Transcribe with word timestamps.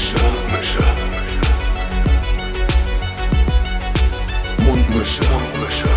Mundmische. 0.00 0.80
Mundmische. 4.64 5.22
Mundmische. 5.24 5.88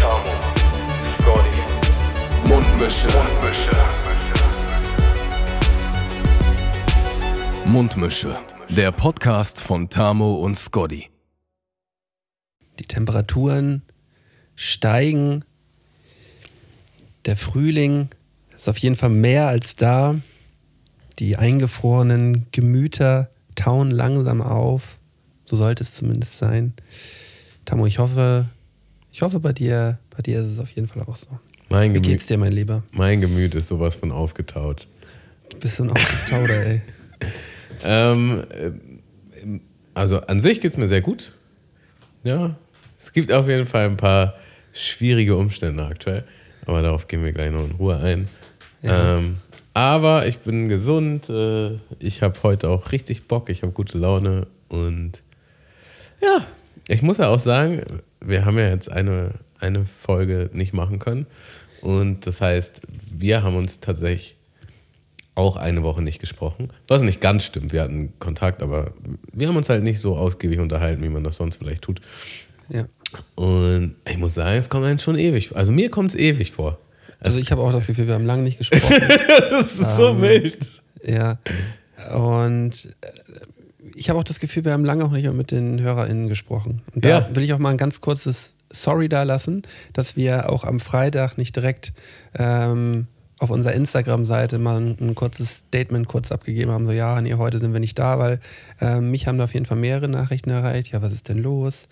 Tamo. 0.00 0.34
Scotty. 1.20 1.60
Mundmische. 2.48 3.08
Mundmische. 3.08 3.76
Mundmische. 7.66 8.38
Der 8.68 8.90
Podcast 8.90 9.60
von 9.60 9.88
Tamo 9.88 10.34
und 10.38 10.58
Scotty. 10.58 11.08
Die 12.80 12.86
Temperaturen 12.86 13.82
steigen. 14.56 15.44
Der 17.26 17.36
Frühling 17.36 18.08
ist 18.52 18.68
auf 18.68 18.78
jeden 18.78 18.96
Fall 18.96 19.10
mehr 19.10 19.46
als 19.46 19.76
da. 19.76 20.16
Die 21.22 21.36
eingefrorenen 21.36 22.48
Gemüter 22.50 23.30
tauen 23.54 23.92
langsam 23.92 24.42
auf. 24.42 24.98
So 25.44 25.54
sollte 25.54 25.84
es 25.84 25.94
zumindest 25.94 26.36
sein. 26.36 26.72
Tamo, 27.64 27.86
ich 27.86 28.00
hoffe, 28.00 28.46
ich 29.12 29.22
hoffe 29.22 29.38
bei 29.38 29.52
dir, 29.52 30.00
bei 30.10 30.20
dir 30.20 30.40
ist 30.40 30.46
es 30.46 30.58
auf 30.58 30.70
jeden 30.70 30.88
Fall 30.88 31.04
auch 31.04 31.14
so. 31.14 31.28
Mein 31.68 31.90
Wie 31.90 32.00
Gemüt, 32.00 32.10
geht's 32.10 32.26
dir, 32.26 32.38
mein 32.38 32.50
Lieber? 32.50 32.82
mein 32.90 33.20
Gemüt 33.20 33.54
ist 33.54 33.68
sowas 33.68 33.94
von 33.94 34.10
aufgetaut. 34.10 34.88
Du 35.50 35.58
bist 35.60 35.76
so 35.76 35.84
ein 35.84 35.90
Aufgetauder, 35.90 36.66
ey. 36.66 36.82
Ähm, 37.84 38.44
äh, 38.50 38.70
also 39.94 40.20
an 40.22 40.40
sich 40.40 40.60
geht 40.60 40.72
es 40.72 40.76
mir 40.76 40.88
sehr 40.88 41.00
gut. 41.02 41.32
Ja, 42.24 42.56
es 42.98 43.12
gibt 43.12 43.30
auf 43.32 43.48
jeden 43.48 43.66
Fall 43.66 43.86
ein 43.86 43.96
paar 43.96 44.34
schwierige 44.72 45.36
Umstände 45.36 45.84
aktuell, 45.84 46.24
aber 46.66 46.82
darauf 46.82 47.06
gehen 47.06 47.24
wir 47.24 47.32
gleich 47.32 47.50
noch 47.50 47.64
in 47.64 47.72
Ruhe 47.72 47.96
ein. 47.96 48.28
Ja. 48.82 49.18
Ähm, 49.18 49.36
aber 49.74 50.26
ich 50.26 50.38
bin 50.38 50.68
gesund, 50.68 51.28
äh, 51.28 51.78
ich 51.98 52.22
habe 52.22 52.42
heute 52.42 52.68
auch 52.68 52.92
richtig 52.92 53.28
Bock, 53.28 53.48
ich 53.48 53.62
habe 53.62 53.72
gute 53.72 53.98
Laune 53.98 54.46
und 54.68 55.22
ja, 56.20 56.46
ich 56.88 57.02
muss 57.02 57.18
ja 57.18 57.28
auch 57.28 57.38
sagen, 57.38 57.82
wir 58.20 58.44
haben 58.44 58.58
ja 58.58 58.68
jetzt 58.68 58.90
eine, 58.90 59.32
eine 59.58 59.84
Folge 59.86 60.50
nicht 60.52 60.72
machen 60.72 60.98
können 60.98 61.26
und 61.80 62.26
das 62.26 62.40
heißt, 62.40 62.82
wir 62.88 63.42
haben 63.42 63.56
uns 63.56 63.80
tatsächlich 63.80 64.36
auch 65.34 65.56
eine 65.56 65.82
Woche 65.82 66.02
nicht 66.02 66.20
gesprochen. 66.20 66.68
Was 66.88 67.02
nicht 67.02 67.20
ganz 67.20 67.44
stimmt, 67.44 67.72
wir 67.72 67.82
hatten 67.82 68.12
Kontakt, 68.18 68.62
aber 68.62 68.92
wir 69.32 69.48
haben 69.48 69.56
uns 69.56 69.68
halt 69.70 69.82
nicht 69.82 70.00
so 70.00 70.16
ausgiebig 70.16 70.60
unterhalten, 70.60 71.02
wie 71.02 71.08
man 71.08 71.24
das 71.24 71.36
sonst 71.36 71.56
vielleicht 71.56 71.82
tut. 71.82 72.00
Ja. 72.68 72.86
Und 73.34 73.96
ich 74.08 74.18
muss 74.18 74.34
sagen, 74.34 74.58
es 74.58 74.68
kommt 74.68 74.84
einem 74.84 74.98
schon 74.98 75.18
ewig. 75.18 75.54
Also 75.54 75.72
mir 75.72 75.90
kommt 75.90 76.10
es 76.10 76.18
ewig 76.18 76.52
vor. 76.52 76.78
Also 77.22 77.38
ich 77.38 77.52
habe 77.52 77.62
auch 77.62 77.72
das 77.72 77.86
Gefühl, 77.86 78.06
wir 78.08 78.14
haben 78.14 78.26
lange 78.26 78.42
nicht 78.42 78.58
gesprochen. 78.58 78.96
Das 79.50 79.72
ist 79.78 79.96
so 79.96 80.20
wild. 80.20 80.82
Ja. 81.04 81.38
Und 82.14 82.88
äh, 83.00 83.08
ich 83.94 84.08
habe 84.10 84.18
auch 84.18 84.24
das 84.24 84.40
Gefühl, 84.40 84.64
wir 84.64 84.72
haben 84.72 84.84
lange 84.84 85.04
auch 85.04 85.10
nicht 85.10 85.30
mit 85.32 85.50
den 85.50 85.80
HörerInnen 85.80 86.28
gesprochen. 86.28 86.82
Und 86.94 87.04
da 87.04 87.08
Ja. 87.08 87.28
will 87.34 87.42
ich 87.42 87.52
auch 87.52 87.58
mal 87.58 87.70
ein 87.70 87.76
ganz 87.76 88.00
kurzes 88.00 88.54
Sorry 88.72 89.08
da 89.08 89.22
lassen, 89.22 89.62
dass 89.92 90.16
wir 90.16 90.50
auch 90.50 90.64
am 90.64 90.80
Freitag 90.80 91.36
nicht 91.36 91.54
direkt 91.54 91.92
ähm, 92.34 93.06
auf 93.38 93.50
unserer 93.50 93.74
Instagram-Seite 93.74 94.58
mal 94.58 94.80
ein, 94.80 94.96
ein 95.00 95.14
kurzes 95.14 95.56
Statement 95.68 96.08
kurz 96.08 96.32
abgegeben 96.32 96.70
haben. 96.70 96.86
So, 96.86 96.92
ja, 96.92 97.20
nee, 97.20 97.34
heute 97.34 97.58
sind 97.58 97.72
wir 97.74 97.80
nicht 97.80 97.98
da, 97.98 98.18
weil 98.18 98.40
ähm, 98.80 99.10
mich 99.10 99.26
haben 99.26 99.36
da 99.38 99.44
auf 99.44 99.52
jeden 99.54 99.66
Fall 99.66 99.76
mehrere 99.76 100.08
Nachrichten 100.08 100.50
erreicht. 100.50 100.92
Ja, 100.92 101.02
was 101.02 101.12
ist 101.12 101.28
denn 101.28 101.38
los? 101.42 101.88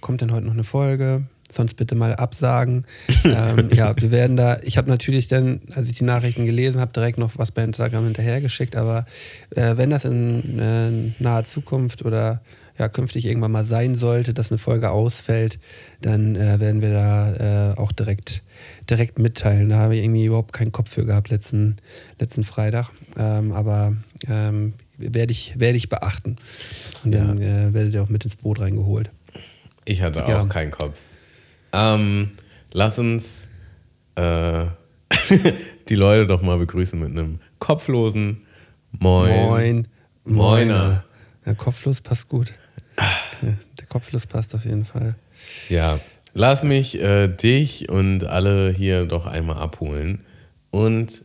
Kommt 0.00 0.20
denn 0.22 0.32
heute 0.32 0.46
noch 0.46 0.54
eine 0.54 0.64
Folge? 0.64 1.22
Sonst 1.50 1.74
bitte 1.74 1.94
mal 1.94 2.14
absagen. 2.14 2.84
ähm, 3.24 3.70
ja, 3.72 3.94
wir 3.96 4.10
werden 4.10 4.36
da, 4.36 4.58
ich 4.62 4.76
habe 4.76 4.90
natürlich 4.90 5.28
dann, 5.28 5.60
als 5.74 5.88
ich 5.88 5.96
die 5.96 6.04
Nachrichten 6.04 6.44
gelesen 6.44 6.80
habe, 6.80 6.92
direkt 6.92 7.18
noch 7.18 7.38
was 7.38 7.50
bei 7.52 7.64
Instagram 7.64 8.04
hinterhergeschickt, 8.04 8.76
aber 8.76 9.06
äh, 9.56 9.76
wenn 9.76 9.90
das 9.90 10.04
in 10.04 10.58
äh, 10.58 11.22
naher 11.22 11.44
Zukunft 11.44 12.04
oder 12.04 12.42
ja, 12.78 12.88
künftig 12.88 13.24
irgendwann 13.26 13.50
mal 13.50 13.64
sein 13.64 13.96
sollte, 13.96 14.32
dass 14.34 14.52
eine 14.52 14.58
Folge 14.58 14.90
ausfällt, 14.90 15.58
dann 16.00 16.36
äh, 16.36 16.60
werden 16.60 16.80
wir 16.80 16.92
da 16.92 17.72
äh, 17.72 17.76
auch 17.76 17.90
direkt, 17.90 18.42
direkt 18.88 19.18
mitteilen. 19.18 19.68
Da 19.70 19.78
habe 19.78 19.96
ich 19.96 20.04
irgendwie 20.04 20.26
überhaupt 20.26 20.52
keinen 20.52 20.70
Kopf 20.70 20.90
für 20.90 21.04
gehabt 21.04 21.28
letzten, 21.28 21.78
letzten 22.20 22.44
Freitag. 22.44 22.90
Ähm, 23.18 23.50
aber 23.50 23.94
ähm, 24.28 24.74
werde 24.96 25.32
ich, 25.32 25.58
werde 25.58 25.76
ich 25.76 25.88
beachten. 25.88 26.36
Und 27.04 27.12
dann 27.12 27.40
äh, 27.40 27.74
werdet 27.74 27.94
ihr 27.94 28.02
auch 28.02 28.08
mit 28.08 28.22
ins 28.24 28.36
Boot 28.36 28.60
reingeholt. 28.60 29.10
Ich 29.84 30.02
hatte 30.02 30.24
auch 30.24 30.28
Ja. 30.28 30.44
keinen 30.44 30.70
Kopf. 30.70 30.98
Ähm, 31.72 32.30
lass 32.72 32.98
uns 32.98 33.48
äh, 34.14 34.66
die 35.88 35.94
Leute 35.94 36.26
doch 36.26 36.42
mal 36.42 36.58
begrüßen 36.58 36.98
mit 36.98 37.10
einem 37.10 37.40
kopflosen 37.58 38.42
Moin. 38.92 39.46
Moin. 39.46 39.88
Moiner. 40.24 41.04
Der 41.44 41.54
Kopflos 41.54 42.00
passt 42.00 42.28
gut. 42.28 42.52
Der, 43.42 43.56
der 43.78 43.86
Kopflos 43.86 44.26
passt 44.26 44.54
auf 44.54 44.64
jeden 44.64 44.84
Fall. 44.84 45.14
Ja, 45.68 45.98
lass 46.34 46.62
mich 46.62 47.00
äh, 47.00 47.28
dich 47.28 47.88
und 47.88 48.24
alle 48.24 48.70
hier 48.70 49.06
doch 49.06 49.26
einmal 49.26 49.56
abholen. 49.56 50.24
Und 50.70 51.24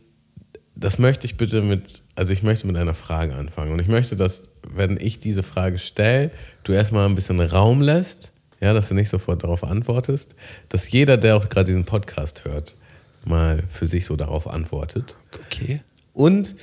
das 0.74 0.98
möchte 0.98 1.26
ich 1.26 1.36
bitte 1.36 1.60
mit, 1.60 2.02
also 2.14 2.32
ich 2.32 2.42
möchte 2.42 2.66
mit 2.66 2.76
einer 2.76 2.94
Frage 2.94 3.34
anfangen. 3.34 3.72
Und 3.72 3.80
ich 3.80 3.88
möchte, 3.88 4.16
dass, 4.16 4.48
wenn 4.66 4.98
ich 5.00 5.20
diese 5.20 5.42
Frage 5.42 5.78
stelle, 5.78 6.30
du 6.62 6.72
erstmal 6.72 7.06
ein 7.06 7.14
bisschen 7.14 7.40
Raum 7.40 7.80
lässt, 7.80 8.32
ja, 8.64 8.72
dass 8.72 8.88
du 8.88 8.94
nicht 8.94 9.10
sofort 9.10 9.44
darauf 9.44 9.62
antwortest, 9.62 10.34
dass 10.70 10.90
jeder, 10.90 11.18
der 11.18 11.36
auch 11.36 11.50
gerade 11.50 11.66
diesen 11.66 11.84
Podcast 11.84 12.46
hört, 12.46 12.76
mal 13.24 13.62
für 13.66 13.86
sich 13.86 14.06
so 14.06 14.16
darauf 14.16 14.48
antwortet. 14.48 15.16
Okay. 15.46 15.82
Und 16.14 16.56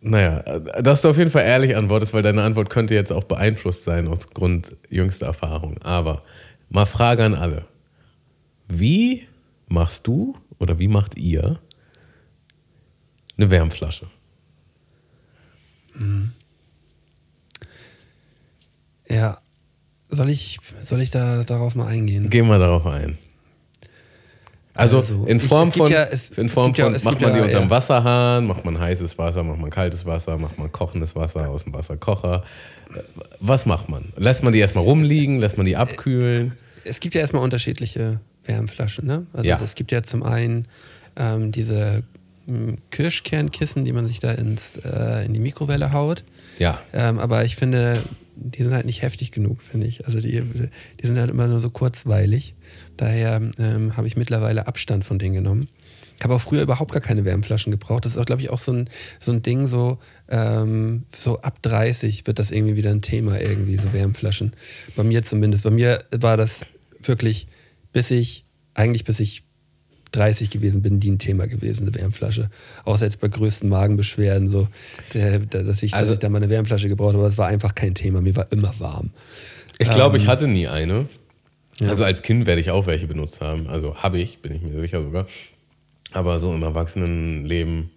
naja, 0.00 0.42
dass 0.80 1.02
du 1.02 1.08
auf 1.08 1.16
jeden 1.16 1.30
Fall 1.30 1.44
ehrlich 1.44 1.74
antwortest, 1.74 2.12
weil 2.12 2.22
deine 2.22 2.42
Antwort 2.42 2.68
könnte 2.68 2.94
jetzt 2.94 3.10
auch 3.10 3.24
beeinflusst 3.24 3.84
sein 3.84 4.06
aufgrund 4.06 4.76
jüngster 4.90 5.26
Erfahrung. 5.26 5.78
Aber 5.82 6.22
mal 6.68 6.84
Frage 6.84 7.24
an 7.24 7.34
alle. 7.34 7.64
Wie 8.68 9.26
machst 9.66 10.06
du 10.06 10.36
oder 10.58 10.78
wie 10.78 10.88
macht 10.88 11.16
ihr 11.16 11.58
eine 13.38 13.50
Wärmflasche? 13.50 14.08
Ja. 19.08 19.38
Soll 20.10 20.30
ich, 20.30 20.58
soll 20.80 21.02
ich 21.02 21.10
da 21.10 21.44
darauf 21.44 21.74
mal 21.74 21.86
eingehen? 21.86 22.30
Geh 22.30 22.42
mal 22.42 22.58
darauf 22.58 22.86
ein. 22.86 23.18
Also, 24.74 24.98
Also, 24.98 25.26
in 25.26 25.38
ich- 25.38 25.42
Form 25.42 25.66
gibt 25.70 25.78
von, 25.78 25.90
ja- 25.92 26.04
es- 26.04 26.30
in 26.30 26.48
Form 26.48 26.72
ja- 26.74 26.84
von 26.84 26.94
es 26.94 27.02
macht 27.04 27.20
man 27.20 27.32
die 27.32 27.40
ja- 27.40 27.44
unterm 27.46 27.64
ja. 27.64 27.70
Wasserhahn, 27.70 28.46
macht 28.46 28.64
man 28.64 28.78
heißes 28.78 29.18
Wasser, 29.18 29.42
macht 29.42 29.58
man 29.58 29.70
kaltes 29.70 30.06
Wasser, 30.06 30.38
macht 30.38 30.56
man 30.56 30.70
kochendes 30.70 31.16
Wasser 31.16 31.48
aus 31.50 31.64
dem 31.64 31.74
Wasserkocher. 31.74 32.44
Was 33.40 33.66
macht 33.66 33.88
man? 33.88 34.12
Lässt 34.16 34.44
man 34.44 34.52
die 34.52 34.60
erstmal 34.60 34.84
rumliegen, 34.84 35.40
lässt 35.40 35.56
man 35.56 35.66
die 35.66 35.76
abkühlen? 35.76 36.52
Es 36.84 37.00
gibt 37.00 37.14
ja 37.16 37.20
erstmal 37.20 37.42
unterschiedliche 37.42 38.20
Wärmflaschen. 38.44 39.04
Ne? 39.06 39.26
Also 39.32 39.48
Ja. 39.48 39.60
es 39.60 39.74
gibt 39.74 39.90
ja 39.90 40.02
zum 40.04 40.22
einen 40.22 40.66
ähm, 41.16 41.50
diese 41.50 42.04
ähm, 42.46 42.76
Kirschkernkissen, 42.92 43.84
die 43.84 43.92
man 43.92 44.06
sich 44.06 44.20
da 44.20 44.30
ins, 44.32 44.76
äh, 44.76 45.24
in 45.26 45.34
die 45.34 45.40
Mikrowelle 45.40 45.92
haut. 45.92 46.22
Ja. 46.60 46.78
Ähm, 46.94 47.18
aber 47.18 47.44
ich 47.44 47.56
finde, 47.56 48.04
die 48.40 48.62
sind 48.62 48.72
halt 48.72 48.86
nicht 48.86 49.02
heftig 49.02 49.32
genug, 49.32 49.62
finde 49.62 49.86
ich. 49.86 50.06
Also 50.06 50.20
die, 50.20 50.42
die 51.00 51.06
sind 51.06 51.18
halt 51.18 51.30
immer 51.30 51.46
nur 51.46 51.60
so 51.60 51.70
kurzweilig. 51.70 52.54
Daher 52.96 53.40
ähm, 53.58 53.96
habe 53.96 54.06
ich 54.06 54.16
mittlerweile 54.16 54.66
Abstand 54.66 55.04
von 55.04 55.18
denen 55.18 55.34
genommen. 55.34 55.68
Ich 56.16 56.24
habe 56.24 56.34
auch 56.34 56.40
früher 56.40 56.62
überhaupt 56.62 56.92
gar 56.92 57.00
keine 57.00 57.24
Wärmflaschen 57.24 57.70
gebraucht. 57.70 58.04
Das 58.04 58.12
ist 58.12 58.18
auch, 58.18 58.26
glaube 58.26 58.42
ich, 58.42 58.50
auch 58.50 58.58
so 58.58 58.72
ein, 58.72 58.90
so 59.20 59.30
ein 59.30 59.42
Ding, 59.42 59.66
so, 59.66 59.98
ähm, 60.28 61.04
so 61.14 61.40
ab 61.42 61.62
30 61.62 62.26
wird 62.26 62.38
das 62.38 62.50
irgendwie 62.50 62.76
wieder 62.76 62.90
ein 62.90 63.02
Thema, 63.02 63.40
irgendwie, 63.40 63.76
so 63.76 63.92
Wärmflaschen. 63.92 64.54
Bei 64.96 65.04
mir 65.04 65.22
zumindest. 65.22 65.62
Bei 65.64 65.70
mir 65.70 66.04
war 66.10 66.36
das 66.36 66.62
wirklich, 67.02 67.46
bis 67.92 68.10
ich, 68.10 68.44
eigentlich 68.74 69.04
bis 69.04 69.20
ich 69.20 69.44
30 70.12 70.50
gewesen 70.50 70.82
bin, 70.82 71.00
die 71.00 71.10
ein 71.10 71.18
Thema 71.18 71.46
gewesen, 71.46 71.86
eine 71.86 71.94
Wärmflasche. 71.94 72.50
Außer 72.84 73.04
jetzt 73.04 73.20
bei 73.20 73.28
größten 73.28 73.68
Magenbeschwerden, 73.68 74.48
so, 74.50 74.68
dass, 75.50 75.82
ich, 75.82 75.94
Also- 75.94 76.06
dass 76.06 76.14
ich 76.14 76.18
da 76.20 76.28
mal 76.28 76.38
eine 76.38 76.50
Wärmflasche 76.50 76.88
gebraucht 76.88 77.10
habe, 77.14 77.18
aber 77.24 77.28
es 77.28 77.38
war 77.38 77.48
einfach 77.48 77.74
kein 77.74 77.94
Thema. 77.94 78.20
Mir 78.20 78.34
war 78.36 78.46
immer 78.50 78.72
warm. 78.78 79.10
Ich 79.78 79.90
glaube, 79.90 80.16
Ähm, 80.16 80.22
ich 80.22 80.28
hatte 80.28 80.48
nie 80.48 80.66
eine. 80.68 81.06
Ja. 81.80 81.88
Also 81.90 82.02
als 82.04 82.22
Kind 82.22 82.46
werde 82.46 82.60
ich 82.60 82.70
auch 82.70 82.86
welche 82.86 83.06
benutzt 83.06 83.40
haben. 83.40 83.68
Also 83.68 83.96
habe 83.96 84.18
ich, 84.18 84.38
bin 84.42 84.52
ich 84.52 84.62
mir 84.62 84.70
sicher 84.80 85.02
sogar. 85.02 85.26
Aber 86.12 86.38
so 86.40 86.52
im 86.54 86.62
Erwachsenenleben 86.62 87.90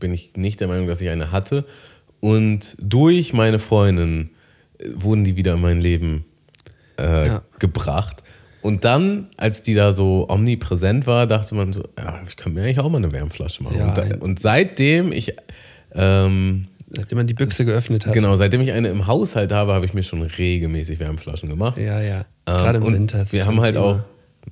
bin 0.00 0.12
ich 0.14 0.36
nicht 0.36 0.60
der 0.60 0.68
Meinung, 0.68 0.88
dass 0.88 1.00
ich 1.00 1.08
eine 1.10 1.30
hatte. 1.32 1.64
Und 2.20 2.76
durch 2.80 3.32
meine 3.32 3.58
Freundin 3.60 4.30
äh, 4.78 4.86
wurden 4.94 5.22
die 5.24 5.36
wieder 5.36 5.54
in 5.54 5.60
mein 5.60 5.80
Leben 5.80 6.24
äh, 6.98 7.26
Ja. 7.28 7.42
gebracht. 7.60 8.24
Und 8.68 8.84
dann, 8.84 9.28
als 9.36 9.62
die 9.62 9.74
da 9.74 9.92
so 9.92 10.26
omnipräsent 10.28 11.06
war, 11.06 11.26
dachte 11.26 11.54
man 11.54 11.72
so, 11.72 11.82
ja, 11.98 12.20
ich 12.28 12.36
könnte 12.36 12.58
mir 12.58 12.64
eigentlich 12.64 12.78
auch 12.80 12.90
mal 12.90 12.98
eine 12.98 13.10
Wärmflasche 13.12 13.62
machen. 13.62 13.78
Ja, 13.78 13.88
und, 13.88 13.96
da, 13.96 14.04
und 14.20 14.38
seitdem 14.40 15.10
ich 15.10 15.34
ähm, 15.94 16.66
Seitdem 16.90 17.18
man 17.18 17.26
die 17.26 17.34
Büchse 17.34 17.64
geöffnet 17.66 18.06
hat. 18.06 18.14
Genau, 18.14 18.34
seitdem 18.36 18.60
ich 18.62 18.72
eine 18.72 18.88
im 18.88 19.06
Haushalt 19.06 19.52
habe, 19.52 19.74
habe 19.74 19.84
ich 19.84 19.92
mir 19.92 20.02
schon 20.02 20.22
regelmäßig 20.22 20.98
Wärmflaschen 20.98 21.48
gemacht. 21.48 21.76
Ja, 21.76 22.00
ja. 22.00 22.20
Ähm, 22.20 22.24
Gerade 22.44 22.78
im 22.78 22.84
und 22.84 22.94
Winter. 22.94 23.26
Wir 23.30 23.46
haben 23.46 23.60
halt 23.60 23.76
immer- 23.76 23.84
auch 23.84 24.00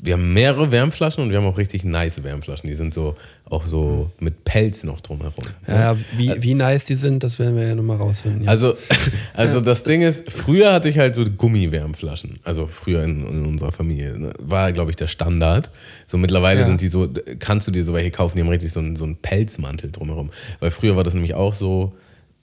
wir 0.02 0.14
haben 0.14 0.32
mehrere 0.32 0.72
Wärmflaschen 0.72 1.22
und 1.24 1.30
wir 1.30 1.38
haben 1.38 1.46
auch 1.46 1.58
richtig 1.58 1.84
nice 1.84 2.22
Wärmflaschen. 2.22 2.68
Die 2.68 2.74
sind 2.74 2.92
so 2.94 3.14
auch 3.48 3.66
so 3.66 4.10
mit 4.18 4.44
Pelz 4.44 4.82
noch 4.84 5.00
drumherum. 5.00 5.44
Ja, 5.66 5.92
ja, 5.92 5.96
wie, 6.16 6.32
wie 6.42 6.54
nice 6.54 6.84
die 6.84 6.94
sind, 6.96 7.22
das 7.22 7.38
werden 7.38 7.56
wir 7.56 7.66
ja 7.68 7.74
nochmal 7.74 7.96
rausfinden. 7.96 8.42
Ja. 8.44 8.50
Also, 8.50 8.74
also 9.34 9.60
das 9.60 9.82
Ding 9.84 10.02
ist, 10.02 10.30
früher 10.32 10.72
hatte 10.72 10.88
ich 10.88 10.98
halt 10.98 11.14
so 11.14 11.24
Gummiwärmflaschen. 11.24 12.40
Also 12.44 12.66
früher 12.66 13.04
in, 13.04 13.26
in 13.26 13.46
unserer 13.46 13.72
Familie. 13.72 14.18
ne, 14.18 14.32
War, 14.38 14.72
glaube 14.72 14.90
ich, 14.90 14.96
der 14.96 15.06
Standard. 15.06 15.70
So 16.06 16.18
mittlerweile 16.18 16.60
Ja. 16.60 16.66
sind 16.66 16.80
die 16.80 16.88
so, 16.88 17.08
kannst 17.38 17.66
du 17.66 17.70
dir 17.70 17.84
so 17.84 17.92
welche 17.92 18.10
kaufen, 18.10 18.36
die 18.36 18.42
haben 18.42 18.48
richtig 18.48 18.72
so 18.72 18.80
einen, 18.80 18.96
so 18.96 19.04
einen 19.04 19.16
Pelzmantel 19.16 19.90
drumherum. 19.92 20.30
Weil 20.60 20.70
früher 20.70 20.96
war 20.96 21.04
das 21.04 21.14
nämlich 21.14 21.34
auch 21.34 21.54
so. 21.54 21.92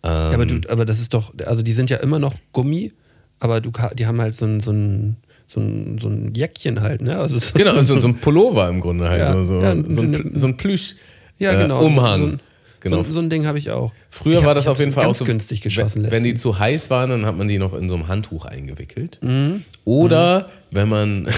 Ähm, 0.04 0.10
Ja, 0.12 0.32
aber, 0.34 0.46
du, 0.46 0.62
aber 0.70 0.86
das 0.86 1.00
ist 1.00 1.14
doch, 1.14 1.34
also 1.46 1.62
die 1.64 1.74
sind 1.74 1.90
ja 1.90 1.98
immer 1.98 2.20
noch 2.20 2.36
Gummi, 2.52 2.92
aber 3.40 3.62
du, 3.62 3.72
die 3.96 4.06
haben 4.06 4.20
halt 4.22 4.36
so 4.36 4.46
ein, 4.46 4.60
so 4.60 4.72
ein, 4.72 5.18
so 5.54 5.60
ein, 5.62 5.98
so 6.02 6.08
ein 6.10 6.34
Jäckchen 6.36 6.82
halt, 6.82 7.02
ne? 7.02 7.18
Also 7.20 7.38
so, 7.38 7.54
Genau, 7.54 7.82
so, 7.82 8.00
so 8.00 8.08
ein 8.08 8.16
Pullover 8.22 8.70
im 8.70 8.82
Grunde 8.82 9.10
halt. 9.10 9.20
Ja, 9.20 9.34
so, 9.34 9.46
so, 9.46 9.62
ja, 9.62 9.76
so, 9.88 10.02
ein, 10.02 10.32
so 10.34 10.48
ein 10.48 10.58
Plüsch. 10.58 10.96
ja, 11.38 11.52
äh, 11.54 11.62
genau. 11.64 11.84
Umhang. 11.86 12.20
So, 12.22 12.28
ein- 12.28 12.40
genau. 12.80 13.04
so, 13.04 13.20
ein 13.20 13.30
Ding 13.30 13.46
habe 13.46 13.58
ich 13.60 13.70
auch. 13.72 13.94
Früher 14.10 14.40
ich 14.40 14.44
war 14.44 14.50
hab- 14.52 14.56
das 14.56 14.68
auf 14.68 14.80
jeden 14.80 14.92
Fall 14.92 15.06
auch 15.06 15.16
so. 15.16 15.26
günstig 15.26 15.62
geschossen 15.62 16.04
wenn, 16.04 16.12
wenn 16.12 16.24
die 16.24 16.36
zu 16.36 16.58
heiß 16.58 16.90
waren, 16.90 17.10
dann 17.12 17.26
hat 17.26 17.38
man 17.38 17.48
die 17.48 17.60
noch 17.60 17.74
in 17.74 17.88
so 17.88 17.96
einem 17.96 18.08
Handtuch 18.08 18.46
eingewickelt. 18.46 19.20
Mhm. 19.22 19.64
Oder 19.86 20.50
wenn 20.72 20.90
man. 20.90 21.30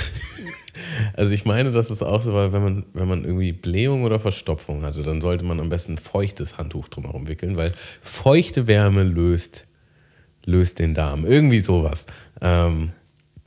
Also 1.13 1.31
ich 1.33 1.45
meine, 1.45 1.71
dass 1.71 1.89
es 1.89 2.03
auch 2.03 2.21
so 2.21 2.33
war, 2.33 2.51
wenn 2.51 2.61
man, 2.61 2.85
wenn 2.93 3.07
man 3.07 3.23
irgendwie 3.23 3.53
Blähung 3.53 4.03
oder 4.03 4.19
Verstopfung 4.19 4.83
hatte, 4.83 5.03
dann 5.03 5.21
sollte 5.21 5.45
man 5.45 5.61
am 5.61 5.69
besten 5.69 5.93
ein 5.93 5.97
feuchtes 5.97 6.57
Handtuch 6.57 6.89
drumherum 6.89 7.29
wickeln, 7.29 7.55
weil 7.55 7.71
feuchte 8.01 8.67
Wärme 8.67 9.03
löst, 9.03 9.65
löst 10.43 10.79
den 10.79 10.93
Darm. 10.93 11.25
Irgendwie 11.25 11.59
sowas. 11.59 12.05
Ähm, 12.41 12.91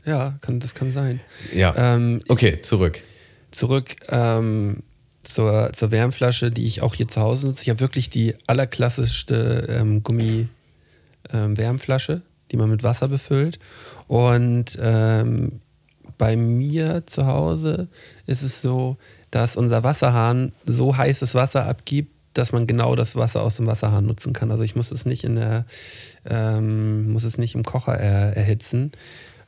Ja, 0.09 0.35
kann, 0.41 0.59
das 0.59 0.75
kann 0.75 0.91
sein. 0.91 1.21
ja. 1.55 1.75
Ähm, 1.77 2.23
okay, 2.29 2.61
zurück. 2.61 3.03
zurück 3.51 3.95
ähm, 4.09 4.83
zur, 5.23 5.75
zur 5.75 5.91
Wärmflasche, 5.91 6.51
die 6.51 6.65
ich 6.65 6.81
auch 6.81 6.95
hier 6.95 7.09
zu 7.09 7.21
Hause 7.21 7.49
nutze. 7.49 7.61
Ich 7.63 7.69
habe 7.69 7.81
wirklich 7.81 8.09
die 8.09 8.35
allerklassischste 8.47 9.67
ähm, 9.69 10.03
Gummi-Wärmflasche, 10.03 12.23
die 12.51 12.57
man 12.57 12.71
mit 12.71 12.83
Wasser 12.83 13.09
befüllt. 13.09 13.59
Und 14.07 14.79
ähm, 14.81 15.61
bei 16.17 16.37
mir 16.37 17.03
zu 17.07 17.27
Hause 17.27 17.89
ist 18.25 18.41
es 18.43 18.63
so, 18.63 18.97
dass 19.31 19.59
unser 19.59 19.85
Wasserhahn 19.85 20.53
so 20.65 20.97
heißes 20.97 21.35
Wasser 21.35 21.67
abgibt, 21.67 22.15
dass 22.33 22.53
man 22.53 22.67
genau 22.67 22.97
das 22.97 23.15
Wasser 23.15 23.43
aus 23.43 23.57
dem 23.57 23.67
Wasserhahn 23.67 24.07
nutzen 24.07 24.33
kann. 24.33 24.51
Also 24.51 24.65
ich 24.65 24.75
muss 24.75 24.91
es 24.91 25.05
nicht 25.05 25.25
in 25.25 25.37
der, 25.37 25.67
ähm, 26.25 27.13
muss 27.13 27.25
es 27.25 27.37
nicht 27.37 27.55
im 27.55 27.65
Kocher 27.65 27.99
er, 27.99 28.35
erhitzen. 28.37 28.93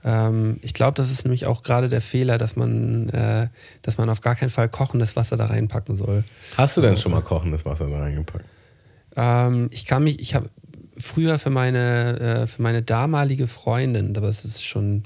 Ähm, 0.05 0.58
ich 0.62 0.75
glaube, 0.75 0.94
das 0.94 1.11
ist 1.11 1.25
nämlich 1.25 1.47
auch 1.47 1.62
gerade 1.62 1.88
der 1.88 2.00
Fehler, 2.00 2.38
dass 2.38 2.56
man, 2.56 3.08
äh, 3.11 3.49
dass 3.82 3.99
man 3.99 4.08
auf 4.08 4.20
gar 4.20 4.35
keinen 4.35 4.50
Fall 4.50 4.69
kochendes 4.69 5.17
Wasser 5.17 5.37
da 5.37 5.47
reinpacken 5.47 5.97
soll. 5.97 6.25
Hast 6.56 6.76
du 6.76 6.81
denn 6.81 6.97
schon 6.97 7.12
mal 7.12 7.23
kochendes 7.23 7.64
Wasser 7.64 7.88
da 7.88 7.99
reingepackt? 7.99 8.44
Ähm, 9.17 9.69
ich 9.73 9.85
kann 9.85 10.05
mich, 10.05 10.20
ich 10.20 10.35
habe 10.35 10.49
früher 10.97 11.38
für 11.38 11.50
meine, 11.50 12.20
äh, 12.20 12.47
für 12.47 12.62
meine 12.62 12.82
damalige 12.82 13.47
Freundin, 13.47 14.17
aber 14.17 14.29
es 14.29 14.44
ist 14.44 14.64
schon 14.64 15.05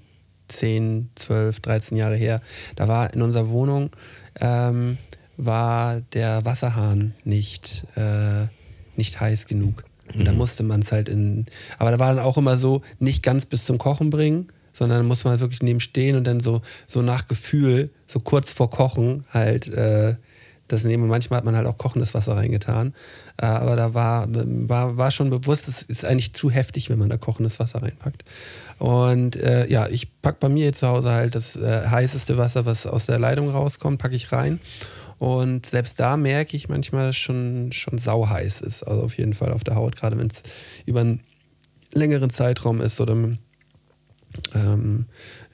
10, 0.49 1.11
12, 1.15 1.61
13 1.61 1.99
Jahre 1.99 2.17
her, 2.17 2.41
da 2.77 2.89
war 2.89 3.13
in 3.13 3.23
unserer 3.23 3.49
Wohnung, 3.49 3.91
ähm, 4.41 4.99
war 5.37 6.01
der 6.13 6.45
Wasserhahn 6.45 7.15
nicht, 7.25 7.87
äh, 7.97 8.47
nicht 8.97 9.21
heiß 9.21 9.47
genug. 9.47 9.85
Und 10.15 10.27
da 10.27 10.33
musste 10.33 10.63
man 10.63 10.81
es 10.81 10.93
halt 10.93 11.09
in, 11.09 11.47
aber 11.79 11.91
da 11.91 11.99
war 11.99 12.15
dann 12.15 12.25
auch 12.25 12.37
immer 12.37 12.57
so, 12.57 12.83
nicht 12.99 13.23
ganz 13.23 13.47
bis 13.47 13.65
zum 13.65 13.79
Kochen 13.79 14.11
bringen, 14.11 14.49
sondern 14.75 14.99
da 14.99 15.05
musste 15.05 15.29
man 15.29 15.41
wirklich 15.41 15.63
neben 15.63 15.81
stehen 15.81 16.17
und 16.17 16.25
dann 16.25 16.41
so, 16.41 16.61
so 16.87 17.01
nach 17.01 17.29
Gefühl, 17.29 17.91
so 18.07 18.21
kurz 18.21 18.53
vor 18.53 18.71
Kochen 18.71 19.25
halt 19.33 19.69
äh, 19.69 20.17
das 20.69 20.85
nehmen. 20.85 21.05
Und 21.05 21.11
manchmal 21.11 21.39
hat 21.39 21.45
man 21.45 21.57
halt 21.57 21.67
auch 21.67 21.79
kochendes 21.79 22.13
Wasser 22.13 22.37
reingetan. 22.37 22.93
Äh, 23.37 23.47
aber 23.47 23.77
da 23.77 23.95
war, 23.95 24.27
war, 24.29 24.97
war 24.97 25.11
schon 25.11 25.31
bewusst, 25.31 25.69
es 25.69 25.83
ist 25.83 26.05
eigentlich 26.05 26.35
zu 26.35 26.51
heftig, 26.51 26.91
wenn 26.91 26.99
man 26.99 27.09
da 27.09 27.17
kochendes 27.17 27.61
Wasser 27.61 27.83
reinpackt. 27.83 28.25
Und 28.79 29.37
äh, 29.37 29.67
ja, 29.71 29.87
ich 29.89 30.21
packe 30.21 30.39
bei 30.41 30.49
mir 30.49 30.73
zu 30.73 30.89
Hause 30.89 31.11
halt 31.13 31.35
das 31.35 31.57
äh, 31.57 31.87
heißeste 31.87 32.37
Wasser, 32.37 32.67
was 32.67 32.87
aus 32.87 33.07
der 33.07 33.19
Leitung 33.19 33.51
rauskommt, 33.51 34.01
packe 34.01 34.17
ich 34.17 34.33
rein. 34.33 34.59
Und 35.19 35.67
selbst 35.67 36.01
da 36.01 36.17
merke 36.17 36.57
ich 36.57 36.69
manchmal, 36.69 37.07
dass 37.07 37.17
es 37.17 37.23
schon, 37.23 37.71
schon 37.71 37.99
sauheiß 37.99 38.61
ist. 38.63 38.83
Also 38.83 39.03
auf 39.03 39.17
jeden 39.17 39.35
Fall 39.35 39.53
auf 39.53 39.63
der 39.63 39.77
Haut, 39.77 39.97
gerade 39.97 40.19
wenn 40.19 40.27
es 40.27 40.43
über 40.85 41.01
einen 41.01 41.21
längeren 41.93 42.31
Zeitraum 42.31 42.81
ist 42.81 43.01
oder 43.01 43.15
ähm, 44.55 45.07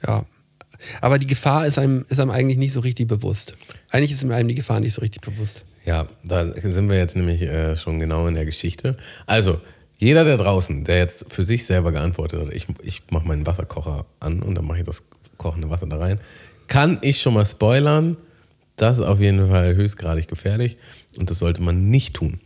ja. 0.07 0.25
Aber 1.01 1.19
die 1.19 1.27
Gefahr 1.27 1.67
ist 1.67 1.79
einem, 1.79 2.07
ist 2.09 2.21
einem 2.21 2.31
eigentlich 2.31 2.59
nicht 2.59 2.73
so 2.73 2.81
richtig 2.81 3.07
bewusst. 3.07 3.55
Eigentlich 3.91 4.13
ist 4.13 4.25
einem 4.25 4.49
die 4.49 4.55
Gefahr 4.55 4.81
nicht 4.81 4.95
so 4.95 5.01
richtig 5.03 5.21
bewusst. 5.23 5.65
Ja, 5.85 6.07
da 6.25 6.47
sind 6.53 6.89
wir 6.89 6.97
jetzt 6.97 7.17
nämlich 7.17 7.43
äh, 7.43 7.77
schon 7.77 8.01
genau 8.01 8.27
in 8.27 8.35
der 8.35 8.45
Geschichte. 8.45 8.97
Also, 9.27 9.61
jeder 9.99 10.25
da 10.25 10.37
draußen, 10.37 10.85
der 10.85 10.99
jetzt 10.99 11.27
für 11.29 11.45
sich 11.45 11.67
selber 11.67 11.93
geantwortet 11.93 12.41
hat, 12.41 12.55
ich, 12.55 12.67
ich 12.83 13.03
mache 13.11 13.27
meinen 13.27 13.47
Wasserkocher 13.47 14.07
an 14.19 14.43
und 14.43 14.55
dann 14.55 14.65
mache 14.67 14.79
ich 14.79 14.85
das 14.85 15.03
kochende 15.37 15.69
Wasser 15.69 15.87
da 15.87 15.99
rein, 15.99 16.21
kann 16.69 16.99
ich 17.03 17.21
schon 17.21 17.35
mal 17.35 17.45
spoilern, 17.45 18.17
das 18.77 18.99
ist 18.99 19.05
auf 19.05 19.21
jeden 19.21 19.49
Fall 19.49 19.75
höchstgradig 19.75 20.29
gefährlich 20.29 20.79
und 21.19 21.31
das 21.31 21.39
sollte 21.39 21.61
man 21.61 21.91
nicht 21.91 22.15
tun. 22.15 22.41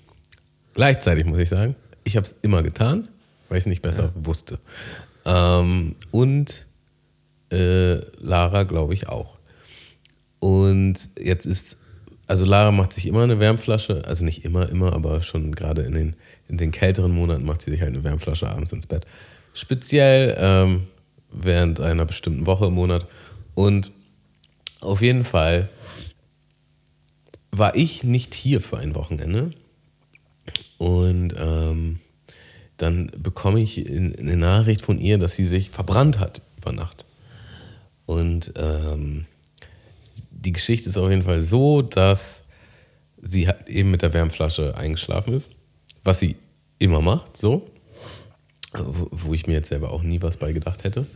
Gleichzeitig 0.75 1.25
muss 1.27 1.39
ich 1.39 1.49
sagen, 1.49 1.77
ich 2.03 2.17
habe 2.17 2.27
es 2.27 2.35
immer 2.43 2.63
getan, 2.63 3.09
weil 3.49 3.59
ich 3.59 3.63
es 3.63 3.67
nicht 3.67 3.83
besser 3.83 4.11
wusste. 4.17 4.59
Ähm, 5.25 5.97
und 6.11 6.67
äh, 7.51 7.95
Lara, 8.19 8.65
glaube 8.65 8.95
ich, 8.95 9.09
auch. 9.09 9.39
Und 10.41 11.09
jetzt 11.19 11.47
ist, 11.47 11.77
also 12.27 12.45
Lara 12.45 12.73
macht 12.73 12.93
sich 12.93 13.07
immer 13.07 13.23
eine 13.23 13.41
Wärmflasche, 13.41 14.03
also 14.07 14.25
nicht 14.25 14.45
immer, 14.45 14.69
immer, 14.69 14.93
aber 14.93 15.23
schon 15.23 15.55
gerade 15.55 15.83
in 15.83 15.95
den, 15.95 16.17
in 16.49 16.59
den 16.59 16.71
kälteren 16.71 17.13
Monaten 17.13 17.45
macht 17.45 17.63
sie 17.63 17.71
sich 17.71 17.81
halt 17.81 17.95
eine 17.95 18.05
Wärmflasche 18.05 18.49
abends 18.49 18.73
ins 18.73 18.87
Bett. 18.87 19.07
Speziell 19.55 20.37
ähm, 20.39 20.89
während 21.31 21.81
einer 21.81 22.05
bestimmten 22.05 22.47
Woche 22.47 22.67
im 22.67 22.75
Monat. 22.75 23.07
Und 23.55 23.93
auf 24.81 25.01
jeden 25.01 25.25
Fall 25.25 25.69
war 27.51 27.75
ich 27.77 28.05
nicht 28.05 28.35
hier 28.35 28.61
für 28.61 28.79
ein 28.79 28.95
Wochenende. 28.95 29.53
Und 30.79 31.35
ähm, 31.39 32.01
dann 32.77 33.11
bekomme 33.17 33.61
ich 33.61 33.87
in- 33.87 34.19
eine 34.19 34.37
Nachricht 34.37 34.83
von 34.83 34.99
ihr, 34.99 35.19
dass 35.19 35.37
sie 35.37 35.45
sich 35.47 35.71
verbrannt 35.71 36.19
hat 36.19 36.43
über 36.59 36.73
Nacht. 36.73 37.05
Und 38.07 38.53
ähm, 38.57 39.27
die 40.31 40.53
Geschichte 40.53 40.89
ist 40.91 40.99
auf 40.99 41.09
jeden 41.11 41.23
Fall 41.23 41.43
so, 41.43 41.83
dass 41.83 42.41
sie 43.23 43.47
halt 43.47 43.69
eben 43.69 43.91
mit 43.91 44.03
der 44.03 44.13
Wärmflasche 44.13 44.77
eingeschlafen 44.77 45.33
ist, 45.35 45.51
was 46.03 46.21
sie 46.21 46.37
immer 46.79 47.01
macht, 47.01 47.37
so, 47.37 47.67
wo, 48.77 49.09
wo 49.11 49.35
ich 49.35 49.47
mir 49.47 49.55
jetzt 49.55 49.69
selber 49.69 49.91
auch 49.93 50.03
nie 50.03 50.21
was 50.21 50.37
bei 50.37 50.53
gedacht 50.53 50.85
hätte. 50.85 51.07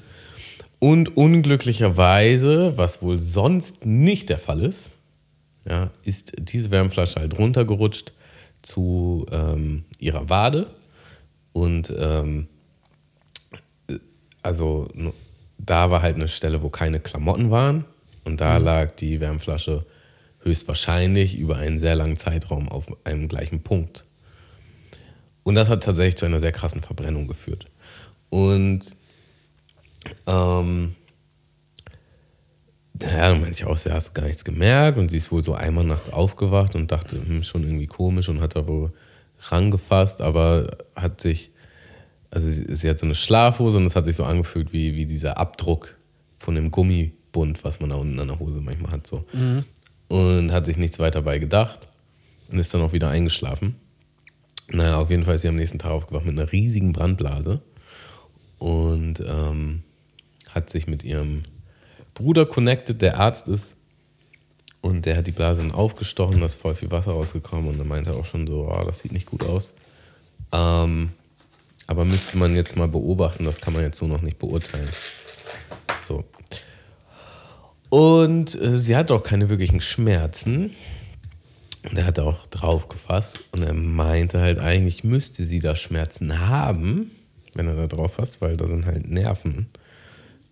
Und 0.79 1.17
unglücklicherweise, 1.17 2.75
was 2.77 3.03
wohl 3.03 3.19
sonst 3.19 3.85
nicht 3.85 4.29
der 4.31 4.39
Fall 4.39 4.63
ist, 4.63 4.91
ja, 5.69 5.91
ist 6.05 6.33
diese 6.39 6.71
Wärmflasche 6.71 7.17
halt 7.21 7.37
runtergerutscht 7.39 8.13
zu 8.63 9.27
ähm, 9.31 9.85
ihrer 9.99 10.31
Wade. 10.31 10.69
Und 11.59 11.93
ähm, 11.99 12.47
also 14.43 14.89
nu- 14.95 15.13
da 15.59 15.91
war 15.91 16.03
halt 16.03 16.15
eine 16.15 16.29
Stelle, 16.29 16.63
wo 16.63 16.69
keine 16.69 17.01
Klamotten 17.01 17.51
waren. 17.51 17.85
Und 18.25 18.41
da 18.41 18.59
lag 18.59 18.93
die 18.93 19.21
Wärmflasche 19.21 19.85
höchstwahrscheinlich 20.43 21.37
über 21.37 21.57
einen 21.57 21.79
sehr 21.79 21.97
langen 21.97 22.17
Zeitraum 22.17 22.69
auf 22.69 22.87
einem 23.05 23.27
gleichen 23.27 23.63
Punkt. 23.63 24.05
Und 25.43 25.57
das 25.57 25.69
hat 25.69 25.83
tatsächlich 25.83 26.17
zu 26.17 26.27
einer 26.27 26.39
sehr 26.39 26.53
krassen 26.53 26.83
Verbrennung 26.83 27.27
geführt. 27.27 27.67
Und 28.31 28.95
ähm, 30.27 30.95
ja, 33.03 33.29
dann 33.29 33.41
meinte 33.41 33.57
ich 33.57 33.65
auch, 33.65 33.77
sie 33.77 33.91
hast 33.91 34.15
gar 34.15 34.27
nichts 34.27 34.45
gemerkt 34.45 34.99
und 34.99 35.09
sie 35.09 35.17
ist 35.17 35.33
wohl 35.33 35.43
so 35.43 35.55
einmal 35.55 35.85
nachts 35.85 36.11
aufgewacht 36.11 36.77
und 36.77 36.93
dachte, 36.93 37.17
hm, 37.17 37.43
schon 37.43 37.65
irgendwie 37.65 37.87
komisch 37.87 38.29
und 38.29 38.41
hat 38.41 38.55
da 38.55 38.67
wohl 38.69 38.93
rangefasst, 39.41 40.21
aber 40.21 40.79
hat 40.95 41.21
sich, 41.21 41.51
also 42.31 42.49
sie, 42.49 42.65
sie 42.75 42.89
hat 42.89 42.99
so 42.99 43.07
eine 43.07 43.15
Schlafhose 43.15 43.79
und 43.79 43.87
es 43.87 43.97
hat 43.97 44.05
sich 44.05 44.17
so 44.17 44.25
angefühlt 44.25 44.73
wie, 44.73 44.95
wie 44.95 45.07
dieser 45.07 45.39
Abdruck 45.39 45.97
von 46.37 46.55
dem 46.55 46.71
Gummibund, 46.71 47.65
was 47.65 47.81
man 47.81 47.91
da 47.91 47.97
unten 47.97 48.19
an 48.21 48.29
der 48.29 48.39
Hose 48.39 48.61
manchmal 48.61 48.93
hat, 48.93 49.07
so. 49.07 49.25
Und 50.09 50.53
hat 50.53 50.67
sich 50.67 50.79
nichts 50.79 50.99
weiter 50.99 51.23
bei 51.23 51.39
gedacht 51.39 51.89
und 52.51 52.59
ist 52.59 52.73
dann 52.73 52.81
auch 52.81 52.93
wieder 52.93 53.11
eingeschlafen. 53.11 53.77
Naja, 54.71 54.99
auf 54.99 55.11
jeden 55.11 55.25
Fall 55.25 55.37
ist 55.37 55.43
sie 55.43 55.49
am 55.49 55.57
nächsten 55.57 55.79
Tag 55.79 55.91
aufgewacht 55.91 56.25
mit 56.25 56.39
einer 56.39 56.51
riesigen 56.53 56.93
Brandblase 56.93 57.63
und 58.59 59.23
ähm, 59.27 59.83
hat 60.51 60.71
sich 60.71 60.87
mit 60.87 61.05
ihrem 61.05 61.43
Bruder 62.15 62.47
connected, 62.47 63.01
der 63.01 63.19
Arzt 63.19 63.49
ist. 63.49 63.75
Und 64.81 65.07
der 65.07 65.17
hat 65.17 65.27
die 65.27 65.33
Blase 65.33 65.61
dann 65.61 65.73
aufgestochen, 65.73 66.41
da 66.41 66.47
ist 66.47 66.55
voll 66.55 66.75
viel 66.75 66.91
Wasser 66.91 67.13
rausgekommen 67.13 67.69
und 67.69 67.79
er 67.79 67.85
meinte 67.85 68.15
auch 68.15 68.25
schon 68.25 68.47
so, 68.47 68.69
oh, 68.71 68.85
das 68.85 69.01
sieht 69.01 69.13
nicht 69.13 69.27
gut 69.27 69.45
aus. 69.45 69.75
Ähm, 70.53 71.11
aber 71.87 72.05
müsste 72.05 72.39
man 72.39 72.55
jetzt 72.55 72.77
mal 72.77 72.89
beobachten, 72.89 73.45
das 73.45 73.61
kann 73.61 73.75
man 73.75 73.83
jetzt 73.83 73.99
so 73.99 74.07
noch 74.07 74.23
nicht 74.23 74.39
beurteilen. 74.39 74.89
So. 76.03 76.25
Und 77.89 78.61
äh, 78.61 78.79
sie 78.79 78.97
hat 78.97 79.11
auch 79.11 79.23
keine 79.23 79.49
wirklichen 79.49 79.81
Schmerzen. 79.81 80.75
Und 81.89 81.97
er 81.97 82.07
hat 82.07 82.19
auch 82.19 82.47
drauf 82.47 82.89
gefasst 82.89 83.41
und 83.53 83.63
er 83.63 83.73
meinte 83.73 84.41
halt, 84.41 84.59
eigentlich 84.59 85.05
müsste 85.05 85.45
sie 85.45 85.61
da 85.61 85.77
Schmerzen 85.77 86.41
haben, 86.41 87.13
wenn 87.55 87.67
er 87.67 87.77
da 87.77 87.87
drauf 87.87 88.15
fasst, 88.15 88.41
weil 88.41 88.57
da 88.57 88.67
sind 88.67 88.85
halt 88.85 89.09
Nerven. 89.09 89.69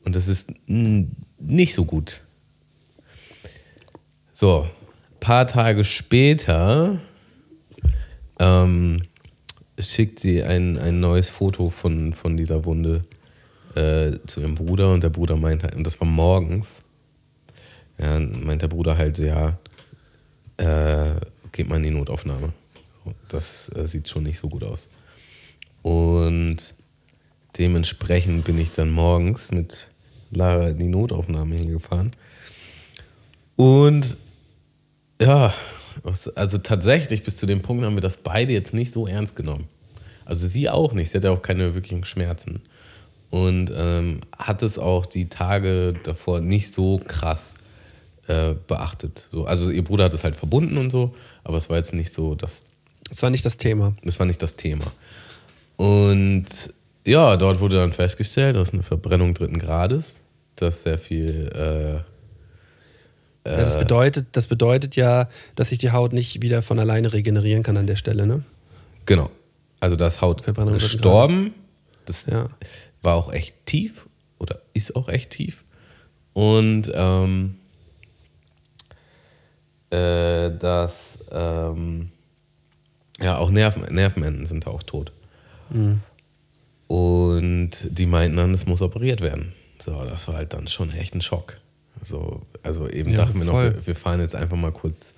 Und 0.05 0.15
das 0.15 0.29
ist 0.29 0.51
nicht 0.67 1.75
so 1.75 1.85
gut. 1.85 2.23
So, 4.39 4.69
paar 5.19 5.47
Tage 5.47 5.83
später 5.83 7.01
ähm, 8.39 9.03
schickt 9.79 10.21
sie 10.21 10.43
ein, 10.43 10.77
ein 10.77 11.01
neues 11.01 11.31
Foto 11.31 11.71
von, 11.71 12.13
von 12.13 12.37
dieser 12.37 12.67
Wunde 12.67 13.05
äh, 13.77 14.11
zu 14.27 14.43
ihrem 14.43 14.55
Bruder 14.55 14.93
und 14.93 15.03
der 15.03 15.09
Bruder 15.09 15.37
meint 15.37 15.63
halt, 15.63 15.75
und 15.75 15.87
das 15.87 15.99
war 16.03 16.07
morgens, 16.07 16.69
ja, 17.97 18.21
meint 18.21 18.61
der 18.61 18.69
Bruder 18.69 18.99
halt 18.99 19.17
so, 19.17 19.23
ja, 19.23 19.59
äh, 20.59 21.13
geht 21.53 21.71
mal 21.71 21.77
in 21.77 21.85
die 21.85 21.91
Notaufnahme. 21.91 22.53
Das 23.29 23.71
äh, 23.75 23.87
sieht 23.87 24.07
schon 24.07 24.25
nicht 24.25 24.39
so 24.39 24.51
gut 24.51 24.65
aus. 24.65 24.91
Und 25.81 26.75
dementsprechend 27.57 28.45
bin 28.45 28.59
ich 28.59 28.73
dann 28.73 28.91
morgens 28.91 29.51
mit 29.51 29.89
Lara 30.31 30.69
in 30.69 30.79
die 30.79 30.89
Notaufnahme 30.89 31.55
hingefahren. 31.55 32.11
Und 33.57 34.19
ja, 35.21 35.55
also 36.35 36.59
tatsächlich 36.59 37.23
bis 37.23 37.37
zu 37.37 37.47
dem 37.47 37.63
Punkt 37.63 37.85
haben 37.85 37.97
wir 37.97 38.03
das 38.03 38.19
beide 38.19 38.53
jetzt 38.53 38.75
nicht 38.75 38.93
so 38.93 39.07
ernst 39.07 39.37
genommen. 39.37 39.69
Also 40.25 40.47
sie 40.47 40.69
auch 40.69 40.93
nicht, 40.93 41.11
sie 41.11 41.19
hatte 41.19 41.31
auch 41.31 41.43
keine 41.43 41.75
wirklichen 41.75 42.05
Schmerzen. 42.05 42.63
Und 43.31 43.73
ähm, 43.75 44.21
hat 44.37 44.63
es 44.63 44.79
auch 44.79 45.07
die 45.07 45.29
Tage 45.29 45.95
davor 46.05 46.41
nicht 46.41 46.73
so 46.73 47.01
krass 47.07 47.55
äh, 48.29 48.55
beachtet. 48.67 49.29
So, 49.31 49.47
also 49.47 49.71
ihr 49.71 49.85
Bruder 49.85 50.05
hat 50.05 50.15
es 50.15 50.25
halt 50.25 50.37
verbunden 50.37 50.77
und 50.79 50.91
so, 50.91 51.15
aber 51.45 51.57
es 51.57 51.69
war 51.69 51.77
jetzt 51.77 51.93
nicht 51.93 52.15
so. 52.15 52.35
Das 52.35 52.65
war 53.21 53.31
nicht 53.31 53.45
das 53.45 53.57
Thema. 53.57 53.95
Das 54.05 54.19
war 54.19 54.27
nicht 54.27 54.43
das 54.43 54.57
Thema. 54.57 54.93
Und 55.77 56.47
ja, 57.05 57.37
dort 57.37 57.61
wurde 57.61 57.77
dann 57.77 57.93
festgestellt, 57.93 58.57
dass 58.57 58.73
eine 58.73 58.83
Verbrennung 58.83 59.35
dritten 59.35 59.59
Grades, 59.59 60.21
dass 60.57 60.83
sehr 60.83 60.99
viel. 60.99 62.05
Äh, 62.05 62.16
ja, 63.47 63.57
das, 63.57 63.79
bedeutet, 63.79 64.27
das 64.33 64.47
bedeutet 64.47 64.97
ja, 64.97 65.29
dass 65.55 65.69
sich 65.71 65.79
die 65.79 65.91
Haut 65.93 66.13
nicht 66.13 66.43
wieder 66.43 66.63
von 66.63 66.79
alleine 66.79 67.13
regenerieren 67.13 67.63
kann 67.63 67.77
an 67.77 67.87
der 67.87 67.97
Stelle, 67.97 68.27
ne? 68.27 68.43
Genau. 69.07 69.31
Also 69.81 69.97
das 69.97 70.21
Haut 70.21 70.43
gestorben. 70.45 71.55
Das 72.07 72.27
Ja. 72.27 72.49
war 73.03 73.15
auch 73.15 73.33
echt 73.33 73.55
tief 73.67 74.09
oder 74.39 74.61
ist 74.75 74.95
auch 74.97 75.09
echt 75.09 75.31
tief. 75.31 75.65
Und 76.33 76.91
ähm, 76.95 77.57
äh, 79.91 80.51
dass 80.51 81.19
ähm, 81.31 82.11
ja 83.21 83.39
auch 83.39 83.51
Nerven, 83.51 83.83
Nervenenden 83.95 84.47
sind 84.47 84.67
auch 84.67 84.83
tot. 84.83 85.13
Und 86.87 87.71
die 87.91 88.07
meinten 88.07 88.37
dann, 88.37 88.55
es 88.55 88.67
muss 88.67 88.83
operiert 88.83 89.21
werden. 89.21 89.53
So, 89.83 89.93
das 90.05 90.29
war 90.29 90.37
halt 90.37 90.53
dann 90.53 90.69
schon 90.69 90.93
echt 90.93 91.15
ein 91.15 91.21
Schock. 91.21 91.59
So, 92.03 92.43
also 92.63 92.89
eben 92.89 93.11
Ja, 93.11 93.25
dachten 93.25 93.39
wir 93.39 93.45
noch, 93.47 93.53
voll. 93.53 93.75
wir, 93.75 93.87
wir 93.87 93.95
fahren 93.97 94.21
jetzt 94.21 94.35
einfach 94.35 94.57
mal 94.57 94.73
kurz 94.73 95.13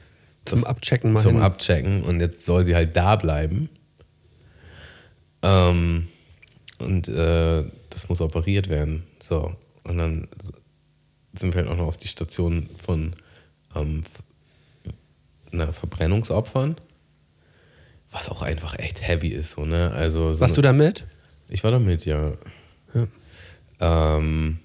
Zum 0.45 0.65
Abchecken 0.65 1.13
mal 1.13 1.21
zum 1.21 1.35
hin. 1.35 1.43
Abchecken 1.43 2.03
und 2.03 2.21
jetzt 2.21 2.45
soll 2.45 2.65
sie 2.65 2.75
halt 2.75 2.97
da 2.97 3.17
bleiben. 3.17 3.69
Ähm, 5.43 6.09
und 6.79 7.09
äh, 7.09 7.65
das 7.91 8.09
muss 8.09 8.21
operiert 8.21 8.69
werden. 8.69 9.05
So, 9.23 9.55
und 9.85 9.99
dann 9.99 10.29
sind 11.39 11.55
wir 11.55 11.63
halt 11.63 11.71
auch 11.71 11.77
noch 11.77 11.87
auf 11.87 11.97
die 11.97 12.09
Station 12.09 12.69
von 12.77 13.15
ähm, 13.75 14.03
na, 15.51 15.73
Verbrennungsopfern, 15.73 16.77
was 18.11 18.29
auch 18.29 18.43
einfach 18.43 18.79
echt 18.79 19.07
heavy 19.07 19.29
ist. 19.29 19.53
So, 19.53 19.65
ne? 19.65 19.91
also, 19.93 20.35
so 20.35 20.41
Warst 20.41 20.57
du 20.57 20.63
da 20.63 20.73
mit? 20.73 21.07
Ich 21.49 21.65
war 21.65 21.71
da 21.71 21.79
mit, 21.79 22.05
ja. 22.05 22.33
Ja. 22.95 23.07
Ähm, 23.81 24.59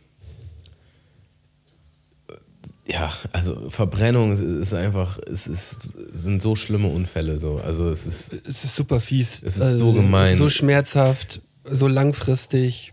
ja, 2.88 3.14
also 3.32 3.70
Verbrennung 3.70 4.34
ist- 4.62 4.74
einfach, 4.74 5.18
es 5.20 5.48
ist, 5.48 5.94
sind 6.14 6.42
so 6.42 6.56
schlimme 6.56 6.88
Unfälle 6.90 7.40
so. 7.40 7.58
Also 7.58 7.90
es 7.90 8.06
ist, 8.06 8.32
Es 8.46 8.64
ist 8.66 8.76
super 8.76 9.00
fies. 9.00 9.44
Also 9.44 9.64
Es 9.64 9.74
ist 9.74 9.80
so 9.80 9.94
gemein. 9.94 10.38
So 10.38 10.50
schmerzhaft, 10.50 11.42
so 11.70 11.88
langfristig, 11.88 12.92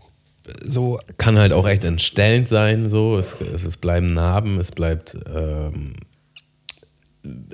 so. 0.65 0.99
kann 1.17 1.37
halt 1.37 1.51
auch 1.53 1.67
echt 1.67 1.83
entstellend 1.83 2.47
sein. 2.47 2.87
So, 2.89 3.17
es, 3.17 3.35
es, 3.53 3.63
es 3.63 3.77
bleiben 3.77 4.13
Narben, 4.13 4.59
es 4.59 4.71
bleibt, 4.71 5.17
ähm, 5.33 5.93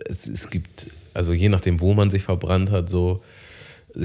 es, 0.06 0.28
es 0.28 0.50
gibt, 0.50 0.88
also 1.14 1.34
je 1.34 1.50
nachdem, 1.50 1.80
wo 1.82 1.94
man 1.94 2.10
sich 2.10 2.24
verbrannt 2.24 2.72
hat, 2.72 2.90
so 2.90 3.24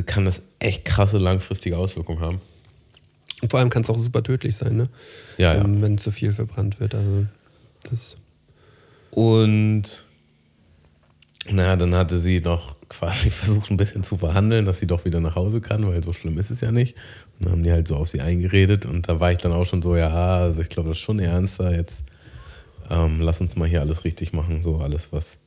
kann 0.07 0.25
das 0.25 0.41
echt 0.59 0.85
krasse 0.85 1.19
langfristige 1.19 1.77
Auswirkungen 1.77 2.21
haben. 2.21 2.41
Und 3.43 3.51
vor 3.51 3.61
allem 3.61 3.71
kann 3.71 3.83
es 3.83 3.91
auch 3.91 3.99
super 4.01 4.23
tödlich 4.23 4.57
sein, 4.57 4.77
ne? 4.77 4.89
Ja, 5.37 5.55
ja. 5.55 5.65
Ähm, 5.65 5.83
wenn 5.83 5.99
zu 5.99 6.13
viel 6.13 6.33
verbrannt 6.33 6.81
wird. 6.81 6.95
Also 6.95 7.27
das 7.91 8.17
Und 9.15 10.05
naja, 11.51 11.77
dann 11.77 11.95
hatte 11.95 12.19
sie 12.19 12.41
noch 12.41 12.77
quasi 12.89 13.31
versucht, 13.31 13.71
ein 13.71 13.77
bisschen 13.77 14.05
zu 14.05 14.17
verhandeln, 14.17 14.65
dass 14.65 14.79
sie 14.79 14.87
doch 14.87 15.05
wieder 15.05 15.21
nach 15.21 15.37
Hause 15.37 15.61
kann, 15.61 15.87
weil 15.87 16.03
so 16.03 16.13
schlimm 16.13 16.39
ist 16.39 16.51
es 16.51 16.61
ja 16.61 16.73
nicht. 16.73 16.97
Und 17.39 17.47
dann 17.47 17.53
haben 17.53 17.63
die 17.63 17.73
halt 17.73 17.89
so 17.89 17.97
auf 17.97 18.09
sie 18.09 18.21
eingeredet 18.21 18.87
und 18.87 19.09
da 19.09 19.21
war 19.21 19.33
ich 19.33 19.39
dann 19.39 19.53
auch 19.53 19.65
schon 19.65 19.83
so, 19.83 19.97
ja, 19.97 20.09
also 20.11 20.61
ich 20.61 20.69
glaube, 20.69 20.89
das 20.89 20.99
ist 20.99 21.05
schon 21.05 21.19
ernster. 21.19 21.75
Jetzt 21.75 22.05
ähm, 22.91 23.21
lass 23.21 23.41
uns 23.41 23.57
mal 23.57 23.69
hier 23.69 23.81
alles 23.81 24.05
richtig 24.05 24.33
machen, 24.33 24.63
so 24.63 24.79
alles, 24.79 25.13
was, 25.13 25.39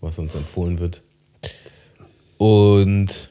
was 0.00 0.18
uns 0.18 0.34
empfohlen 0.34 0.78
wird. 0.78 1.02
Und 2.36 3.30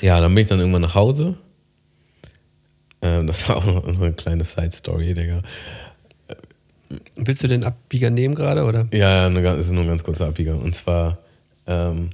ja, 0.00 0.20
dann 0.20 0.34
bin 0.34 0.42
ich 0.42 0.48
dann 0.48 0.60
irgendwann 0.60 0.82
nach 0.82 0.94
Hause. 0.94 1.36
Ähm, 3.02 3.26
das 3.26 3.48
war 3.48 3.58
auch 3.58 3.66
noch 3.66 3.84
so 3.84 4.02
eine 4.02 4.14
kleine 4.14 4.44
Side-Story, 4.44 5.12
Digga. 5.12 5.42
Willst 7.16 7.42
du 7.42 7.48
den 7.48 7.64
Abbieger 7.64 8.10
nehmen 8.10 8.34
gerade 8.34 8.64
oder? 8.64 8.86
Ja, 8.92 9.28
ganz- 9.28 9.66
ist 9.66 9.72
nur 9.72 9.82
ein 9.82 9.88
ganz 9.88 10.04
kurzer 10.04 10.26
Abbieger. 10.26 10.60
Und 10.60 10.74
zwar, 10.74 11.18
ähm, 11.66 12.10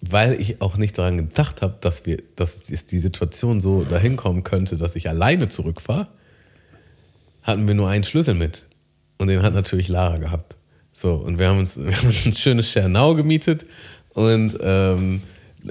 weil 0.00 0.40
ich 0.40 0.60
auch 0.60 0.76
nicht 0.76 0.98
daran 0.98 1.16
gedacht 1.16 1.62
habe, 1.62 1.76
dass 1.80 2.06
wir, 2.06 2.18
dass 2.36 2.60
die 2.62 2.98
Situation 2.98 3.60
so 3.60 3.82
dahin 3.82 4.16
kommen 4.16 4.44
könnte, 4.44 4.76
dass 4.76 4.96
ich 4.96 5.08
alleine 5.08 5.48
zurückfahre, 5.48 6.08
hatten 7.42 7.66
wir 7.66 7.74
nur 7.74 7.88
einen 7.88 8.04
Schlüssel 8.04 8.34
mit. 8.34 8.64
Und 9.18 9.28
den 9.28 9.42
hat 9.42 9.54
natürlich 9.54 9.88
Lara 9.88 10.18
gehabt. 10.18 10.56
So, 10.92 11.14
und 11.14 11.38
wir 11.38 11.48
haben 11.48 11.58
uns, 11.58 11.76
wir 11.82 11.96
haben 11.96 12.08
uns 12.08 12.26
ein 12.26 12.32
schönes 12.32 12.70
Schernau 12.70 13.14
gemietet. 13.14 13.66
Und 14.14 14.58
ähm, 14.62 15.22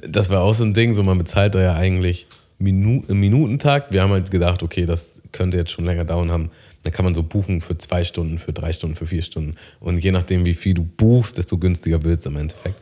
das 0.07 0.29
war 0.29 0.41
auch 0.41 0.53
so 0.53 0.63
ein 0.63 0.73
Ding, 0.73 0.93
so 0.93 1.03
man 1.03 1.17
bezahlt 1.17 1.55
da 1.55 1.61
ja 1.61 1.75
eigentlich 1.75 2.27
Minu 2.59 3.03
Minutentakt. 3.07 3.91
Wir 3.91 4.01
haben 4.01 4.11
halt 4.11 4.31
gedacht, 4.31 4.63
okay, 4.63 4.85
das 4.85 5.21
könnte 5.31 5.57
jetzt 5.57 5.71
schon 5.71 5.85
länger 5.85 6.05
dauern 6.05 6.31
haben. 6.31 6.51
Dann 6.85 6.93
kann 6.93 7.03
man 7.03 7.15
so 7.15 7.23
buchen 7.23 7.61
für 7.61 7.77
zwei 7.79 8.03
Stunden, 8.03 8.37
für 8.37 8.53
drei 8.53 8.71
Stunden, 8.71 8.95
für 8.95 9.07
vier 9.07 9.23
Stunden. 9.23 9.55
Und 9.79 9.97
je 9.97 10.11
nachdem, 10.11 10.45
wie 10.45 10.53
viel 10.53 10.75
du 10.75 10.83
buchst, 10.83 11.39
desto 11.39 11.57
günstiger 11.57 12.03
wird 12.03 12.19
es 12.19 12.27
im 12.27 12.37
Endeffekt. 12.37 12.79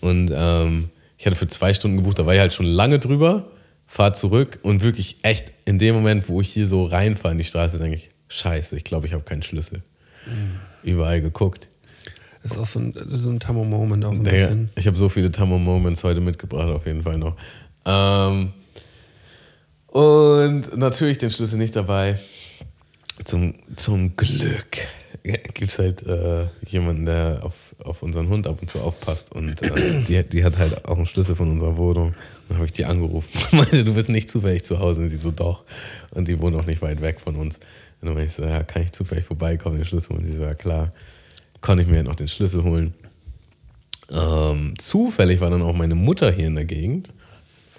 Und 0.00 0.30
ähm, 0.32 0.90
ich 1.18 1.26
hatte 1.26 1.34
für 1.34 1.48
zwei 1.48 1.74
Stunden 1.74 1.96
gebucht, 1.96 2.20
da 2.20 2.24
war 2.24 2.34
ich 2.34 2.40
halt 2.40 2.54
schon 2.54 2.66
lange 2.66 3.00
drüber, 3.00 3.50
fahr 3.88 4.14
zurück 4.14 4.60
und 4.62 4.82
wirklich 4.84 5.16
echt 5.22 5.52
in 5.64 5.80
dem 5.80 5.96
Moment, 5.96 6.28
wo 6.28 6.40
ich 6.40 6.52
hier 6.52 6.68
so 6.68 6.84
reinfahre 6.84 7.32
in 7.32 7.38
die 7.38 7.44
Straße, 7.44 7.78
denke 7.78 7.96
ich, 7.96 8.10
scheiße, 8.28 8.76
ich 8.76 8.84
glaube, 8.84 9.08
ich 9.08 9.12
habe 9.12 9.24
keinen 9.24 9.42
Schlüssel. 9.42 9.82
Überall 10.84 11.20
geguckt. 11.20 11.66
Das 12.44 12.52
ist 12.52 12.58
auch 12.58 12.66
so 12.66 12.78
ein, 12.78 12.94
so 13.06 13.28
ein 13.28 13.40
Tammo-Moment 13.40 14.04
auch 14.04 14.12
ein 14.12 14.22
Digga, 14.22 14.30
bisschen. 14.30 14.70
ich 14.76 14.86
habe 14.86 14.96
so 14.96 15.08
viele 15.08 15.32
Tammo-Moments 15.32 16.04
heute 16.04 16.20
mitgebracht, 16.20 16.68
auf 16.68 16.86
jeden 16.86 17.02
Fall 17.02 17.18
noch. 17.18 17.36
Ähm, 17.84 18.52
und 19.88 20.76
natürlich 20.76 21.18
den 21.18 21.30
Schlüssel 21.30 21.58
nicht 21.58 21.74
dabei. 21.74 22.18
Zum, 23.24 23.54
zum 23.76 24.16
Glück 24.16 24.78
gibt 25.22 25.70
es 25.70 25.78
halt 25.78 26.06
äh, 26.06 26.46
jemanden, 26.66 27.06
der 27.06 27.40
auf, 27.42 27.54
auf 27.84 28.02
unseren 28.02 28.28
Hund 28.28 28.46
ab 28.46 28.58
und 28.60 28.68
zu 28.68 28.80
aufpasst. 28.80 29.32
Und 29.32 29.62
äh, 29.62 30.02
die, 30.08 30.22
die 30.22 30.44
hat 30.44 30.58
halt 30.58 30.84
auch 30.86 30.96
einen 30.96 31.06
Schlüssel 31.06 31.36
von 31.36 31.50
unserer 31.50 31.76
Wohnung. 31.76 32.14
Dann 32.48 32.58
habe 32.58 32.66
ich 32.66 32.72
die 32.72 32.84
angerufen 32.84 33.28
und 33.50 33.52
meinte, 33.58 33.84
du 33.84 33.94
bist 33.94 34.08
nicht 34.08 34.30
zufällig 34.30 34.64
zu 34.64 34.78
Hause. 34.78 35.02
Und 35.02 35.10
sie 35.10 35.16
so, 35.16 35.30
doch. 35.30 35.64
Und 36.10 36.28
die 36.28 36.40
wohnt 36.40 36.56
auch 36.56 36.66
nicht 36.66 36.82
weit 36.82 37.00
weg 37.00 37.20
von 37.20 37.36
uns. 37.36 37.56
Und 37.56 38.08
dann 38.08 38.14
meinte 38.14 38.28
ich 38.28 38.34
so, 38.34 38.44
ja, 38.44 38.62
kann 38.62 38.82
ich 38.82 38.92
zufällig 38.92 39.24
vorbeikommen, 39.24 39.76
den 39.76 39.84
Schlüssel? 39.84 40.16
Und 40.16 40.24
sie 40.24 40.34
so, 40.34 40.42
ja 40.42 40.54
klar. 40.54 40.92
Konnte 41.60 41.84
ich 41.84 41.88
mir 41.88 41.96
halt 41.96 42.06
noch 42.06 42.16
den 42.16 42.28
Schlüssel 42.28 42.64
holen. 42.64 42.94
Ähm, 44.10 44.74
zufällig 44.78 45.40
war 45.40 45.50
dann 45.50 45.62
auch 45.62 45.74
meine 45.74 45.94
Mutter 45.94 46.32
hier 46.32 46.48
in 46.48 46.56
der 46.56 46.64
Gegend. 46.64 47.12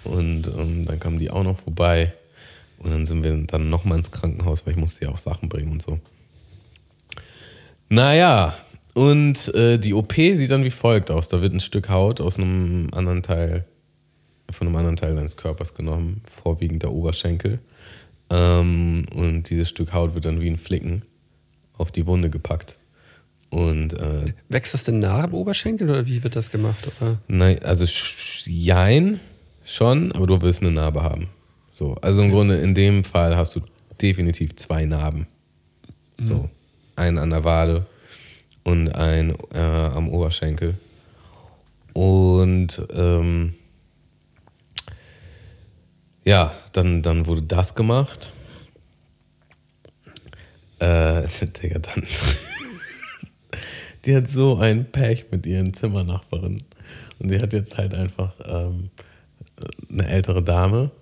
Und 0.04 0.48
ähm, 0.48 0.86
dann 0.86 1.00
kam 1.00 1.18
die 1.18 1.30
auch 1.30 1.44
noch 1.44 1.58
vorbei. 1.58 2.14
Und 2.78 2.90
dann 2.90 3.06
sind 3.06 3.24
wir 3.24 3.34
dann 3.46 3.70
nochmal 3.70 3.98
ins 3.98 4.10
Krankenhaus, 4.10 4.66
weil 4.66 4.74
ich 4.74 4.78
musste 4.78 5.04
ja 5.04 5.10
auch 5.10 5.18
Sachen 5.18 5.48
bringen 5.48 5.72
und 5.72 5.82
so. 5.82 5.98
Naja, 7.88 8.54
und 8.94 9.52
äh, 9.54 9.78
die 9.78 9.94
OP 9.94 10.14
sieht 10.14 10.50
dann 10.50 10.64
wie 10.64 10.70
folgt 10.70 11.10
aus. 11.10 11.28
Da 11.28 11.42
wird 11.42 11.52
ein 11.52 11.60
Stück 11.60 11.88
Haut 11.88 12.20
aus 12.20 12.38
einem 12.38 12.88
anderen 12.92 13.22
Teil, 13.22 13.64
von 14.50 14.68
einem 14.68 14.76
anderen 14.76 14.96
Teil 14.96 15.16
deines 15.16 15.36
Körpers 15.36 15.74
genommen, 15.74 16.22
vorwiegend 16.24 16.82
der 16.82 16.92
Oberschenkel. 16.92 17.58
Ähm, 18.30 19.06
und 19.14 19.50
dieses 19.50 19.68
Stück 19.68 19.92
Haut 19.92 20.14
wird 20.14 20.24
dann 20.24 20.40
wie 20.40 20.48
ein 20.48 20.56
Flicken 20.56 21.02
auf 21.76 21.90
die 21.90 22.06
Wunde 22.06 22.30
gepackt. 22.30 22.78
Und 23.50 23.92
äh, 23.94 24.32
Wächst 24.48 24.74
das 24.74 24.84
denn 24.84 24.98
nach 24.98 25.24
am 25.24 25.34
Oberschenkel 25.34 25.88
oder 25.88 26.06
wie 26.08 26.22
wird 26.24 26.34
das 26.34 26.50
gemacht? 26.50 26.88
Oder? 27.00 27.18
nein, 27.28 27.62
also 27.62 27.84
jein 28.44 29.20
schon, 29.64 30.12
aber 30.12 30.26
du 30.26 30.40
wirst 30.42 30.62
eine 30.62 30.72
Narbe 30.72 31.02
haben. 31.02 31.28
So, 31.74 31.96
also 32.02 32.22
im 32.22 32.30
Grunde 32.30 32.58
in 32.58 32.72
dem 32.72 33.02
Fall 33.02 33.36
hast 33.36 33.56
du 33.56 33.60
definitiv 34.00 34.54
zwei 34.54 34.84
Narben. 34.84 35.26
So, 36.18 36.48
einen 36.94 37.18
an 37.18 37.30
der 37.30 37.42
Wade 37.42 37.84
und 38.62 38.90
einen 38.90 39.34
äh, 39.52 39.58
am 39.58 40.08
Oberschenkel. 40.08 40.74
Und 41.92 42.80
ähm, 42.94 43.54
ja, 46.24 46.54
dann, 46.72 47.02
dann 47.02 47.26
wurde 47.26 47.42
das 47.42 47.74
gemacht. 47.74 48.32
Äh, 50.78 51.22
Digga, 51.62 51.80
dann. 51.80 52.04
die 54.04 54.14
hat 54.14 54.28
so 54.28 54.58
ein 54.58 54.92
Pech 54.92 55.26
mit 55.32 55.44
ihren 55.44 55.74
Zimmernachbarin. 55.74 56.62
Und 57.18 57.30
die 57.30 57.40
hat 57.40 57.52
jetzt 57.52 57.76
halt 57.76 57.94
einfach 57.94 58.34
ähm, 58.44 58.90
eine 59.90 60.06
ältere 60.06 60.42
Dame, 60.42 60.92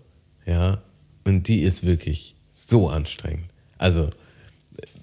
ja, 0.46 0.82
und 1.24 1.48
die 1.48 1.62
ist 1.62 1.84
wirklich 1.84 2.34
so 2.52 2.88
anstrengend. 2.88 3.46
Also, 3.78 4.10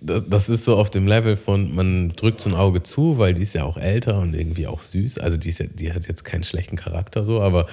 das, 0.01 0.48
ist 0.48 0.63
so 0.63 0.77
auf 0.77 0.89
dem 0.89 1.08
Level 1.08 1.36
von, 1.36 1.75
man 1.75 2.10
drückt 2.10 2.39
so 2.41 2.50
ein 2.50 2.55
Auge 2.55 2.84
zu, 2.84 3.17
weil 3.17 3.34
die 3.34 3.43
ist 3.43 3.53
ja 3.53 3.65
auch 3.65 3.77
älter 3.77 4.19
und 4.19 4.34
irgendwie 4.34 4.67
auch 4.67 4.81
süß. 4.81 5.17
Also, 5.19 5.38
die, 5.38 5.50
ist 5.50 5.60
ja, 5.60 5.67
die 5.67 5.93
hat 5.93 6.08
jetzt 6.08 6.24
keinen 6.24 6.43
schlechten 6.43 6.75
Charakter 6.75 7.25
so, 7.25 7.41
aber 7.41 7.67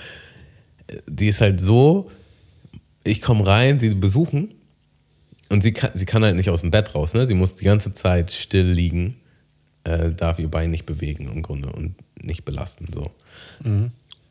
äh, 0.89 0.99
die 1.09 1.29
ist 1.29 1.41
halt 1.41 1.61
so, 1.61 2.11
ich 3.05 3.23
komme 3.23 3.47
rein, 3.47 3.79
sie 3.81 3.95
besuchen 3.95 4.55
und 5.49 5.63
sie 5.63 5.73
kann, 5.73 5.91
sie 5.95 6.07
kann 6.07 6.25
halt 6.25 6.37
nicht 6.37 6.51
aus 6.51 6.63
dem 6.63 6.71
Bett 6.71 6.95
raus, 6.95 7.15
ne? 7.15 7.27
Sie 7.27 7.35
muss 7.35 7.55
die 7.55 7.65
ganze 7.65 7.95
Zeit 7.95 8.33
still 8.33 8.67
liegen, 8.67 9.17
äh, 9.85 10.11
darf 10.11 10.39
ihr 10.39 10.51
Bein 10.51 10.71
nicht 10.71 10.87
bewegen 10.87 11.31
im 11.33 11.43
Grunde 11.43 11.71
und 11.71 11.95
nicht 12.21 12.45
belasten. 12.45 12.89
So. 12.93 13.11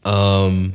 Ähm, 0.04 0.74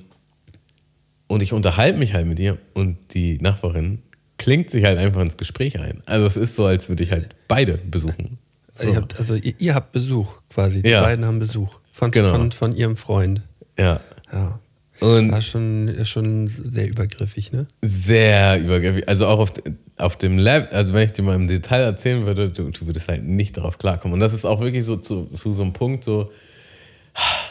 und 1.31 1.43
ich 1.45 1.53
unterhalte 1.53 1.97
mich 1.97 2.13
halt 2.13 2.27
mit 2.27 2.41
ihr 2.41 2.59
und 2.75 2.97
die 3.15 3.39
Nachbarin 3.39 4.03
klingt 4.37 4.71
sich 4.71 4.85
halt 4.85 4.99
einfach 4.99 5.21
ins 5.21 5.37
Gespräch 5.37 5.79
ein. 5.79 6.03
Also 6.07 6.27
es 6.27 6.37
ist 6.37 6.57
so, 6.57 6.65
als 6.67 6.89
würde 6.89 7.05
ich 7.05 7.13
halt 7.13 7.37
beide 7.47 7.79
besuchen. 7.79 8.39
So. 8.73 8.89
Ihr 8.89 8.97
habt, 8.97 9.17
also 9.17 9.35
ihr, 9.37 9.55
ihr 9.59 9.75
habt 9.77 9.93
Besuch 9.93 10.35
quasi. 10.53 10.83
Die 10.83 10.89
Ja. 10.91 11.03
beiden 11.03 11.25
haben 11.25 11.39
Besuch 11.39 11.77
von, 11.93 12.11
Genau. 12.11 12.31
von, 12.33 12.51
von 12.51 12.73
ihrem 12.75 12.97
Freund. 12.97 13.43
Ja. 13.79 14.01
Ja. 14.33 14.59
Und 15.01 15.31
War 15.31 15.41
schon, 15.41 16.05
schon 16.05 16.49
sehr 16.49 16.89
übergriffig, 16.89 17.53
ne? 17.53 17.67
sehr 17.81 18.61
übergriffig. 18.61 19.09
Also 19.09 19.27
auch 19.29 19.39
auf, 19.39 19.53
auf 19.99 20.17
dem 20.17 20.37
Level, 20.37 20.69
also 20.73 20.95
wenn 20.95 21.07
ich 21.07 21.13
dir 21.13 21.23
mal 21.23 21.37
im 21.37 21.47
Detail 21.47 21.83
erzählen 21.83 22.27
würde, 22.27 22.51
du, 22.51 22.71
du 22.71 22.87
würdest 22.87 23.09
halt 23.09 23.23
nicht 23.25 23.57
darauf 23.57 23.79
klarkommen. 23.79 24.15
Und 24.15 24.21
das 24.21 24.33
ist 24.35 24.45
auch 24.45 24.61
wirklich 24.61 24.85
so 24.85 24.97
zu, 24.97 25.27
zu 25.27 25.53
so 25.53 25.63
einem 25.63 25.73
Punkt, 25.75 26.03
so, 26.05 26.31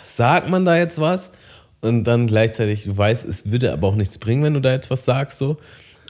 sagt 0.03 0.49
man 0.49 0.65
da 0.65 0.77
jetzt 0.77 0.99
was? 0.99 1.31
Und 1.81 2.03
dann 2.03 2.27
gleichzeitig, 2.27 2.83
du 2.83 2.97
weißt, 2.97 3.25
es 3.25 3.51
würde 3.51 3.71
aber 3.71 3.87
auch 3.87 3.95
nichts 3.95 4.17
bringen, 4.19 4.43
wenn 4.43 4.53
du 4.53 4.59
da 4.59 4.71
jetzt 4.73 4.89
was 4.91 5.05
sagst, 5.05 5.37
so. 5.39 5.57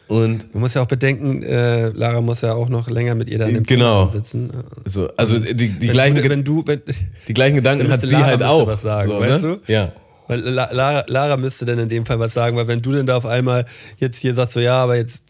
Und 0.08 0.48
Du 0.54 0.58
musst 0.60 0.74
ja 0.76 0.82
auch 0.82 0.88
bedenken, 0.88 1.44
äh, 1.44 1.90
Lara 1.90 2.22
muss 2.22 2.42
ja 2.42 2.54
auch 2.54 2.68
noch 2.70 2.90
länger 2.90 3.14
mit 3.14 3.30
ihr 3.30 3.38
dann 3.38 3.54
im 3.54 3.64
Genau. 3.64 4.08
Zimmer 4.08 4.12
sitzen. 4.24 4.50
so, 4.86 5.08
also 5.16 5.38
die, 5.38 5.54
die, 5.54 5.82
wenn, 5.82 5.92
gleichen, 5.92 6.28
wenn, 6.30 6.44
du, 6.44 6.64
wenn, 6.66 6.82
die 7.28 7.34
gleichen 7.36 7.58
Gedanken 7.58 7.92
hat 7.92 8.02
sie 8.02 8.08
Lara 8.08 8.26
halt 8.26 8.42
auch. 8.44 8.66
was 8.66 8.82
sagen, 8.82 9.12
so, 9.12 9.20
weißt 9.20 9.44
ne? 9.44 9.60
du? 9.66 9.72
Ja. 9.72 9.92
Weil 10.28 10.40
La- 10.40 10.70
Lara, 10.72 11.04
Lara 11.08 11.38
müsste 11.38 11.66
dann 11.66 11.78
in 11.78 11.90
dem 11.90 12.08
Fall 12.08 12.18
was 12.20 12.34
sagen, 12.34 12.58
weil 12.58 12.68
wenn 12.68 12.82
du 12.82 12.92
denn 12.92 13.06
da 13.06 13.18
auf 13.18 13.28
einmal 13.28 13.66
jetzt 13.98 14.18
hier 14.20 14.34
sagst, 14.34 14.54
so 14.54 14.60
ja, 14.60 14.82
aber 14.82 14.96
jetzt 14.98 15.22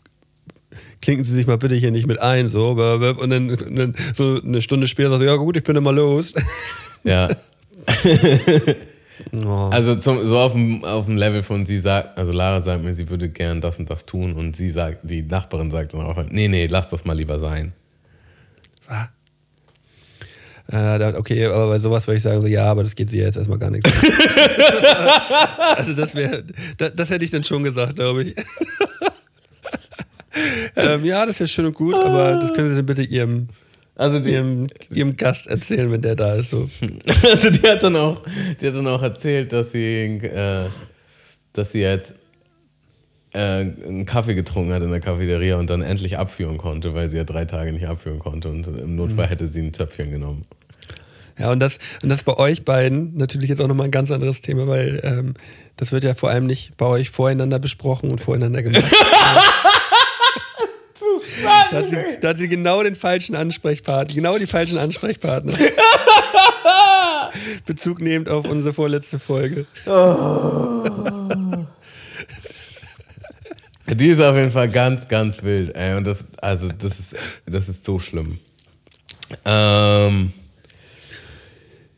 klinken 1.01 1.25
Sie 1.25 1.34
sich 1.36 1.46
mal 1.48 1.58
bitte 1.58 1.75
hier 1.75 1.91
nicht 1.91 2.08
mit 2.08 2.22
ein, 2.22 2.48
so, 2.48 2.69
und 2.69 3.29
dann, 3.29 3.50
und 3.50 3.75
dann 3.75 3.96
so 4.15 4.39
eine 4.41 4.62
Stunde 4.62 4.88
später 4.88 5.10
sagst 5.10 5.22
du, 5.24 5.25
ja 5.25 5.36
gut, 5.36 5.58
ich 5.58 5.63
bin 5.63 5.75
immer 5.75 5.91
los. 5.91 6.34
Ja. 7.03 7.29
Oh. 9.33 9.69
Also 9.71 9.95
zum, 9.95 10.25
so 10.25 10.38
auf 10.39 10.53
dem, 10.53 10.83
auf 10.83 11.05
dem 11.05 11.17
Level 11.17 11.43
von 11.43 11.65
sie 11.65 11.79
sagt, 11.79 12.17
also 12.17 12.31
Lara 12.31 12.61
sagt 12.61 12.83
mir, 12.83 12.96
sie 12.96 13.09
würde 13.09 13.29
gern 13.29 13.61
das 13.61 13.79
und 13.79 13.89
das 13.89 14.05
tun 14.05 14.33
und 14.33 14.55
sie 14.55 14.70
sagt, 14.70 15.00
die 15.03 15.22
Nachbarin 15.22 15.72
sagt 15.72 15.94
dann 15.94 16.01
auch, 16.01 16.24
nee, 16.29 16.48
nee, 16.48 16.67
lass 16.67 16.89
das 16.89 17.05
mal 17.05 17.15
lieber 17.17 17.39
sein. 17.39 17.74
Äh, 20.67 21.00
da- 21.00 21.15
okay, 21.17 21.46
aber 21.46 21.67
bei 21.67 21.79
sowas 21.79 22.05
würde 22.07 22.17
ich 22.17 22.24
sagen, 22.24 22.41
so, 22.41 22.48
ja, 22.48 22.65
aber 22.65 22.83
das 22.83 22.96
geht 22.96 23.09
sie 23.09 23.20
ja 23.20 23.25
jetzt 23.25 23.37
erstmal 23.37 23.57
gar 23.57 23.72
nichts. 23.72 23.89
also 25.75 25.94
das 25.94 26.13
wäre, 26.13 26.44
das, 26.77 26.91
das 26.96 27.09
hätte 27.09 27.25
ich 27.25 27.31
dann 27.31 27.44
schon 27.44 27.63
gesagt, 27.63 27.96
glaube 27.96 28.24
ich. 28.24 28.35
ähm, 30.75 31.03
ja, 31.05 31.25
das 31.25 31.35
ist 31.35 31.39
ja 31.39 31.48
schön 31.48 31.65
und 31.65 31.74
gut, 31.74 31.96
aber 31.96 32.35
das 32.35 32.53
können 32.53 32.70
Sie 32.70 32.75
dann 32.75 32.85
bitte 32.85 33.01
Ihrem, 33.01 33.48
Also 34.00 34.20
die, 34.22 34.31
Ihrem, 34.31 34.66
Ihrem 34.92 35.18
Gast 35.18 35.48
erzählen, 35.48 35.92
wenn 35.92 36.01
der 36.01 36.16
da 36.16 36.35
ist. 36.35 36.51
So. 36.51 36.70
also 37.22 37.50
die 37.50 37.68
hat 37.68 37.83
dann 37.83 37.98
auch, 37.98 38.22
die 38.62 38.68
hat 38.68 38.74
dann 38.74 38.88
auch 38.88 39.01
erzählt, 39.01 39.51
dass 39.51 39.72
sie, 39.72 40.05
äh, 40.24 40.70
dass 41.51 41.74
sie 41.74 41.81
jetzt 41.81 42.14
äh, 43.33 43.40
einen 43.40 44.05
Kaffee 44.05 44.35
getrunken 44.35 44.72
hat 44.72 44.83
in 44.83 44.92
der 44.92 45.01
Cafeteria 45.01 45.57
und 45.57 45.70
dann 45.70 45.81
endlich 45.81 46.18
abführen 46.18 46.57
konnte, 46.57 46.94
weil 46.94 47.09
sie 47.09 47.18
ja 47.18 47.25
drei 47.25 47.44
Tage 47.44 47.74
nicht 47.74 47.88
abführen 47.88 48.20
konnte 48.20 48.48
und 48.48 48.66
im 48.68 48.96
Notfall 48.96 49.27
hätte 49.27 49.48
sie 49.48 49.59
ein 49.59 49.74
Töpfchen 49.74 50.12
genommen. 50.12 50.46
Ja, 51.38 51.51
und 51.51 51.59
das, 51.59 51.77
und 52.01 52.07
das 52.07 52.24
bei 52.24 52.38
euch 52.38 52.64
beiden 52.64 53.18
natürlich 53.18 53.50
jetzt 53.50 53.62
auch 53.62 53.68
nochmal 53.68 53.88
ein 53.88 53.92
ganz 53.92 54.12
anderes 54.12 54.40
Thema, 54.40 54.68
weil 54.68 55.01
ähm, 55.03 55.33
das 55.75 55.92
wird 55.92 56.05
ja 56.05 56.14
vor 56.14 56.29
allem 56.29 56.46
nicht 56.46 56.77
bei 56.77 56.85
euch 56.85 57.09
voreinander 57.09 57.59
besprochen 57.59 58.12
und 58.12 58.22
voreinander 58.22 58.64
gemacht. 58.64 58.83
da, 61.43 61.71
hat 61.71 61.87
sie, 61.87 61.97
da 62.21 62.29
hat 62.29 62.37
sie 62.37 62.47
genau 62.47 62.83
den 62.83 62.95
falschen 62.95 63.35
Ansprechpartner, 63.35 64.13
genau 64.13 64.37
die 64.37 64.47
falschen 64.47 64.77
Ansprechpartner. 64.77 65.53
Bezug 67.65 68.01
nehmend 68.01 68.29
auf 68.29 68.47
unsere 68.47 68.73
vorletzte 68.73 69.19
Folge. 69.19 69.65
Die 73.87 74.07
ist 74.07 74.21
auf 74.21 74.35
jeden 74.35 74.51
Fall 74.51 74.69
ganz, 74.69 75.07
ganz 75.07 75.43
wild. 75.43 75.75
Ey. 75.75 75.95
Und 75.95 76.05
das, 76.05 76.25
also 76.41 76.69
das 76.69 76.99
ist, 76.99 77.15
das 77.45 77.69
ist 77.69 77.83
so 77.83 77.99
schlimm. 77.99 78.39
Ähm, 79.45 80.33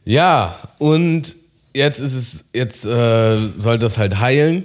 ja, 0.05 0.57
und 0.77 1.35
jetzt 1.73 1.99
ist 1.99 2.13
es, 2.13 2.43
jetzt 2.53 2.85
äh, 2.85 3.49
soll 3.57 3.77
das 3.77 3.97
halt 3.97 4.19
heilen. 4.19 4.63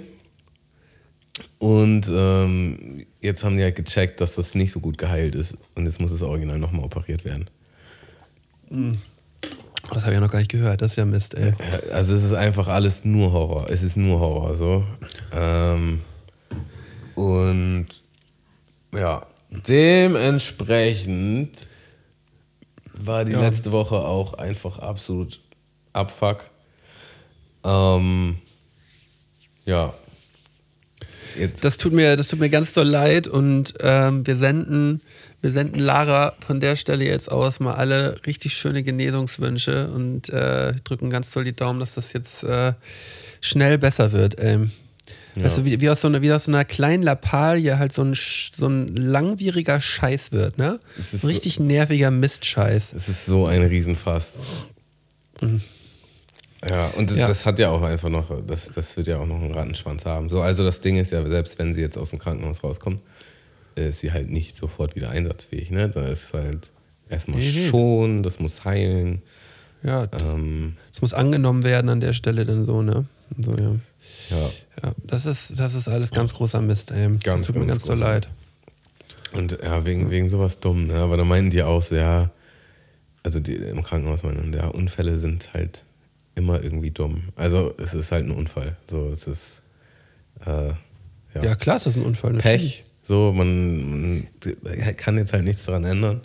Und 1.59 2.07
ähm, 2.09 3.05
jetzt 3.21 3.43
haben 3.43 3.57
die 3.57 3.63
halt 3.63 3.75
gecheckt, 3.75 4.21
dass 4.21 4.35
das 4.35 4.55
nicht 4.55 4.71
so 4.71 4.79
gut 4.79 4.97
geheilt 4.97 5.35
ist. 5.35 5.55
Und 5.75 5.85
jetzt 5.85 5.99
muss 5.99 6.11
das 6.11 6.21
Original 6.21 6.57
nochmal 6.59 6.85
operiert 6.85 7.25
werden. 7.25 7.49
Das 9.89 10.03
habe 10.03 10.13
ich 10.15 10.19
noch 10.19 10.29
gar 10.31 10.39
nicht 10.39 10.51
gehört, 10.51 10.81
das 10.81 10.91
ist 10.91 10.97
ja 10.97 11.05
Mist, 11.05 11.33
ey. 11.35 11.53
Also 11.91 12.13
es 12.15 12.23
ist 12.23 12.33
einfach 12.33 12.67
alles 12.67 13.05
nur 13.05 13.31
Horror. 13.31 13.69
Es 13.69 13.83
ist 13.83 13.95
nur 13.97 14.19
Horror 14.19 14.55
so. 14.57 14.83
Ähm, 15.31 16.01
und 17.15 17.87
ja, 18.93 19.25
dementsprechend 19.49 21.67
war 22.99 23.23
die 23.25 23.33
Ja. 23.33 23.41
letzte 23.41 23.71
Woche 23.71 23.95
auch 23.97 24.33
einfach 24.33 24.79
absolut 24.79 25.39
Abfuck. 25.93 26.49
Ähm, 27.63 28.37
ja. 29.65 29.93
Jetzt, 31.39 31.63
Das 31.63 31.77
tut 31.77 31.93
mir, 31.93 32.15
das 32.15 32.27
tut 32.27 32.39
mir 32.39 32.49
ganz 32.49 32.73
doll 32.73 32.87
leid 32.87 33.27
und 33.27 33.73
ähm, 33.79 34.25
wir 34.25 34.35
senden, 34.35 35.01
wir 35.41 35.51
senden 35.51 35.79
Lara 35.79 36.33
von 36.45 36.59
der 36.59 36.75
Stelle 36.75 37.05
jetzt 37.05 37.31
aus 37.31 37.59
mal 37.59 37.75
alle 37.75 38.19
richtig 38.25 38.53
schöne 38.53 38.83
Genesungswünsche 38.83 39.89
und 39.89 40.29
äh, 40.29 40.73
drücken 40.83 41.09
ganz 41.09 41.31
doll 41.31 41.43
die 41.43 41.55
Daumen, 41.55 41.79
dass 41.79 41.95
das 41.95 42.13
jetzt 42.13 42.43
äh, 42.43 42.73
schnell 43.41 43.77
besser 43.77 44.11
wird. 44.11 44.35
Ähm, 44.39 44.71
Weißt 45.35 45.59
du, 45.59 45.65
wie, 45.65 45.79
wie, 45.79 45.89
aus 45.89 46.01
so 46.01 46.07
einer, 46.07 46.21
wie 46.23 46.31
aus 46.31 46.45
so 46.45 46.51
einer 46.51 46.65
kleinen 46.65 47.03
Lappalie 47.03 47.77
halt 47.77 47.93
so 47.93 48.03
ein, 48.03 48.15
so 48.15 48.67
ein 48.67 48.95
langwieriger 48.95 49.79
Scheiß 49.79 50.31
wird, 50.31 50.57
ne? 50.57 50.79
Ein 50.97 51.27
richtig 51.27 51.59
nerviger 51.59 52.09
Mistscheiß. 52.09 52.93
es 52.93 53.07
ist 53.07 53.25
so 53.27 53.45
ein 53.45 53.61
Riesenfass. 53.61 54.33
Ja, 56.67 56.87
und 56.97 57.09
das, 57.09 57.17
Ja. 57.17 57.27
das 57.27 57.45
hat 57.45 57.59
ja 57.59 57.69
auch 57.69 57.81
einfach 57.83 58.09
noch, 58.09 58.31
das, 58.45 58.69
das 58.73 58.97
wird 58.97 59.07
ja 59.07 59.19
auch 59.19 59.25
noch 59.27 59.35
einen 59.41 59.53
Rattenschwanz 59.53 60.05
haben. 60.05 60.29
So, 60.29 60.41
also 60.41 60.63
das 60.63 60.81
Ding 60.81 60.95
ist 60.97 61.11
ja, 61.11 61.25
selbst 61.25 61.59
wenn 61.59 61.75
sie 61.75 61.81
jetzt 61.81 61.97
aus 61.97 62.09
dem 62.09 62.19
Krankenhaus 62.19 62.63
rauskommt, 62.63 63.01
ist 63.75 63.99
sie 63.99 64.11
halt 64.11 64.29
nicht 64.29 64.57
sofort 64.57 64.95
wieder 64.95 65.09
einsatzfähig. 65.11 65.69
Ne? 65.69 65.89
Da 65.89 66.01
ist 66.07 66.33
halt 66.33 66.71
erstmal 67.09 67.39
Nee, 67.39 67.69
schon, 67.69 68.23
das 68.23 68.39
muss 68.39 68.65
heilen. 68.65 69.21
Ja, 69.83 70.07
Ähm, 70.19 70.77
das 70.91 71.01
muss 71.01 71.13
angenommen 71.13 71.63
werden 71.63 71.89
an 71.89 72.01
der 72.01 72.13
Stelle 72.13 72.43
dann 72.45 72.65
so, 72.65 72.81
ne? 72.81 73.05
So, 73.39 73.51
ja. 73.51 73.75
ja. 74.31 74.49
ja 74.83 74.91
das, 75.03 75.27
ist, 75.27 75.59
das 75.59 75.75
ist 75.75 75.87
alles 75.87 76.09
ganz 76.09 76.33
großer 76.33 76.61
Mist, 76.61 76.89
ey. 76.89 77.07
Ganz, 77.23 77.41
das 77.41 77.47
tut 77.47 77.55
mir 77.55 77.67
ganz 77.67 77.83
ganz 77.83 77.85
doll 77.85 77.99
leid. 77.99 78.27
Und 79.33 79.59
ja, 79.61 79.85
wegen, 79.85 80.09
wegen 80.09 80.29
sowas 80.29 80.59
dumm. 80.59 80.87
Ne? 80.87 80.95
Aber 80.95 81.17
da 81.17 81.23
meinen 81.23 81.51
die 81.51 81.61
auch 81.61 81.83
so, 81.83 81.95
ja, 81.95 82.31
also 83.21 83.39
die 83.39 83.53
im 83.55 83.83
Krankenhaus 83.83 84.23
meinen, 84.23 84.51
ja, 84.53 84.67
Unfälle 84.69 85.17
sind 85.19 85.53
halt 85.53 85.83
immer 86.37 86.63
irgendwie 86.63 86.91
dumm. 86.91 87.23
Also 87.35 87.73
es 87.77 87.93
ist 87.93 88.11
halt 88.11 88.25
ein 88.25 88.31
Unfall. 88.31 88.77
So, 88.89 89.09
es 89.09 89.27
ist 89.27 89.61
äh, 90.45 90.69
ja, 91.33 91.43
Ja, 91.43 91.55
klar 91.55 91.75
ist 91.75 91.87
das 91.87 91.97
ein 91.97 92.03
Unfall. 92.03 92.33
natürlich. 92.33 92.77
Pech. 92.77 92.83
So, 93.03 93.31
man, 93.33 94.21
man 94.21 94.27
kann 94.97 95.17
jetzt 95.17 95.33
halt 95.33 95.43
nichts 95.45 95.65
daran 95.65 95.83
ändern. 95.83 96.21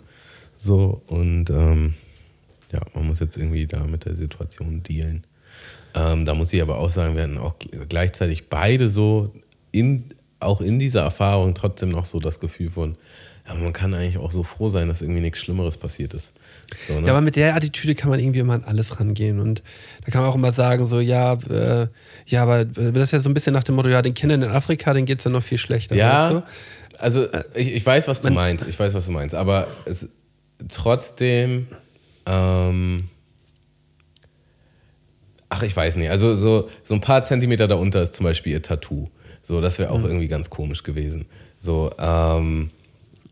So, 0.57 1.01
und 1.07 1.49
ähm, 1.49 1.93
ja, 2.71 2.81
man 2.93 3.07
muss 3.07 3.19
jetzt 3.19 3.37
irgendwie 3.37 3.65
da 3.67 3.85
mit 3.85 4.05
der 4.05 4.15
Situation 4.15 4.83
dealen. 4.83 5.25
Ähm, 5.95 6.25
da 6.25 6.33
muss 6.33 6.51
ich 6.53 6.61
aber 6.61 6.77
auch 6.77 6.89
sagen, 6.89 7.15
wir 7.15 7.23
hatten 7.23 7.37
auch 7.37 7.55
gleichzeitig 7.89 8.49
beide 8.49 8.89
so 8.89 9.33
in, 9.71 10.05
auch 10.39 10.59
in 10.61 10.79
dieser 10.79 11.01
Erfahrung 11.01 11.53
trotzdem 11.53 11.89
noch 11.89 12.05
so 12.05 12.19
das 12.19 12.39
Gefühl 12.39 12.69
von, 12.69 12.97
ja, 13.47 13.53
man 13.55 13.73
kann 13.73 13.93
eigentlich 13.93 14.17
auch 14.17 14.31
so 14.31 14.43
froh 14.43 14.69
sein, 14.69 14.87
dass 14.87 15.01
irgendwie 15.01 15.21
nichts 15.21 15.39
Schlimmeres 15.39 15.77
passiert 15.77 16.13
ist. 16.13 16.33
So, 16.87 16.99
ne? 16.99 17.07
Ja, 17.07 17.13
aber 17.13 17.21
mit 17.21 17.35
der 17.35 17.55
Attitüde 17.55 17.95
kann 17.95 18.09
man 18.09 18.19
irgendwie 18.19 18.39
immer 18.39 18.53
an 18.53 18.63
alles 18.63 18.99
rangehen. 18.99 19.39
Und 19.39 19.61
da 20.05 20.11
kann 20.11 20.21
man 20.21 20.29
auch 20.31 20.35
immer 20.35 20.51
sagen, 20.51 20.85
so, 20.85 20.99
ja, 20.99 21.33
äh, 21.51 21.87
ja, 22.25 22.43
aber 22.43 22.65
das 22.65 23.03
ist 23.03 23.11
ja 23.11 23.19
so 23.19 23.29
ein 23.29 23.33
bisschen 23.33 23.53
nach 23.53 23.63
dem 23.63 23.75
Motto, 23.75 23.89
ja, 23.89 24.01
den 24.01 24.13
Kindern 24.13 24.41
in 24.41 24.49
Afrika, 24.49 24.93
denen 24.93 25.05
geht 25.05 25.19
es 25.19 25.25
ja 25.25 25.31
noch 25.31 25.43
viel 25.43 25.57
schlechter. 25.57 25.95
Ja, 25.95 26.13
Weißt 26.23 26.31
du? 26.31 26.43
also 26.99 27.27
ich, 27.55 27.73
ich 27.75 27.85
weiß, 27.85 28.07
was 28.07 28.21
du 28.21 28.27
man- 28.27 28.35
meinst. 28.35 28.67
Ich 28.67 28.79
weiß, 28.79 28.93
was 28.93 29.05
du 29.05 29.11
meinst. 29.11 29.35
Aber 29.35 29.67
es 29.85 30.07
trotzdem, 30.69 31.67
ähm, 32.25 33.03
ach, 35.49 35.63
ich 35.63 35.75
weiß 35.75 35.95
nicht. 35.97 36.09
Also 36.09 36.35
so, 36.35 36.69
so 36.83 36.93
ein 36.93 37.01
paar 37.01 37.21
Zentimeter 37.23 37.67
darunter 37.67 38.01
ist 38.01 38.15
zum 38.15 38.23
Beispiel 38.25 38.53
ihr 38.53 38.61
Tattoo. 38.61 39.09
So, 39.43 39.61
das 39.61 39.77
wäre 39.79 39.91
auch 39.91 39.99
Mhm. 39.99 40.05
irgendwie 40.05 40.27
ganz 40.27 40.49
komisch 40.49 40.83
gewesen. 40.83 41.25
So, 41.59 41.91
ähm, 41.99 42.69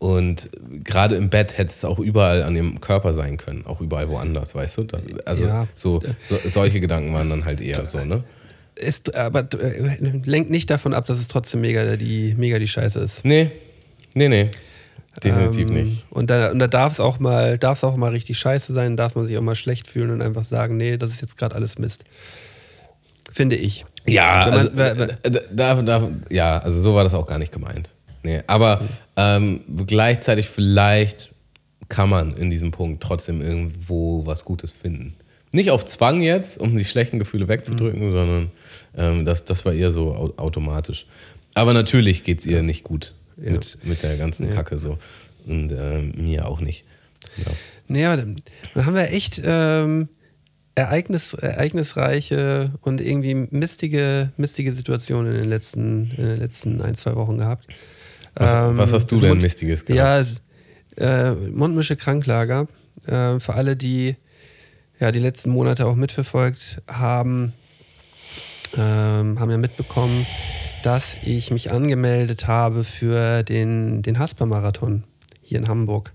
und 0.02 0.50
gerade 0.82 1.14
im 1.14 1.30
Bett 1.30 1.56
hätte 1.58 1.70
es 1.70 1.84
auch 1.84 2.00
überall 2.00 2.42
an 2.42 2.56
ihrem 2.56 2.80
Körper 2.80 3.14
sein 3.14 3.36
können, 3.36 3.64
auch 3.66 3.80
überall 3.80 4.08
woanders, 4.08 4.52
weißt 4.54 4.78
du? 4.78 4.86
Also 5.24 5.44
Ja. 5.46 5.68
so, 5.76 6.00
so 6.28 6.38
solche 6.48 6.80
Gedanken 6.80 7.14
waren 7.14 7.30
dann 7.30 7.44
halt 7.44 7.60
eher 7.60 7.86
so, 7.86 8.04
ne? 8.04 8.24
Ist, 8.74 9.14
aber 9.14 9.46
äh, 9.60 9.96
lenkt 10.24 10.50
nicht 10.50 10.68
davon 10.70 10.92
ab, 10.92 11.06
dass 11.06 11.20
es 11.20 11.28
trotzdem 11.28 11.60
mega 11.60 11.94
die, 11.96 12.34
mega 12.36 12.58
die 12.58 12.66
Scheiße 12.66 12.98
ist. 12.98 13.24
Nee, 13.24 13.50
nee, 14.14 14.28
nee. 14.28 14.46
Definitiv 15.22 15.68
Ähm, 15.68 15.74
nicht. 15.74 16.06
Und 16.10 16.30
da, 16.30 16.50
und 16.50 16.58
da 16.58 16.66
darf 16.66 16.92
es 16.94 16.98
auch 16.98 17.20
mal, 17.20 17.58
darf 17.58 17.78
es 17.78 17.84
auch 17.84 17.94
mal 17.96 18.10
richtig 18.10 18.38
scheiße 18.38 18.72
sein, 18.72 18.96
darf 18.96 19.14
man 19.14 19.26
sich 19.26 19.36
auch 19.38 19.42
mal 19.42 19.54
schlecht 19.54 19.86
fühlen 19.86 20.10
und 20.10 20.20
einfach 20.22 20.42
sagen, 20.44 20.78
nee, 20.78 20.96
das 20.96 21.10
ist 21.12 21.20
jetzt 21.20 21.36
gerade 21.38 21.54
alles 21.54 21.78
Mist. 21.78 22.04
Finde 23.32 23.54
ich. 23.56 23.84
Ja, 24.06 24.46
man- 24.50 24.52
also, 24.58 24.70
wer- 24.74 24.94
da, 24.96 25.06
da, 25.52 25.82
da, 25.82 26.08
ja, 26.28 26.58
also 26.58 26.80
so 26.80 26.94
war 26.96 27.04
das 27.04 27.14
auch 27.14 27.26
gar 27.26 27.38
nicht 27.38 27.52
gemeint. 27.52 27.90
Nee, 28.22 28.40
aber 28.46 28.82
ähm, 29.16 29.60
gleichzeitig 29.86 30.46
vielleicht 30.48 31.30
kann 31.88 32.08
man 32.08 32.36
in 32.36 32.50
diesem 32.50 32.70
Punkt 32.70 33.02
trotzdem 33.02 33.40
irgendwo 33.40 34.24
was 34.26 34.44
Gutes 34.44 34.70
finden. 34.70 35.14
Nicht 35.52 35.70
auf 35.70 35.84
Zwang 35.84 36.22
jetzt, 36.22 36.58
um 36.58 36.76
die 36.76 36.84
schlechten 36.84 37.18
Gefühle 37.18 37.48
wegzudrücken, 37.48 38.08
Mhm. 38.08 38.12
sondern 38.12 38.50
ähm, 38.96 39.24
das, 39.24 39.44
das 39.44 39.64
war 39.66 39.72
eher 39.74 39.90
so 39.92 40.14
au 40.14 40.32
automatisch. 40.38 41.06
Aber 41.54 41.74
natürlich 41.74 42.22
geht 42.24 42.38
es 42.40 42.46
ihr 42.46 42.62
nicht 42.62 42.84
gut 42.84 43.14
Ja. 43.36 43.52
mit, 43.52 43.78
mit 43.84 44.02
der 44.02 44.16
ganzen 44.16 44.46
Ja. 44.48 44.54
Kacke 44.54 44.78
so. 44.78 44.96
Und 45.46 45.72
ähm, 45.72 46.12
mir 46.16 46.48
auch 46.48 46.60
nicht. 46.60 46.84
Ja. 47.36 48.06
Aber 48.08 48.16
dann, 48.16 48.36
dann 48.74 48.86
haben 48.86 48.94
wir 48.94 49.10
echt 49.10 49.42
ähm, 49.44 50.08
ereignis, 50.74 51.34
ereignisreiche 51.34 52.72
und 52.80 53.00
irgendwie 53.02 53.34
mistige, 53.34 54.32
mistige 54.38 54.72
Situationen 54.72 55.32
in 55.34 55.40
den 55.42 55.50
letzten, 55.50 56.10
in 56.12 56.24
den 56.24 56.36
letzten 56.38 56.80
ein, 56.80 56.94
zwei 56.94 57.14
Wochen 57.16 57.36
gehabt. 57.38 57.66
Was, 58.34 58.52
Ähm, 58.70 58.78
was 58.78 58.92
hast 58.92 59.06
du 59.12 59.16
denn 59.18 59.28
Mund- 59.30 59.42
Mistiges 59.42 59.84
gehabt? 59.84 60.28
Ja, 60.98 61.30
äh, 61.30 61.34
Mundmische 61.34 61.96
Kranklager. 61.96 62.66
Äh, 63.06 63.38
für 63.40 63.54
alle, 63.54 63.76
die 63.76 64.16
ja, 65.00 65.10
die 65.10 65.18
letzten 65.18 65.50
Monate 65.50 65.86
auch 65.86 65.96
mitverfolgt 65.96 66.80
haben, 66.86 67.52
ähm, 68.76 69.38
haben 69.40 69.50
ja 69.50 69.58
mitbekommen, 69.58 70.26
dass 70.82 71.16
ich 71.24 71.50
mich 71.50 71.72
angemeldet 71.72 72.46
habe 72.46 72.84
für 72.84 73.42
den, 73.42 74.02
den 74.02 74.18
Hasper-Marathon 74.18 75.04
hier 75.42 75.58
in 75.58 75.68
Hamburg. 75.68 76.12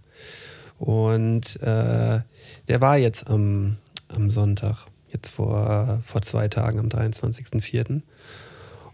Und 0.79 1.61
äh, 1.61 2.21
der 2.67 2.81
war 2.81 2.97
jetzt 2.97 3.27
am, 3.27 3.77
am 4.07 4.29
Sonntag, 4.29 4.85
jetzt 5.11 5.29
vor, 5.29 6.01
vor 6.05 6.21
zwei 6.21 6.47
Tagen, 6.47 6.79
am 6.79 6.87
23.04. 6.87 8.01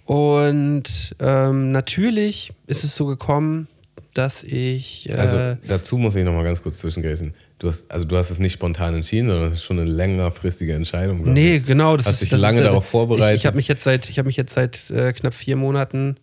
Und 0.06 1.16
ähm, 1.20 1.72
natürlich 1.72 2.54
ist 2.68 2.84
es 2.84 2.96
so 2.96 3.06
gekommen, 3.06 3.68
dass 4.14 4.44
ich. 4.44 5.10
Äh, 5.10 5.14
Also 5.14 5.58
dazu 5.68 5.98
muss 5.98 6.16
ich 6.16 6.24
noch 6.24 6.34
mal 6.34 6.44
ganz 6.44 6.62
kurz 6.62 6.78
zwischengrätschen. 6.78 7.34
Du 7.60 7.70
hast, 7.70 7.90
also 7.90 8.06
du 8.06 8.18
hast 8.18 8.30
es 8.30 8.40
nicht 8.40 8.54
spontan 8.54 8.94
entschieden, 8.96 9.30
sondern 9.30 9.48
es 9.48 9.54
ist 9.56 9.64
schon 9.64 9.80
eine 9.80 9.90
längerfristige 9.90 10.74
Entscheidung. 10.74 11.34
Nee, 11.34 11.58
ich. 11.58 11.66
genau. 11.66 11.96
Das 11.96 12.08
Hast 12.08 12.14
ist, 12.16 12.22
dich 12.24 12.30
das 12.30 12.42
lange 12.42 12.60
ist, 12.60 12.66
darauf 12.66 12.86
vorbereitet? 12.86 13.36
Ich, 13.38 13.42
ich 13.42 13.46
habe 13.46 13.56
mich 13.56 13.68
jetzt 13.68 13.84
seit, 13.84 14.10
ich 14.10 14.22
mich 14.24 14.36
jetzt 14.36 14.54
seit 14.54 14.90
äh, 14.92 15.14
knapp 15.14 15.34
vier 15.34 15.56
Monaten, 15.56 16.18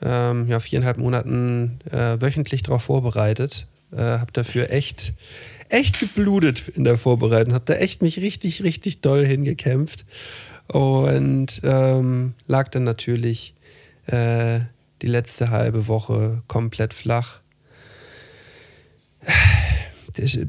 ähm, 0.00 0.46
ja 0.48 0.60
viereinhalb 0.60 0.98
Monaten 0.98 1.80
äh, 1.90 2.20
wöchentlich 2.20 2.62
darauf 2.62 2.84
vorbereitet. 2.84 3.66
Äh, 3.92 3.96
habe 3.96 4.32
dafür 4.32 4.70
echt, 4.70 5.12
echt 5.68 5.98
geblutet 5.98 6.68
in 6.68 6.84
der 6.84 6.96
Vorbereitung. 6.96 7.54
Habe 7.54 7.64
da 7.66 7.74
echt 7.74 8.00
mich 8.02 8.20
richtig, 8.20 8.62
richtig 8.62 9.00
doll 9.00 9.26
hingekämpft 9.26 10.04
und 10.72 11.60
ähm, 11.64 12.34
lag 12.46 12.68
dann 12.68 12.84
natürlich 12.84 13.54
äh, 14.06 14.60
die 15.02 15.06
letzte 15.06 15.50
halbe 15.50 15.88
Woche 15.88 16.42
komplett 16.46 16.92
flach. 16.94 17.40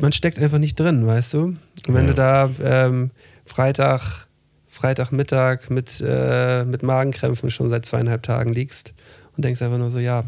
Man 0.02 0.12
steckt 0.12 0.40
einfach 0.40 0.58
nicht 0.58 0.80
drin, 0.80 1.06
weißt 1.06 1.34
du? 1.34 1.40
Und 1.44 1.60
wenn 1.88 2.08
Ja. 2.08 2.14
du 2.14 2.14
da 2.14 2.50
ähm, 2.62 3.12
Freitag, 3.46 4.28
Freitagmittag 4.68 5.70
mit, 5.70 6.02
äh, 6.06 6.64
mit 6.64 6.84
Magenkrämpfen 6.84 7.50
schon 7.52 7.70
seit 7.70 7.86
zweieinhalb 7.86 8.24
Tagen 8.24 8.54
liegst 8.54 8.94
und 9.36 9.44
denkst 9.46 9.62
einfach 9.62 9.78
nur 9.78 9.92
so, 9.92 10.00
ja, 10.00 10.24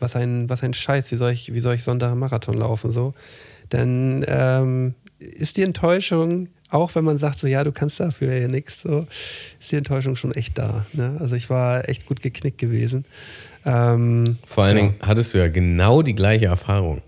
was 0.00 0.16
ein, 0.16 0.48
was 0.48 0.62
ein 0.62 0.74
Scheiß, 0.74 1.10
wie 1.12 1.16
soll 1.16 1.32
ich, 1.32 1.52
wie 1.52 1.60
soll 1.60 1.74
ich 1.74 1.82
Sonntag 1.84 2.10
einen 2.10 2.20
Marathon 2.20 2.56
laufen, 2.58 2.92
so, 2.92 3.14
dann 3.70 4.24
ähm, 4.28 4.94
ist 5.18 5.56
die 5.56 5.62
Enttäuschung, 5.62 6.48
auch 6.70 6.94
wenn 6.94 7.04
man 7.04 7.18
sagt, 7.18 7.38
so, 7.38 7.46
ja, 7.46 7.64
du 7.64 7.72
kannst 7.72 8.00
dafür 8.00 8.34
ja 8.34 8.48
nichts, 8.48 8.82
so, 8.82 9.06
ist 9.60 9.72
die 9.72 9.76
Enttäuschung 9.76 10.16
schon 10.16 10.32
echt 10.32 10.58
da. 10.58 10.86
Ne? 10.92 11.16
Also 11.20 11.34
ich 11.34 11.48
war 11.50 11.88
echt 11.88 12.06
gut 12.06 12.20
geknickt 12.20 12.58
gewesen. 12.58 13.04
Ähm, 13.64 14.38
Vor 14.46 14.64
allen 14.64 14.76
ja. 14.76 14.82
Dingen 14.82 14.94
hattest 15.00 15.34
du 15.34 15.38
ja 15.38 15.48
genau 15.48 16.02
die 16.02 16.14
gleiche 16.14 16.46
Erfahrung. 16.46 17.02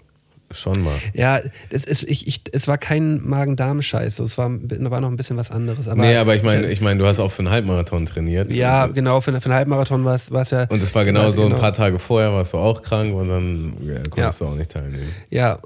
Schon 0.53 0.83
mal. 0.83 0.96
Ja, 1.14 1.40
es, 1.70 1.85
ist, 1.85 2.03
ich, 2.03 2.27
ich, 2.27 2.42
es 2.51 2.66
war 2.66 2.77
kein 2.77 3.25
Magen-Darm-Scheiß, 3.25 4.16
so, 4.16 4.25
es 4.25 4.37
war, 4.37 4.51
war 4.51 5.01
noch 5.01 5.09
ein 5.09 5.16
bisschen 5.16 5.37
was 5.37 5.53
anderes. 5.53 5.87
Aber, 5.87 6.03
nee, 6.03 6.16
aber 6.16 6.35
ich 6.35 6.42
meine, 6.42 6.66
ich 6.73 6.81
meine, 6.81 6.99
du 6.99 7.07
hast 7.07 7.20
auch 7.20 7.31
für 7.31 7.40
einen 7.40 7.51
Halbmarathon 7.51 8.05
trainiert. 8.05 8.53
Ja, 8.53 8.88
genau, 8.88 9.20
für, 9.20 9.31
für 9.40 9.44
einen 9.44 9.55
Halbmarathon 9.55 10.05
war 10.05 10.16
es 10.16 10.51
ja. 10.51 10.64
und 10.64 10.83
es 10.83 10.92
war 10.92 11.05
genau 11.05 11.31
so 11.31 11.46
ich 11.46 11.53
ein 11.53 11.59
paar 11.61 11.73
Tage 11.73 12.01
vorher, 12.01 12.33
warst 12.33 12.53
du 12.53 12.59
auch 12.59 12.83
krank 12.83 13.14
und 13.14 13.29
dann 13.29 13.75
ja, 13.81 13.94
konntest 14.11 14.40
Ja. 14.40 14.46
du 14.46 14.53
auch 14.53 14.57
nicht 14.57 14.73
teilnehmen. 14.73 15.12
Ja, 15.31 15.61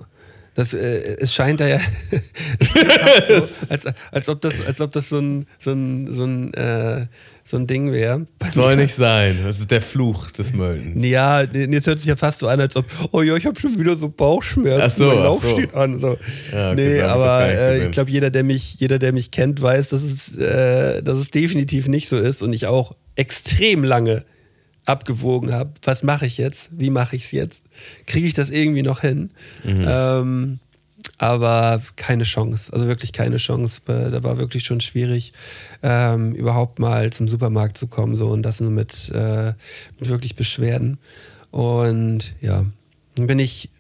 das, 0.55 0.73
äh, 0.73 1.17
es 1.19 1.35
scheint 1.35 1.61
da 1.61 1.67
ja 1.67 1.81
als, 3.69 3.89
als, 4.13 4.29
ob 4.29 4.41
das, 4.41 4.65
als 4.67 4.81
ob 4.81 4.93
das 4.93 5.09
so 5.09 5.19
ein, 5.19 5.47
so 5.59 5.73
ein, 5.73 6.13
so 6.13 6.25
ein, 6.25 6.55
äh, 6.55 7.07
so 7.45 7.59
ein 7.59 7.67
Ding 7.67 7.93
wäre. 7.93 8.27
Soll 8.55 8.77
nicht 8.77 8.95
sein. 8.95 9.41
Das 9.45 9.59
ist 9.59 9.71
der 9.71 9.83
Fluch 9.83 10.31
des 10.31 10.53
Möldens. 10.53 11.05
Ja, 11.05 11.43
es 11.43 11.87
hört 11.87 11.99
sich 11.99 12.09
ja 12.09 12.17
fast 12.17 12.39
so 12.39 12.49
an, 12.49 12.61
als 12.61 12.75
ob, 12.77 12.87
oh 13.11 13.21
ja, 13.21 13.37
ich 13.37 13.45
habe 13.47 13.59
schon 13.61 13.79
wieder 13.79 13.97
so 13.97 14.09
Bauchschmerzen, 14.09 14.83
Ach 14.83 14.91
so, 14.97 15.07
mein 15.09 15.19
ach 15.19 15.25
Lauf 15.25 15.43
so. 15.43 15.51
steht 15.51 15.75
an. 15.75 15.99
So. 15.99 16.17
Ja, 16.53 16.75
nee, 16.75 17.01
aber 17.03 17.47
äh, 17.47 17.83
ich 17.83 17.91
glaube, 17.91 18.11
jeder, 18.11 18.31
der 18.31 18.45
mich, 18.45 18.77
jeder, 18.79 18.99
der 18.99 19.13
mich 19.13 19.31
kennt, 19.31 19.61
weiß, 19.61 19.91
dass 19.91 20.03
es, 20.03 20.37
äh, 20.37 21.03
dass 21.03 21.19
es 21.19 21.31
definitiv 21.31 21.89
nicht 21.89 22.09
so 22.09 22.17
ist 22.17 22.43
und 22.43 22.53
ich 22.53 22.67
auch 22.67 22.97
extrem 23.17 23.85
lange 23.85 24.25
abgewogen 24.87 25.53
habe, 25.53 25.73
was 25.83 26.03
mache 26.03 26.27
ich 26.27 26.39
jetzt, 26.39 26.71
wie 26.73 26.91
mache 26.91 27.17
ich 27.17 27.25
es 27.27 27.33
jetzt, 27.33 27.63
kriege 28.07 28.27
ich 28.27 28.35
das 28.35 28.51
irgendwie 28.51 28.83
noch 28.83 29.01
hin. 29.01 29.31
Mhm. 29.65 29.85
Ähm, 29.87 30.59
aber 31.19 31.83
keine 31.97 32.25
Chance, 32.25 32.73
also 32.73 32.87
wirklich 32.87 33.13
keine 33.13 33.37
Chance. 33.37 33.81
Äh, 33.89 34.11
Da 34.11 34.23
war 34.23 34.39
wirklich 34.39 34.65
schon 34.65 34.81
schwierig, 34.81 35.33
ähm, 35.83 36.35
überhaupt 36.35 36.79
mal 36.79 37.13
zum 37.13 37.29
Supermarkt 37.29 37.79
zu 37.79 37.87
kommen 37.87 38.17
so 38.17 38.29
und 38.29 38.43
das 38.43 38.61
nur 38.61 38.71
mit, 38.71 39.11
äh, 39.15 39.53
mit 39.99 40.09
wirklich 40.09 40.35
Beschwerden. 40.37 40.99
Und 41.51 42.35
ja, 42.41 42.65
dann 43.17 43.27
bin 43.27 43.39
ich, 43.39 43.71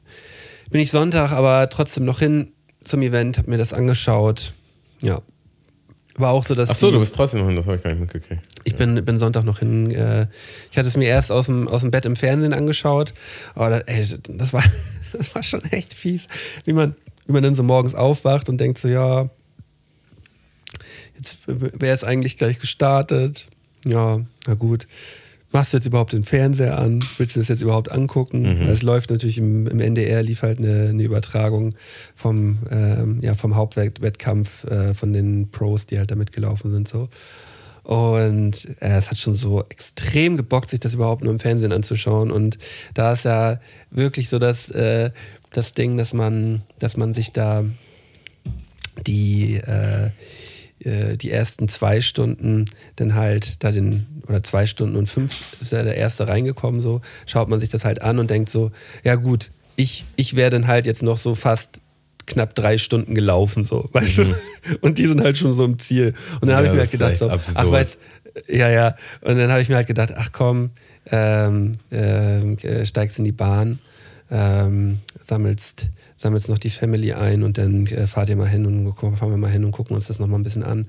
bin 0.70 0.80
ich 0.80 0.90
Sonntag 0.90 1.32
aber 1.32 1.68
trotzdem 1.68 2.04
noch 2.04 2.18
hin 2.18 2.52
zum 2.84 3.02
Event, 3.02 3.38
habe 3.38 3.50
mir 3.50 3.58
das 3.58 3.72
angeschaut. 3.72 4.52
Ja, 5.00 5.20
war 6.16 6.30
auch 6.32 6.44
so, 6.44 6.54
dass 6.54 6.70
Ach 6.70 6.76
so, 6.76 6.86
die- 6.88 6.94
du 6.94 7.00
bist 7.00 7.14
trotzdem 7.14 7.40
noch 7.40 7.46
hin, 7.48 7.56
das 7.56 7.66
habe 7.66 7.76
ich 7.76 7.82
gar 7.82 7.90
nicht 7.90 8.00
mitgekriegt. 8.00 8.42
ich 8.64 8.76
bin, 8.76 9.04
bin 9.04 9.18
Sonntag 9.18 9.44
noch 9.44 9.58
hin. 9.58 9.90
Äh, 9.90 10.26
ich 10.70 10.78
hatte 10.78 10.88
es 10.88 10.96
mir 10.96 11.08
erst 11.08 11.32
aus 11.32 11.46
dem, 11.46 11.66
aus 11.68 11.80
dem 11.80 11.90
Bett 11.90 12.04
im 12.06 12.14
Fernsehen 12.16 12.52
angeschaut. 12.52 13.12
Aber 13.54 13.70
da, 13.70 13.78
ey, 13.80 14.06
das, 14.28 14.52
war, 14.52 14.62
das 15.12 15.34
war 15.34 15.42
schon 15.42 15.62
echt 15.64 15.94
fies. 15.94 16.28
Wie 16.64 16.72
man, 16.72 16.94
wie 17.26 17.32
man 17.32 17.42
dann 17.42 17.54
so 17.54 17.62
morgens 17.62 17.94
aufwacht 17.94 18.48
und 18.48 18.58
denkt 18.58 18.78
so, 18.78 18.88
ja, 18.88 19.28
jetzt 21.16 21.38
wäre 21.46 21.94
es 21.94 22.04
eigentlich 22.04 22.36
gleich 22.38 22.58
gestartet. 22.60 23.46
Ja, 23.84 24.20
na 24.46 24.54
gut. 24.54 24.86
Machst 25.54 25.72
du 25.72 25.76
jetzt 25.76 25.86
überhaupt 25.86 26.12
den 26.12 26.24
Fernseher 26.24 26.80
an? 26.80 26.98
Willst 27.16 27.36
du 27.36 27.40
das 27.40 27.46
jetzt 27.46 27.62
überhaupt 27.62 27.92
angucken? 27.92 28.44
Es 28.66 28.82
läuft 28.82 29.10
natürlich 29.10 29.38
im, 29.38 29.68
im 29.68 29.78
NDR, 29.78 30.20
lief 30.20 30.42
halt 30.42 30.58
eine, 30.58 30.88
eine 30.88 31.04
Übertragung 31.04 31.76
vom, 32.16 32.58
ähm, 32.72 33.20
ja, 33.22 33.34
vom 33.34 33.54
Hauptwettkampf 33.54 34.64
äh, 34.64 34.94
von 34.94 35.12
den 35.12 35.52
Pros, 35.52 35.86
die 35.86 35.98
halt 35.98 36.10
da 36.10 36.16
mitgelaufen 36.16 36.72
sind. 36.72 36.88
So. 36.88 37.08
Und 37.84 38.66
äh, 38.80 38.96
es 38.96 39.12
hat 39.12 39.18
schon 39.18 39.34
so 39.34 39.62
extrem 39.68 40.36
gebockt, 40.36 40.70
sich 40.70 40.80
das 40.80 40.94
überhaupt 40.94 41.22
nur 41.22 41.32
im 41.32 41.38
Fernsehen 41.38 41.70
anzuschauen. 41.70 42.32
Und 42.32 42.58
da 42.94 43.12
ist 43.12 43.24
ja 43.24 43.60
wirklich 43.92 44.28
so 44.30 44.40
das, 44.40 44.72
äh, 44.72 45.12
das 45.52 45.72
Ding, 45.72 45.96
dass 45.96 46.12
man, 46.12 46.62
dass 46.80 46.96
man 46.96 47.14
sich 47.14 47.30
da 47.30 47.64
die, 49.06 49.54
äh, 49.58 50.10
äh, 50.84 51.16
die 51.16 51.30
ersten 51.30 51.68
zwei 51.68 52.00
Stunden 52.00 52.66
dann 52.96 53.14
halt 53.14 53.62
da 53.64 53.70
den, 53.72 54.06
oder 54.28 54.42
zwei 54.42 54.66
Stunden 54.66 54.96
und 54.96 55.06
fünf 55.06 55.42
ist 55.60 55.72
ja 55.72 55.82
der 55.82 55.96
erste 55.96 56.28
reingekommen, 56.28 56.80
so, 56.80 57.00
schaut 57.26 57.48
man 57.48 57.58
sich 57.58 57.68
das 57.68 57.84
halt 57.84 58.02
an 58.02 58.18
und 58.18 58.30
denkt 58.30 58.50
so, 58.50 58.70
ja 59.02 59.14
gut, 59.16 59.50
ich, 59.76 60.04
ich 60.16 60.36
wäre 60.36 60.50
dann 60.50 60.66
halt 60.66 60.86
jetzt 60.86 61.02
noch 61.02 61.16
so 61.18 61.34
fast 61.34 61.80
knapp 62.26 62.54
drei 62.54 62.78
Stunden 62.78 63.14
gelaufen, 63.14 63.64
so, 63.64 63.88
weißt 63.92 64.18
du? 64.18 64.34
Und 64.80 64.98
die 64.98 65.06
sind 65.06 65.20
halt 65.22 65.36
schon 65.36 65.54
so 65.54 65.64
im 65.64 65.78
Ziel. 65.78 66.14
Und 66.40 66.48
dann 66.48 66.56
habe 66.56 66.68
Mhm. 66.68 66.68
Ja, 66.68 66.70
ich 66.70 66.74
mir 66.74 66.80
halt 66.80 66.90
gedacht, 66.90 67.16
so, 67.16 67.28
ach, 67.28 67.32
absurd. 67.34 67.70
weißt 67.72 67.98
ja, 68.48 68.68
ja. 68.68 68.96
Und 69.20 69.36
dann 69.38 69.50
habe 69.50 69.60
ich 69.62 69.68
mir 69.68 69.76
halt 69.76 69.86
gedacht, 69.86 70.12
ach 70.16 70.30
komm, 70.32 70.70
ähm, 71.10 71.76
ähm, 71.92 72.56
äh, 72.58 72.84
steigst 72.84 73.18
in 73.18 73.24
die 73.24 73.32
Bahn, 73.32 73.78
ähm, 74.30 74.98
sammelst, 75.22 75.86
sammelst 76.16 76.48
noch 76.48 76.58
die 76.58 76.70
Family 76.70 77.12
ein 77.12 77.42
und 77.42 77.58
dann 77.58 77.86
äh, 77.86 78.06
fahrt 78.06 78.28
ihr 78.28 78.36
mal 78.36 78.48
hin 78.48 78.66
und 78.66 78.94
fahren 79.16 79.30
wir 79.30 79.36
mal 79.36 79.50
hin 79.50 79.64
und 79.64 79.72
gucken 79.72 79.94
uns 79.96 80.06
das 80.06 80.18
nochmal 80.18 80.38
ein 80.38 80.44
bisschen 80.44 80.62
an. 80.62 80.86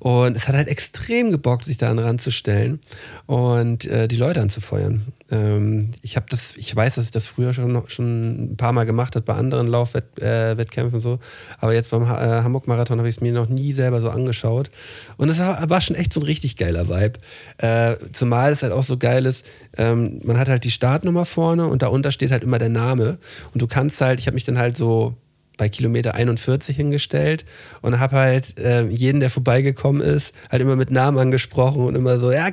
Und 0.00 0.36
es 0.36 0.48
hat 0.48 0.54
halt 0.54 0.68
extrem 0.68 1.30
gebockt, 1.30 1.64
sich 1.64 1.78
da 1.78 1.90
an 1.90 1.96
den 1.96 2.06
Rand 2.06 2.20
zu 2.20 2.30
stellen 2.30 2.80
und 3.26 3.84
äh, 3.86 4.08
die 4.08 4.16
Leute 4.16 4.40
anzufeuern. 4.40 5.06
Ähm, 5.30 5.90
ich 6.02 6.16
habe 6.16 6.26
das, 6.28 6.56
ich 6.56 6.74
weiß, 6.74 6.96
dass 6.96 7.06
ich 7.06 7.10
das 7.10 7.26
früher 7.26 7.54
schon, 7.54 7.82
schon 7.88 8.52
ein 8.52 8.56
paar 8.56 8.72
Mal 8.72 8.84
gemacht 8.84 9.16
habe 9.16 9.24
bei 9.24 9.34
anderen 9.34 9.66
Laufwettkämpfen 9.66 10.98
äh, 10.98 11.00
so, 11.00 11.18
aber 11.58 11.74
jetzt 11.74 11.90
beim 11.90 12.08
Ha- 12.08 12.38
äh, 12.38 12.42
Hamburg-Marathon 12.42 12.98
habe 12.98 13.08
ich 13.08 13.16
es 13.16 13.20
mir 13.22 13.32
noch 13.32 13.48
nie 13.48 13.72
selber 13.72 14.00
so 14.00 14.10
angeschaut. 14.10 14.70
Und 15.16 15.28
es 15.28 15.38
war, 15.38 15.68
war 15.68 15.80
schon 15.80 15.96
echt 15.96 16.12
so 16.12 16.20
ein 16.20 16.26
richtig 16.26 16.56
geiler 16.56 16.88
Vibe. 16.88 17.18
Äh, 17.58 17.96
zumal 18.12 18.52
es 18.52 18.62
halt 18.62 18.72
auch 18.72 18.84
so 18.84 18.96
geil 18.98 19.26
ist, 19.26 19.44
ähm, 19.76 20.20
man 20.24 20.38
hat 20.38 20.48
halt 20.48 20.64
die 20.64 20.70
Startnummer 20.70 21.24
vorne 21.24 21.66
und 21.66 21.82
darunter 21.82 22.10
steht 22.10 22.30
halt 22.30 22.42
immer 22.42 22.58
der 22.58 22.68
Name. 22.68 23.18
Und 23.52 23.62
du 23.62 23.66
kannst 23.66 24.00
halt, 24.00 24.20
ich 24.20 24.26
habe 24.26 24.34
mich 24.34 24.44
dann 24.44 24.58
halt 24.58 24.76
so 24.76 25.14
bei 25.56 25.68
Kilometer 25.68 26.14
41 26.14 26.76
hingestellt 26.76 27.44
und 27.82 27.98
habe 27.98 28.16
halt 28.16 28.58
äh, 28.58 28.86
jeden, 28.86 29.20
der 29.20 29.30
vorbeigekommen 29.30 30.02
ist, 30.02 30.34
halt 30.50 30.62
immer 30.62 30.76
mit 30.76 30.90
Namen 30.90 31.18
angesprochen 31.18 31.84
und 31.84 31.94
immer 31.94 32.18
so, 32.18 32.30
ja, 32.32 32.50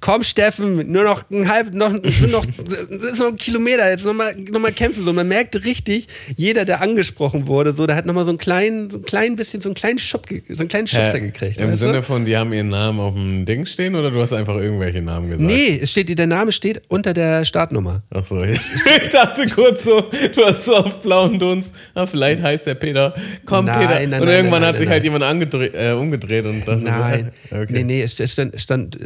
komm 0.00 0.22
Steffen, 0.22 0.90
nur 0.90 1.04
noch 1.04 1.30
ein 1.30 1.48
halb, 1.48 1.72
noch, 1.74 1.92
nur 1.92 2.30
noch, 2.30 2.46
das 2.46 3.12
ist 3.12 3.18
noch 3.18 3.28
ein 3.28 3.36
Kilometer, 3.36 3.88
jetzt 3.90 4.04
nochmal 4.04 4.34
noch 4.36 4.60
mal 4.60 4.72
kämpfen. 4.72 5.04
So, 5.04 5.12
man 5.12 5.28
merkte 5.28 5.64
richtig, 5.64 6.08
jeder, 6.36 6.64
der 6.64 6.80
angesprochen 6.80 7.46
wurde, 7.46 7.72
so, 7.72 7.86
der 7.86 7.96
hat 7.96 8.06
nochmal 8.06 8.24
so 8.24 8.30
einen 8.30 8.38
kleinen, 8.38 8.90
so 8.90 8.98
ein 8.98 9.02
klein 9.02 9.36
bisschen, 9.36 9.60
so 9.60 9.68
einen 9.68 9.74
kleinen 9.74 9.98
Schub, 9.98 10.26
so 10.48 10.60
einen 10.60 10.68
kleinen 10.68 10.86
Schubser 10.86 11.20
gekriegt. 11.20 11.60
Im 11.60 11.70
weißt 11.70 11.82
du? 11.82 11.86
Sinne 11.86 12.02
von, 12.02 12.24
die 12.24 12.36
haben 12.36 12.52
ihren 12.52 12.68
Namen 12.68 13.00
auf 13.00 13.14
dem 13.14 13.44
Ding 13.44 13.66
stehen 13.66 13.94
oder 13.94 14.10
du 14.10 14.20
hast 14.20 14.32
einfach 14.32 14.56
irgendwelche 14.56 15.02
Namen 15.02 15.30
gesagt? 15.30 15.46
Nee, 15.46 15.78
es 15.82 15.90
steht, 15.90 16.16
der 16.16 16.26
Name 16.26 16.52
steht 16.52 16.82
unter 16.88 17.14
der 17.14 17.44
Startnummer. 17.44 18.02
Ach 18.10 18.26
so, 18.26 18.40
ich 18.42 19.08
dachte 19.10 19.46
kurz 19.46 19.84
so, 19.84 20.00
du 20.34 20.44
hast 20.44 20.64
so 20.64 20.76
auf 20.76 21.00
blauen 21.00 21.38
Dunst, 21.38 21.72
ah, 21.94 22.06
vielleicht 22.06 22.42
heißt 22.42 22.66
der 22.66 22.74
Peter, 22.74 23.14
komm 23.44 23.66
Nein, 23.66 23.78
Peter. 23.78 23.94
nein, 23.94 24.04
und 24.20 24.26
nein, 24.26 24.36
irgendwann 24.36 24.60
nein, 24.62 24.68
hat 24.70 24.78
sich 24.78 24.88
halt 24.88 25.04
jemand 25.04 25.24
äh, 25.24 25.92
umgedreht 25.92 26.44
und 26.44 26.66
dachte 26.66 26.84
Nein, 26.84 27.32
okay. 27.50 27.66
nee, 27.70 27.82
nee, 27.82 28.02
es 28.02 28.32
stand, 28.32 28.58
stand 28.60 28.98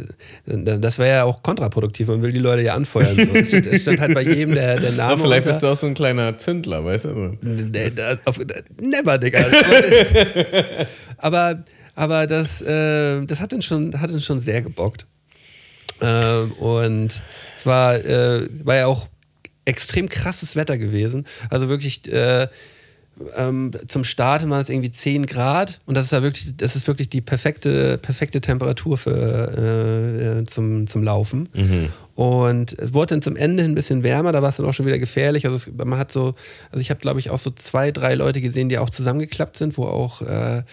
das 0.51 0.99
wäre 0.99 1.09
ja 1.09 1.23
auch 1.23 1.41
kontraproduktiv, 1.43 2.07
man 2.07 2.21
will 2.21 2.31
die 2.31 2.39
Leute 2.39 2.61
ja 2.63 2.75
anfeuern. 2.75 3.17
Es, 3.17 3.81
stand, 3.81 3.99
halt 3.99 4.13
bei 4.13 4.21
jedem 4.21 4.55
der, 4.55 4.79
der 4.79 4.91
Name. 4.91 5.13
Aber 5.13 5.23
vielleicht 5.23 5.45
unter. 5.45 5.49
bist 5.51 5.63
du 5.63 5.67
auch 5.67 5.75
so 5.75 5.87
ein 5.87 5.93
kleiner 5.93 6.37
Zündler, 6.37 6.83
weißt 6.83 7.05
du? 7.05 7.37
Never, 8.79 9.17
Digga. 9.17 9.45
aber, 11.17 11.63
aber 11.95 12.27
das, 12.27 12.61
äh, 12.61 13.25
das 13.25 13.39
hat 13.39 13.53
uns 13.53 13.65
schon, 13.65 13.99
hat 13.99 14.11
uns 14.11 14.25
schon 14.25 14.39
sehr 14.39 14.61
gebockt. 14.61 15.05
Ähm, 16.01 16.51
und 16.53 17.21
es 17.57 17.65
war, 17.65 17.95
äh, 17.95 18.47
war 18.63 18.75
ja 18.75 18.87
auch 18.87 19.07
extrem 19.65 20.09
krasses 20.09 20.55
Wetter 20.55 20.77
gewesen. 20.77 21.27
Also 21.49 21.69
wirklich 21.69 22.11
äh, 22.11 22.47
ähm, 23.35 23.71
zum 23.87 24.03
Start 24.03 24.47
waren 24.49 24.61
es 24.61 24.69
irgendwie 24.69 24.91
10 24.91 25.25
Grad 25.25 25.79
und 25.85 25.95
das 25.95 26.05
ist 26.05 26.11
ja 26.11 26.21
wirklich, 26.21 26.55
das 26.57 26.75
ist 26.75 26.87
wirklich 26.87 27.09
die 27.09 27.21
perfekte, 27.21 27.97
perfekte 27.97 28.41
Temperatur 28.41 28.97
für, 28.97 30.39
äh, 30.41 30.45
zum, 30.45 30.87
zum 30.87 31.03
Laufen. 31.03 31.49
Und 32.15 32.77
es 32.77 32.93
wurde 32.93 33.15
dann 33.15 33.21
zum 33.21 33.35
Ende 33.35 33.63
ein 33.63 33.75
bisschen 33.75 34.03
wärmer, 34.03 34.31
da 34.31 34.41
war 34.41 34.49
es 34.49 34.57
dann 34.57 34.65
auch 34.65 34.73
schon 34.73 34.85
wieder 34.85 34.99
gefährlich. 34.99 35.45
Also 35.45 35.55
es, 35.55 35.71
man 35.75 35.97
hat 35.97 36.11
so, 36.11 36.35
also 36.69 36.81
ich 36.81 36.89
habe 36.89 36.99
glaube 36.99 37.19
ich 37.19 37.29
auch 37.29 37.37
so 37.37 37.49
zwei, 37.51 37.91
drei 37.91 38.15
Leute 38.15 38.41
gesehen, 38.41 38.69
die 38.69 38.77
auch 38.77 38.89
zusammengeklappt 38.89 39.57
sind, 39.57 39.77
wo 39.77 39.85
auch 39.85 40.21
äh, 40.21 40.63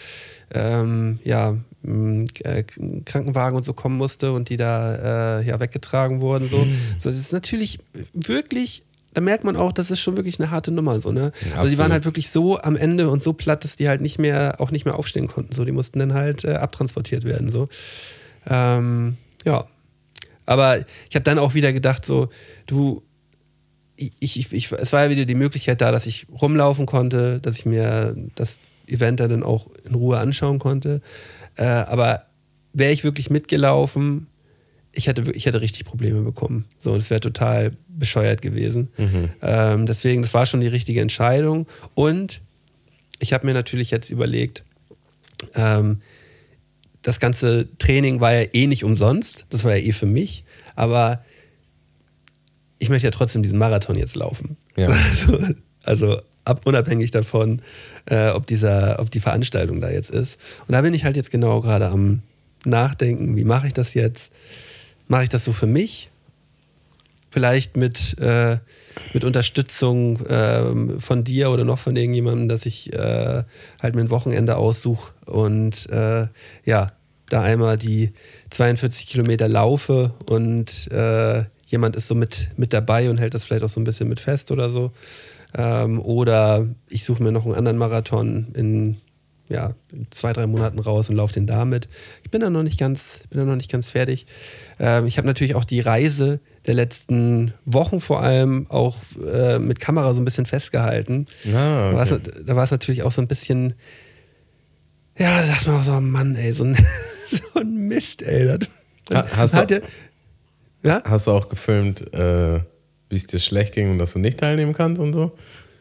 ähm, 0.53 1.19
ja, 1.25 1.57
äh, 1.85 2.65
Krankenwagen 3.05 3.57
und 3.57 3.63
so 3.63 3.73
kommen 3.73 3.97
musste 3.97 4.33
und 4.33 4.49
die 4.49 4.57
da 4.57 5.39
äh, 5.39 5.47
ja 5.47 5.61
weggetragen 5.61 6.21
wurden. 6.21 6.49
So. 6.49 6.67
so, 6.99 7.11
das 7.11 7.19
ist 7.19 7.33
natürlich 7.33 7.79
wirklich, 8.13 8.83
da 9.15 9.21
merkt 9.21 9.45
man 9.45 9.57
auch, 9.57 9.73
das 9.73 9.91
ist 9.91 10.01
schon 10.01 10.17
wirklich 10.17 10.39
eine 10.39 10.51
harte 10.51 10.71
Nummer. 10.71 11.01
So, 11.01 11.13
ne? 11.13 11.33
Also 11.57 11.71
die 11.71 11.79
waren 11.79 11.93
halt 11.93 12.05
wirklich 12.05 12.31
so 12.31 12.59
am 12.59 12.77
Ende 12.77 13.09
und 13.09 13.23
so 13.23 13.33
platt, 13.33 13.65
dass 13.65 13.77
die 13.77 13.89
halt 13.89 14.01
nicht 14.01 14.19
mehr, 14.19 14.57
auch 14.61 14.71
nicht 14.71 14.85
mehr 14.85 14.97
aufstehen 14.97 15.29
konnten. 15.29 15.55
So, 15.55 15.65
die 15.65 15.73
mussten 15.73 15.99
dann 15.99 16.15
halt 16.15 16.45
äh, 16.45 16.55
abtransportiert 16.55 17.25
werden. 17.25 17.51
So. 17.51 17.69
Ähm, 18.49 19.17
ja. 19.45 19.67
Aber 20.47 20.79
ich 20.79 21.15
habe 21.15 21.25
dann 21.25 21.39
auch 21.39 21.55
wieder 21.55 21.73
gedacht, 21.73 22.05
so, 22.05 22.29
du, 22.67 23.03
ich, 23.97 24.13
ich, 24.21 24.53
ich, 24.53 24.73
es 24.73 24.93
war 24.93 25.05
ja 25.05 25.11
wieder 25.11 25.25
die 25.25 25.35
Möglichkeit 25.35 25.81
da, 25.81 25.91
dass 25.91 26.07
ich 26.07 26.27
rumlaufen 26.31 26.87
konnte, 26.87 27.41
dass 27.41 27.57
ich 27.57 27.67
mir 27.67 28.15
das 28.35 28.59
Event 28.87 29.21
dann 29.21 29.43
auch 29.43 29.69
in 29.85 29.95
Ruhe 29.95 30.19
anschauen 30.19 30.59
konnte. 30.59 31.03
Äh, 31.57 31.65
aber 31.65 32.25
wäre 32.73 32.93
ich 32.93 33.05
wirklich 33.05 33.31
mitgelaufen, 33.31 34.29
ich 34.93 35.07
hätte, 35.07 35.31
ich 35.33 35.47
hätte 35.47 35.61
richtig 35.61 35.85
Probleme 35.85 36.23
bekommen. 36.23 36.65
So, 36.79 36.95
das 36.95 37.11
wäre 37.11 37.21
total 37.21 37.73
bescheuert 37.89 38.43
gewesen. 38.43 38.89
Ähm, 39.43 39.87
deswegen, 39.87 40.23
das 40.23 40.35
war 40.35 40.47
schon 40.47 40.61
die 40.61 40.67
richtige 40.67 41.01
Entscheidung. 41.01 41.67
Und 41.95 42.41
ich 43.19 43.33
habe 43.33 43.47
mir 43.47 43.55
natürlich 43.55 43.91
jetzt 43.91 44.11
überlegt, 44.11 44.65
ähm, 45.55 46.01
das 47.03 47.21
ganze 47.21 47.69
Training 47.79 48.21
war 48.21 48.35
ja 48.35 48.47
eh 48.53 48.67
nicht 48.67 48.85
umsonst, 48.85 49.47
das 49.51 49.65
war 49.65 49.77
ja 49.77 49.83
eh 49.83 49.93
für 49.93 50.07
mich, 50.07 50.45
aber 50.75 51.25
ich 52.79 52.89
möchte 52.89 53.07
ja 53.07 53.11
trotzdem 53.11 53.43
diesen 53.43 53.59
Marathon 53.59 53.97
jetzt 53.97 54.17
laufen. 54.17 54.57
Ja. 54.77 54.89
Also, 55.21 55.55
also 55.85 56.21
ab, 56.45 56.63
unabhängig 56.65 57.11
davon, 57.11 57.63
äh, 58.07 58.31
ob, 58.31 58.47
dieser, 58.47 58.99
ob 58.99 59.11
die 59.11 59.21
Veranstaltung 59.21 59.81
da 59.81 59.91
jetzt 59.91 60.11
ist. 60.11 60.39
Und 60.67 60.73
da 60.73 60.83
bin 60.83 60.93
ich 60.93 61.05
halt 61.05 61.17
jetzt 61.17 61.31
genau 61.31 61.61
gerade 61.61 61.89
am 61.89 62.23
Nachdenken, 62.65 63.37
wie 63.37 63.45
mache 63.45 63.69
ich 63.69 63.73
das 63.73 63.95
jetzt? 63.95 64.33
Mache 65.09 65.25
ich 65.25 65.29
das 65.31 65.45
so 65.45 65.53
für 65.53 65.67
mich? 65.67 66.11
Vielleicht 67.31 67.77
mit, 67.77 68.17
äh, 68.21 68.59
mit 69.13 69.25
Unterstützung 69.25 70.21
ähm, 70.29 71.01
von 71.01 71.25
dir 71.25 71.51
oder 71.51 71.65
noch 71.65 71.79
von 71.79 71.97
irgendjemandem, 71.97 72.49
dass 72.49 72.67
ich 72.67 72.93
äh, 72.93 73.43
halt 73.83 73.95
mir 73.95 74.03
ein 74.03 74.11
Wochenende 74.11 74.57
aussuche 74.57 75.13
und 75.27 75.89
äh, 75.91 76.29
ja, 76.65 76.93
da 77.29 77.43
einmal 77.43 77.77
die 77.77 78.13
42 78.51 79.07
Kilometer 79.07 79.49
laufe 79.49 80.15
und 80.27 80.91
äh, 80.91 81.45
jemand 81.67 81.97
ist 81.97 82.09
so 82.09 82.15
mit, 82.15 82.49
mit 82.57 82.73
dabei 82.73 83.11
und 83.11 83.19
hält 83.19 83.35
das 83.35 83.45
vielleicht 83.45 83.65
auch 83.65 83.69
so 83.69 83.81
ein 83.81 83.85
bisschen 83.85 84.09
mit 84.09 84.21
fest 84.21 84.51
oder 84.51 84.71
so. 84.71 84.93
Ähm, 85.55 86.01
oder 86.01 86.67
ich 86.89 87.05
suche 87.05 87.23
mir 87.23 87.33
noch 87.33 87.45
einen 87.45 87.55
anderen 87.55 87.79
Marathon 87.79 88.49
in, 88.55 88.97
ja, 89.49 89.75
in 89.93 90.07
zwei, 90.11 90.33
drei 90.33 90.47
Monaten 90.47 90.79
raus 90.79 91.09
und 91.09 91.17
laufe 91.17 91.35
den 91.35 91.47
damit. 91.47 91.89
Ich 92.25 92.31
bin 92.31 92.41
da 92.41 92.51
noch 92.51 92.63
nicht 92.63 92.79
ganz, 92.79 93.21
bin 93.31 93.39
da 93.39 93.45
noch 93.47 93.57
nicht 93.57 93.71
ganz 93.71 93.91
fertig. 93.91 94.27
Ähm, 94.79 95.07
ich 95.07 95.17
habe 95.19 95.27
natürlich 95.27 95.55
auch 95.55 95.65
die 95.65 95.81
Reise 95.81 96.41
der 96.67 96.75
letzten 96.75 97.55
Wochen 97.65 97.99
vor 98.01 98.23
allem 98.23 98.67
auch 98.71 98.99
äh, 99.27 99.59
mit 99.59 99.81
Kamera 99.81 100.13
so 100.15 100.21
ein 100.21 100.25
bisschen 100.27 100.45
festgehalten. 100.47 101.27
Ah, 101.47 101.91
Da 101.91 101.93
war 101.95 102.03
es- 102.03 102.13
okay. 102.13 102.31
Da 102.45 102.57
war 102.57 102.65
es 102.65 102.71
natürlich 102.71 103.03
auch 103.05 103.13
so 103.13 103.23
ein 103.23 103.29
bisschen, 103.29 103.75
ja, 105.19 105.41
da 105.41 105.47
dachte 105.49 105.71
man 105.71 105.81
auch 105.81 105.85
so, 105.85 106.01
Mann, 106.01 106.37
ey, 106.37 106.53
so 106.53 106.65
ein, 106.65 106.77
so 107.31 107.61
ein 107.61 107.89
Mist, 107.89 108.23
ey. 108.23 108.47
Das, 108.47 108.69
Ha- 109.19 109.37
hast 109.37 109.55
du- 109.55 109.59
hat 109.59 109.71
ja, 109.71 109.79
ja? 110.83 111.03
Hast 111.05 111.27
du 111.27 111.33
auch 111.33 111.49
gefilmt, 111.49 112.13
äh, 112.15 112.61
wie 113.09 113.17
es 113.17 113.27
dir 113.27 113.39
schlecht 113.39 113.75
ging 113.75 113.91
und 113.91 113.99
dass 113.99 114.13
du 114.13 114.19
nicht 114.19 114.39
teilnehmen 114.39 114.75
kannst 114.75 115.01
und 115.01 115.13
so? 115.13 115.37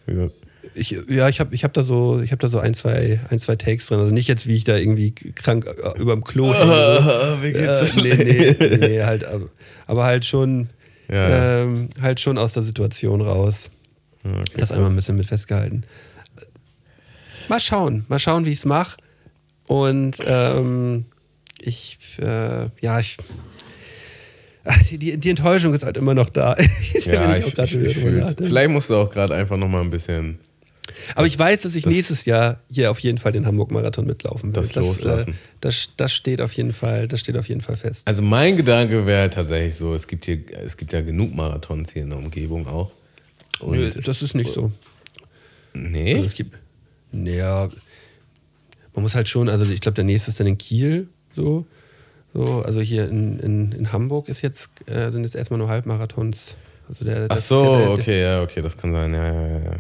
Wie- 0.05 0.29
Ich, 0.75 0.91
ja, 1.09 1.29
ich 1.29 1.39
habe 1.39 1.53
ich 1.53 1.63
hab 1.63 1.73
da 1.73 1.83
so, 1.83 2.21
ich 2.21 2.31
da 2.31 2.47
so 2.47 2.59
ein, 2.59 2.73
zwei, 2.73 3.19
ein, 3.29 3.39
zwei 3.39 3.55
Takes 3.55 3.87
drin. 3.87 3.99
Also 3.99 4.13
nicht 4.13 4.27
jetzt, 4.27 4.47
wie 4.47 4.55
ich 4.55 4.63
da 4.63 4.77
irgendwie 4.77 5.11
krank 5.11 5.65
äh, 5.65 5.99
überm 5.99 6.23
Klo 6.23 6.53
hänge. 6.53 7.37
wie 7.41 7.51
äh, 7.53 7.85
nee, 8.03 8.23
nee, 8.23 8.55
nee, 8.77 8.77
nee, 8.77 9.03
halt, 9.03 9.23
aber, 9.23 9.49
aber 9.85 10.03
halt 10.05 10.25
schon, 10.25 10.69
Ja, 11.09 11.61
ähm, 11.61 11.89
halt 12.01 12.19
schon 12.19 12.37
aus 12.37 12.53
der 12.53 12.63
Situation 12.63 13.21
raus. 13.21 13.69
Okay, 14.23 14.43
das 14.57 14.71
einmal 14.71 14.89
ein 14.89 14.95
bisschen 14.95 15.17
mit 15.17 15.27
festgehalten. 15.27 15.83
Mal 17.47 17.59
schauen, 17.59 18.05
mal 18.09 18.19
schauen, 18.19 18.45
wie 18.45 18.51
ich 18.51 18.59
es 18.59 18.65
mache. 18.65 18.97
Und 19.67 20.17
ähm, 20.25 21.05
ich, 21.59 21.97
äh, 22.21 22.69
ja, 22.81 22.99
ich. 22.99 23.17
Die, 24.89 24.97
die, 24.97 25.17
die 25.17 25.29
Enttäuschung 25.29 25.73
ist 25.73 25.83
halt 25.83 25.95
immer 25.95 26.13
noch 26.13 26.29
da. 26.29 26.55
Ja, 27.05 27.37
ich, 27.37 27.57
ich, 27.57 27.75
ich. 27.75 27.97
Vielleicht 27.97 28.69
musst 28.69 28.89
du 28.89 28.95
auch 28.95 29.09
gerade 29.09 29.33
einfach 29.33 29.55
noch 29.55 29.69
mal 29.69 29.79
ein 29.79 29.89
bisschen 29.89 30.39
Aber 31.15 31.27
ich 31.27 31.37
weiß, 31.37 31.61
dass 31.61 31.75
ich 31.75 31.85
nächstes 31.85 32.25
Jahr 32.25 32.61
hier 32.69 32.91
auf 32.91 32.99
jeden 32.99 33.17
Fall 33.17 33.31
den 33.31 33.45
Hamburg-Marathon 33.45 34.05
mitlaufen 34.05 34.55
will. 34.55 34.61
Das 34.61 34.75
loslassen. 34.75 35.33
Äh, 35.33 35.57
das, 35.61 35.91
das 35.97 36.13
steht 36.13 36.41
auf 36.41 36.53
jeden 36.53 36.73
Fall, 36.73 37.07
das 37.07 37.19
steht 37.19 37.37
auf 37.37 37.47
jeden 37.49 37.61
Fall 37.61 37.75
fest. 37.75 38.07
Also 38.07 38.21
mein 38.21 38.57
Gedanke 38.57 39.05
wäre 39.05 39.29
tatsächlich 39.29 39.75
so, 39.75 39.93
es 39.93 40.07
gibt 40.07 40.25
hier, 40.25 40.39
es 40.63 40.77
gibt 40.77 40.93
ja 40.93 41.01
genug 41.01 41.35
Marathons 41.35 41.91
hier 41.91 42.03
in 42.03 42.09
der 42.09 42.19
Umgebung 42.19 42.67
auch. 42.67 42.91
Und 43.59 43.77
Nö, 43.77 43.89
das 43.89 44.21
ist 44.21 44.35
nicht 44.35 44.53
so. 44.53 44.71
nee, 45.73 46.13
Also 46.13 46.25
es 46.25 46.35
gibt, 46.35 46.55
naja, 47.11 47.69
man 48.93 49.03
muss 49.03 49.15
halt 49.15 49.27
schon, 49.27 49.49
also 49.49 49.65
ich 49.65 49.81
glaube, 49.81 49.95
der 49.95 50.05
nächste 50.05 50.31
ist 50.31 50.39
dann 50.39 50.47
in 50.47 50.57
Kiel, 50.57 51.07
so. 51.35 51.65
so 52.33 52.61
also 52.61 52.81
hier 52.81 53.07
in, 53.09 53.39
in, 53.39 53.71
in 53.71 53.91
Hamburg 53.91 54.29
ist 54.29 54.41
jetzt, 54.41 54.69
äh, 54.87 55.11
sind 55.11 55.23
jetzt 55.23 55.35
erstmal 55.35 55.57
nur 55.59 55.69
Halbmarathons. 55.69 56.55
Also 56.89 57.05
der, 57.05 57.25
ach 57.29 57.35
das 57.35 57.47
so, 57.47 57.63
ja 57.63 57.77
der, 57.79 57.91
okay, 57.91 58.21
ja, 58.21 58.41
okay, 58.41 58.61
das 58.61 58.77
kann 58.77 58.93
sein, 58.93 59.13
ja, 59.13 59.25
ja, 59.25 59.59
ja. 59.59 59.75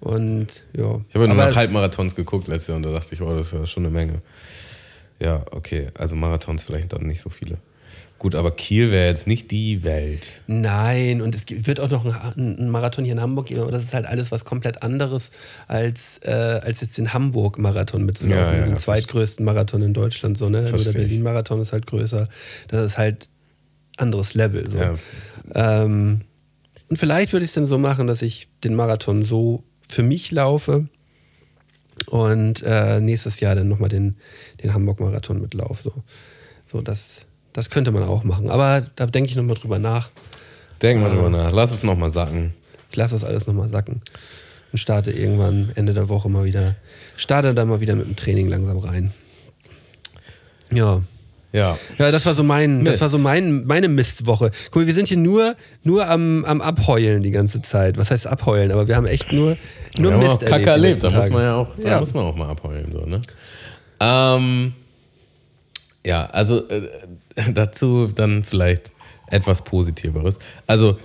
Und 0.00 0.64
ja. 0.76 1.00
Ich 1.08 1.14
habe 1.14 1.26
ja 1.26 1.34
nur 1.34 1.36
nach 1.36 1.56
Halbmarathons 1.56 2.14
geguckt 2.14 2.48
letztes 2.48 2.68
Jahr 2.68 2.76
und 2.76 2.84
da 2.84 2.92
dachte 2.92 3.14
ich, 3.14 3.20
oh, 3.20 3.34
das 3.34 3.48
ist 3.48 3.52
ja 3.52 3.66
schon 3.66 3.84
eine 3.84 3.92
Menge. 3.92 4.22
Ja, 5.20 5.44
okay, 5.50 5.88
also 5.98 6.14
Marathons 6.14 6.62
vielleicht 6.62 6.92
dann 6.92 7.06
nicht 7.06 7.20
so 7.20 7.30
viele. 7.30 7.58
Gut, 8.18 8.34
aber 8.34 8.50
Kiel 8.50 8.90
wäre 8.90 9.06
jetzt 9.06 9.28
nicht 9.28 9.52
die 9.52 9.84
Welt. 9.84 10.26
Nein, 10.48 11.20
und 11.22 11.36
es 11.36 11.44
wird 11.48 11.78
auch 11.78 11.90
noch 11.90 12.36
einen 12.36 12.68
Marathon 12.68 13.04
hier 13.04 13.12
in 13.12 13.20
Hamburg 13.20 13.46
geben, 13.46 13.60
aber 13.60 13.70
das 13.70 13.84
ist 13.84 13.94
halt 13.94 14.06
alles 14.06 14.32
was 14.32 14.44
komplett 14.44 14.82
anderes 14.82 15.30
als, 15.68 16.18
äh, 16.24 16.30
als 16.30 16.80
jetzt 16.80 16.98
den 16.98 17.12
Hamburg-Marathon 17.12 18.04
mitzulaufen, 18.04 18.44
Ja, 18.44 18.54
ja, 18.54 18.64
den 18.64 18.72
ja, 18.72 18.76
zweitgrößten 18.76 19.44
Marathon 19.44 19.82
in 19.82 19.94
Deutschland. 19.94 20.36
So, 20.36 20.48
ne? 20.48 20.62
Nur 20.62 20.82
der. 20.82 20.92
Berlin-Marathon 20.92 21.60
ist 21.60 21.72
halt 21.72 21.86
größer. 21.86 22.28
Das 22.66 22.84
ist 22.84 22.98
halt 22.98 23.28
anderes 23.96 24.34
Level. 24.34 24.68
So. 24.68 24.78
Ähm, 25.54 26.22
und 26.88 26.96
vielleicht 26.96 27.32
würde 27.32 27.44
ich 27.44 27.50
es 27.50 27.54
dann 27.54 27.66
so 27.66 27.78
machen, 27.78 28.08
dass 28.08 28.22
ich 28.22 28.48
den 28.64 28.74
Marathon 28.74 29.22
so 29.22 29.62
für 29.88 30.02
mich 30.02 30.30
laufe 30.30 30.88
und 32.06 32.62
äh, 32.62 33.00
nächstes 33.00 33.40
Jahr 33.40 33.54
dann 33.54 33.68
nochmal 33.68 33.88
den, 33.88 34.16
den 34.62 34.74
Hamburg-Marathon 34.74 35.40
mitlaufe. 35.40 35.82
So, 35.82 35.92
so 36.66 36.82
das, 36.82 37.22
das 37.52 37.70
könnte 37.70 37.90
man 37.90 38.02
auch 38.02 38.24
machen. 38.24 38.50
Aber 38.50 38.86
da 38.96 39.06
denke 39.06 39.30
ich 39.30 39.36
nochmal 39.36 39.56
drüber 39.56 39.78
nach. 39.78 40.10
Denk 40.82 41.00
mal 41.00 41.10
drüber 41.10 41.30
nach, 41.30 41.52
lass 41.52 41.72
es 41.72 41.82
nochmal 41.82 42.10
sacken. 42.10 42.54
Ich 42.90 42.96
lasse 42.96 43.14
das 43.14 43.24
alles 43.24 43.46
nochmal 43.46 43.68
sacken 43.68 44.00
und 44.72 44.78
starte 44.78 45.10
irgendwann 45.10 45.72
Ende 45.74 45.92
der 45.92 46.08
Woche 46.08 46.28
mal 46.28 46.44
wieder, 46.44 46.76
starte 47.16 47.54
dann 47.54 47.68
mal 47.68 47.80
wieder 47.80 47.96
mit 47.96 48.06
dem 48.06 48.16
Training 48.16 48.48
langsam 48.48 48.78
rein. 48.78 49.12
Ja. 50.70 51.02
Ja. 51.52 51.78
Ja, 51.98 52.10
das 52.10 52.26
war 52.26 52.34
so 52.34 52.42
mein, 52.42 52.84
das 52.84 52.92
Mist. 52.94 53.00
war 53.02 53.08
so 53.08 53.18
mein, 53.18 53.64
meine 53.64 53.88
Mistwoche. 53.88 54.50
Guck 54.66 54.82
mal, 54.82 54.86
wir 54.86 54.94
sind 54.94 55.08
hier 55.08 55.16
nur, 55.16 55.56
nur 55.82 56.06
am, 56.06 56.44
am 56.44 56.60
Abheulen 56.60 57.22
die 57.22 57.30
ganze 57.30 57.62
Zeit. 57.62 57.96
Was 57.96 58.10
heißt 58.10 58.26
abheulen? 58.26 58.70
Aber 58.70 58.86
wir 58.86 58.96
haben 58.96 59.06
echt 59.06 59.32
nur, 59.32 59.56
nur 59.98 60.10
wir 60.12 60.18
haben 60.18 60.26
Mist 60.26 60.44
auch 60.44 60.48
Kacke 60.48 60.64
die 60.64 60.68
erlebt, 60.68 61.02
da 61.02 61.10
muss 61.10 61.30
man 61.30 61.42
ja 61.42 61.54
auch, 61.56 61.68
da 61.80 61.88
Ja. 61.88 62.00
muss 62.00 62.12
man 62.12 62.24
auch 62.26 62.36
mal 62.36 62.48
abheulen. 62.50 62.92
So, 62.92 63.06
ne? 63.06 63.22
ähm, 64.00 64.72
ja, 66.04 66.26
also 66.26 66.68
äh, 66.68 66.88
dazu 67.54 68.08
dann 68.14 68.44
vielleicht 68.44 68.90
etwas 69.30 69.62
Positiveres. 69.62 70.38
Also, 70.66 70.98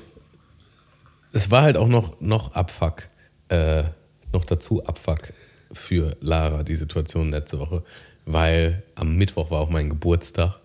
es 1.31 1.49
war 1.51 1.61
halt 1.63 1.77
auch 1.77 1.87
noch, 1.87 2.19
noch 2.21 2.53
Abfuck, 2.53 3.07
äh, 3.49 3.83
noch 4.31 4.45
dazu 4.45 4.85
Abfuck 4.85 5.33
für 5.71 6.15
Lara, 6.21 6.63
die 6.63 6.75
Situation 6.75 7.31
letzte 7.31 7.59
Woche, 7.59 7.83
weil 8.25 8.83
am 8.95 9.15
Mittwoch 9.17 9.51
war 9.51 9.59
auch 9.59 9.69
mein 9.69 9.89
Geburtstag 9.89 10.59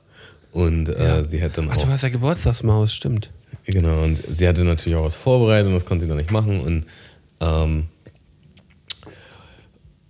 und 0.52 0.88
äh, 0.88 1.04
Ja. 1.04 1.24
sie 1.24 1.42
hat 1.42 1.58
dann 1.58 1.68
Ach, 1.70 1.76
auch 1.76 1.82
du 1.82 1.88
hast 1.88 2.02
ja 2.02 2.08
Geburtstagsmaus, 2.08 2.94
stimmt. 2.94 3.30
Genau, 3.66 4.02
und 4.02 4.16
sie 4.16 4.48
hatte 4.48 4.64
natürlich 4.64 4.96
auch 4.96 5.04
was 5.04 5.16
vorbereitet 5.16 5.66
und 5.68 5.74
das 5.74 5.84
konnte 5.84 6.04
sie 6.04 6.08
dann 6.08 6.16
nicht 6.16 6.30
machen. 6.30 6.60
Und, 6.60 6.86
ähm, 7.40 7.88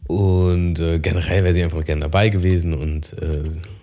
und 0.06 0.78
äh, 0.78 0.98
generell 1.00 1.44
wäre 1.44 1.54
sie 1.54 1.62
einfach 1.62 1.84
gerne 1.84 2.02
dabei 2.02 2.28
gewesen. 2.28 2.72
Und 2.72 3.14
äh, 3.20 3.42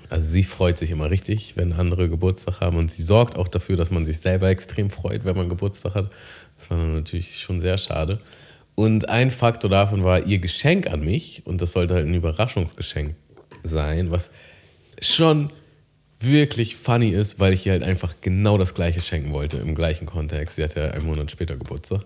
also 0.09 0.27
sie 0.27 0.43
freut 0.43 0.77
sich 0.77 0.91
immer 0.91 1.09
richtig, 1.11 1.57
wenn 1.57 1.73
andere 1.73 2.09
Geburtstag 2.09 2.61
haben. 2.61 2.77
Und 2.77 2.91
sie 2.91 3.03
sorgt 3.03 3.35
auch 3.37 3.47
dafür, 3.47 3.75
dass 3.77 3.91
man 3.91 4.05
sich 4.05 4.19
selber 4.19 4.49
extrem 4.49 4.89
freut, 4.89 5.25
wenn 5.25 5.35
man 5.35 5.49
Geburtstag 5.49 5.93
hat. 5.93 6.11
Das 6.57 6.69
war 6.69 6.77
dann 6.77 6.93
natürlich 6.95 7.41
schon 7.41 7.59
sehr 7.59 7.77
schade. 7.77 8.19
Und 8.75 9.09
ein 9.09 9.29
Faktor 9.29 9.69
davon 9.69 10.03
war 10.03 10.25
ihr 10.25 10.39
Geschenk 10.39 10.87
an 10.87 11.01
mich. 11.01 11.43
Und 11.45 11.61
das 11.61 11.73
sollte 11.73 11.95
halt 11.95 12.07
ein 12.07 12.13
Überraschungsgeschenk 12.13 13.15
sein, 13.67 14.11
was 14.11 14.29
schon 15.01 15.51
wirklich 16.19 16.75
funny 16.75 17.09
ist, 17.09 17.39
weil 17.39 17.53
ich 17.53 17.65
ihr 17.65 17.73
halt 17.73 17.83
einfach 17.83 18.15
genau 18.21 18.57
das 18.57 18.73
gleiche 18.73 19.01
schenken 19.01 19.33
wollte, 19.33 19.57
im 19.57 19.75
gleichen 19.75 20.05
Kontext. 20.05 20.55
Sie 20.55 20.63
hat 20.63 20.75
ja 20.75 20.91
einen 20.91 21.05
Monat 21.05 21.29
später 21.31 21.57
Geburtstag. 21.57 22.01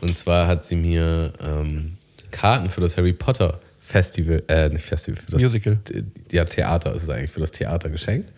Und 0.00 0.16
zwar 0.16 0.46
hat 0.46 0.66
sie 0.66 0.76
mir 0.76 1.32
ähm, 1.42 1.96
Karten 2.30 2.68
für 2.68 2.80
das 2.80 2.96
Harry 2.96 3.12
Potter 3.12 3.60
Festival, 3.80 4.42
äh, 4.48 4.68
nicht 4.68 4.84
Festival, 4.84 5.22
für 5.22 5.32
das 5.32 5.40
Musical. 5.40 5.78
Ja, 6.30 6.44
Theater 6.44 6.94
ist 6.94 7.04
es 7.04 7.08
eigentlich, 7.08 7.30
für 7.30 7.40
das 7.40 7.52
Theater 7.52 7.88
geschenkt. 7.88 8.32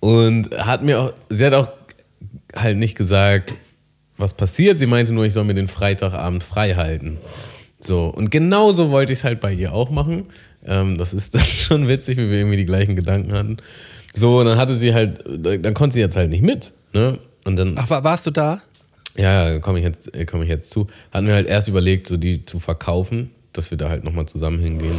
Und 0.00 0.56
hat 0.56 0.82
mir 0.82 1.00
auch, 1.00 1.12
sie 1.28 1.44
hat 1.44 1.54
auch 1.54 1.72
halt 2.54 2.76
nicht 2.76 2.96
gesagt, 2.96 3.54
was 4.16 4.34
passiert. 4.34 4.78
Sie 4.78 4.86
meinte 4.86 5.12
nur, 5.12 5.24
ich 5.24 5.32
soll 5.32 5.44
mir 5.44 5.54
den 5.54 5.68
Freitagabend 5.68 6.42
frei 6.42 6.74
halten. 6.74 7.18
So, 7.78 8.06
und 8.06 8.30
genauso 8.30 8.90
wollte 8.90 9.12
ich 9.12 9.20
es 9.20 9.24
halt 9.24 9.40
bei 9.40 9.52
ihr 9.52 9.72
auch 9.72 9.90
machen. 9.90 10.26
Ähm, 10.66 10.98
das 10.98 11.14
ist 11.14 11.34
dann 11.34 11.44
schon 11.44 11.88
witzig, 11.88 12.16
wie 12.18 12.28
wir 12.30 12.38
irgendwie 12.38 12.56
die 12.56 12.66
gleichen 12.66 12.96
Gedanken 12.96 13.32
hatten. 13.32 13.56
So, 14.14 14.40
und 14.40 14.46
dann 14.46 14.58
hatte 14.58 14.76
sie 14.76 14.94
halt, 14.94 15.24
dann 15.28 15.74
konnte 15.74 15.94
sie 15.94 16.00
jetzt 16.00 16.16
halt 16.16 16.30
nicht 16.30 16.42
mit. 16.42 16.72
Ne? 16.92 17.18
Und 17.44 17.56
dann, 17.56 17.74
Ach, 17.78 17.88
war, 17.90 18.02
warst 18.04 18.26
du 18.26 18.30
da? 18.30 18.60
ja, 19.16 19.58
komme 19.60 19.78
ich, 19.78 19.84
jetzt- 19.84 20.14
äh, 20.14 20.24
komm 20.26 20.42
ich 20.42 20.48
jetzt 20.48 20.70
zu. 20.70 20.86
Hatten 21.12 21.26
wir 21.26 21.34
halt 21.34 21.46
erst 21.46 21.68
überlegt, 21.68 22.06
so 22.06 22.16
die 22.16 22.44
zu 22.44 22.58
verkaufen, 22.58 23.30
dass 23.52 23.70
wir 23.70 23.78
da 23.78 23.88
halt 23.88 24.04
nochmal 24.04 24.26
zusammen 24.26 24.58
hingehen. 24.58 24.96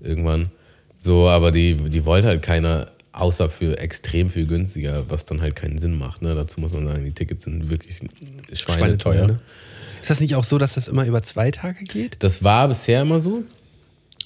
Irgendwann. 0.00 0.50
So, 0.96 1.28
aber 1.28 1.50
die, 1.50 1.74
die 1.74 2.04
wollte 2.04 2.28
halt 2.28 2.42
keiner, 2.42 2.86
außer 3.12 3.48
für 3.50 3.78
extrem 3.78 4.28
viel 4.30 4.46
günstiger, 4.46 5.04
was 5.10 5.24
dann 5.24 5.40
halt 5.40 5.54
keinen 5.56 5.78
Sinn 5.78 5.98
macht. 5.98 6.22
Ne? 6.22 6.34
Dazu 6.34 6.60
muss 6.60 6.72
man 6.72 6.86
sagen, 6.86 7.04
die 7.04 7.12
Tickets 7.12 7.44
sind 7.44 7.70
wirklich 7.70 8.00
schweineteuer. 8.52 9.26
ne? 9.26 9.40
Ist 10.00 10.10
das 10.10 10.20
nicht 10.20 10.34
auch 10.34 10.44
so, 10.44 10.58
dass 10.58 10.74
das 10.74 10.88
immer 10.88 11.04
über 11.06 11.22
zwei 11.22 11.50
Tage 11.50 11.84
geht? 11.84 12.16
Das 12.20 12.42
war 12.42 12.66
bisher 12.68 13.02
immer 13.02 13.20
so. 13.20 13.42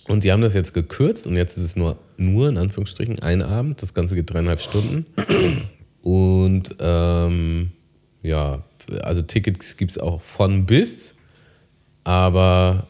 Und 0.08 0.22
die 0.24 0.30
haben 0.32 0.42
das 0.42 0.54
jetzt 0.54 0.72
gekürzt 0.72 1.26
und 1.26 1.36
jetzt 1.36 1.56
ist 1.58 1.64
es 1.64 1.76
nur, 1.76 1.98
nur 2.16 2.48
in 2.48 2.58
Anführungsstrichen 2.58 3.18
ein 3.20 3.42
Abend. 3.42 3.82
Das 3.82 3.92
Ganze 3.94 4.14
geht 4.14 4.32
dreieinhalb 4.32 4.60
Stunden. 4.60 5.06
Und 6.02 6.76
ähm, 6.78 7.72
ja, 8.22 8.62
also 9.02 9.22
Tickets 9.22 9.76
gibt 9.76 9.90
es 9.92 9.98
auch 9.98 10.22
von 10.22 10.64
bis. 10.66 11.14
Aber 12.04 12.86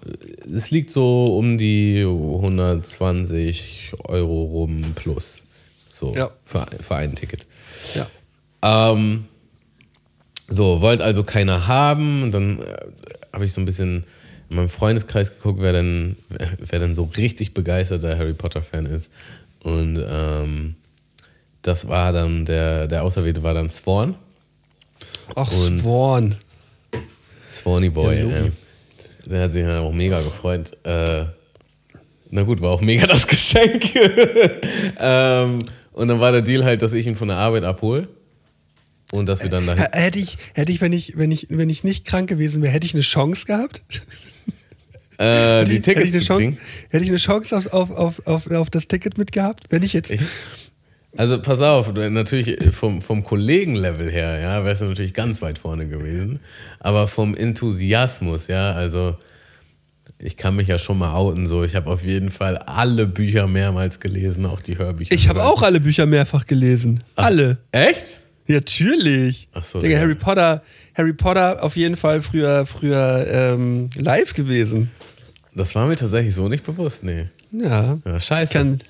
es 0.55 0.71
liegt 0.71 0.91
so 0.91 1.39
um 1.39 1.57
die 1.57 2.03
120 2.05 3.93
Euro 4.05 4.43
rum 4.45 4.83
plus. 4.95 5.39
So, 5.91 6.15
Ja. 6.15 6.31
für, 6.45 6.67
für 6.81 6.97
ein 6.97 7.15
Ticket. 7.15 7.47
Ja. 7.95 8.07
Ähm, 8.93 9.25
so, 10.49 10.83
wollte 10.83 11.03
also 11.03 11.25
keiner 11.25 11.67
haben. 11.67 12.31
Dann 12.31 12.61
äh, 12.61 12.77
habe 13.33 13.47
ich 13.47 13.55
so 13.55 13.63
ein 13.63 13.65
bisschen 13.65 14.05
in 14.49 14.57
meinem 14.57 14.69
Freundeskreis 14.69 15.31
geguckt, 15.31 15.61
wer 15.61 15.73
denn, 15.73 16.17
wer, 16.29 16.79
denn 16.79 16.95
so 16.95 17.05
richtig 17.17 17.55
begeisterter 17.55 18.17
Harry 18.17 18.35
Potter-Fan 18.35 18.87
ist. 18.87 19.09
Und 19.63 20.01
ähm, 20.09 20.77
das 21.63 21.89
war 21.89 22.13
dann, 22.13 22.45
der, 22.45 22.87
der 22.87 23.03
Auserwählte 23.03 23.43
war 23.43 23.55
dann 23.55 23.69
Swan. 23.69 24.15
Ach, 25.35 25.51
Und- 25.53 25.81
Swan. 25.81 26.37
Swanny 27.51 27.89
Boy. 27.89 28.21
Ja, 28.21 28.37
äh, 28.43 28.51
der 29.27 29.43
hat 29.45 29.53
sich 29.53 29.63
dann 29.65 29.79
auch 29.79 29.93
mega 29.93 30.21
gefreut. 30.21 30.77
Äh, 30.85 31.25
na 32.31 32.43
gut, 32.43 32.61
war 32.61 32.71
auch 32.71 32.81
mega 32.83 33.07
das 33.07 33.27
Geschenk. 33.29 33.95
ähm, 35.01 35.65
und 35.93 36.09
dann 36.09 36.21
war 36.21 36.33
der 36.33 36.43
Deal 36.43 36.65
halt, 36.65 36.83
dass 36.83 36.93
ich 36.93 37.07
ihn 37.07 37.17
von 37.17 37.29
der 37.29 37.39
Arbeit 37.39 37.65
abhole. 37.65 38.09
Und 39.13 39.27
dass 39.27 39.43
wir 39.43 39.49
dann 39.51 39.67
dahin. 39.67 39.85
H- 39.85 39.91
Hätte 39.93 40.19
ich, 40.19 40.37
hätte 40.55 40.73
ich, 40.73 40.81
wenn 40.81 40.93
ich, 40.93 41.17
wenn 41.17 41.31
ich, 41.31 41.47
wenn 41.49 41.71
ich 41.71 41.85
nicht 41.85 42.07
krank 42.07 42.29
gewesen 42.29 42.61
wäre, 42.63 42.73
hätte 42.73 42.87
ich 42.87 42.95
eine 42.95 43.03
Chance 43.03 43.47
gehabt? 43.47 43.83
Äh, 45.19 45.25
Hätte 45.61 45.71
die 45.71 45.77
ich- 45.77 45.83
Tickets 45.83 46.07
hätte 46.07 46.09
ich 46.09 46.15
eine 46.31 46.45
Chance, 46.45 46.61
hätte 46.91 47.05
ich 47.05 47.11
eine 47.11 47.19
Chance 47.19 47.57
auf, 47.57 47.73
auf, 47.73 47.91
auf, 47.99 48.27
auf, 48.27 48.51
auf 48.51 48.71
das 48.71 48.87
Ticket 48.89 49.17
mitgehabt? 49.19 49.65
Wenn 49.71 49.83
ich 49.83 49.93
jetzt. 49.93 50.11
Ich, 50.11 50.21
also 51.17 51.41
pass 51.41 51.61
auf, 51.63 51.93
natürlich 51.95 52.59
vom, 52.75 53.01
vom 53.01 53.25
Kollegenlevel 53.25 54.11
her, 54.11 54.39
ja, 54.39 54.65
wärst 54.65 54.83
du 54.83 54.87
natürlich 54.87 55.15
ganz 55.15 55.41
weit 55.41 55.59
vorne 55.59 55.87
gewesen. 55.89 56.41
Aber 56.81 57.09
vom 57.09 57.35
Enthusiasmus, 57.35 58.49
ja, 58.49 58.73
also 58.73 59.17
ich 60.19 60.37
kann 60.37 60.57
mich 60.57 60.69
ja 60.69 60.79
schon 60.79 60.99
mal 60.99 61.15
outen, 61.15 61.47
so 61.47 61.65
ich 61.65 61.75
habe 61.75 61.91
auf 61.91 62.03
jeden 62.03 62.31
Fall 62.31 62.59
alle 62.59 63.07
Bücher 63.07 63.47
mehrmals 63.47 64.01
gelesen, 64.01 64.45
auch 64.45 64.61
die 64.61 64.77
Hörbücher. 64.77 65.13
Ich 65.15 65.29
habe 65.29 65.45
auch 65.45 65.63
alle 65.63 65.81
Bücher 65.81 66.05
mehrfach 66.07 66.45
gelesen. 66.47 67.03
Alle. 67.15 67.59
Echt? 67.73 68.21
Natürlich. 68.47 69.47
Ach 69.53 69.65
so, 69.65 69.81
Digga, 69.81 69.95
ja. 69.97 70.01
Harry 70.01 70.15
Potter, 70.15 70.63
Harry 70.95 71.13
Potter 71.13 71.63
auf 71.63 71.77
jeden 71.77 71.97
Fall 71.97 72.21
früher, 72.23 72.65
früher 72.67 73.27
ähm, 73.31 73.89
live 73.97 74.35
gewesen. 74.35 74.91
Das 75.57 75.75
war 75.75 75.89
mir 75.89 75.97
tatsächlich 75.97 76.35
so 76.35 76.49
nicht 76.49 76.65
bewusst, 76.65 77.03
nee. 77.03 77.27
Ja. 77.51 77.99
Ja, 78.05 78.21
scheiße. 78.21 78.53
Kann, 78.53 78.81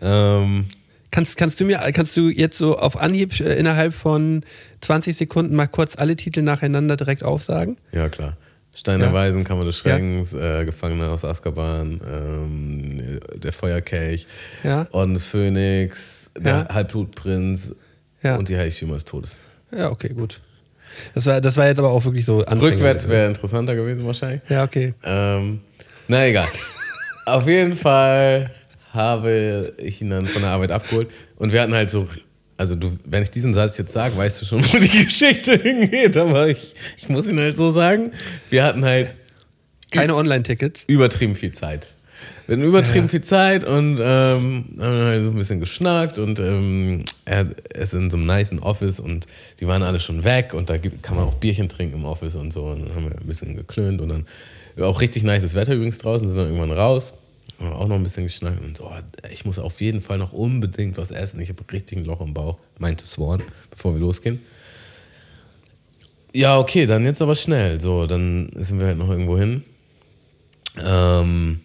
ähm, 0.00 0.66
kannst, 1.10 1.36
kannst 1.36 1.58
du 1.60 1.64
mir, 1.64 1.78
kannst 1.92 2.16
du 2.16 2.28
jetzt 2.28 2.58
so 2.58 2.78
auf 2.78 2.96
Anhieb 2.96 3.38
äh, 3.40 3.54
innerhalb 3.58 3.92
von 3.92 4.44
20 4.82 5.16
Sekunden 5.16 5.54
mal 5.56 5.66
kurz 5.66 5.96
alle 5.96 6.16
Titel 6.16 6.42
nacheinander 6.42 6.96
direkt 6.96 7.22
aufsagen? 7.24 7.76
ja, 7.92 8.08
klar. 8.08 8.36
Steiner 8.74 9.06
Ja. 9.06 9.12
Weisen, 9.14 9.42
Kammer 9.42 9.64
des 9.64 9.78
Schreckens, 9.78 10.34
äh, 10.34 10.66
Gefangener 10.66 11.08
aus 11.10 11.24
Azkaban, 11.24 11.98
ähm, 12.06 13.20
der 13.34 13.52
Feuerkelch, 13.54 14.26
Ja. 14.62 14.86
Orden 14.92 15.14
des 15.14 15.26
Phönix, 15.26 16.30
der 16.38 16.66
Ja. 16.68 16.74
Halbblutprinz 16.74 17.74
Ja. 18.22 18.36
und 18.36 18.50
die 18.50 18.56
Heiligtümer 18.58 18.92
des 18.94 19.06
Todes. 19.06 19.38
Ja, 19.74 19.90
okay, 19.90 20.10
gut. 20.10 20.42
Das 21.14 21.24
war, 21.24 21.40
das 21.40 21.56
war 21.56 21.66
jetzt 21.68 21.78
aber 21.78 21.88
auch 21.88 22.04
wirklich 22.04 22.26
so. 22.26 22.40
Rückwärts 22.40 23.08
wäre 23.08 23.28
interessanter 23.28 23.74
gewesen 23.74 24.04
wahrscheinlich. 24.06 24.42
Ja, 24.50 24.62
okay. 24.64 24.92
Ähm, 25.04 25.60
na 26.08 26.26
egal. 26.26 26.48
Auf 27.26 27.46
jeden 27.46 27.76
Fall 27.76 28.50
habe 28.92 29.74
ich 29.78 30.00
ihn 30.00 30.10
dann 30.10 30.26
von 30.26 30.42
der 30.42 30.52
Arbeit 30.52 30.70
abgeholt 30.70 31.08
und 31.36 31.52
wir 31.52 31.60
hatten 31.60 31.74
halt 31.74 31.90
so, 31.90 32.08
also 32.56 32.74
du, 32.74 32.96
wenn 33.04 33.22
ich 33.22 33.30
diesen 33.30 33.52
Satz 33.52 33.76
jetzt 33.78 33.92
sage, 33.92 34.16
weißt 34.16 34.40
du 34.40 34.46
schon, 34.46 34.64
wo 34.72 34.78
die 34.78 34.88
Geschichte 35.04 35.56
hingeht, 35.58 36.16
aber 36.16 36.48
ich, 36.48 36.74
ich 36.96 37.08
muss 37.08 37.26
ihn 37.26 37.38
halt 37.38 37.56
so 37.56 37.70
sagen, 37.70 38.12
wir 38.48 38.64
hatten 38.64 38.84
halt 38.84 39.14
Keine 39.90 40.14
Online-Tickets. 40.14 40.84
übertrieben 40.86 41.34
viel 41.34 41.52
Zeit. 41.52 41.92
Wir 42.46 42.56
hatten 42.56 42.64
übertrieben 42.64 43.08
viel 43.08 43.22
Zeit 43.22 43.68
und 43.68 43.98
ähm, 44.00 44.64
haben 44.78 44.98
halt 44.98 45.24
so 45.24 45.30
ein 45.30 45.34
bisschen 45.36 45.58
geschnackt 45.58 46.18
und 46.18 46.38
ähm, 46.38 47.04
er, 47.24 47.46
ist 47.74 47.92
in 47.92 48.08
so 48.08 48.16
einem 48.16 48.26
niceen 48.26 48.60
Office 48.60 49.00
und 49.00 49.26
die 49.58 49.66
waren 49.66 49.82
alle 49.82 49.98
schon 49.98 50.22
weg 50.22 50.54
und 50.54 50.70
da 50.70 50.78
kann 50.78 51.16
man 51.16 51.24
auch 51.24 51.34
Bierchen 51.34 51.68
trinken 51.68 51.96
im 51.96 52.04
Office 52.04 52.36
und 52.36 52.52
so 52.52 52.66
und 52.66 52.86
dann 52.86 52.94
haben 52.94 53.10
wir 53.10 53.18
ein 53.18 53.26
bisschen 53.26 53.56
geklönt 53.56 54.00
und 54.00 54.08
dann 54.10 54.26
auch 54.84 55.00
richtig 55.00 55.22
nices 55.22 55.54
Wetter 55.54 55.74
übrigens 55.74 55.98
draußen, 55.98 56.28
sind 56.28 56.36
dann 56.36 56.46
irgendwann 56.46 56.70
raus, 56.70 57.14
haben 57.58 57.72
auch 57.72 57.88
noch 57.88 57.96
ein 57.96 58.02
bisschen 58.02 58.24
geschnackt 58.24 58.60
und 58.62 58.76
so, 58.76 58.84
oh, 58.84 59.28
ich 59.30 59.44
muss 59.44 59.58
auf 59.58 59.80
jeden 59.80 60.00
Fall 60.00 60.18
noch 60.18 60.32
unbedingt 60.32 60.96
was 60.98 61.10
essen, 61.10 61.40
ich 61.40 61.48
habe 61.48 61.64
richtig 61.72 61.98
ein 61.98 62.04
Loch 62.04 62.20
im 62.20 62.34
Bauch, 62.34 62.58
meinte 62.78 63.06
Swan, 63.06 63.42
bevor 63.70 63.94
wir 63.94 64.00
losgehen. 64.00 64.40
Ja, 66.34 66.58
okay, 66.58 66.84
dann 66.84 67.06
jetzt 67.06 67.22
aber 67.22 67.34
schnell. 67.34 67.80
So, 67.80 68.06
dann 68.06 68.50
sind 68.56 68.78
wir 68.78 68.88
halt 68.88 68.98
noch 68.98 69.08
irgendwo 69.08 69.38
hin. 69.38 69.64
Ähm, 70.84 71.60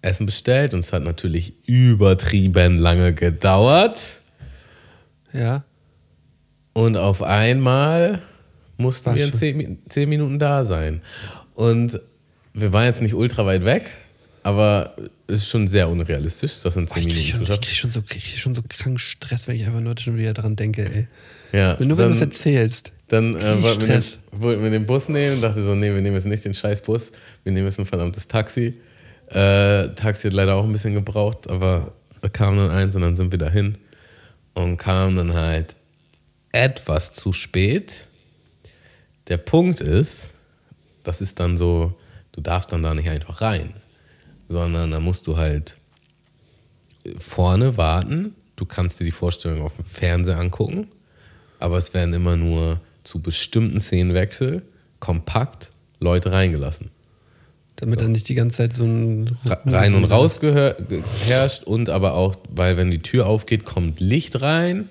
Essen 0.00 0.26
bestellt 0.26 0.74
und 0.74 0.80
es 0.80 0.92
hat 0.92 1.04
natürlich 1.04 1.52
übertrieben 1.68 2.78
lange 2.78 3.14
gedauert. 3.14 4.18
Ja. 5.32 5.62
Und 6.72 6.96
auf 6.96 7.22
einmal 7.22 8.20
mussten 8.76 9.10
Was 9.10 9.16
wir 9.16 9.26
in 9.26 9.32
zehn, 9.32 9.78
zehn 9.88 10.08
Minuten 10.08 10.40
da 10.40 10.64
sein. 10.64 11.00
Und 11.54 12.00
wir 12.54 12.72
waren 12.72 12.86
jetzt 12.86 13.02
nicht 13.02 13.14
ultra 13.14 13.46
weit 13.46 13.64
weg, 13.64 13.96
aber 14.42 14.96
es 15.26 15.42
ist 15.42 15.48
schon 15.48 15.68
sehr 15.68 15.88
unrealistisch, 15.88 16.60
das 16.62 16.76
in 16.76 16.86
Boah, 16.86 16.94
zehn 16.94 17.08
ich 17.08 17.14
krieg 17.14 17.34
Minuten 17.34 17.46
schon, 17.46 17.46
zu 17.46 17.52
ich 17.52 17.56
schaffen. 17.56 17.60
krieg 17.62 17.76
schon, 17.76 17.90
so, 17.90 18.02
krieg 18.02 18.22
schon 18.38 18.54
so 18.54 18.62
krank 18.68 19.00
Stress, 19.00 19.48
wenn 19.48 19.56
ich 19.56 19.64
einfach 19.66 19.80
nur 19.80 19.94
schon 19.98 20.16
wieder 20.16 20.34
dran 20.34 20.56
denke, 20.56 20.84
ey. 20.84 21.06
Ja, 21.52 21.78
Wenn 21.78 21.88
nur 21.88 21.98
wenn 21.98 22.08
du 22.08 22.14
es 22.14 22.20
erzählst. 22.20 22.92
Dann 23.08 23.36
äh, 23.36 23.56
ich 23.56 23.62
wollten, 23.62 23.80
wir 23.82 23.88
den, 23.88 24.04
wollten 24.32 24.62
wir 24.62 24.70
den 24.70 24.86
Bus 24.86 25.08
nehmen 25.08 25.36
und 25.36 25.42
dachte 25.42 25.62
so, 25.62 25.74
nee, 25.74 25.92
wir 25.92 26.00
nehmen 26.00 26.16
jetzt 26.16 26.26
nicht 26.26 26.44
den 26.44 26.54
scheiß 26.54 26.80
Bus, 26.80 27.12
wir 27.44 27.52
nehmen 27.52 27.66
jetzt 27.66 27.78
ein 27.78 27.84
verdammtes 27.86 28.26
Taxi. 28.26 28.74
Äh, 29.28 29.88
Taxi 29.94 30.28
hat 30.28 30.32
leider 30.32 30.54
auch 30.56 30.64
ein 30.64 30.72
bisschen 30.72 30.94
gebraucht, 30.94 31.48
aber 31.48 31.92
da 32.22 32.28
kam 32.28 32.56
dann 32.56 32.70
eins 32.70 32.96
und 32.96 33.02
dann 33.02 33.16
sind 33.16 33.30
wir 33.30 33.38
dahin 33.38 33.76
und 34.54 34.76
kamen 34.78 35.16
dann 35.16 35.34
halt 35.34 35.74
etwas 36.52 37.12
zu 37.12 37.32
spät. 37.32 38.06
Der 39.28 39.36
Punkt 39.36 39.80
ist, 39.80 40.31
das 41.02 41.20
ist 41.20 41.40
dann 41.40 41.56
so, 41.56 41.94
du 42.32 42.40
darfst 42.40 42.72
dann 42.72 42.82
da 42.82 42.94
nicht 42.94 43.08
einfach 43.08 43.40
rein, 43.40 43.74
sondern 44.48 44.90
da 44.90 45.00
musst 45.00 45.26
du 45.26 45.36
halt 45.36 45.76
vorne 47.18 47.76
warten. 47.76 48.34
Du 48.56 48.64
kannst 48.64 49.00
dir 49.00 49.04
die 49.04 49.10
Vorstellung 49.10 49.62
auf 49.62 49.76
dem 49.76 49.84
Fernseher 49.84 50.38
angucken, 50.38 50.88
aber 51.58 51.78
es 51.78 51.94
werden 51.94 52.14
immer 52.14 52.36
nur 52.36 52.80
zu 53.04 53.20
bestimmten 53.20 53.80
Szenenwechsel 53.80 54.62
kompakt 55.00 55.72
Leute 55.98 56.30
reingelassen. 56.30 56.90
Damit 57.76 58.00
dann 58.00 58.12
nicht 58.12 58.28
die 58.28 58.34
ganze 58.34 58.58
Zeit 58.58 58.74
so 58.74 58.84
ein 58.84 59.36
Rein 59.64 59.94
und 59.94 60.04
raus 60.04 60.38
herrscht 61.26 61.64
und 61.64 61.88
aber 61.88 62.14
auch, 62.14 62.36
weil 62.48 62.76
wenn 62.76 62.90
die 62.90 63.00
Tür 63.00 63.26
aufgeht, 63.26 63.64
kommt 63.64 63.98
Licht 63.98 64.40
rein 64.40 64.88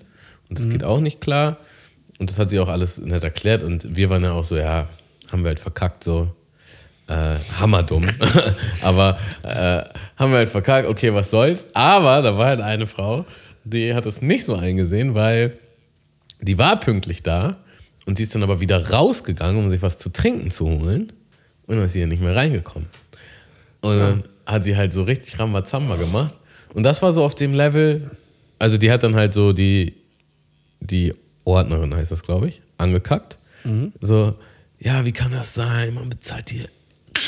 und 0.50 0.60
das 0.60 0.68
geht 0.68 0.84
auch 0.84 1.00
nicht 1.00 1.22
klar. 1.22 1.58
Und 2.20 2.30
das 2.30 2.38
hat 2.38 2.50
sie 2.50 2.60
auch 2.60 2.68
alles 2.68 2.98
nett 2.98 3.24
erklärt 3.24 3.64
und 3.64 3.96
wir 3.96 4.10
waren 4.10 4.24
ja 4.24 4.34
auch 4.34 4.44
so, 4.44 4.58
ja, 4.58 4.90
haben 5.32 5.44
wir 5.44 5.50
halt 5.50 5.60
verkackt, 5.60 6.04
so 6.04 6.30
äh, 7.08 7.36
hammerdumm. 7.60 8.08
aber 8.82 9.18
äh, 9.44 9.84
haben 10.18 10.32
wir 10.32 10.40
halt 10.40 10.50
verkackt, 10.50 10.88
okay, 10.88 11.14
was 11.14 11.32
soll's. 11.32 11.68
Aber 11.74 12.22
da 12.22 12.38
war 12.38 12.48
halt 12.48 12.62
eine 12.62 12.88
Frau, 12.88 13.26
die 13.64 13.94
hat 13.94 14.06
es 14.06 14.22
nicht 14.22 14.46
so 14.46 14.56
eingesehen, 14.56 15.14
weil 15.14 15.58
die 16.42 16.58
war 16.58 16.80
pünktlich 16.80 17.24
da 17.24 17.58
und 18.06 18.18
die 18.18 18.24
ist 18.24 18.34
dann 18.34 18.44
aber 18.44 18.60
wieder 18.60 18.90
rausgegangen, 18.90 19.64
um 19.64 19.70
sich 19.70 19.82
was 19.82 20.00
zu 20.00 20.10
trinken 20.10 20.52
zu 20.52 20.66
holen. 20.66 21.12
Und 21.68 21.76
dann 21.76 21.86
ist 21.86 21.94
sie 21.94 22.02
ja 22.02 22.08
nicht 22.08 22.22
mehr 22.22 22.36
reingekommen. 22.36 22.90
Und 23.82 23.98
dann 23.98 24.24
hat 24.46 24.64
sie 24.64 24.76
halt 24.76 24.94
so 24.94 25.04
richtig 25.04 25.40
Rambazamba 25.40 25.96
gemacht. 25.96 26.36
Und 26.74 26.84
das 26.84 27.02
war 27.02 27.14
so 27.14 27.24
auf 27.24 27.36
dem 27.36 27.54
Level, 27.54 28.10
also 28.60 28.78
die 28.78 28.92
hat 28.92 29.04
dann 29.04 29.16
halt 29.16 29.34
so 29.34 29.54
die, 29.54 29.94
die 30.80 31.14
Ordnerin, 31.44 31.94
heißt 31.94 32.12
das, 32.12 32.24
glaube 32.24 32.48
ich, 32.48 32.62
angekackt. 32.78 33.38
So, 34.02 34.36
ja, 34.82 35.06
wie 35.06 35.12
kann 35.12 35.32
das 35.32 35.54
sein? 35.54 35.94
Man 35.94 36.10
bezahlt 36.10 36.50
hier 36.50 36.68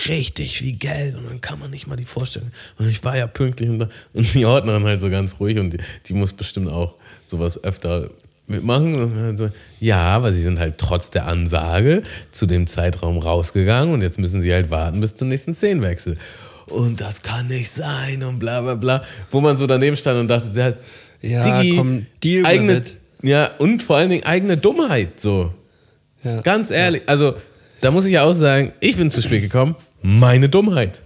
richtig 0.07 0.57
viel 0.57 0.73
Geld 0.73 1.15
und 1.15 1.25
dann 1.29 1.39
kann 1.39 1.59
man 1.59 1.69
nicht 1.69 1.87
mal 1.87 1.95
die 1.95 2.05
Vorstellung. 2.05 2.49
Und 2.77 2.87
ich 2.89 3.03
war 3.03 3.17
ja 3.17 3.27
pünktlich 3.27 3.69
und, 3.69 3.79
da, 3.79 3.89
und 4.13 4.33
die 4.33 4.45
Ordnerin 4.45 4.83
halt 4.85 5.01
so 5.01 5.09
ganz 5.09 5.35
ruhig 5.39 5.59
und 5.59 5.71
die, 5.71 5.77
die 6.07 6.13
muss 6.13 6.33
bestimmt 6.33 6.69
auch 6.69 6.95
sowas 7.27 7.63
öfter 7.63 8.09
mitmachen. 8.47 8.93
Dann 8.93 9.37
so, 9.37 9.49
ja, 9.79 9.99
aber 9.99 10.33
sie 10.33 10.41
sind 10.41 10.57
halt 10.59 10.77
trotz 10.77 11.11
der 11.11 11.27
Ansage 11.27 12.03
zu 12.31 12.45
dem 12.45 12.65
Zeitraum 12.65 13.19
rausgegangen 13.19 13.93
und 13.93 14.01
jetzt 14.01 14.19
müssen 14.19 14.41
sie 14.41 14.53
halt 14.53 14.71
warten 14.71 14.99
bis 14.99 15.15
zum 15.15 15.27
nächsten 15.27 15.53
Szenenwechsel. 15.53 16.17
Und 16.67 17.01
das 17.01 17.21
kann 17.21 17.47
nicht 17.47 17.69
sein 17.69 18.23
und 18.23 18.39
bla 18.39 18.61
bla 18.61 18.75
bla. 18.75 19.03
Wo 19.31 19.41
man 19.41 19.57
so 19.57 19.67
daneben 19.67 19.95
stand 19.95 20.19
und 20.19 20.27
dachte, 20.27 20.49
ja, 20.55 20.73
Ja, 21.29 21.61
Diggi, 21.61 21.75
komm, 21.75 22.05
deal 22.23 22.45
eigene, 22.45 22.83
ja, 23.21 23.51
und 23.59 23.81
vor 23.81 23.97
allen 23.97 24.09
Dingen 24.09 24.23
eigene 24.23 24.57
Dummheit, 24.57 25.19
so. 25.19 25.53
Ja. 26.23 26.41
Ganz 26.41 26.71
ehrlich, 26.71 27.03
also 27.05 27.35
da 27.81 27.91
muss 27.91 28.05
ich 28.05 28.13
ja 28.13 28.23
auch 28.23 28.33
sagen, 28.33 28.73
ich 28.79 28.95
bin 28.95 29.09
zu 29.09 29.21
spät 29.21 29.41
gekommen. 29.41 29.75
Meine 30.01 30.49
Dummheit. 30.49 31.01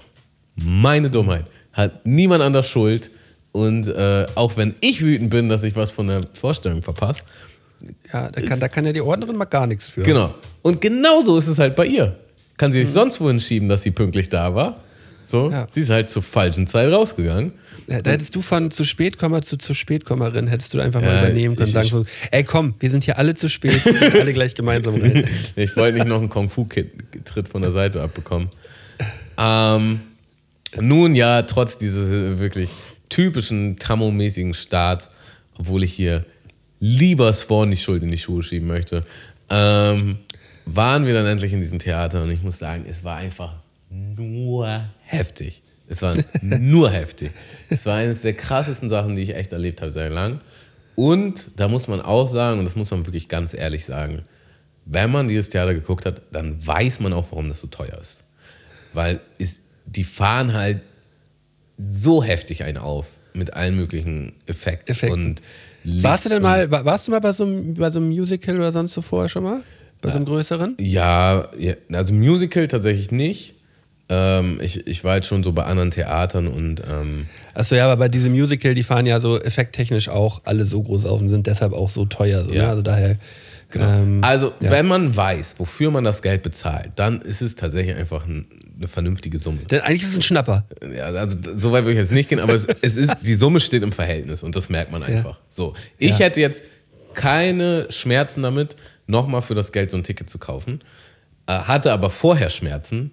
Meine 0.55 1.09
Dummheit. 1.09 1.45
Hat 1.74 2.05
niemand 2.05 2.43
anders 2.43 2.68
Schuld. 2.68 3.11
Und 3.51 3.88
äh, 3.88 4.26
auch 4.36 4.57
wenn 4.57 4.76
ich 4.82 5.01
wütend 5.01 5.30
bin, 5.30 5.49
dass 5.49 5.63
ich 5.63 5.76
was 5.76 5.91
von 5.91 6.07
der 6.07 6.22
Vorstellung 6.34 6.84
verpasse. 6.84 7.22
Ja, 8.11 8.30
da 8.30 8.41
kann, 8.41 8.59
da 8.59 8.68
kann 8.68 8.86
ja 8.86 8.93
die 8.93 9.01
Ordnerin 9.01 9.36
mal 9.36 9.45
gar 9.45 9.68
nichts 9.68 9.89
für. 9.89 10.03
Genau. 10.03 10.34
Und 10.61 10.82
genauso 10.82 11.38
ist 11.38 11.47
es 11.47 11.59
halt 11.59 11.76
bei 11.76 11.86
ihr. 11.86 12.15
Kann 12.57 12.74
sie 12.74 12.84
sich 12.84 12.93
sonst 12.93 13.22
wohin 13.22 13.39
schieben, 13.39 13.70
dass 13.70 13.84
sie 13.84 13.91
pünktlich 13.91 14.30
da 14.30 14.53
war. 14.53 14.78
So, 15.28 15.52
Ja. 15.52 15.68
sie 15.70 15.82
ist 15.82 15.90
halt 15.90 16.10
zur 16.10 16.24
falschen 16.24 16.68
Zeit 16.68 16.90
rausgegangen. 16.92 17.52
Ja, 17.88 18.02
Da 18.02 18.12
hättest 18.12 18.34
du 18.36 18.42
von 18.42 18.72
zu 18.72 18.86
Spätkommer 18.86 19.42
zu 19.42 19.58
zu 19.58 19.74
Spätkommerin, 19.74 20.48
hättest 20.48 20.74
du 20.74 20.80
einfach 20.80 21.02
mal 21.02 21.08
Ja, 21.14 21.20
übernehmen 21.26 21.56
können. 21.58 21.68
ich- 21.68 21.74
sagen 21.74 21.88
so, 21.90 22.06
ey 22.32 22.44
komm, 22.46 22.76
wir 22.80 22.90
sind 22.90 23.04
hier 23.04 23.18
alle 23.18 23.36
zu 23.36 23.50
spät, 23.50 23.84
wir 23.84 23.94
sind 23.98 24.16
alle 24.22 24.32
gleich 24.32 24.56
gemeinsam 24.56 24.96
rein. 24.96 25.28
Ich 25.58 25.76
wollte 25.76 25.98
nicht 25.98 26.08
noch 26.08 26.20
einen 26.20 26.30
Kung-Fu-Tritt 26.30 27.50
von 27.50 27.62
der 27.62 27.72
Seite 27.72 28.02
abbekommen. 28.02 28.50
Ähm, 29.38 30.00
nun 30.80 31.14
ja, 31.16 31.42
trotz 31.44 31.78
dieses 31.78 32.40
wirklich 32.40 32.72
typischen 33.10 33.78
Tammo-mäßigen 33.78 34.54
Start, 34.54 35.10
obwohl 35.58 35.84
ich 35.84 35.94
hier 35.94 36.26
lieber 36.80 37.34
Swan 37.34 37.72
die 37.72 37.78
Schuld 37.78 38.02
in 38.04 38.12
die 38.12 38.18
Schuhe 38.18 38.44
schieben 38.44 38.68
möchte, 38.68 39.04
ähm, 39.50 40.18
waren 40.66 41.06
wir 41.06 41.14
dann 41.14 41.26
endlich 41.26 41.52
in 41.54 41.60
diesem 41.60 41.80
Theater 41.80 42.24
und 42.24 42.32
ich 42.32 42.42
muss 42.44 42.60
sagen, 42.60 42.86
es 42.88 43.04
war 43.04 43.18
einfach 43.18 43.54
nur 43.90 44.90
heftig. 45.08 45.62
Es 45.88 46.01
war 46.01 46.16
nur 46.41 46.89
heftig. 46.91 47.32
Es 47.70 47.86
war 47.86 47.95
eines 47.95 48.22
der 48.22 48.34
krassesten 48.34 48.89
Sachen, 48.89 49.16
die 49.16 49.22
ich 49.24 49.36
echt 49.36 49.53
erlebt 49.53 49.82
habe, 49.82 49.91
sehr 49.91 50.10
lang. 50.10 50.41
Und 50.95 51.51
da 51.55 51.68
muss 51.68 51.88
man 51.88 52.01
auch 52.01 52.28
sagen, 52.28 52.60
und 52.60 52.66
das 52.66 52.76
muss 52.76 52.91
man 52.91 53.05
wirklich 53.05 53.30
ganz 53.30 53.53
ehrlich 53.53 53.86
sagen, 53.86 54.24
wenn 54.86 55.12
man 55.12 55.28
dieses 55.28 55.49
Theater 55.49 55.74
geguckt 55.74 56.05
hat, 56.05 56.22
dann 56.32 56.66
weiß 56.66 56.99
man 57.01 57.14
auch, 57.14 57.32
warum 57.32 57.49
das 57.49 57.60
so 57.60 57.68
teuer 57.68 57.97
ist. 57.99 58.24
Weil 58.93 59.20
es, 59.38 59.60
die 59.86 60.03
fahren 60.03 60.53
halt 60.53 60.82
so 61.78 62.24
heftig 62.24 62.64
einen 62.64 62.78
auf 62.78 63.08
mit 63.34 63.53
allen 63.53 63.76
möglichen 63.76 64.34
Effekten. 64.47 64.95
Effekten. 64.95 65.36
Licht 65.84 66.03
Warst 66.03 66.26
du 66.26 66.30
denn 66.30 66.41
mal, 66.41 66.72
wa- 66.72 66.84
warst 66.86 67.08
du 67.08 67.12
mal 67.12 67.20
bei 67.22 67.32
so, 67.34 67.45
einem, 67.45 67.74
bei 67.76 67.89
so 67.91 67.99
einem 67.99 68.10
Musical 68.10 68.55
oder 68.55 68.72
sonst 68.72 68.93
so 68.93 69.01
vorher 69.01 69.30
schon 69.30 69.43
mal? 69.43 69.62
Bei 70.01 70.10
so 70.10 70.16
einem 70.16 70.26
größeren? 70.26 70.76
Ja, 70.80 71.47
ja, 71.58 71.74
also 71.91 72.14
Musical 72.14 72.68
tatsächlich 72.68 73.12
nicht. 73.12 73.53
Ähm, 74.10 74.60
ich, 74.62 74.88
ich 74.88 75.03
war 75.03 75.16
jetzt 75.16 75.28
schon 75.28 75.43
so 75.43 75.51
bei 75.51 75.64
anderen 75.66 75.91
Theatern 75.91 76.47
und 76.47 76.82
ähm, 76.89 77.28
Achso, 77.53 77.76
ja, 77.76 77.86
aber 77.86 77.97
bei 77.97 78.08
diesem 78.10 78.32
Musical, 78.32 78.74
die 78.74 78.84
fahren 78.84 79.05
ja 79.05 79.20
so 79.20 79.38
effekttechnisch 79.41 80.08
auch 80.08 80.41
alle 80.45 80.64
so 80.64 80.82
groß 80.82 81.05
auf 81.05 81.20
und 81.20 81.28
sind 81.30 81.45
deshalb 81.47 81.74
auch 81.74 81.89
so 81.89 82.05
teuer. 82.05 82.43
So, 82.45 82.53
Ja. 82.53 82.64
ne? 82.64 82.70
Also 82.70 82.82
daher. 82.84 83.18
Ähm, 83.76 84.24
also 84.24 84.53
ja. 84.62 84.72
wenn 84.72 84.86
man 84.88 85.14
weiß, 85.14 85.55
wofür 85.58 85.91
man 85.91 86.05
das 86.05 86.22
Geld 86.22 86.41
bezahlt, 86.41 86.91
dann 86.95 87.22
ist 87.22 87.41
es 87.41 87.55
tatsächlich 87.55 87.97
einfach 87.97 88.26
ein, 88.26 88.47
eine 88.78 88.88
vernünftige 88.88 89.39
Summe. 89.39 89.60
Denn 89.70 89.82
eigentlich 89.82 90.03
ist 90.03 90.12
es 90.12 90.16
ein 90.20 90.22
Schnapper. 90.22 90.64
Ja, 90.95 91.08
also 91.08 91.36
so 91.58 91.74
weit 91.74 91.84
würde 91.84 91.91
ich 91.93 91.97
jetzt 91.99 92.14
nicht 92.14 92.30
gehen, 92.30 92.39
aber 92.39 92.53
es, 92.53 92.66
es 92.82 92.95
ist, 92.95 93.12
die 93.24 93.36
Summe 93.36 93.60
steht 93.60 93.84
im 93.84 93.91
Verhältnis 93.91 94.41
und 94.41 94.55
das 94.55 94.70
merkt 94.70 94.93
man 94.93 95.03
einfach. 95.03 95.41
So, 95.49 95.74
ich 95.97 96.12
Ja. 96.12 96.20
hätte 96.20 96.39
jetzt 96.39 96.64
keine 97.14 97.88
Schmerzen 97.89 98.41
damit, 98.43 98.78
nochmal 99.05 99.41
für 99.41 99.55
das 99.55 99.74
Geld 99.74 99.91
so 99.91 99.97
ein 99.97 100.03
Ticket 100.03 100.30
zu 100.30 100.38
kaufen. 100.38 100.82
äh, 101.47 101.51
hatte 101.53 101.91
aber 101.91 102.10
vorher 102.10 102.49
Schmerzen, 102.49 103.12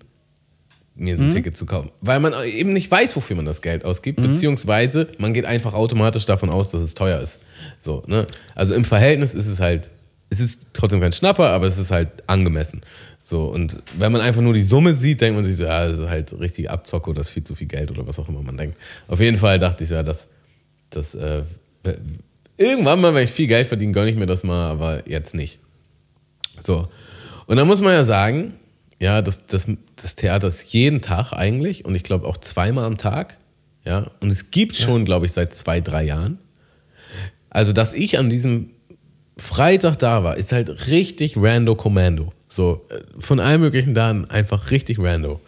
mir 0.97 1.19
so 1.19 1.25
ein 1.25 1.31
Ticket 1.31 1.57
zu 1.57 1.67
kaufen. 1.67 1.91
Weil 2.01 2.21
man 2.21 2.33
eben 2.45 2.73
nicht 2.73 2.91
weiß, 2.91 3.17
wofür 3.17 3.37
man 3.37 3.45
das 3.45 3.63
Geld 3.63 3.85
ausgibt, 3.85 4.21
beziehungsweise 4.21 5.09
man 5.19 5.35
geht 5.35 5.45
einfach 5.45 5.75
automatisch 5.75 6.25
davon 6.25 6.51
aus, 6.51 6.71
dass 6.71 6.83
es 6.83 6.95
teuer 6.95 7.21
ist. 7.21 7.41
So, 7.81 8.05
ne? 8.07 8.27
Also 8.55 8.75
im 8.75 8.85
Verhältnis 8.85 9.35
ist 9.35 9.47
es 9.47 9.61
halt, 9.61 9.91
es 10.31 10.41
ist 10.41 10.61
trotzdem 10.73 11.01
kein 11.01 11.13
Schnapper, 11.13 11.49
aber 11.51 11.67
es 11.67 11.79
ist 11.79 11.91
halt 11.91 12.09
angemessen. 12.29 12.83
So, 13.21 13.47
und 13.47 13.79
wenn 13.99 14.13
man 14.13 14.21
einfach 14.21 14.43
nur 14.43 14.55
die 14.55 14.63
Summe 14.63 14.95
sieht, 14.95 15.21
denkt 15.21 15.37
man 15.37 15.45
sich 15.45 15.57
so, 15.57 15.65
ja, 15.65 15.89
das 15.89 15.99
ist 15.99 16.09
halt 16.09 16.39
richtig 16.39 16.71
Abzocke 16.71 17.11
oder 17.11 17.21
das 17.21 17.29
ist 17.29 17.33
viel 17.33 17.45
zu 17.45 17.55
viel 17.55 17.67
Geld 17.67 17.91
oder 17.91 18.07
was 18.07 18.19
auch 18.19 18.29
immer 18.29 18.43
man 18.43 18.57
denkt. 18.57 18.79
Auf 19.09 19.19
jeden 19.21 19.39
Fall 19.39 19.59
dachte 19.59 19.83
ich 19.83 19.91
ja, 19.91 20.03
das, 20.03 20.29
das, 20.91 21.15
äh, 21.15 21.43
irgendwann 22.57 23.01
mal, 23.01 23.15
wenn 23.15 23.25
ich 23.25 23.31
viel 23.31 23.47
Geld 23.47 23.67
verdiene, 23.67 23.93
gönne 23.93 24.11
ich 24.11 24.17
mir 24.17 24.27
das 24.27 24.45
mal, 24.45 24.71
aber 24.71 25.09
jetzt 25.09 25.35
nicht. 25.35 25.59
So. 26.61 26.89
Und 27.47 27.57
dann 27.57 27.67
muss 27.67 27.81
man 27.81 27.93
ja 27.93 28.05
sagen, 28.05 28.55
ja, 29.01 29.23
das, 29.23 29.47
das, 29.47 29.67
das 29.97 30.15
Theater 30.15 30.49
ist 30.49 30.73
jeden 30.73 31.01
Tag 31.01 31.33
eigentlich 31.33 31.85
und 31.85 31.95
ich 31.95 32.03
glaube 32.03 32.27
auch 32.27 32.37
zweimal 32.37 32.85
am 32.85 32.97
Tag. 32.97 33.39
Ja, 33.85 34.11
und 34.21 34.33
es 34.33 34.51
gibt 34.51 34.77
schon, 34.77 35.05
glaube 35.05 35.27
ich, 35.27 35.33
seit 35.33 35.53
zwei, 35.53 35.81
drei 35.81 36.05
Jahren. 36.05 36.39
Also, 37.51 37.73
dass 37.73 37.93
ich 37.93 38.19
an 38.19 38.31
diesem 38.31 38.71
Freitag 39.37 39.97
da 39.97 40.25
war, 40.25 40.37
ist 40.37 40.53
halt 40.53 40.89
richtig 40.89 41.37
rando 41.37 41.75
Kommando. 41.75 42.33
So, 42.49 42.87
äh, 42.89 43.01
von 43.19 43.41
allen 43.41 43.61
möglichen 43.61 43.95
Daten 43.95 44.25
einfach 44.27 44.71
richtig 44.71 44.99
rando. 44.99 45.41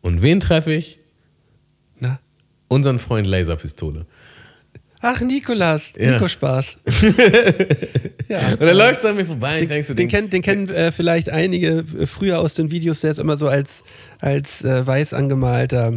Und 0.00 0.22
wen 0.22 0.38
treffe 0.38 0.72
ich? 0.72 0.98
Na? 1.98 2.20
Unseren 2.68 2.98
Freund 2.98 3.26
Laserpistole. 3.26 4.06
Ach, 5.02 5.20
Nikolas. 5.20 5.92
Ja. 5.98 6.12
Nico 6.12 6.28
Spaß. 6.28 6.78
ja. 8.28 8.52
Und 8.52 8.60
er 8.62 8.74
läuft 8.74 9.00
so 9.00 9.08
an 9.08 9.16
mir 9.16 9.26
vorbei 9.26 9.64
denk 9.66 9.84
so, 9.84 9.94
Den, 9.94 10.08
kennt, 10.08 10.32
den 10.32 10.42
kennen 10.42 10.68
äh, 10.70 10.92
vielleicht 10.92 11.28
einige 11.30 11.84
äh, 11.98 12.06
früher 12.06 12.38
aus 12.38 12.54
den 12.54 12.70
Videos, 12.70 13.00
der 13.00 13.10
ist 13.10 13.18
immer 13.18 13.36
so 13.36 13.48
als, 13.48 13.82
als 14.20 14.64
äh, 14.64 14.86
weiß 14.86 15.12
angemalter 15.14 15.94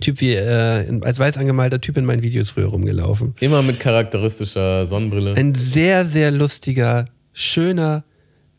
Typ 0.00 0.20
wie, 0.22 0.32
äh, 0.34 0.86
in- 0.88 1.04
als 1.04 1.18
weiß 1.18 1.36
angemalter 1.36 1.78
Typ 1.80 1.98
in 1.98 2.06
meinen 2.06 2.22
Videos 2.22 2.50
früher 2.50 2.68
rumgelaufen. 2.68 3.34
immer 3.40 3.60
mit 3.62 3.78
charakteristischer 3.78 4.86
Sonnenbrille. 4.86 5.34
Ein 5.34 5.54
sehr, 5.54 6.06
sehr 6.06 6.30
lustiger, 6.30 7.04
schöner, 7.34 8.02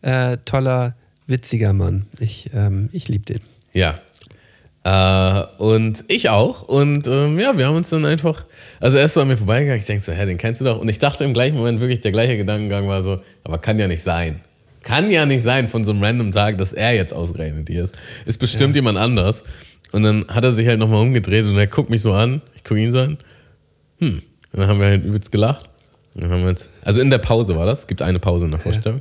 äh, 0.03 0.37
toller, 0.45 0.95
witziger 1.25 1.73
Mann. 1.73 2.05
Ich, 2.19 2.51
ähm, 2.53 2.89
ich 2.91 3.07
liebe 3.07 3.25
den. 3.25 3.39
Ja. 3.73 3.97
Äh, 4.83 5.45
und 5.57 6.03
ich 6.09 6.29
auch. 6.29 6.61
Und 6.63 7.07
ähm, 7.07 7.39
ja, 7.39 7.57
wir 7.57 7.65
haben 7.67 7.77
uns 7.77 7.89
dann 7.89 8.05
einfach, 8.05 8.45
also 8.83 8.97
er 8.97 9.05
ist 9.05 9.13
so 9.13 9.21
an 9.21 9.29
mir 9.29 9.37
vorbeigegangen. 9.37 9.79
Ich 9.79 9.85
denke 9.85 10.03
so, 10.03 10.11
hä, 10.11 10.25
den 10.25 10.37
kennst 10.37 10.59
du 10.59 10.65
doch. 10.65 10.77
Und 10.77 10.89
ich 10.89 10.99
dachte 10.99 11.23
im 11.23 11.33
gleichen 11.33 11.55
Moment 11.55 11.79
wirklich, 11.79 12.01
der 12.01 12.11
gleiche 12.11 12.35
Gedankengang 12.35 12.85
war 12.89 13.01
so, 13.01 13.21
aber 13.45 13.57
kann 13.57 13.79
ja 13.79 13.87
nicht 13.87 14.03
sein. 14.03 14.41
Kann 14.81 15.09
ja 15.09 15.25
nicht 15.25 15.45
sein 15.45 15.69
von 15.69 15.85
so 15.85 15.91
einem 15.91 16.03
random 16.03 16.33
Tag, 16.33 16.57
dass 16.57 16.73
er 16.73 16.93
jetzt 16.93 17.13
ausgerechnet 17.13 17.69
hier 17.69 17.85
ist. 17.85 17.95
Ist 18.25 18.39
bestimmt 18.39 18.75
jemand 18.75 18.97
anders. 18.97 19.45
Und 19.93 20.03
dann 20.03 20.25
hat 20.27 20.43
er 20.43 20.51
sich 20.51 20.67
halt 20.67 20.79
nochmal 20.79 20.99
umgedreht 20.99 21.45
und 21.45 21.57
er 21.57 21.67
guckt 21.67 21.89
mich 21.89 22.01
so 22.01 22.11
an. 22.11 22.41
Ich 22.55 22.65
gucke 22.65 22.81
ihn 22.81 22.91
so 22.91 22.99
an. 22.99 23.17
Hm. 23.99 24.21
Und 24.51 24.59
dann 24.59 24.67
haben 24.67 24.81
wir 24.81 24.87
halt 24.87 25.05
übelst 25.05 25.31
gelacht. 25.31 25.69
Dann 26.15 26.29
haben 26.29 26.41
wir 26.41 26.49
uns, 26.49 26.67
also 26.81 26.99
in 26.99 27.09
der 27.09 27.19
Pause 27.19 27.55
war 27.55 27.65
das. 27.65 27.79
Es 27.79 27.87
gibt 27.87 28.01
eine 28.01 28.19
Pause 28.19 28.43
in 28.43 28.51
der 28.51 28.59
Vorstellung. 28.59 28.99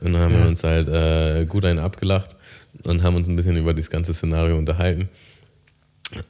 Und 0.00 0.12
dann 0.12 0.22
haben 0.22 0.36
wir 0.36 0.44
uns 0.44 0.64
halt 0.64 0.88
äh, 0.88 1.44
gut 1.44 1.64
einen 1.64 1.78
abgelacht 1.78 2.34
und 2.82 3.04
haben 3.04 3.14
uns 3.14 3.28
ein 3.28 3.36
bisschen 3.36 3.56
über 3.56 3.74
das 3.74 3.90
ganze 3.90 4.12
Szenario 4.12 4.58
unterhalten. 4.58 5.08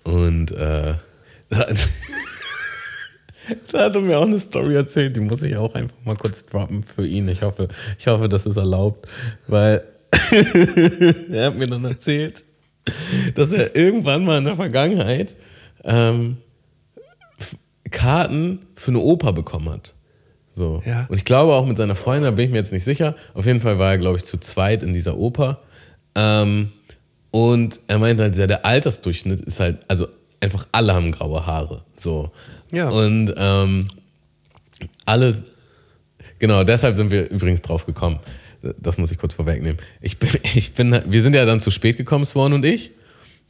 Und 0.04 0.52
äh, 0.52 0.96
da, 3.72 3.84
hat 3.84 3.94
er 3.94 4.02
mir 4.02 4.18
auch 4.18 4.26
eine 4.26 4.38
Story 4.38 4.74
erzählt, 4.74 5.16
die 5.16 5.20
muss 5.20 5.42
ich 5.42 5.56
auch 5.56 5.74
einfach 5.74 5.96
mal 6.04 6.16
kurz 6.16 6.44
droppen 6.46 6.84
für 6.84 7.06
ihn. 7.06 7.28
Ich 7.28 7.42
hoffe, 7.42 7.68
ich 7.98 8.06
hoffe, 8.06 8.28
das 8.28 8.46
ist 8.46 8.56
erlaubt, 8.56 9.08
weil 9.46 9.82
er 11.30 11.46
hat 11.46 11.56
mir 11.56 11.66
dann 11.66 11.84
erzählt, 11.84 12.44
dass 13.34 13.52
er 13.52 13.76
irgendwann 13.76 14.24
mal 14.24 14.38
in 14.38 14.44
der 14.44 14.56
Vergangenheit 14.56 15.36
ähm, 15.84 16.38
Karten 17.90 18.66
für 18.74 18.90
eine 18.90 19.00
Oper 19.00 19.32
bekommen 19.32 19.70
hat. 19.70 19.94
So. 20.52 20.82
Ja. 20.84 21.06
Und 21.08 21.16
ich 21.16 21.24
glaube 21.24 21.54
auch 21.54 21.66
mit 21.66 21.76
seiner 21.76 21.94
Freundin, 21.94 22.24
da 22.24 22.30
bin 22.32 22.46
ich 22.46 22.50
mir 22.50 22.58
jetzt 22.58 22.72
nicht 22.72 22.84
sicher. 22.84 23.14
Auf 23.34 23.46
jeden 23.46 23.60
Fall 23.60 23.78
war 23.78 23.92
er, 23.92 23.98
glaube 23.98 24.16
ich, 24.16 24.24
zu 24.24 24.38
zweit 24.38 24.82
in 24.82 24.92
dieser 24.92 25.16
Oper. 25.16 25.60
Ähm, 26.14 26.72
und 27.30 27.80
er 27.86 27.98
meinte 27.98 28.24
halt, 28.24 28.36
der 28.36 28.66
Altersdurchschnitt 28.66 29.40
ist 29.40 29.60
halt, 29.60 29.78
also 29.88 30.08
einfach 30.40 30.66
alle 30.72 30.94
haben 30.94 31.12
graue 31.12 31.46
Haare. 31.46 31.84
So. 31.96 32.30
Ja. 32.72 32.88
Und 32.88 33.34
ähm, 33.36 33.88
alle, 35.04 35.42
genau, 36.38 36.64
deshalb 36.64 36.96
sind 36.96 37.10
wir 37.10 37.30
übrigens 37.30 37.62
drauf 37.62 37.86
gekommen. 37.86 38.20
Das 38.78 38.98
muss 38.98 39.10
ich 39.10 39.18
kurz 39.18 39.34
vorwegnehmen. 39.34 39.78
Ich 40.00 40.18
bin, 40.18 40.30
ich 40.42 40.72
bin, 40.74 40.98
wir 41.06 41.22
sind 41.22 41.34
ja 41.34 41.44
dann 41.44 41.60
zu 41.60 41.70
spät 41.70 41.96
gekommen, 41.96 42.26
Swan 42.26 42.52
und 42.52 42.64
ich. 42.64 42.92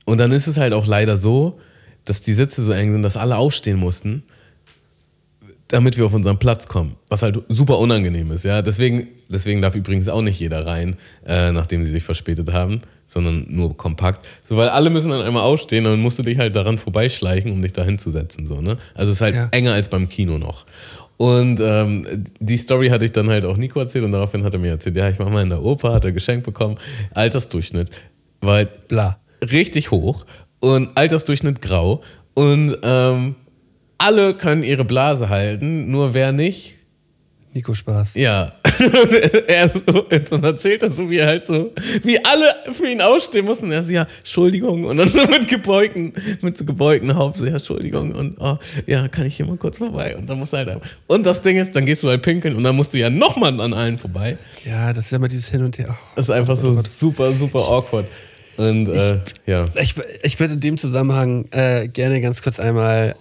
Und 0.06 0.18
dann 0.18 0.32
ist 0.32 0.46
es 0.46 0.56
halt 0.56 0.72
auch 0.72 0.86
leider 0.86 1.16
so, 1.16 1.60
dass 2.04 2.22
die 2.22 2.32
Sitze 2.32 2.62
so 2.62 2.72
eng 2.72 2.92
sind, 2.92 3.02
dass 3.02 3.16
alle 3.16 3.36
aufstehen 3.36 3.78
mussten, 3.78 4.24
damit 5.68 5.96
wir 5.96 6.06
auf 6.06 6.14
unseren 6.14 6.38
Platz 6.38 6.66
kommen. 6.66 6.96
Was 7.08 7.22
halt 7.22 7.38
super 7.48 7.78
unangenehm 7.78 8.30
ist, 8.32 8.44
ja. 8.44 8.62
Deswegen, 8.62 9.08
deswegen 9.28 9.62
darf 9.62 9.74
übrigens 9.76 10.08
auch 10.08 10.22
nicht 10.22 10.40
jeder 10.40 10.66
rein, 10.66 10.96
äh, 11.26 11.52
nachdem 11.52 11.84
sie 11.84 11.90
sich 11.90 12.02
verspätet 12.02 12.52
haben, 12.52 12.82
sondern 13.10 13.44
nur 13.48 13.76
kompakt. 13.76 14.26
So, 14.44 14.56
weil 14.56 14.68
alle 14.68 14.88
müssen 14.88 15.10
dann 15.10 15.20
einmal 15.22 15.42
aufstehen, 15.42 15.82
dann 15.84 16.00
musst 16.00 16.18
du 16.18 16.22
dich 16.22 16.38
halt 16.38 16.54
daran 16.54 16.78
vorbeischleichen, 16.78 17.50
um 17.50 17.60
dich 17.60 17.72
da 17.72 17.82
hinzusetzen, 17.82 18.46
so, 18.46 18.60
ne? 18.60 18.76
Also 18.94 19.10
es 19.10 19.16
ist 19.16 19.20
halt 19.20 19.34
Ja. 19.34 19.48
enger 19.50 19.72
als 19.72 19.88
beim 19.88 20.08
Kino 20.08 20.38
noch. 20.38 20.64
Und 21.16 21.60
ähm, 21.60 22.06
die 22.38 22.56
Story 22.56 22.88
hatte 22.88 23.04
ich 23.04 23.12
dann 23.12 23.28
halt 23.28 23.44
auch 23.44 23.56
Nico 23.56 23.80
erzählt 23.80 24.04
und 24.04 24.12
daraufhin 24.12 24.44
hat 24.44 24.54
er 24.54 24.60
mir 24.60 24.70
erzählt, 24.70 24.96
ja, 24.96 25.10
ich 25.10 25.18
war 25.18 25.28
mal 25.28 25.42
in 25.42 25.50
der 25.50 25.62
Oper, 25.62 25.92
hat 25.92 26.04
er 26.04 26.12
geschenkt 26.12 26.46
bekommen, 26.46 26.76
Altersdurchschnitt 27.12 27.90
war 28.40 28.54
halt 28.54 28.88
Bla. 28.88 29.18
richtig 29.42 29.90
hoch 29.90 30.24
und 30.60 30.96
Altersdurchschnitt 30.96 31.60
grau 31.60 32.02
und 32.34 32.78
ähm, 32.82 33.34
alle 33.98 34.34
können 34.34 34.62
ihre 34.62 34.84
Blase 34.84 35.28
halten, 35.28 35.90
nur 35.90 36.14
wer 36.14 36.32
nicht. 36.32 36.76
Nico 37.52 37.74
Spaß. 37.74 38.14
Ja. 38.14 38.52
er 39.46 39.68
so, 39.68 40.06
und 40.36 40.44
erzählt 40.44 40.82
er 40.84 40.92
so, 40.92 41.10
wie 41.10 41.18
er 41.18 41.26
halt 41.26 41.44
so, 41.44 41.72
wie 42.04 42.24
alle 42.24 42.44
für 42.72 42.88
ihn 42.88 43.00
ausstehen 43.00 43.44
mussten. 43.44 43.66
Und 43.66 43.72
er 43.72 43.82
so, 43.82 43.92
ja, 43.92 44.06
Entschuldigung. 44.18 44.84
Und 44.84 44.98
dann 44.98 45.10
so 45.10 45.26
mit 45.26 45.48
gebeugten, 45.48 46.12
mit 46.42 46.56
so 46.56 46.64
gebeugten 46.64 47.14
Haupt, 47.16 47.38
so, 47.38 47.46
ja, 47.46 47.54
Entschuldigung. 47.54 48.12
Und 48.12 48.36
oh, 48.38 48.56
ja, 48.86 49.08
kann 49.08 49.26
ich 49.26 49.36
hier 49.36 49.46
mal 49.46 49.56
kurz 49.56 49.78
vorbei? 49.78 50.16
Und 50.16 50.30
dann 50.30 50.38
musst 50.38 50.52
du 50.52 50.58
halt 50.58 50.68
einfach. 50.68 50.88
Und 51.08 51.26
das 51.26 51.42
Ding 51.42 51.56
ist, 51.56 51.74
dann 51.74 51.86
gehst 51.86 52.04
du 52.04 52.08
halt 52.08 52.22
pinkeln 52.22 52.54
und 52.54 52.62
dann 52.62 52.76
musst 52.76 52.94
du 52.94 52.98
ja 52.98 53.10
nochmal 53.10 53.60
an 53.60 53.74
allen 53.74 53.98
vorbei. 53.98 54.38
Ja, 54.64 54.92
das 54.92 55.06
ist 55.06 55.12
immer 55.12 55.28
dieses 55.28 55.48
Hin 55.48 55.64
und 55.64 55.76
Her. 55.76 55.88
Oh. 55.90 56.12
Das 56.16 56.26
ist 56.26 56.30
einfach 56.30 56.56
so 56.56 56.72
super, 56.72 57.32
super 57.32 57.60
awkward. 57.68 58.06
Und 58.56 58.88
äh, 58.88 59.18
ja. 59.46 59.64
Ich, 59.80 59.94
ich 60.22 60.38
würde 60.38 60.54
in 60.54 60.60
dem 60.60 60.76
Zusammenhang 60.76 61.46
äh, 61.50 61.88
gerne 61.88 62.20
ganz 62.20 62.42
kurz 62.42 62.60
einmal. 62.60 63.16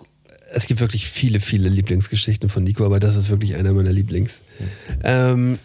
Es 0.53 0.67
gibt 0.67 0.79
wirklich 0.79 1.07
viele, 1.07 1.39
viele 1.39 1.69
Lieblingsgeschichten 1.69 2.49
von 2.49 2.63
Nico, 2.63 2.85
aber 2.85 2.99
das 2.99 3.15
ist 3.15 3.29
wirklich 3.29 3.55
einer 3.55 3.73
meiner 3.73 3.91
Lieblings. 3.91 4.41
Ähm, 5.03 5.59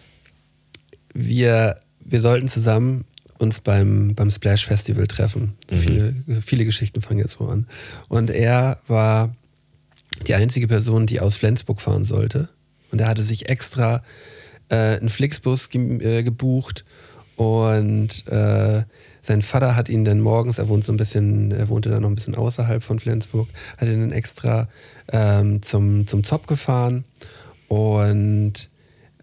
wir, 1.13 1.81
wir 1.99 2.21
sollten 2.21 2.47
zusammen 2.47 3.05
uns 3.37 3.61
beim, 3.61 4.15
beim 4.15 4.29
Splash 4.29 4.65
Festival 4.65 5.07
treffen. 5.07 5.55
Viele, 5.67 6.15
viele 6.41 6.65
Geschichten 6.65 7.01
fangen 7.01 7.19
jetzt 7.19 7.37
so 7.37 7.47
an. 7.47 7.67
Und 8.07 8.29
er 8.29 8.79
war 8.87 9.35
die 10.27 10.35
einzige 10.35 10.67
Person, 10.67 11.07
die 11.07 11.19
aus 11.19 11.37
Flensburg 11.37 11.81
fahren 11.81 12.05
sollte. 12.05 12.49
Und 12.91 13.01
er 13.01 13.07
hatte 13.07 13.23
sich 13.23 13.49
extra 13.49 14.03
äh, 14.69 14.97
einen 14.97 15.09
Flixbus 15.09 15.69
ge 15.69 16.19
äh, 16.19 16.23
gebucht 16.23 16.85
und 17.35 18.25
äh, 18.27 18.83
sein 19.25 19.41
Vater 19.41 19.75
hat 19.75 19.89
ihn 19.89 20.05
dann 20.05 20.21
morgens, 20.21 20.59
er 20.59 20.69
wohnt 20.69 20.83
so 20.83 20.93
ein 20.93 20.97
bisschen, 20.97 21.51
er 21.51 21.67
wohnte 21.69 21.89
dann 21.89 22.03
noch 22.03 22.09
ein 22.09 22.15
bisschen 22.15 22.35
außerhalb 22.35 22.83
von 22.83 22.99
Flensburg, 22.99 23.47
hat 23.77 23.87
ihn 23.87 23.99
dann 23.99 24.11
extra 24.11 24.69
ähm, 25.11 25.63
zum, 25.63 26.05
zum 26.05 26.23
Zop 26.23 26.45
gefahren 26.45 27.05
und 27.67 28.69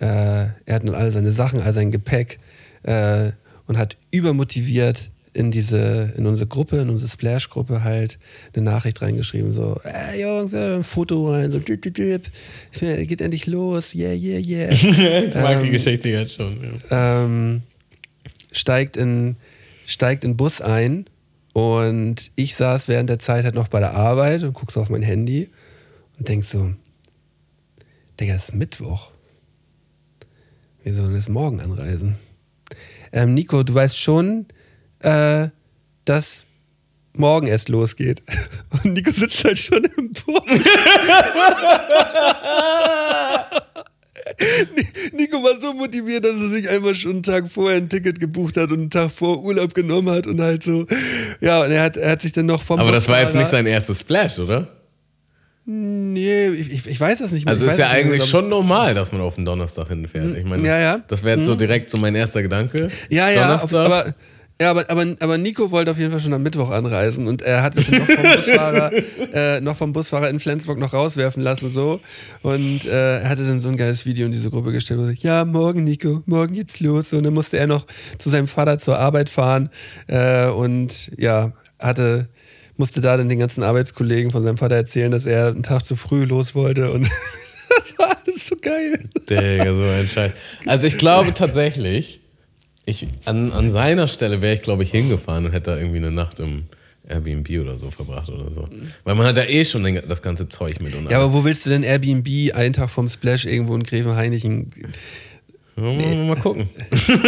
äh, 0.01 0.07
er 0.07 0.75
hat 0.75 0.83
dann 0.83 0.97
alle 0.97 1.13
seine 1.13 1.33
Sachen, 1.33 1.61
all 1.61 1.73
sein 1.73 1.93
Gepäck 1.93 2.41
äh, 2.83 3.31
und 3.69 3.79
hat 3.79 3.97
übermotiviert 4.11 5.11
in 5.35 5.53
diese, 5.53 6.13
in 6.17 6.27
unsere 6.27 6.49
Gruppe, 6.49 6.79
in 6.79 6.91
unsere 6.91 7.09
Splash-Gruppe 7.09 7.85
halt 7.85 8.19
eine 8.55 8.65
Nachricht 8.65 9.01
reingeschrieben, 9.03 9.53
so, 9.53 9.81
ey 9.85 10.21
Jungs, 10.21 10.53
äh, 10.53 10.79
ein 10.79 10.85
Foto 10.85 11.31
rein, 11.31 11.53
so, 11.53 11.61
dip, 11.61 11.81
dip, 11.81 11.95
dip. 11.95 12.27
geht 12.81 13.21
endlich 13.21 13.47
los, 13.47 13.95
yeah, 13.95 14.13
yeah, 14.13 14.41
yeah. 14.41 14.71
ich 15.29 15.35
mag 15.35 15.61
die 15.61 15.67
Ähm, 15.67 15.71
Geschichte 15.73 16.09
jetzt 16.09 16.35
schon. 16.35 16.59
Ja. 16.91 17.25
ähm, 17.25 17.63
steigt 18.51 18.97
in 18.97 19.37
steigt 19.93 20.25
in 20.25 20.33
den 20.33 20.37
Bus 20.37 20.61
ein 20.61 21.07
und 21.53 22.33
ich 22.35 22.57
saß 22.57 22.89
während 22.89 23.11
der 23.11 23.19
Zeit 23.19 23.45
halt 23.45 23.55
noch 23.55 23.69
bei 23.69 23.81
der 23.81 23.95
Arbeit 23.95 24.43
und 24.43 24.55
guck 24.55 24.73
so 24.73 24.81
auf 24.81 24.89
mein 24.89 25.03
Handy 25.03 25.51
und 26.19 26.29
denk 26.29 26.45
so, 26.45 26.73
Digga, 28.19 28.35
es 28.35 28.45
ist 28.45 28.55
Mittwoch. 28.55 29.11
Wir 30.83 30.95
sollen 30.95 31.15
jetzt 31.15 31.29
morgen 31.29 31.61
anreisen. 31.61 32.17
Ähm, 33.13 33.35
Nico, 33.35 33.63
du 33.63 33.75
weißt 33.75 33.99
schon, 33.99 34.47
äh, 35.01 35.49
dass 36.05 36.47
morgen 37.13 37.47
erst 37.47 37.69
losgeht. 37.69 38.23
Und 38.71 38.95
Nico 38.95 39.13
sitzt 39.13 39.45
halt 39.45 39.59
schon 39.59 39.85
im 39.85 40.13
Bus. 40.13 40.43
Nico 45.13 45.43
war 45.43 45.61
so 45.61 45.73
motiviert, 45.75 46.25
dass 46.25 46.35
er 46.35 46.49
sich 46.51 46.69
einfach 46.69 46.95
schon 46.95 47.13
einen 47.13 47.23
Tag 47.23 47.49
vorher 47.51 47.77
ein 47.79 47.89
Ticket 47.89 48.21
gebucht 48.21 48.57
hat 48.57 48.71
und 48.71 48.79
einen 48.81 48.91
Tag 48.91 49.11
vor 49.11 49.43
Urlaub 49.43 49.75
genommen 49.75 50.11
hat 50.11 50.27
und 50.27 50.41
halt 50.41 50.63
so, 50.63 50.87
ja, 51.41 51.63
und 51.63 51.71
er 51.71 51.83
hat, 51.83 51.97
er 51.97 52.11
hat 52.13 52.23
sich 52.23 52.33
dann 52.33 52.47
noch 52.47 52.63
vom 52.63 52.79
Aber 52.81 52.93
das 52.93 53.09
war 53.09 53.21
jetzt 53.21 53.35
nicht 53.35 53.49
sein 53.49 53.67
erstes 53.67 54.01
Splash, 54.01 54.39
oder? 54.39 54.69
Nee, 55.65 56.49
ich, 56.49 56.87
ich- 56.89 57.01
weiß 57.01 57.21
das 57.21 57.31
nicht 57.31 57.45
mehr. 57.45 57.53
Also 57.53 57.67
ich 57.67 57.73
ist 57.73 57.79
ja 57.79 57.87
mehr, 57.87 57.95
eigentlich 57.95 58.25
schon 58.25 58.49
normal, 58.49 58.95
dass 58.95 59.13
man 59.13 59.21
auf 59.21 59.37
den 59.37 59.45
Donnerstag 59.45 59.89
hinfährt. 59.89 60.37
Ich 60.37 60.45
meine, 60.45 60.67
Ja, 60.67 60.79
ja. 60.79 61.01
das 61.07 61.23
wäre 61.23 61.37
jetzt 61.39 61.47
so 61.47 61.55
direkt 61.55 61.89
so 61.89 61.99
mein 61.99 62.17
erster 62.17 62.43
Gedanke. 62.43 62.89
Ja, 63.09 63.31
ja, 63.31 63.55
auf, 63.55 63.71
Donnerstag. 63.71 63.87
aber, 63.87 64.15
ja 64.63 64.71
aber, 64.71 64.89
aber, 64.89 65.17
aber 65.19 65.39
Nico 65.39 65.71
wollte 65.71 65.91
auf 65.91 65.99
jeden 65.99 66.13
Fall 66.13 66.21
schon 66.21 66.33
am 66.33 66.43
Mittwoch 66.43 66.71
anreisen 66.71 67.27
und 67.27 67.43
er 67.43 67.63
hat 67.63 67.77
dann 67.77 67.99
noch 67.99 68.07
vom 68.07 68.33
Busfahrer, 68.37 68.93
äh, 69.35 69.61
noch 69.61 69.77
vom 69.77 69.93
Busfahrer 69.93 70.31
in 70.31 70.39
Flensburg 70.39 70.79
noch 70.79 70.93
rauswerfen 70.93 71.43
lassen 71.43 71.69
so 71.69 72.01
und 72.43 72.85
äh, 72.85 73.21
er 73.21 73.29
hatte 73.29 73.45
dann 73.47 73.61
so 73.61 73.69
ein 73.69 73.77
geiles 73.77 74.07
Video 74.07 74.27
in 74.27 74.33
diese 74.33 74.51
Gruppe 74.51 74.71
gestellt, 74.71 75.01
wo 75.01 75.05
er 75.05 75.09
sagt, 75.09 75.23
ja, 75.23 75.45
morgen 75.45 75.83
Nico, 75.83 76.23
morgen 76.27 76.55
geht's 76.55 76.79
los 76.79 77.13
und 77.13 77.25
dann 77.25 77.35
musste 77.35 77.59
er 77.59 77.67
noch 77.67 77.87
zu 78.19 78.31
seinem 78.31 78.47
Vater 78.47 78.79
zur 78.79 78.99
Arbeit 78.99 79.29
fahren 79.29 79.71
äh, 80.07 80.47
und 80.47 81.11
ja, 81.19 81.53
hatte 81.79 82.29
musste 82.77 83.01
da 83.01 83.17
dann 83.17 83.29
den 83.29 83.39
ganzen 83.39 83.63
Arbeitskollegen 83.63 84.31
von 84.31 84.43
seinem 84.43 84.57
Vater 84.57 84.77
erzählen, 84.77 85.11
dass 85.11 85.27
er 85.27 85.49
einen 85.49 85.63
Tag 85.63 85.85
zu 85.85 85.97
früh 85.97 86.25
los 86.25 86.55
wollte 86.55 86.91
und 86.91 87.03
das 87.69 87.99
war 87.99 88.17
alles 88.25 88.47
so 88.47 88.57
geil. 88.61 88.99
Digga, 89.29 89.67
so 89.67 89.83
ein 89.83 90.09
Scheiß. 90.09 90.33
Also 90.67 90.87
ich 90.87 90.99
glaube 90.99 91.35
tatsächlich, 91.35 92.22
ich, 92.85 93.07
an, 93.25 93.53
an 93.53 93.71
seiner 93.71 94.09
Stelle 94.09 94.43
wäre 94.43 94.55
ich, 94.55 94.63
glaube 94.63 94.83
ich, 94.83 94.91
hingefahren 94.91 95.47
und 95.47 95.53
hätte 95.53 95.71
da 95.71 95.77
irgendwie 95.79 95.99
eine 95.99 96.11
Nacht 96.11 96.41
im 96.41 96.65
Airbnb 97.09 97.49
oder 97.61 97.79
so 97.79 97.91
verbracht 97.91 98.29
oder 98.29 98.51
so. 98.51 98.69
Weil 99.05 99.15
man 99.15 99.27
hat 99.27 99.37
ja 99.37 99.45
eh 99.45 99.65
schon 99.65 99.85
den, 99.85 100.01
das 100.07 100.23
ganze 100.23 100.49
Zeug 100.49 100.81
mit. 100.81 100.95
Und 100.95 101.11
Ja, 101.11 101.19
alles. 101.19 101.31
aber 101.31 101.33
wo 101.35 101.45
willst 101.45 101.67
du 101.67 101.71
denn 101.71 101.83
Airbnb 101.83 102.55
einen 102.55 102.73
Tag 102.73 102.91
vom 102.91 103.09
Splash 103.09 103.45
irgendwo 103.47 103.75
in 103.75 103.83
Gräfenhainichen? 103.83 104.71
Wollen 105.75 105.99
wir 105.99 106.25
mal 106.27 106.37
gucken. 106.37 106.69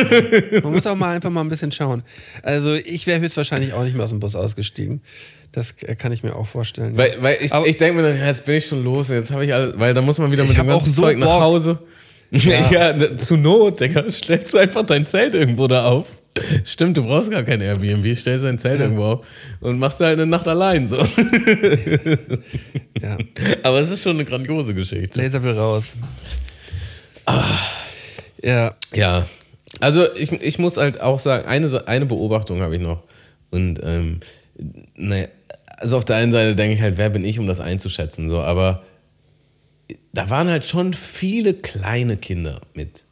Man 0.63 0.73
muss 0.73 0.87
auch 0.87 0.95
mal 0.97 1.15
einfach 1.17 1.31
mal 1.31 1.41
ein 1.41 1.49
bisschen 1.49 1.73
schauen. 1.73 2.03
Also 2.43 2.75
ich 2.75 3.07
wäre 3.07 3.21
höchstwahrscheinlich 3.21 3.73
auch 3.73 3.83
nicht 3.85 3.95
mehr 3.95 4.05
aus 4.05 4.11
dem 4.11 4.21
Bus 4.21 4.37
ausgestiegen. 4.37 5.01
Das 5.53 5.75
kann 5.77 6.13
ich 6.13 6.23
mir 6.23 6.37
auch 6.37 6.47
vorstellen. 6.47 6.97
Weil, 6.97 7.17
weil 7.21 7.39
ich, 7.41 7.53
Aber- 7.53 7.67
ich 7.67 7.77
denke 7.79 8.03
mir 8.03 8.15
jetzt 8.17 8.45
bin 8.45 8.57
ich 8.57 8.67
schon 8.67 8.85
los, 8.85 9.09
jetzt 9.09 9.31
habe 9.31 9.45
ich 9.47 9.55
alles, 9.55 9.79
weil 9.79 9.95
da 9.95 10.03
muss 10.03 10.19
man 10.19 10.31
wieder 10.31 10.45
mit 10.45 10.59
dem 10.59 10.67
ganzen 10.67 10.93
so 10.93 11.03
Zeug 11.03 11.17
nach. 11.19 11.41
Hause. 11.41 11.79
Ja, 12.35 12.93
d- 12.93 13.17
zu 13.17 13.37
Not, 13.37 13.81
Digga, 13.81 14.11
stellst 14.11 14.55
du 14.55 14.59
einfach 14.59 14.85
dein 14.85 15.07
Zelt 15.07 15.35
irgendwo 15.35 15.67
da 15.69 15.85
auf. 15.87 16.07
Stimmt, 16.65 16.97
du 16.97 17.05
brauchst 17.05 17.31
gar 17.31 17.45
kein 17.45 17.61
Airbnb, 17.61 18.19
stellst 18.19 18.45
dein 18.45 18.59
Zelt 18.59 18.81
irgendwo 18.81 19.05
auf 19.05 19.27
und 19.61 19.79
machst 19.79 20.01
da 20.01 20.07
halt 20.07 20.19
eine 20.19 20.27
Nacht 20.27 20.49
allein 20.49 20.87
so. 20.89 20.97
ja. 23.01 23.17
Aber 23.63 23.79
es 23.81 23.91
ist 23.91 24.03
schon 24.03 24.17
eine 24.17 24.25
grandiose 24.25 24.75
Geschichte. 24.75 25.17
Laser 25.21 25.43
will 25.45 25.53
raus. 25.53 25.93
Ja, 28.43 28.75
Ja, 28.93 29.27
also 29.81 30.07
ich, 30.15 30.33
ich 30.33 30.59
muss 30.59 30.77
halt 30.77 31.01
auch 31.01 31.19
sagen, 31.19 31.47
eine, 31.47 31.87
eine 31.89 32.07
Beobachtung 32.07 32.61
habe 32.63 32.77
ich 32.77 32.83
noch. 32.83 33.03
Und 33.51 33.81
ähm, 33.85 34.21
naja, 34.97 35.27
also 35.79 35.97
auf 35.99 36.05
der 36.05 36.17
einen 36.17 36.33
Seite 36.33 36.55
denke 36.57 36.75
ich 36.75 36.81
halt, 36.83 36.99
wer 36.99 37.11
bin 37.11 37.25
ich, 37.25 37.39
um 37.39 37.47
das 37.47 37.61
einzuschätzen, 37.61 38.29
so, 38.29 38.41
aber 38.41 38.83
da 40.13 40.31
waren 40.31 40.49
halt 40.49 40.65
schon 40.65 40.95
viele 40.95 41.55
kleine 41.55 42.17
Kinder 42.17 42.61
mit. 42.75 43.05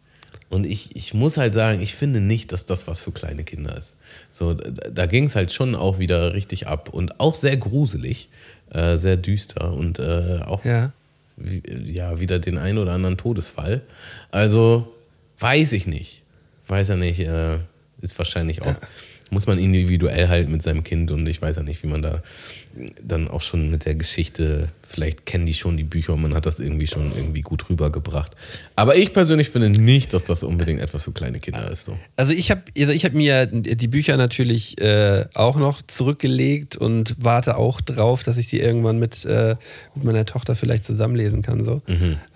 Und 0.50 0.66
ich, 0.66 0.94
ich 0.96 1.14
muss 1.14 1.38
halt 1.38 1.54
sagen, 1.54 1.80
ich 1.80 1.94
finde 1.94 2.20
nicht, 2.20 2.52
dass 2.52 2.66
das 2.66 2.86
was 2.86 3.00
für 3.00 3.10
kleine 3.12 3.42
Kinder 3.42 3.76
ist. 3.76 3.94
So, 4.30 4.52
da, 4.52 4.88
da 4.90 5.06
ging 5.06 5.24
es 5.24 5.34
halt 5.34 5.50
schon 5.52 5.74
auch 5.74 5.98
wieder 5.98 6.34
richtig 6.34 6.66
ab 6.66 6.90
und 6.90 7.20
auch 7.20 7.34
sehr 7.34 7.56
gruselig, 7.56 8.28
äh, 8.70 8.98
sehr 8.98 9.16
düster 9.16 9.72
und 9.72 9.98
äh, 9.98 10.40
auch 10.44 10.62
ja. 10.64 10.92
wie- 11.36 11.62
ja, 11.90 12.20
wieder 12.20 12.38
den 12.38 12.58
einen 12.58 12.76
oder 12.78 12.92
anderen 12.92 13.16
Todesfall. 13.16 13.80
Also 14.30 14.92
weiß 15.38 15.72
ich 15.72 15.86
nicht. 15.86 16.22
Weiß 16.68 16.90
er 16.90 16.96
nicht. 16.98 17.20
Äh, 17.20 17.58
ist 18.02 18.18
wahrscheinlich 18.18 18.60
auch, 18.62 18.74
muss 19.32 19.46
man 19.46 19.58
individuell 19.58 20.28
halt 20.28 20.50
mit 20.50 20.62
seinem 20.62 20.84
Kind 20.84 21.10
und 21.10 21.26
ich 21.26 21.40
weiß 21.40 21.56
ja 21.56 21.62
nicht, 21.62 21.82
wie 21.82 21.88
man 21.88 22.02
da 22.02 22.22
dann 23.02 23.28
auch 23.28 23.42
schon 23.42 23.70
mit 23.70 23.86
der 23.86 23.94
Geschichte, 23.94 24.68
vielleicht 24.86 25.26
kennen 25.26 25.46
die 25.46 25.54
schon 25.54 25.76
die 25.76 25.84
Bücher 25.84 26.12
und 26.14 26.22
man 26.22 26.34
hat 26.34 26.46
das 26.46 26.58
irgendwie 26.58 26.86
schon 26.86 27.12
irgendwie 27.14 27.40
gut 27.40 27.68
rübergebracht. 27.68 28.36
Aber 28.76 28.96
ich 28.96 29.12
persönlich 29.12 29.50
finde 29.50 29.70
nicht, 29.70 30.12
dass 30.12 30.24
das 30.24 30.42
unbedingt 30.42 30.80
etwas 30.80 31.04
für 31.04 31.12
kleine 31.12 31.38
Kinder 31.38 31.70
ist. 31.70 31.86
So. 31.86 31.98
Also 32.16 32.32
ich 32.32 32.50
habe 32.50 32.62
also 32.78 32.92
ich 32.92 33.04
hab 33.04 33.14
mir 33.14 33.46
die 33.46 33.88
Bücher 33.88 34.16
natürlich 34.16 34.78
äh, 34.80 35.24
auch 35.34 35.56
noch 35.56 35.82
zurückgelegt 35.82 36.76
und 36.76 37.16
warte 37.18 37.56
auch 37.56 37.80
drauf, 37.80 38.22
dass 38.22 38.36
ich 38.36 38.48
die 38.48 38.60
irgendwann 38.60 38.98
mit, 38.98 39.24
äh, 39.24 39.56
mit 39.94 40.04
meiner 40.04 40.26
Tochter 40.26 40.54
vielleicht 40.54 40.84
zusammenlesen 40.84 41.42
kann. 41.42 41.64
So. 41.64 41.82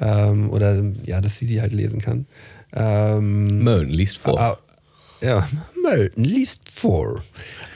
Ähm, 0.00 0.50
oder 0.50 0.82
ja, 1.04 1.20
dass 1.20 1.38
sie 1.38 1.46
die 1.46 1.60
halt 1.60 1.72
lesen 1.72 2.00
kann. 2.00 2.26
Ähm, 2.74 3.62
Mölln 3.62 3.88
liest 3.90 4.18
vor. 4.18 4.40
Ah, 4.40 4.58
ja, 5.22 5.48
Melton 5.86 6.24
liest 6.24 6.70
vor. 6.74 7.22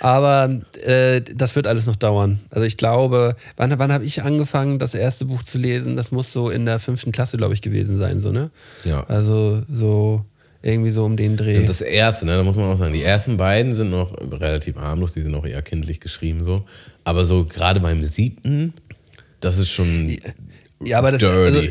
Aber 0.01 0.61
äh, 0.85 1.21
das 1.21 1.57
wird 1.57 1.67
alles 1.67 1.87
noch 1.87 1.97
dauern. 1.97 2.41
Also 2.51 2.65
ich 2.65 2.77
glaube, 2.77 3.37
wann, 3.57 3.79
wann 3.79 3.93
habe 3.93 4.05
ich 4.05 4.23
angefangen, 4.23 4.79
das 4.79 4.95
erste 4.95 5.27
Buch 5.27 5.43
zu 5.43 5.59
lesen? 5.59 5.97
Das 5.97 6.11
muss 6.11 6.33
so 6.33 6.51
in 6.51 6.65
der 6.65 6.79
fünften 6.79 7.13
Klasse, 7.13 7.37
glaube 7.37 7.55
ich, 7.55 7.63
gewesen 7.63 7.99
sein, 7.99 8.21
so, 8.21 8.33
ne? 8.33 8.51
Ja. 8.85 9.05
Also 9.05 9.63
so 9.71 10.25
irgendwie 10.63 10.91
so 10.91 11.05
um 11.05 11.17
den 11.17 11.37
Dreh. 11.37 11.59
Und 11.59 11.69
das 11.69 11.81
erste, 11.81 12.27
ne, 12.27 12.37
da 12.37 12.43
muss 12.43 12.57
man 12.57 12.67
auch 12.67 12.77
sagen, 12.77 12.93
die 12.93 13.03
ersten 13.03 13.37
beiden 13.37 13.75
sind 13.75 13.91
noch 13.91 14.15
relativ 14.19 14.77
harmlos, 14.77 15.13
die 15.13 15.23
sind 15.23 15.35
auch 15.35 15.47
eher 15.47 15.63
kindlich 15.63 16.01
geschrieben 16.01 16.45
so. 16.45 16.65
Aber 17.05 17.25
so 17.25 17.45
gerade 17.45 17.81
beim 17.81 18.05
siebten, 18.05 18.75
das 19.41 19.59
ist 19.59 19.71
schon. 19.71 20.17
ja, 20.83 20.99
aber 20.99 21.13
das 21.13 21.21
dirty. 21.21 21.59
also 21.59 21.69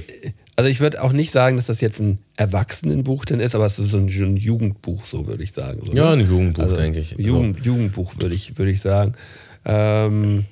ich 0.67 0.79
würde 0.79 1.01
auch 1.01 1.11
nicht 1.13 1.31
sagen, 1.31 1.57
dass 1.57 1.67
das 1.67 1.79
jetzt 1.81 1.99
ein 1.99 2.19
Erwachsenenbuch 2.35 3.25
denn 3.25 3.39
ist, 3.39 3.55
aber 3.55 3.65
es 3.65 3.79
ist 3.79 3.91
so 3.91 3.97
ein, 3.97 4.09
so 4.09 4.25
ein 4.25 4.35
Jugendbuch, 4.37 5.05
so 5.05 5.27
würde 5.27 5.43
ich 5.43 5.53
sagen. 5.53 5.81
So, 5.85 5.93
Ja, 5.93 6.15
ne? 6.15 6.23
ein 6.23 6.29
Jugendbuch, 6.29 6.63
Also 6.63 6.75
denke 6.75 6.99
ich. 6.99 7.11
Jugend, 7.17 7.63
Jugendbuch 7.65 8.13
würde 8.17 8.35
ich, 8.35 8.57
würde 8.57 8.71
ich 8.71 8.81
sagen. 8.81 9.13
Ähm, 9.65 10.45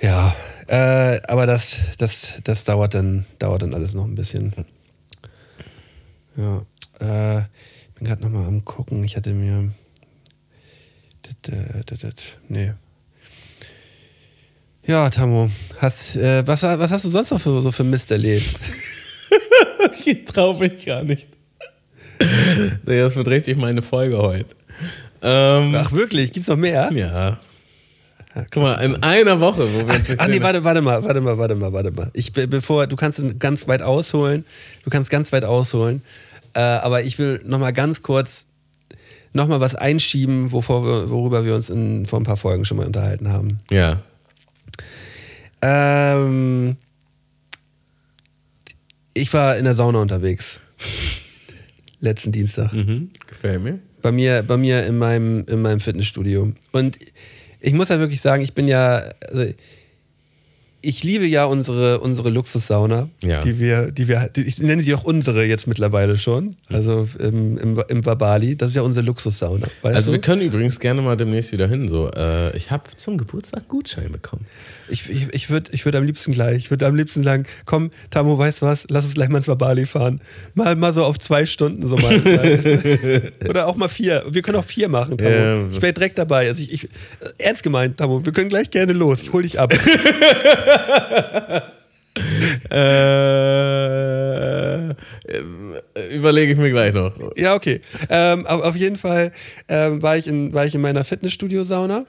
ja, 0.00 0.34
äh, 0.68 1.20
aber 1.28 1.46
das, 1.46 1.78
das, 1.98 2.40
das 2.44 2.64
dauert 2.64 2.94
dann, 2.94 3.26
dauert 3.38 3.62
dann 3.62 3.74
alles 3.74 3.94
noch 3.94 4.04
ein 4.04 4.14
bisschen. 4.14 4.52
Ja, 6.36 6.62
äh, 7.00 7.40
ich 7.40 7.94
bin 7.94 8.06
gerade 8.06 8.22
nochmal 8.22 8.46
am 8.46 8.64
gucken. 8.64 9.04
Ich 9.04 9.16
hatte 9.16 9.32
mir. 9.32 9.70
Nee. 12.48 12.72
Ja, 14.86 15.08
Tammo, 15.08 15.50
hast, 15.78 16.16
äh, 16.16 16.46
was, 16.46 16.62
was 16.62 16.90
hast 16.90 17.04
du 17.04 17.10
sonst 17.10 17.30
noch 17.30 17.40
für, 17.40 17.62
so 17.62 17.72
für 17.72 17.84
Mist 17.84 18.10
erlebt? 18.10 18.44
Ich 20.06 20.24
traue 20.26 20.58
mich 20.58 20.84
gar 20.84 21.02
nicht. 21.02 21.28
nee, 22.84 22.98
das 22.98 23.16
wird 23.16 23.26
richtig 23.28 23.56
meine 23.56 23.80
Folge 23.80 24.18
heute. 24.18 24.46
Ähm, 25.22 25.74
Ach 25.76 25.92
wirklich, 25.92 26.30
gibt's 26.32 26.48
noch 26.48 26.56
mehr? 26.58 26.90
ja. 26.92 27.38
Guck 28.50 28.62
mal, 28.64 28.74
in 28.84 29.02
einer 29.02 29.40
Woche, 29.40 29.62
wo 29.72 29.86
wir 29.86 29.94
uns 29.94 30.08
nicht 30.08 30.20
Ah 30.20 30.26
nee, 30.28 30.42
warte, 30.42 30.62
warte 30.64 30.80
mal, 30.82 31.02
warte 31.04 31.20
mal, 31.20 31.38
warte 31.38 31.54
mal, 31.54 31.72
warte 31.72 31.90
mal. 31.92 32.10
Ich 32.12 32.32
be- 32.32 32.48
bevor 32.48 32.86
du 32.86 32.96
kannst 32.96 33.22
ganz 33.38 33.66
weit 33.68 33.80
ausholen, 33.82 34.44
du 34.84 34.90
kannst 34.90 35.08
ganz 35.10 35.32
weit 35.32 35.44
ausholen, 35.44 36.02
äh, 36.54 36.60
aber 36.60 37.02
ich 37.02 37.18
will 37.18 37.40
noch 37.46 37.58
mal 37.58 37.72
ganz 37.72 38.02
kurz 38.02 38.46
noch 39.32 39.46
mal 39.48 39.60
was 39.60 39.74
einschieben, 39.74 40.52
wovor 40.52 40.84
wir, 40.84 41.10
worüber 41.10 41.44
wir 41.44 41.54
uns 41.54 41.70
in, 41.70 42.04
vor 42.06 42.20
ein 42.20 42.24
paar 42.24 42.36
Folgen 42.36 42.64
schon 42.64 42.76
mal 42.76 42.86
unterhalten 42.86 43.28
haben. 43.28 43.60
Ja. 43.70 44.00
Ähm, 45.66 46.76
ich 49.14 49.32
war 49.32 49.56
in 49.56 49.64
der 49.64 49.74
Sauna 49.74 50.00
unterwegs 50.00 50.60
letzten 52.00 52.32
Dienstag. 52.32 52.72
Mhm. 52.72 53.10
Gefällt 53.26 53.62
mir. 53.62 53.78
bei 54.02 54.12
mir, 54.12 54.42
bei 54.42 54.58
mir 54.58 54.84
in 54.84 54.98
meinem, 54.98 55.46
in 55.48 55.62
meinem 55.62 55.80
Fitnessstudio. 55.80 56.52
Und 56.72 56.98
ich 57.60 57.72
muss 57.72 57.88
ja 57.88 57.98
wirklich 57.98 58.20
sagen, 58.20 58.42
ich 58.42 58.52
bin 58.52 58.68
ja, 58.68 59.02
also 59.26 59.46
ich 60.84 61.02
liebe 61.02 61.26
ja 61.26 61.44
unsere, 61.44 62.00
unsere 62.00 62.30
Luxussauna, 62.30 63.08
Ja. 63.22 63.40
die 63.40 63.58
wir, 63.58 63.90
die 63.90 64.08
wir, 64.08 64.28
die, 64.34 64.42
ich 64.42 64.58
nenne 64.58 64.82
sie 64.82 64.94
auch 64.94 65.04
unsere 65.04 65.44
jetzt 65.44 65.66
mittlerweile 65.66 66.18
schon, 66.18 66.56
also 66.68 67.08
im, 67.18 67.58
im, 67.58 67.82
im 67.88 68.06
Vabali, 68.06 68.56
das 68.56 68.70
ist 68.70 68.74
ja 68.76 68.82
unsere 68.82 69.06
Luxussauna. 69.06 69.66
Also 69.82 70.10
du? 70.10 70.12
wir 70.12 70.20
können 70.20 70.42
übrigens 70.42 70.78
gerne 70.78 71.02
mal 71.02 71.16
demnächst 71.16 71.52
wieder 71.52 71.68
hin. 71.68 71.88
So, 71.88 72.10
äh, 72.10 72.56
ich 72.56 72.70
habe 72.70 72.84
zum 72.96 73.18
Geburtstag 73.18 73.68
Gutschein 73.68 74.12
bekommen. 74.12 74.46
Ich, 74.88 75.08
ich, 75.08 75.32
ich 75.32 75.50
würde 75.50 75.70
ich 75.72 75.84
würd 75.84 75.96
am 75.96 76.04
liebsten 76.04 76.32
gleich, 76.32 76.58
ich 76.58 76.70
würde 76.70 76.86
am 76.86 76.94
liebsten 76.94 77.24
sagen, 77.24 77.44
komm, 77.64 77.90
Tamo, 78.10 78.36
weißt 78.36 78.62
du 78.62 78.66
was, 78.66 78.86
lass 78.90 79.04
uns 79.06 79.14
gleich 79.14 79.30
mal 79.30 79.38
ins 79.38 79.46
Bali 79.46 79.86
fahren. 79.86 80.20
Mal, 80.54 80.76
mal 80.76 80.92
so 80.92 81.04
auf 81.04 81.18
zwei 81.18 81.46
Stunden 81.46 81.88
so 81.88 81.96
mal. 81.96 82.20
Oder 83.48 83.66
auch 83.66 83.76
mal 83.76 83.88
vier. 83.88 84.24
Wir 84.28 84.42
können 84.42 84.58
auch 84.58 84.64
vier 84.64 84.88
machen, 84.88 85.16
Tamo. 85.16 85.30
Ja. 85.30 85.66
Ich 85.68 85.80
wäre 85.80 85.92
direkt 85.94 86.18
dabei. 86.18 86.48
Also 86.48 86.62
ich, 86.62 86.72
ich, 86.72 86.88
ernst 87.38 87.62
gemeint, 87.62 87.96
Tamo, 87.96 88.24
wir 88.24 88.32
können 88.32 88.48
gleich 88.50 88.70
gerne 88.70 88.92
los. 88.92 89.22
Ich 89.22 89.32
hol 89.32 89.42
dich 89.42 89.58
ab. 89.58 89.72
Äh, 92.70 92.94
überlege 96.14 96.52
ich 96.52 96.58
mir 96.58 96.70
gleich 96.70 96.94
noch. 96.94 97.12
ja, 97.36 97.54
okay. 97.54 97.80
Ähm, 98.08 98.46
auf, 98.46 98.76
jeden 98.76 98.96
Fall 98.96 99.32
ähm, 99.68 100.02
war, 100.02 100.16
ich 100.16 100.28
in, 100.28 100.52
war 100.52 100.64
ich 100.64 100.74
in 100.74 100.80
meiner 100.80 101.04
Fitnessstudio-Sauna. 101.04 102.06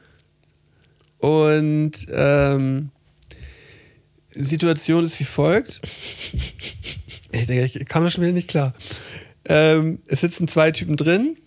Und 1.18 1.94
ähm, 2.12 2.92
Situation 4.36 5.04
ist 5.04 5.20
wie 5.20 5.24
folgt. 5.24 5.82
Ich 7.32 7.48
denke, 7.48 7.66
ich 7.66 7.88
kam 7.88 8.04
da 8.04 8.10
schon 8.10 8.24
wieder 8.24 8.34
nicht 8.34 8.48
klar. 8.48 8.74
Ähm, 9.46 10.00
es 10.08 10.22
sitzen 10.22 10.48
zwei 10.48 10.72
Typen 10.72 10.96
drin. 10.96 11.38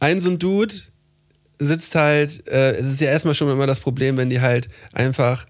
Ein 0.00 0.20
so 0.20 0.30
ein 0.30 0.38
Dude 0.38 0.74
sitzt 1.58 1.94
halt, 1.94 2.46
äh, 2.48 2.76
es 2.76 2.86
ist 2.86 3.00
ja 3.00 3.08
erstmal 3.08 3.34
schon 3.34 3.50
immer 3.50 3.66
das 3.66 3.80
Problem, 3.80 4.16
wenn 4.16 4.30
die 4.30 4.40
halt 4.40 4.68
einfach 4.92 5.46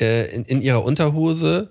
äh, 0.00 0.34
in, 0.34 0.44
in 0.44 0.62
ihrer 0.62 0.84
Unterhose 0.84 1.70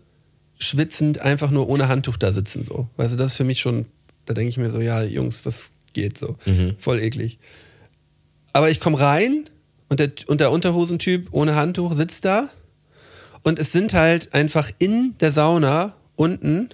schwitzend 0.60 1.20
einfach 1.20 1.52
nur 1.52 1.68
ohne 1.68 1.88
Handtuch 1.88 2.18
da 2.18 2.32
sitzen 2.32 2.64
so. 2.64 2.88
Weißt 2.98 3.14
du, 3.14 3.18
das 3.18 3.32
ist 3.32 3.38
für 3.38 3.44
mich 3.44 3.60
schon, 3.60 3.86
da 4.26 4.34
denke 4.34 4.50
ich 4.50 4.58
mir 4.58 4.70
so, 4.70 4.80
ja, 4.80 5.04
Jungs, 5.04 5.46
was 5.46 5.74
geht 5.94 6.18
so? 6.18 6.38
Voll 6.80 7.00
eklig. 7.00 7.40
Aber 8.54 8.70
ich 8.70 8.80
komme 8.80 9.00
rein 9.00 9.46
und 9.90 10.00
der, 10.00 10.12
und 10.28 10.40
der 10.42 10.52
Unterhosentyp 10.52 11.30
ohne 11.32 11.56
Handtuch 11.56 11.94
sitzt 11.94 12.26
da 12.26 12.50
und 13.44 13.60
es 13.60 13.72
sind 13.72 13.94
halt 13.94 14.34
einfach 14.34 14.72
in 14.80 15.16
der 15.20 15.32
Sauna 15.32 15.96
unten 16.16 16.70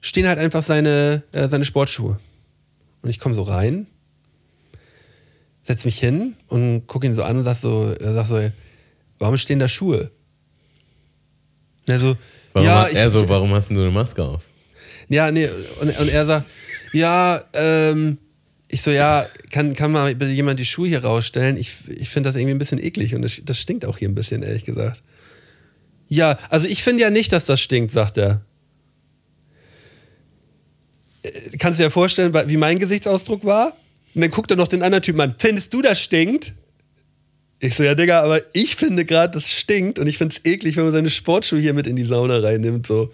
stehen 0.00 0.26
halt 0.26 0.38
einfach 0.38 0.62
seine, 0.62 1.24
äh, 1.32 1.48
seine 1.48 1.64
Sportschuhe. 1.64 2.18
Und 3.02 3.10
ich 3.10 3.18
komme 3.18 3.34
so 3.34 3.42
rein, 3.42 3.86
setz 5.62 5.84
mich 5.84 5.98
hin 5.98 6.36
und 6.46 6.86
gucke 6.86 7.06
ihn 7.06 7.14
so 7.14 7.22
an 7.22 7.36
und 7.36 7.42
sag 7.42 7.56
so, 7.56 7.94
sagt 8.00 8.28
so, 8.28 8.50
warum 9.18 9.36
stehen 9.36 9.58
da 9.58 9.68
Schuhe? 9.68 10.10
Und 11.88 11.94
er 11.94 11.98
so, 12.00 12.16
Warum 12.52 12.66
ja, 12.66 12.82
hat 12.82 12.92
er 12.92 13.06
ich, 13.06 13.12
so, 13.12 13.28
warum 13.28 13.52
hast 13.54 13.70
du 13.70 13.74
eine 13.74 13.90
Maske 13.90 14.22
auf? 14.22 14.42
ja, 15.08 15.30
nee, 15.30 15.48
und, 15.80 15.98
und 15.98 16.08
er 16.08 16.26
sagt, 16.26 16.48
ja, 16.92 17.42
ähm, 17.54 18.18
ich 18.68 18.82
so, 18.82 18.90
ja, 18.90 19.26
kann, 19.50 19.74
kann 19.74 19.90
mal 19.92 20.14
bitte 20.14 20.30
jemand 20.30 20.60
die 20.60 20.66
Schuhe 20.66 20.88
hier 20.88 21.02
rausstellen? 21.02 21.56
Ich, 21.56 21.74
ich 21.88 22.10
finde 22.10 22.28
das 22.28 22.36
irgendwie 22.36 22.54
ein 22.54 22.58
bisschen 22.58 22.82
eklig 22.82 23.14
und 23.14 23.22
das, 23.22 23.40
das 23.42 23.58
stinkt 23.58 23.84
auch 23.86 23.96
hier 23.96 24.08
ein 24.08 24.14
bisschen, 24.14 24.42
ehrlich 24.42 24.64
gesagt. 24.64 25.02
Ja, 26.08 26.38
also 26.50 26.66
ich 26.66 26.82
finde 26.82 27.02
ja 27.02 27.10
nicht, 27.10 27.32
dass 27.32 27.46
das 27.46 27.60
stinkt, 27.60 27.92
sagt 27.92 28.18
er. 28.18 28.42
Äh, 31.22 31.30
Kannst 31.58 31.78
du 31.78 31.84
dir 31.84 31.90
vorstellen, 31.90 32.34
wie 32.46 32.56
mein 32.56 32.78
Gesichtsausdruck 32.78 33.44
war? 33.44 33.76
Und 34.14 34.22
dann 34.22 34.30
guckt 34.30 34.50
er 34.50 34.56
noch 34.56 34.68
den 34.68 34.82
anderen 34.82 35.02
Typen 35.02 35.20
an. 35.20 35.34
Findest 35.38 35.72
du, 35.72 35.82
das 35.82 36.00
stinkt? 36.00 36.54
Ich 37.60 37.74
so, 37.74 37.82
ja, 37.82 37.94
Digga, 37.94 38.20
aber 38.20 38.40
ich 38.52 38.76
finde 38.76 39.04
gerade, 39.04 39.34
das 39.34 39.50
stinkt 39.50 39.98
und 39.98 40.06
ich 40.06 40.18
finde 40.18 40.34
es 40.36 40.50
eklig, 40.50 40.76
wenn 40.76 40.84
man 40.84 40.92
seine 40.92 41.10
Sportschuhe 41.10 41.58
hier 41.58 41.74
mit 41.74 41.86
in 41.86 41.96
die 41.96 42.04
Sauna 42.04 42.38
reinnimmt. 42.38 42.86
So. 42.86 43.12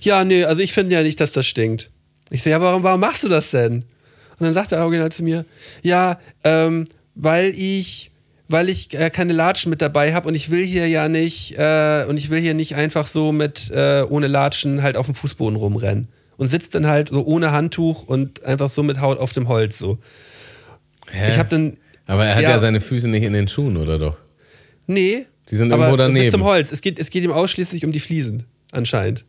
Ja, 0.00 0.24
nee, 0.24 0.44
also 0.44 0.62
ich 0.62 0.72
finde 0.72 0.94
ja 0.94 1.02
nicht, 1.02 1.20
dass 1.20 1.32
das 1.32 1.46
stinkt. 1.46 1.90
Ich 2.30 2.42
so, 2.42 2.50
ja, 2.50 2.60
warum, 2.60 2.82
warum 2.82 3.00
machst 3.00 3.24
du 3.24 3.28
das 3.28 3.50
denn? 3.50 3.84
Und 4.38 4.46
dann 4.46 4.54
sagt 4.54 4.72
er 4.72 4.82
original 4.82 5.12
zu 5.12 5.22
mir, 5.22 5.44
ja, 5.82 6.18
ähm, 6.44 6.86
weil 7.14 7.52
ich, 7.54 8.10
weil 8.48 8.70
ich 8.70 8.94
äh, 8.94 9.10
keine 9.10 9.34
Latschen 9.34 9.68
mit 9.68 9.82
dabei 9.82 10.14
habe 10.14 10.28
und 10.28 10.34
ich 10.34 10.50
will 10.50 10.64
hier 10.64 10.88
ja 10.88 11.08
nicht, 11.08 11.58
äh, 11.58 12.06
und 12.08 12.16
ich 12.16 12.30
will 12.30 12.40
hier 12.40 12.54
nicht 12.54 12.74
einfach 12.74 13.06
so 13.06 13.32
mit 13.32 13.70
äh, 13.70 14.02
ohne 14.08 14.28
Latschen 14.28 14.82
halt 14.82 14.96
auf 14.96 15.06
dem 15.06 15.14
Fußboden 15.14 15.56
rumrennen. 15.56 16.08
Und 16.38 16.48
sitzt 16.48 16.74
dann 16.74 16.86
halt 16.86 17.10
so 17.10 17.24
ohne 17.24 17.52
Handtuch 17.52 18.04
und 18.04 18.42
einfach 18.44 18.70
so 18.70 18.82
mit 18.82 19.00
Haut 19.00 19.18
auf 19.18 19.34
dem 19.34 19.48
Holz 19.48 19.78
so. 19.78 19.98
Hä? 21.10 21.30
Ich 21.30 21.38
habe 21.38 21.50
dann, 21.50 21.76
Aber 22.06 22.24
er 22.26 22.34
hat 22.36 22.42
Ja. 22.42 22.50
ja. 22.50 22.58
seine 22.58 22.80
Füße 22.80 23.08
nicht 23.08 23.22
in 23.22 23.32
den 23.32 23.48
Schuhen, 23.48 23.76
oder 23.76 23.98
doch? 23.98 24.16
nee. 24.86 25.26
Die 25.50 25.56
sind 25.56 25.72
aber 25.72 25.82
irgendwo 25.86 25.96
daneben. 25.96 26.22
Bis 26.24 26.30
zum 26.30 26.44
Holz. 26.44 26.70
Es 26.70 26.80
geht, 26.82 27.00
es 27.00 27.10
geht 27.10 27.24
ihm 27.24 27.32
ausschließlich 27.32 27.84
um 27.84 27.90
die 27.90 27.98
Fliesen, 27.98 28.44
anscheinend. 28.70 29.24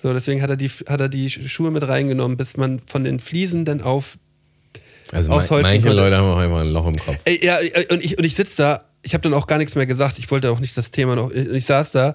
So, 0.00 0.12
deswegen 0.12 0.40
hat 0.40 0.50
er, 0.50 0.56
die, 0.56 0.68
hat 0.68 1.00
er 1.00 1.08
die 1.08 1.28
Schuhe 1.30 1.72
mit 1.72 1.86
reingenommen, 1.86 2.36
bis 2.36 2.56
man 2.56 2.80
von 2.86 3.02
den 3.02 3.18
Fliesen 3.18 3.64
dann 3.64 3.80
auf 3.80 4.18
Also 5.10 5.30
ma 5.30 5.36
Holz 5.36 5.50
manche 5.50 5.80
konnte- 5.80 5.92
Leute 5.96 6.16
haben 6.16 6.28
auch 6.30 6.36
einfach 6.38 6.60
ein 6.60 6.68
Loch 6.68 6.86
im 6.86 6.94
Kopf. 6.96 7.16
Ey, 7.24 7.44
ja, 7.44 7.58
und 7.90 8.04
ich, 8.04 8.16
und 8.16 8.24
ich 8.24 8.36
sitze 8.36 8.56
da, 8.58 8.84
ich 9.02 9.14
habe 9.14 9.22
dann 9.22 9.34
auch 9.34 9.48
gar 9.48 9.58
nichts 9.58 9.74
mehr 9.74 9.86
gesagt, 9.86 10.18
ich 10.20 10.30
wollte 10.30 10.50
auch 10.52 10.60
nicht 10.60 10.76
das 10.76 10.92
Thema 10.92 11.16
noch, 11.16 11.32
ich 11.32 11.64
saß 11.64 11.90
da, 11.90 12.14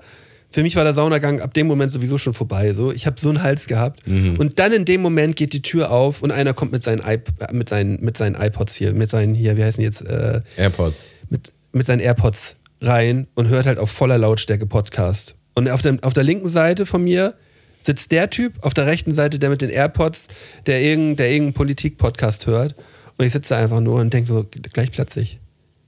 für 0.52 0.64
mich 0.64 0.76
war 0.76 0.84
der 0.84 0.94
Saunagang 0.94 1.42
ab 1.42 1.54
dem 1.54 1.68
Moment 1.68 1.92
sowieso 1.92 2.18
schon 2.18 2.34
vorbei, 2.34 2.74
so, 2.74 2.92
ich 2.92 3.06
habe 3.06 3.20
so 3.20 3.30
einen 3.30 3.42
Hals 3.42 3.68
gehabt 3.68 4.06
und 4.38 4.60
dann 4.60 4.74
in 4.74 4.86
dem 4.86 5.02
Moment 5.02 5.36
geht 5.36 5.54
die 5.54 5.62
Tür 5.62 5.92
auf 5.92 6.22
und 6.22 6.32
einer 6.32 6.54
kommt 6.54 6.72
mit 6.72 6.84
seinen, 6.84 7.02
iP 7.08 7.30
mit 7.52 7.70
seinen, 7.70 8.04
mit 8.04 8.18
seinen 8.18 8.36
iPods 8.36 8.76
hier, 8.76 8.94
mit 8.94 9.10
seinen 9.10 9.34
hier, 9.34 9.58
wie 9.58 9.64
heißen 9.64 9.80
die 9.80 9.86
jetzt, 9.86 10.02
äh, 10.02 10.42
AirPods. 10.58 11.06
mit, 11.30 11.52
mit 11.72 11.86
seinen 11.86 12.02
AirPods 12.02 12.58
rein 12.82 13.28
und 13.36 13.48
hört 13.48 13.66
halt 13.66 13.80
auf 13.80 13.92
voller 13.92 14.18
Lautstärke 14.18 14.66
Podcast. 14.66 15.36
Und 15.54 15.70
auf 15.70 15.82
der, 15.82 15.98
auf 16.02 16.14
der 16.14 16.24
linken 16.24 16.50
Seite 16.50 16.86
von 16.86 17.04
mir 17.04 17.36
sitzt 17.80 18.12
der 18.12 18.30
Typ, 18.30 18.54
auf 18.62 18.74
der 18.74 18.86
rechten 18.86 19.14
Seite 19.14 19.40
der 19.40 19.50
mit 19.50 19.62
den 19.62 19.70
AirPods, 19.70 20.28
der 20.66 20.82
irgendeinen 20.82 21.18
der 21.18 21.32
irgendeinen 21.32 21.54
Politik-Podcast 21.54 22.48
hört. 22.48 22.76
Und 23.18 23.26
ich 23.26 23.34
sitze 23.34 23.54
da 23.54 23.62
einfach 23.62 23.82
nur 23.82 24.00
und 24.00 24.14
denke 24.14 24.32
so, 24.32 24.46
gleich 24.74 24.92
platze 24.92 25.22
ich. 25.22 25.40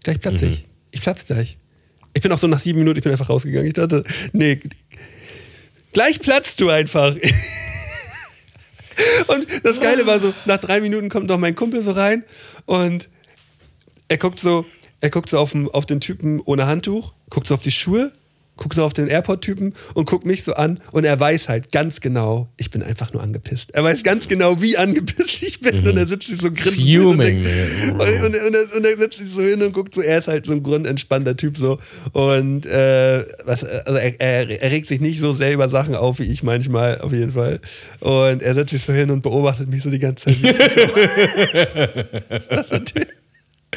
Gleich 0.04 0.20
platze 0.20 0.46
ich. 0.46 0.66
Ich 0.92 1.02
platze 1.02 1.26
gleich. 1.26 1.58
Ich 2.14 2.22
bin 2.22 2.32
auch 2.32 2.40
so 2.40 2.48
nach 2.48 2.60
sieben 2.60 2.80
Minuten, 2.80 2.98
ich 2.98 3.04
bin 3.04 3.12
einfach 3.12 3.30
rausgegangen. 3.30 3.68
Ich 3.68 3.74
dachte, 3.74 4.04
nee, 4.32 4.60
gleich 5.92 6.20
platzt 6.20 6.62
du 6.62 6.70
einfach. 6.70 7.16
Und 9.28 9.48
das 9.64 9.80
Geile 9.80 10.06
war 10.06 10.20
so, 10.20 10.34
nach 10.46 10.60
drei 10.60 10.80
Minuten 10.80 11.10
kommt 11.10 11.28
noch 11.28 11.40
mein 11.40 11.56
Kumpel 11.56 11.82
so 11.82 11.92
rein 11.92 12.24
und 12.66 13.10
er 14.08 14.18
guckt 14.18 14.40
so, 14.40 14.66
er 15.02 15.10
guckt 15.10 15.30
so 15.30 15.40
auf 15.40 15.52
den, 15.52 15.68
auf 15.70 15.86
den 15.86 16.00
Typen 16.00 16.40
ohne 16.42 16.68
Handtuch, 16.68 17.14
guckt 17.30 17.48
so 17.48 17.56
auf 17.56 17.62
die 17.62 17.72
Schuhe, 17.72 18.12
guckt 18.56 18.76
so 18.76 18.84
auf 18.86 18.94
den 18.94 19.08
Airport-Typen 19.08 19.74
und 19.96 20.06
guckt 20.08 20.26
mich 20.26 20.44
so 20.44 20.54
an 20.54 20.80
und 20.92 21.06
er 21.06 21.20
weiß 21.20 21.50
halt 21.50 21.72
ganz 21.72 22.02
genau, 22.02 22.50
ich 22.58 22.70
bin 22.70 22.84
einfach 22.84 23.12
nur 23.14 23.24
angepisst. 23.24 23.72
Er 23.74 23.84
weiß 23.84 24.04
ganz 24.04 24.28
genau, 24.28 24.62
wie 24.62 24.78
angepisst 24.78 25.42
ich 25.44 25.60
bin 25.60 25.88
und 25.88 25.98
er 25.98 26.08
sitzt 26.08 26.28
sich 26.28 26.40
so 26.42 26.52
grinsend 26.52 26.82
hin 26.82 27.02
und, 27.04 27.18
denkt- 27.20 27.48
und, 27.94 28.00
und, 28.00 28.26
und, 28.26 28.36
er- 28.56 28.78
und 28.78 28.86
er 28.86 28.98
setzt 28.98 29.18
sich 29.18 29.30
so 29.32 29.42
hin 29.42 29.62
und 29.64 29.74
guckt 29.74 29.96
so, 29.96 30.02
er 30.02 30.20
ist 30.20 30.28
halt 30.28 30.46
so 30.46 30.52
ein 30.54 30.62
grundentspannter 30.64 31.36
Typ 31.36 31.58
so 31.58 31.80
und 32.12 32.66
äh, 32.66 33.26
was, 33.46 33.64
also 33.64 33.98
er, 33.98 34.20
er, 34.22 34.50
er 34.62 34.72
regt 34.72 34.88
sich 34.88 35.02
nicht 35.02 35.20
so 35.20 35.34
sehr 35.34 35.54
über 35.54 35.70
Sachen 35.70 35.96
auf 35.96 36.20
wie 36.20 36.32
ich 36.32 36.44
manchmal, 36.44 37.00
auf 37.02 37.12
jeden 37.12 37.32
Fall. 37.32 37.60
Und 38.00 38.42
er 38.44 38.54
setzt 38.54 38.72
sich 38.72 38.84
so 38.84 38.94
hin 38.94 39.10
und 39.12 39.22
beobachtet 39.24 39.70
mich 39.70 39.82
so 39.82 39.90
die 39.90 40.00
ganze 40.00 40.26
Zeit. 40.26 40.38
was, 42.50 42.70
natürlich, 42.70 43.08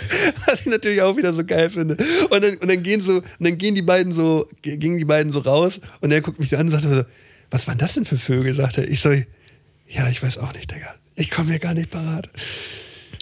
was 0.46 0.60
ich 0.60 0.66
natürlich 0.66 1.02
auch 1.02 1.16
wieder 1.16 1.32
so 1.32 1.44
geil 1.44 1.70
finde. 1.70 1.96
Und 2.30 2.44
dann, 2.44 2.56
und 2.56 2.70
dann 2.70 2.82
gehen 2.82 3.00
so, 3.00 3.16
und 3.16 3.24
dann 3.40 3.58
gehen 3.58 3.74
die 3.74 3.82
beiden 3.82 4.12
so, 4.12 4.46
gingen 4.62 4.98
die 4.98 5.04
beiden 5.04 5.32
so 5.32 5.40
raus 5.40 5.80
und 6.00 6.12
er 6.12 6.20
guckt 6.20 6.38
mich 6.38 6.50
so 6.50 6.56
an 6.56 6.66
und 6.66 6.72
sagt 6.72 6.84
so, 6.84 7.04
was 7.50 7.66
waren 7.66 7.78
das 7.78 7.94
denn 7.94 8.04
für 8.04 8.16
Vögel? 8.16 8.54
sagt 8.54 8.78
er. 8.78 8.88
Ich 8.88 9.00
so, 9.00 9.10
ja, 9.10 10.08
ich 10.10 10.22
weiß 10.22 10.38
auch 10.38 10.52
nicht, 10.52 10.72
Digga. 10.72 10.94
Ich 11.14 11.30
komme 11.30 11.50
mir 11.50 11.58
gar 11.58 11.74
nicht 11.74 11.90
parat. 11.90 12.28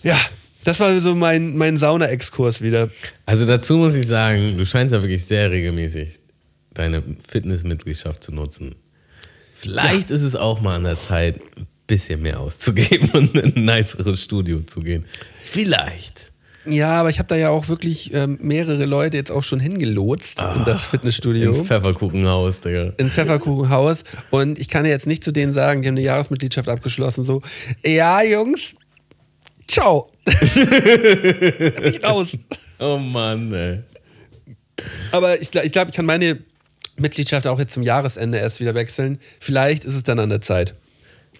Ja, 0.03 0.18
das 0.64 0.81
war 0.81 0.99
so 1.01 1.14
mein, 1.14 1.57
mein 1.57 1.77
Sauna-Exkurs 1.77 2.62
wieder. 2.62 2.91
Also 3.27 3.45
dazu 3.47 3.77
muss 3.77 3.95
ich 3.95 4.07
sagen, 4.07 4.57
du 4.57 4.64
scheinst 4.64 4.95
ja 4.95 5.03
wirklich 5.03 5.25
sehr 5.25 5.51
regelmäßig 5.51 6.20
deine 6.72 7.03
Fitnessmitgliedschaft 7.29 8.22
zu 8.22 8.33
nutzen. 8.33 8.75
Vielleicht 9.55 10.11
ist 10.11 10.22
es 10.22 10.35
auch 10.35 10.61
mal 10.61 10.77
an 10.77 10.85
der 10.85 10.99
Zeit, 10.99 11.41
ein 11.57 11.66
bisschen 11.87 12.22
mehr 12.22 12.41
auszugeben 12.41 13.11
und 13.14 13.35
in 13.37 13.57
ein 13.57 13.64
niceres 13.64 14.22
Studio 14.22 14.61
zu 14.61 14.81
gehen. 14.81 15.05
Vielleicht. 15.45 16.33
Ja, 16.67 17.01
aber 17.01 17.11
ich 17.11 17.19
habe 17.19 17.29
da 17.29 17.37
ja 17.37 17.51
auch 17.51 17.69
wirklich 17.69 18.12
ähm, 18.15 18.39
mehrere 18.41 18.87
Leute 18.87 19.17
jetzt 19.17 19.31
auch 19.31 19.43
schon 19.43 19.61
hingelotst 19.61 20.43
in 20.57 20.65
das 20.65 20.87
Fitnessstudio. 20.87 21.49
Ins 21.49 21.61
Pfefferkuchenhaus, 21.61 22.61
Digga. 22.61 22.93
in 22.97 23.11
Pfefferkuchenhaus 23.11 24.05
und 24.31 24.59
ich 24.59 24.69
kann 24.69 24.87
jetzt 24.87 25.07
nicht 25.07 25.23
zu 25.23 25.33
denen 25.33 25.53
sagen, 25.53 25.83
die 25.83 25.89
haben 25.89 25.95
eine 25.95 26.05
Jahresmitgliedschaft 26.05 26.69
abgeschlossen, 26.69 27.25
so, 27.25 27.43
ja, 27.85 28.23
Jungs, 28.23 28.75
ciao. 29.67 30.09
Ich 31.83 32.03
raus. 32.03 32.37
Oh 32.79 32.97
Mann, 32.97 33.53
ey. 33.53 33.81
Aber 35.12 35.41
ich, 35.41 35.55
ich 35.55 35.73
glaube, 35.73 35.91
ich 35.91 35.97
kann 35.97 36.07
meine 36.07 36.39
Mitgliedschaft 36.97 37.47
auch 37.47 37.59
jetzt 37.59 37.75
zum 37.75 37.83
Jahresende 37.83 38.39
erst 38.39 38.61
wieder 38.61 38.75
wechseln. 38.75 39.19
Vielleicht 39.41 39.85
ist 39.85 39.95
es 39.97 40.03
dann 40.03 40.19
an 40.19 40.31
der 40.31 40.41
Zeit. 40.41 40.75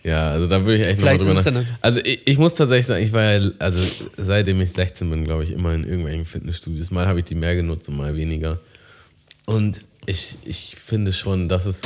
Ja, 0.05 0.31
also 0.33 0.47
da 0.47 0.65
würde 0.67 0.83
ich 0.83 0.87
echt 0.87 1.01
nochmal 1.01 1.17
drüber 1.19 1.33
ist 1.33 1.39
es 1.39 1.45
nach. 1.47 1.53
dann- 1.55 1.67
Also 1.81 2.01
ich, 2.05 2.21
ich 2.27 2.37
muss 2.39 2.55
tatsächlich 2.55 2.87
sagen, 2.87 3.03
ich 3.05 3.13
war 3.13 3.23
ja, 3.33 3.51
also 3.59 3.79
seitdem 4.19 4.61
ich 4.61 4.71
16 4.73 5.09
bin, 5.09 5.25
glaube 5.25 5.45
ich, 5.45 5.51
immer 5.51 5.73
in 5.73 5.85
irgendwelchen 5.85 6.27
Fitnessstudios. 6.27 6.91
Mal 6.91 7.07
habe 7.07 7.21
ich 7.21 7.25
die 7.25 7.35
mehr 7.35 7.55
genutzt 7.57 7.89
und 7.89 7.97
mal 7.97 8.15
weniger. 8.15 8.61
Und 9.47 9.87
ich, 10.07 10.37
ich 10.45 10.77
finde 10.83 11.13
schon, 11.15 11.49
dass 11.49 11.65
es, 11.67 11.81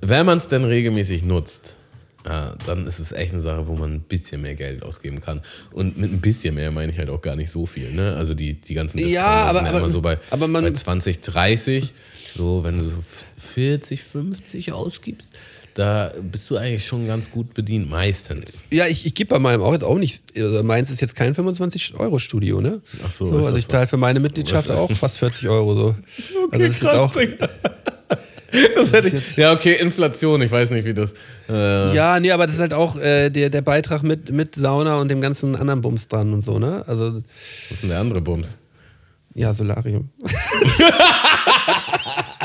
wenn 0.00 0.26
man 0.26 0.38
es 0.38 0.46
denn 0.46 0.62
regelmäßig 0.64 1.24
nutzt, 1.24 1.76
ja, 2.24 2.54
dann 2.66 2.86
ist 2.86 2.98
es 3.00 3.12
echt 3.12 3.32
eine 3.32 3.40
Sache, 3.40 3.66
wo 3.66 3.74
man 3.74 3.94
ein 3.94 4.00
bisschen 4.02 4.42
mehr 4.42 4.54
Geld 4.54 4.82
ausgeben 4.84 5.20
kann. 5.20 5.40
Und 5.72 5.96
mit 5.98 6.12
ein 6.12 6.20
bisschen 6.20 6.54
mehr 6.54 6.70
meine 6.70 6.92
ich 6.92 6.98
halt 6.98 7.08
auch 7.10 7.22
gar 7.22 7.34
nicht 7.34 7.50
so 7.50 7.66
viel. 7.66 7.90
Ne? 7.90 8.14
Also 8.14 8.34
die, 8.34 8.54
die 8.54 8.74
ganzen 8.74 8.98
Discounter 8.98 9.14
Ja, 9.14 9.26
aber- 9.46 9.58
sind 9.60 9.64
ja 9.66 9.70
aber- 9.70 9.78
immer 9.80 9.88
so 9.88 10.02
bei, 10.02 10.18
aber 10.30 10.46
man- 10.46 10.62
bei 10.64 10.70
20, 10.72 11.20
30. 11.20 11.92
So, 12.36 12.62
wenn 12.62 12.78
du 12.78 12.84
so 12.84 13.02
40, 13.38 14.02
50 14.04 14.72
ausgibst, 14.72 15.32
da 15.74 16.12
bist 16.20 16.50
du 16.50 16.56
eigentlich 16.56 16.86
schon 16.86 17.06
ganz 17.06 17.30
gut 17.30 17.54
bedient, 17.54 17.88
meistens. 17.88 18.52
Ja, 18.70 18.86
ich, 18.86 19.06
ich 19.06 19.14
gebe 19.14 19.28
bei 19.28 19.38
meinem 19.38 19.62
auch 19.62 19.72
jetzt 19.72 19.84
auch 19.84 19.98
nicht, 19.98 20.36
also 20.36 20.62
meins 20.62 20.90
ist 20.90 21.00
jetzt 21.00 21.16
kein 21.16 21.34
25-Euro-Studio, 21.34 22.60
ne? 22.60 22.80
Ach 23.04 23.10
so, 23.10 23.26
so 23.26 23.38
ist 23.38 23.44
also 23.44 23.56
das 23.56 23.58
ich 23.58 23.68
zahle 23.68 23.86
für 23.86 23.96
meine 23.96 24.20
Mitgliedschaft 24.20 24.70
auch 24.70 24.90
fast 24.92 25.18
40 25.18 25.48
Euro 25.48 25.74
so. 25.74 25.94
also 26.50 26.66
das 26.66 26.76
ist 26.76 26.82
jetzt 26.82 26.94
auch, 26.94 27.14
Das 28.74 28.92
hätte 28.92 29.16
ich, 29.16 29.36
ja, 29.36 29.52
okay, 29.52 29.74
Inflation, 29.74 30.42
ich 30.42 30.50
weiß 30.50 30.70
nicht, 30.70 30.84
wie 30.84 30.94
das. 30.94 31.12
Äh, 31.48 31.94
ja, 31.94 32.18
nee, 32.18 32.32
aber 32.32 32.46
das 32.46 32.56
ist 32.56 32.60
halt 32.60 32.74
auch 32.74 32.98
äh, 32.98 33.30
der, 33.30 33.48
der 33.48 33.62
Beitrag 33.62 34.02
mit, 34.02 34.32
mit 34.32 34.56
Sauna 34.56 34.96
und 34.96 35.08
dem 35.08 35.20
ganzen 35.20 35.54
anderen 35.54 35.80
Bums 35.80 36.08
dran 36.08 36.32
und 36.32 36.42
so, 36.42 36.58
ne? 36.58 36.82
Also, 36.86 37.14
Was 37.14 37.22
ist 37.70 37.82
denn 37.82 37.90
der 37.90 38.00
andere 38.00 38.20
Bums? 38.20 38.58
ja, 39.34 39.52
Solarium. 39.52 40.10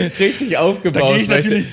richtig 0.00 0.56
aufgebaut. 0.56 1.02
Da 1.10 1.16
geh 1.16 1.22
ich 1.22 1.28
natürlich- 1.28 1.64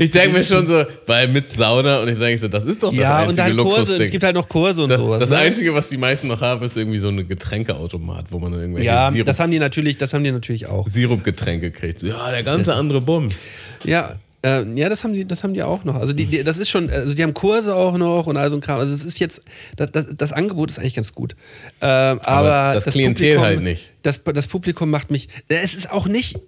ich 0.00 0.10
denke 0.10 0.38
mir 0.38 0.44
schon 0.44 0.66
so, 0.66 0.84
weil 1.06 1.28
mit 1.28 1.50
Sauna 1.50 2.00
und 2.00 2.08
ich 2.08 2.18
denke 2.18 2.38
so, 2.40 2.48
das 2.48 2.64
ist 2.64 2.82
doch 2.82 2.90
das 2.90 2.98
Ja, 2.98 3.22
und 3.22 3.28
einzige 3.28 3.42
halt 3.42 3.56
Kurse, 3.58 3.78
Luxusding. 3.78 4.00
es 4.02 4.10
gibt 4.10 4.24
halt 4.24 4.34
noch 4.34 4.48
Kurse 4.48 4.82
und 4.82 4.90
das, 4.90 4.98
sowas. 4.98 5.20
das 5.20 5.30
ne? 5.30 5.36
Einzige, 5.38 5.74
was 5.74 5.88
die 5.88 5.96
meisten 5.96 6.28
noch 6.28 6.40
haben, 6.40 6.64
ist 6.64 6.76
irgendwie 6.76 6.98
so 6.98 7.08
ein 7.08 7.26
Getränkeautomat, 7.28 8.26
wo 8.30 8.38
man 8.38 8.52
dann 8.52 8.60
irgendwelche 8.60 8.86
Ja, 8.86 9.10
Sirup, 9.12 9.26
das 9.26 9.40
haben 9.40 9.50
die 9.50 9.58
natürlich, 9.58 9.96
das 9.98 10.12
haben 10.14 10.24
die 10.24 10.30
natürlich 10.32 10.66
auch. 10.66 10.86
Sirupgetränke 10.88 11.70
kriegt. 11.70 12.02
Ja, 12.02 12.30
der 12.30 12.42
ganze 12.42 12.74
andere 12.74 13.00
Bums. 13.00 13.44
Ja, 13.84 14.16
äh, 14.44 14.62
ja, 14.74 14.88
das 14.88 15.02
haben 15.02 15.14
die, 15.14 15.24
das 15.24 15.42
haben 15.42 15.52
die 15.52 15.62
auch 15.64 15.82
noch. 15.84 15.96
Also 15.96 16.12
die, 16.12 16.26
die, 16.26 16.44
das 16.44 16.58
ist 16.58 16.68
schon, 16.70 16.88
also 16.90 17.12
die 17.12 17.22
haben 17.24 17.34
Kurse 17.34 17.74
auch 17.74 17.98
noch 17.98 18.26
und 18.28 18.36
all 18.36 18.48
so 18.50 18.56
ein 18.56 18.60
Kram. 18.60 18.78
Also 18.78 18.92
es 18.92 19.04
ist 19.04 19.18
jetzt, 19.18 19.40
das, 19.76 19.90
das, 19.90 20.06
das 20.16 20.32
Angebot 20.32 20.70
ist 20.70 20.78
eigentlich 20.78 20.94
ganz 20.94 21.12
gut. 21.12 21.34
Ähm, 21.80 22.20
aber, 22.22 22.74
das 22.74 22.84
Klientel 22.92 23.40
halt 23.40 23.60
nicht. 23.62 23.90
Das, 24.02 24.20
das 24.22 24.46
Publikum 24.46 24.90
macht 24.90 25.10
mich. 25.10 25.28
Es 25.48 25.74
ist 25.74 25.90
auch 25.90 26.06
nicht. 26.06 26.38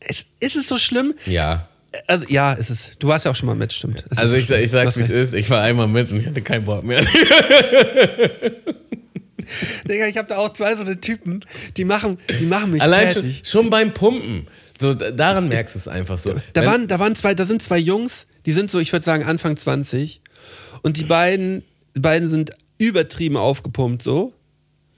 Es, 0.00 0.26
ist 0.40 0.56
es 0.56 0.68
so 0.68 0.78
schlimm? 0.78 1.14
Ja. 1.26 1.68
Also 2.06 2.24
ja, 2.28 2.52
ist 2.54 2.70
es. 2.70 2.92
Du 2.98 3.08
warst 3.08 3.24
ja 3.26 3.30
auch 3.30 3.36
schon 3.36 3.46
mal 3.48 3.54
mit, 3.54 3.72
stimmt. 3.72 4.04
Es 4.10 4.16
Also 4.18 4.34
ist 4.34 4.42
ich, 4.42 4.46
so 4.48 4.54
ich 4.54 4.70
sag's, 4.70 4.96
wie 4.96 5.00
es 5.02 5.10
ist. 5.10 5.34
Ich 5.34 5.50
war 5.50 5.60
einmal 5.62 5.88
mit 5.88 6.10
und 6.10 6.20
ich 6.20 6.26
hatte 6.26 6.40
keinen 6.40 6.64
Bock 6.64 6.82
mehr. 6.84 7.02
Digga, 9.88 10.06
ich 10.06 10.16
habe 10.16 10.28
da 10.28 10.36
auch 10.38 10.52
zwei 10.52 10.76
so 10.76 10.82
eine 10.82 11.00
Typen, 11.00 11.44
die 11.76 11.84
machen, 11.84 12.18
die 12.38 12.46
machen 12.46 12.70
mich 12.70 12.80
Allein 12.80 13.12
schon, 13.12 13.22
fertig. 13.22 13.42
schon 13.44 13.70
beim 13.70 13.92
Pumpen. 13.92 14.46
So, 14.80 14.94
da- 14.94 15.10
daran 15.10 15.48
merkst 15.48 15.74
du 15.74 15.78
es 15.80 15.88
einfach 15.88 16.16
so. 16.18 16.34
Da 16.52 16.60
Wenn- 16.62 16.66
waren, 16.68 16.88
da 16.88 16.98
waren 16.98 17.14
zwei, 17.16 17.34
da 17.34 17.44
sind 17.44 17.60
zwei 17.62 17.78
Jungs, 17.78 18.26
die 18.46 18.52
sind 18.52 18.70
so, 18.70 18.78
ich 18.78 18.92
würde 18.92 19.04
sagen, 19.04 19.24
Anfang 19.24 19.56
20. 19.56 20.20
Und 20.82 20.96
die 20.96 21.04
beiden, 21.04 21.64
die 21.96 22.00
beiden 22.00 22.28
sind 22.30 22.52
übertrieben 22.78 23.36
aufgepumpt, 23.36 24.02
so. 24.02 24.32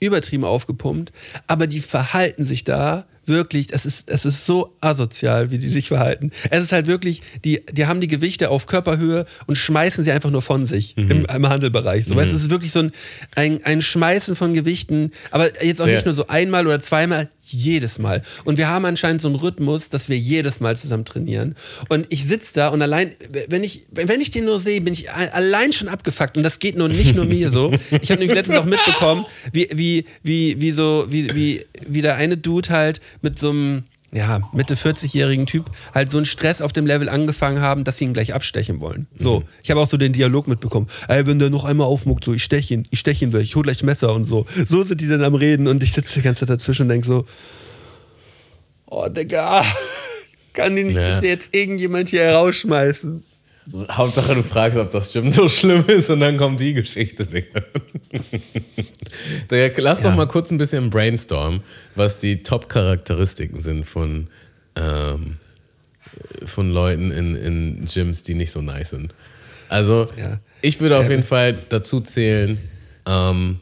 Übertrieben 0.00 0.44
aufgepumpt. 0.44 1.12
Aber 1.46 1.66
die 1.66 1.80
verhalten 1.80 2.44
sich 2.44 2.64
da 2.64 3.06
wirklich, 3.28 3.68
es 3.72 3.86
ist, 3.86 4.08
es 4.10 4.24
ist 4.24 4.46
so 4.46 4.74
asozial, 4.80 5.50
wie 5.50 5.58
die 5.58 5.68
sich 5.68 5.88
verhalten. 5.88 6.30
Es 6.50 6.62
ist 6.62 6.72
halt 6.72 6.86
wirklich, 6.86 7.20
die, 7.44 7.62
die 7.72 7.86
haben 7.86 8.00
die 8.00 8.08
Gewichte 8.08 8.50
auf 8.50 8.66
Körperhöhe 8.66 9.26
und 9.46 9.56
schmeißen 9.56 10.04
sie 10.04 10.12
einfach 10.12 10.30
nur 10.30 10.42
von 10.42 10.66
sich 10.66 10.96
Mhm. 10.96 11.10
im, 11.10 11.24
im 11.26 11.48
Handelbereich. 11.48 12.04
So, 12.06 12.16
weißt 12.16 12.30
du, 12.32 12.36
es 12.36 12.42
ist 12.44 12.50
wirklich 12.50 12.72
so 12.72 12.80
ein, 12.80 12.92
ein, 13.34 13.62
ein 13.64 13.82
Schmeißen 13.82 14.36
von 14.36 14.54
Gewichten, 14.54 15.10
aber 15.30 15.64
jetzt 15.64 15.80
auch 15.80 15.86
Ja. 15.86 15.94
nicht 15.94 16.06
nur 16.06 16.14
so 16.14 16.26
einmal 16.28 16.66
oder 16.66 16.80
zweimal, 16.80 17.28
jedes 17.44 17.98
Mal. 17.98 18.22
Und 18.44 18.58
wir 18.58 18.68
haben 18.68 18.84
anscheinend 18.84 19.20
so 19.20 19.28
einen 19.28 19.36
Rhythmus, 19.36 19.88
dass 19.88 20.08
wir 20.08 20.18
jedes 20.18 20.60
Mal 20.60 20.76
zusammen 20.76 21.04
trainieren. 21.04 21.54
Und 21.88 22.06
ich 22.08 22.24
sitze 22.26 22.54
da 22.54 22.68
und 22.68 22.82
allein, 22.82 23.12
wenn 23.48 23.62
ich, 23.64 23.84
wenn 23.90 24.20
ich 24.20 24.30
den 24.30 24.46
nur 24.46 24.58
sehe, 24.60 24.80
bin 24.80 24.92
ich 24.94 25.10
allein 25.12 25.72
schon 25.72 25.88
abgefuckt. 25.88 26.36
Und 26.36 26.42
das 26.42 26.58
geht 26.58 26.76
nur 26.76 26.88
nicht 26.88 27.14
nur 27.14 27.24
mir 27.24 27.50
so. 27.50 27.72
Ich 28.02 28.10
habe 28.10 28.20
nämlich 28.20 28.34
letztens 28.34 28.58
auch 28.58 28.64
mitbekommen, 28.64 29.26
wie, 29.52 29.68
wie, 29.72 30.04
wie, 30.22 30.60
wie 30.60 30.70
so, 30.70 31.06
wie, 31.08 31.34
wie, 31.34 31.66
wie 31.86 32.02
der 32.02 32.16
eine 32.16 32.36
Dude 32.36 32.70
halt 32.70 33.00
mit 33.22 33.38
so 33.38 33.50
einem, 33.50 33.84
ja, 34.14 34.40
Mitte 34.52 34.76
40-jährigen 34.76 35.44
Typ 35.46 35.66
halt 35.92 36.08
so 36.08 36.18
einen 36.18 36.24
Stress 36.24 36.62
auf 36.62 36.72
dem 36.72 36.86
Level 36.86 37.08
angefangen 37.08 37.60
haben, 37.60 37.82
dass 37.82 37.98
sie 37.98 38.04
ihn 38.04 38.14
gleich 38.14 38.32
abstechen 38.32 38.80
wollen. 38.80 39.08
So, 39.16 39.42
ich 39.62 39.70
habe 39.72 39.80
auch 39.80 39.88
so 39.88 39.96
den 39.96 40.12
Dialog 40.12 40.46
mitbekommen. 40.46 40.86
Ey, 41.08 41.26
wenn 41.26 41.40
der 41.40 41.50
noch 41.50 41.64
einmal 41.64 41.88
aufmuckt, 41.88 42.24
so, 42.24 42.32
ich 42.32 42.44
stech 42.44 42.70
ihn, 42.70 42.86
ich 42.90 43.00
stech 43.00 43.20
ihn 43.22 43.32
gleich, 43.32 43.42
ich 43.42 43.56
hol 43.56 43.64
gleich 43.64 43.82
Messer 43.82 44.14
und 44.14 44.22
so. 44.24 44.46
So 44.66 44.84
sind 44.84 45.00
die 45.00 45.08
dann 45.08 45.24
am 45.24 45.34
Reden 45.34 45.66
und 45.66 45.82
ich 45.82 45.92
sitze 45.92 46.14
die 46.20 46.22
ganze 46.22 46.46
Zeit 46.46 46.50
dazwischen 46.60 46.82
und 46.82 46.88
denke 46.90 47.06
so, 47.06 47.26
oh, 48.86 49.08
Digga, 49.08 49.64
kann 50.52 50.76
den 50.76 50.86
nicht 50.86 50.96
Ja. 50.96 51.16
bitte 51.16 51.26
jetzt 51.26 51.48
irgendjemand 51.52 52.08
hier 52.10 52.30
rausschmeißen? 52.30 53.24
Hauptsache, 53.90 54.34
du 54.34 54.42
fragst, 54.42 54.78
ob 54.78 54.90
das 54.90 55.12
Gym 55.12 55.30
so 55.32 55.48
schlimm 55.48 55.84
ist 55.86 56.10
und 56.10 56.20
dann 56.20 56.36
kommt 56.36 56.60
die 56.60 56.74
Geschichte, 56.74 57.26
Digga. 57.26 57.62
Digga, 59.50 59.80
Lass 59.82 60.00
doch 60.00 60.10
Ja. 60.10 60.16
mal 60.16 60.26
kurz 60.28 60.50
ein 60.50 60.58
bisschen 60.58 60.90
brainstormen, 60.90 61.62
was 61.94 62.20
die 62.20 62.42
Top-Charakteristiken 62.42 63.60
sind 63.62 63.84
von, 63.86 64.28
ähm, 64.76 65.36
von 66.44 66.70
Leuten 66.70 67.10
in, 67.10 67.34
in 67.34 67.84
Gyms, 67.86 68.22
die 68.22 68.34
nicht 68.34 68.52
so 68.52 68.60
nice 68.60 68.90
sind. 68.90 69.14
Also, 69.68 70.06
Ja. 70.16 70.40
ich 70.60 70.80
würde 70.80 70.98
auf 70.98 71.04
Ja. 71.04 71.10
jeden 71.12 71.24
Fall 71.24 71.58
dazu 71.68 72.00
zählen, 72.00 72.58
ähm, 73.06 73.60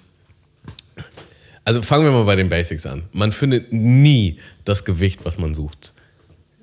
also 1.65 1.81
fangen 1.81 2.05
wir 2.05 2.11
mal 2.11 2.25
bei 2.25 2.35
den 2.37 2.49
Basics 2.49 2.87
an. 2.87 3.05
Man 3.13 3.31
findet 3.31 3.73
nie 3.73 4.39
das 4.65 4.85
Gewicht, 4.85 5.21
was 5.25 5.39
man 5.39 5.55
sucht. 5.55 5.93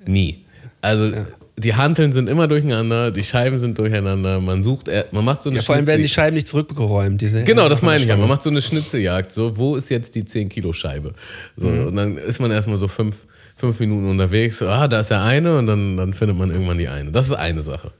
Nie. 0.04 0.44
Also 0.82 1.12
die 1.60 1.74
Hanteln 1.74 2.12
sind 2.12 2.28
immer 2.28 2.48
durcheinander, 2.48 3.10
die 3.10 3.22
Scheiben 3.24 3.58
sind 3.58 3.78
durcheinander, 3.78 4.40
man 4.40 4.62
sucht, 4.62 4.88
er- 4.88 5.06
man 5.12 5.24
macht 5.24 5.42
so 5.42 5.50
eine 5.50 5.58
Ja, 5.58 5.62
vor 5.64 5.74
allem 5.76 5.86
werden 5.86 6.02
die 6.02 6.08
Scheiben 6.08 6.34
nicht 6.34 6.48
zurückgeräumt. 6.48 7.20
Diese 7.20 7.44
Genau, 7.44 7.68
das 7.68 7.82
meine 7.82 8.02
ich 8.02 8.08
ja. 8.08 8.16
Man 8.16 8.28
macht 8.28 8.42
so 8.42 8.50
eine 8.50 8.60
Schnitzeljagd. 8.62 9.30
So, 9.32 9.56
wo 9.56 9.76
ist 9.76 9.90
jetzt 9.90 10.14
die 10.14 10.24
10 10.24 10.48
Kilo 10.48 10.72
Scheibe? 10.72 11.14
So, 11.56 11.68
Mhm. 11.68 11.86
Und 11.86 11.96
dann 11.96 12.18
ist 12.18 12.40
man 12.40 12.50
erstmal 12.50 12.76
so 12.78 12.88
fünf, 12.88 13.16
fünf 13.56 13.78
Minuten 13.78 14.08
unterwegs. 14.08 14.58
So, 14.58 14.68
ah, 14.68 14.88
da 14.88 15.00
ist 15.00 15.10
der 15.10 15.22
eine 15.22 15.56
und 15.58 15.66
dann, 15.66 15.96
dann 15.96 16.14
findet 16.14 16.36
man 16.36 16.50
irgendwann 16.50 16.78
die 16.78 16.88
eine. 16.88 17.10
Das 17.10 17.26
ist 17.26 17.32
eine 17.34 17.62
Sache. 17.62 17.92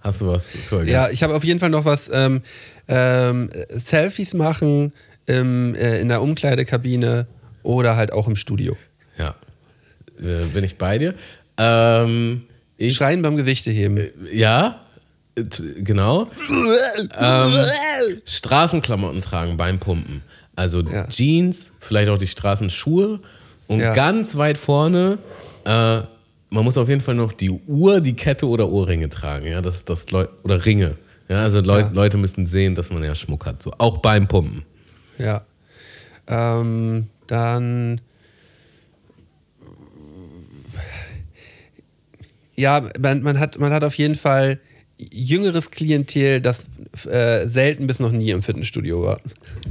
Hast 0.00 0.20
du 0.20 0.28
was? 0.28 0.46
Ja, 0.86 1.10
ich 1.10 1.22
habe 1.24 1.34
auf 1.34 1.42
jeden 1.44 1.58
Fall 1.58 1.70
noch 1.70 1.84
was. 1.84 2.08
Ähm, 2.12 2.42
ähm, 2.86 3.50
Selfies 3.70 4.32
machen 4.32 4.92
im, 5.26 5.74
äh, 5.74 6.00
in 6.00 6.08
der 6.08 6.22
Umkleidekabine 6.22 7.26
oder 7.64 7.96
halt 7.96 8.12
auch 8.12 8.28
im 8.28 8.36
Studio. 8.36 8.76
Ja. 9.18 9.34
Äh, 10.20 10.46
bin 10.54 10.62
ich 10.64 10.76
bei 10.78 10.98
dir? 10.98 11.14
Ähm, 11.58 12.40
ich, 12.76 12.94
Schreien 12.94 13.22
beim 13.22 13.36
Gewichteheben. 13.36 14.10
ja, 14.32 14.80
äh, 15.34 15.42
genau. 15.82 16.28
ähm, 17.18 17.52
Straßenklamotten 18.24 19.22
tragen 19.22 19.56
beim 19.56 19.78
Pumpen. 19.78 20.22
Also 20.56 20.80
Ja. 20.82 21.06
Jeans, 21.08 21.72
vielleicht 21.78 22.08
auch 22.08 22.18
die 22.18 22.26
Straßenschuhe 22.26 23.20
und 23.66 23.80
Ja. 23.80 23.94
ganz 23.94 24.36
weit 24.36 24.58
vorne, 24.58 25.18
äh, 25.64 26.00
man 26.50 26.64
muss 26.64 26.78
auf 26.78 26.88
jeden 26.88 27.00
Fall 27.00 27.14
noch 27.14 27.32
die 27.32 27.50
Uhr, 27.50 28.00
die 28.00 28.14
Kette 28.16 28.48
oder 28.48 28.68
Ohrringe 28.70 29.08
tragen. 29.10 29.46
Ja, 29.46 29.60
das, 29.60 29.84
das 29.84 30.10
Leu 30.10 30.26
oder 30.42 30.64
Ringe. 30.64 30.96
Ja, 31.28 31.42
also 31.42 31.60
Leu 31.60 31.80
Ja. 31.80 31.90
Leute 31.90 32.16
müssen 32.16 32.46
sehen, 32.46 32.74
dass 32.74 32.90
man 32.90 33.04
ja 33.04 33.14
Schmuck 33.14 33.44
hat. 33.44 33.62
So, 33.62 33.72
auch 33.78 33.98
beim 33.98 34.26
Pumpen. 34.26 34.62
Ja. 35.18 35.42
Ähm, 36.26 37.08
dann. 37.26 38.00
Ja, 42.58 42.82
man, 42.98 43.22
man, 43.22 43.38
hat, 43.38 43.56
man 43.58 43.72
hat 43.72 43.84
auf 43.84 43.94
jeden 43.94 44.16
Fall 44.16 44.58
jüngeres 44.98 45.70
Klientel, 45.70 46.40
das 46.40 46.68
äh, 47.06 47.46
selten 47.46 47.86
bis 47.86 48.00
noch 48.00 48.10
nie 48.10 48.30
im 48.30 48.42
Fitnessstudio 48.42 49.00
war. 49.04 49.20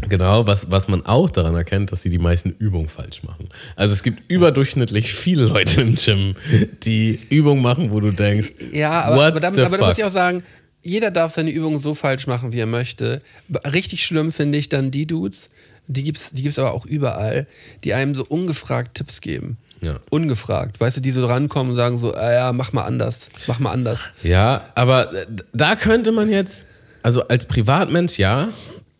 Genau, 0.08 0.48
was, 0.48 0.72
was 0.72 0.88
man 0.88 1.06
auch 1.06 1.30
daran 1.30 1.54
erkennt, 1.54 1.92
dass 1.92 2.02
sie 2.02 2.10
die 2.10 2.18
meisten 2.18 2.52
Übungen 2.52 2.88
falsch 2.88 3.24
machen. 3.24 3.50
Also 3.76 3.94
es 3.94 4.04
gibt 4.04 4.22
überdurchschnittlich 4.32 5.14
viele 5.14 5.46
Leute 5.48 5.82
im 5.82 5.96
Gym, 5.96 6.36
die 6.84 7.20
Übungen 7.30 7.62
machen, 7.62 7.92
wo 7.92 8.00
du 8.00 8.12
denkst, 8.12 8.54
Ja, 8.72 9.02
aber, 9.02 9.26
aber, 9.26 9.40
da, 9.42 9.54
the 9.54 9.62
aber 9.64 9.78
da 9.78 9.88
muss 9.88 9.98
ich 9.98 10.06
auch 10.06 10.10
sagen, 10.10 10.44
jeder 10.82 11.12
darf 11.12 11.34
seine 11.34 11.52
Übungen 11.52 11.80
so 11.80 11.94
falsch 11.94 12.26
machen, 12.26 12.54
wie 12.54 12.60
er 12.60 12.68
möchte. 12.68 13.22
Richtig 13.66 14.06
schlimm 14.06 14.32
finde 14.32 14.58
ich 14.58 14.70
dann 14.70 14.92
die 14.92 15.06
Dudes, 15.06 15.50
die 15.88 16.04
gibt's, 16.04 16.32
die 16.32 16.44
gibt's 16.44 16.58
aber 16.58 16.74
auch 16.74 16.86
überall, 16.86 17.48
die 17.84 17.94
einem 17.94 18.16
so 18.16 18.24
ungefragt 18.24 18.96
Tipps 18.96 19.20
geben. 19.20 19.58
Ja. 19.82 20.00
Ungefragt. 20.10 20.80
Weißt 20.80 20.98
du, 20.98 21.02
die 21.02 21.12
so 21.12 21.26
rankommen 21.26 21.72
und 21.72 21.76
sagen 21.76 21.98
so, 21.98 22.14
ah 22.16 22.32
ja, 22.32 22.54
mach 22.54 22.74
mal 22.74 22.84
anders, 22.84 23.30
mach 23.46 23.60
mal 23.60 23.72
anders. 23.72 24.00
Ja, 24.24 24.66
aber 24.76 25.12
da 25.54 25.76
könnte 25.76 26.12
man 26.12 26.30
jetzt, 26.30 26.66
also 27.04 27.28
als 27.28 27.46
Privatmensch 27.46 28.18
ja, 28.18 28.50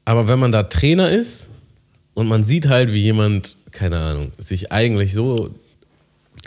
aber 0.06 0.28
wenn 0.28 0.40
man 0.40 0.52
da 0.52 0.64
Trainer 0.64 1.10
ist 1.10 1.48
und 2.14 2.28
man 2.28 2.44
sieht 2.44 2.68
halt, 2.68 2.94
wie 2.94 3.02
jemand, 3.02 3.58
keine 3.72 3.98
Ahnung, 3.98 4.32
sich 4.40 4.72
eigentlich 4.72 5.14
so 5.14 5.52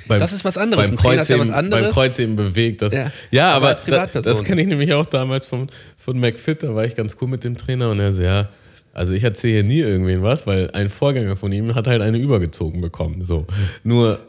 beim, 0.07 0.19
Das 0.19 0.33
ist 0.33 0.45
was 0.45 0.57
anderes. 0.57 0.87
Beim 0.87 0.95
ist 0.95 1.05
ja 1.05 1.11
Kreuzheben, 1.11 1.49
was 1.49 1.51
anderes. 1.51 1.85
Beim 1.85 1.93
Kreuzheben 1.93 2.37
bewegt. 2.37 2.83
Das, 2.83 2.93
Ja. 2.93 3.13
ja, 3.31 3.51
Aber 3.53 3.71
aber, 3.71 4.07
das, 4.13 4.25
das 4.25 4.45
kenne 4.45 4.63
ich 4.63 4.67
nämlich 4.67 4.93
auch 4.93 5.07
damals 5.07 5.47
von, 5.47 5.69
von 5.99 6.19
McFit, 6.19 6.63
da 6.63 6.75
war 6.75 6.85
ich 6.85 6.97
ganz 6.97 7.17
cool 7.21 7.29
mit 7.29 7.45
dem 7.45 7.57
Trainer 7.57 7.91
und 7.91 8.01
er 8.01 8.13
so, 8.13 8.23
ja, 8.23 8.49
also 8.93 9.13
ich 9.15 9.23
erzähle 9.23 9.55
hier 9.55 9.65
nie 9.65 9.81
irgendwen 9.81 10.23
was, 10.23 10.47
weil 10.47 10.71
ein 10.73 10.89
Vorgänger 10.89 11.37
von 11.37 11.53
ihm 11.53 11.75
hat 11.75 11.87
halt 11.87 12.03
eine 12.03 12.19
übergezogen 12.19 12.81
bekommen. 12.81 13.25
So. 13.25 13.47
Nur, 13.85 14.21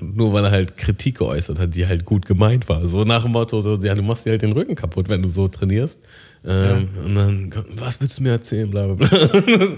nur 0.00 0.32
weil 0.32 0.44
er 0.44 0.50
halt 0.50 0.76
Kritik 0.76 1.18
geäußert 1.18 1.58
hat, 1.58 1.74
die 1.74 1.86
halt 1.86 2.04
gut 2.04 2.24
gemeint 2.26 2.68
war. 2.68 2.86
So 2.88 3.04
nach 3.04 3.22
dem 3.22 3.32
Motto, 3.32 3.60
so, 3.60 3.76
ja, 3.76 3.94
du 3.94 4.02
machst 4.02 4.24
dir 4.24 4.30
halt 4.30 4.42
den 4.42 4.52
Rücken 4.52 4.74
kaputt, 4.74 5.08
wenn 5.08 5.22
du 5.22 5.28
so 5.28 5.46
trainierst. 5.46 5.98
Ähm, 6.46 6.88
Und 7.04 7.14
dann, 7.14 7.52
was 7.76 8.00
willst 8.00 8.18
du 8.18 8.22
mir 8.22 8.30
erzählen, 8.30 8.70
bla 8.70 8.86
bla 8.86 9.06
bla. 9.06 9.68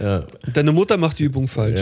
ja. 0.00 0.24
Deine 0.52 0.70
Mutter 0.70 0.96
macht 0.96 1.18
die 1.18 1.24
Übung 1.24 1.48
falsch. 1.48 1.80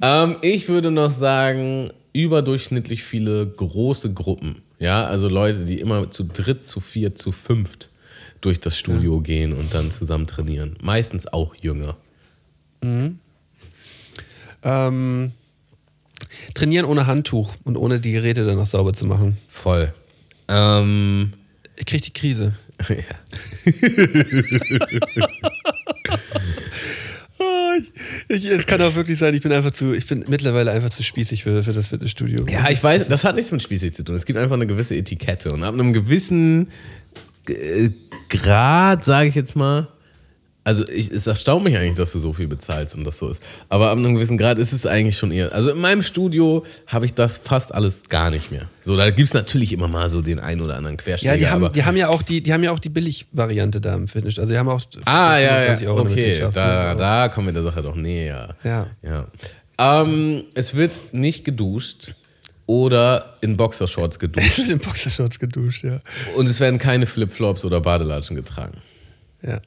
Ja. 0.00 0.24
Ähm, 0.24 0.36
ich 0.42 0.68
würde 0.68 0.90
noch 0.90 1.12
sagen, 1.12 1.90
überdurchschnittlich 2.12 3.04
viele 3.04 3.46
große 3.46 4.12
Gruppen. 4.12 4.62
Ja, 4.80 5.04
also 5.04 5.28
Leute, 5.28 5.60
die 5.62 5.78
immer 5.78 6.10
zu 6.10 6.24
dritt, 6.24 6.64
zu 6.64 6.80
vier, 6.80 7.14
zu 7.14 7.30
fünft 7.30 7.91
durch 8.42 8.60
das 8.60 8.76
Studio 8.78 9.20
gehen 9.20 9.52
und 9.54 9.72
dann 9.72 9.90
zusammen 9.90 10.26
trainieren. 10.26 10.76
Meistens 10.82 11.26
auch 11.26 11.54
jünger. 11.54 11.96
Ähm, 14.64 15.32
trainieren 16.54 16.84
ohne 16.84 17.06
Handtuch 17.06 17.54
und 17.64 17.76
ohne 17.76 18.00
die 18.00 18.12
Geräte 18.12 18.44
danach 18.44 18.66
sauber 18.66 18.92
zu 18.92 19.06
machen. 19.06 19.38
Voll. 19.48 19.92
Ähm, 20.48 21.32
Ich 21.76 21.86
krieg 21.86 22.02
die 22.02 22.12
Krise. 22.12 22.54
ja. 22.88 22.96
Ah, 27.38 27.76
Ich, 28.28 28.44
es 28.46 28.66
kann 28.66 28.80
auch 28.82 28.94
wirklich 28.94 29.18
sein, 29.18 29.34
ich 29.34 29.42
bin 29.42 29.52
einfach 29.52 29.70
zu, 29.72 29.92
ich 29.94 30.06
bin 30.06 30.24
mittlerweile 30.28 30.70
einfach 30.72 30.90
zu 30.90 31.02
spießig 31.02 31.42
für, 31.44 31.62
für 31.64 31.72
das 31.72 31.88
Fitnessstudio. 31.88 32.46
Ja, 32.48 32.70
ich 32.70 32.82
weiß, 32.82 33.08
das 33.08 33.24
hat 33.24 33.36
nichts 33.36 33.50
mit 33.52 33.62
spießig 33.62 33.94
zu 33.94 34.04
tun. 34.04 34.14
Es 34.14 34.24
gibt 34.26 34.38
einfach 34.38 34.54
eine 34.54 34.66
gewisse 34.66 34.94
Etikette. 34.96 35.52
Und 35.52 35.62
ab 35.64 35.74
einem 35.74 35.92
gewissen 35.92 36.68
Grad, 38.28 39.04
sage 39.04 39.28
ich 39.28 39.34
jetzt 39.34 39.56
mal, 39.56 39.88
also 40.64 40.88
ich, 40.88 41.10
es 41.10 41.26
erstaunt 41.26 41.64
mich 41.64 41.76
eigentlich, 41.76 41.94
dass 41.94 42.12
du 42.12 42.20
so 42.20 42.32
viel 42.32 42.46
bezahlst 42.46 42.94
und 42.94 43.04
das 43.04 43.18
so 43.18 43.28
ist. 43.28 43.42
Aber 43.68 43.90
ab 43.90 43.98
einem 43.98 44.14
gewissen 44.14 44.38
Grad 44.38 44.58
ist 44.58 44.72
es 44.72 44.86
eigentlich 44.86 45.18
schon 45.18 45.32
eher. 45.32 45.52
Also 45.52 45.70
in 45.70 45.80
meinem 45.80 46.02
Studio 46.02 46.64
habe 46.86 47.04
ich 47.04 47.14
das 47.14 47.38
fast 47.38 47.74
alles 47.74 48.08
gar 48.08 48.30
nicht 48.30 48.52
mehr. 48.52 48.68
So, 48.84 48.96
da 48.96 49.10
gibt 49.10 49.28
es 49.28 49.34
natürlich 49.34 49.72
immer 49.72 49.88
mal 49.88 50.08
so 50.08 50.22
den 50.22 50.38
einen 50.38 50.60
oder 50.60 50.76
anderen 50.76 50.96
Querschläger. 50.96 51.34
Ja, 51.34 51.38
die 51.38 51.48
haben, 51.48 51.72
die 51.72 51.84
haben 51.84 51.96
ja 51.96 52.08
auch 52.08 52.22
die, 52.22 52.42
die 52.42 52.52
haben 52.52 52.62
ja 52.62 52.70
auch 52.70 52.78
die 52.78 52.90
Billig-Variante 52.90 53.80
da 53.80 53.94
im 53.94 54.06
Fitness. 54.06 54.38
Also 54.38 54.52
die 54.52 54.58
haben 54.58 54.68
auch 54.68 54.80
Ah, 55.04 55.36
ja, 55.38 55.48
25 55.48 55.84
ja. 55.84 55.90
Euro 55.90 56.00
Okay, 56.02 56.48
da, 56.54 56.94
da 56.94 57.28
kommen 57.28 57.48
wir 57.48 57.54
der 57.54 57.64
Sache 57.64 57.82
doch 57.82 57.96
näher. 57.96 58.54
Ja. 58.62 58.86
ja. 59.02 59.26
Ähm, 59.78 60.44
es 60.54 60.76
wird 60.76 61.12
nicht 61.12 61.44
geduscht 61.44 62.14
oder 62.72 63.36
in 63.42 63.58
Boxershorts 63.58 64.18
geduscht. 64.18 64.58
in 64.68 64.78
Boxershorts 64.78 65.38
geduscht, 65.38 65.84
ja. 65.84 66.00
und 66.36 66.48
es 66.48 66.58
werden 66.58 66.78
keine 66.78 67.06
Flipflops 67.06 67.66
oder 67.66 67.82
Badelatschen 67.82 68.34
getragen. 68.34 68.78
Ja. 69.42 69.60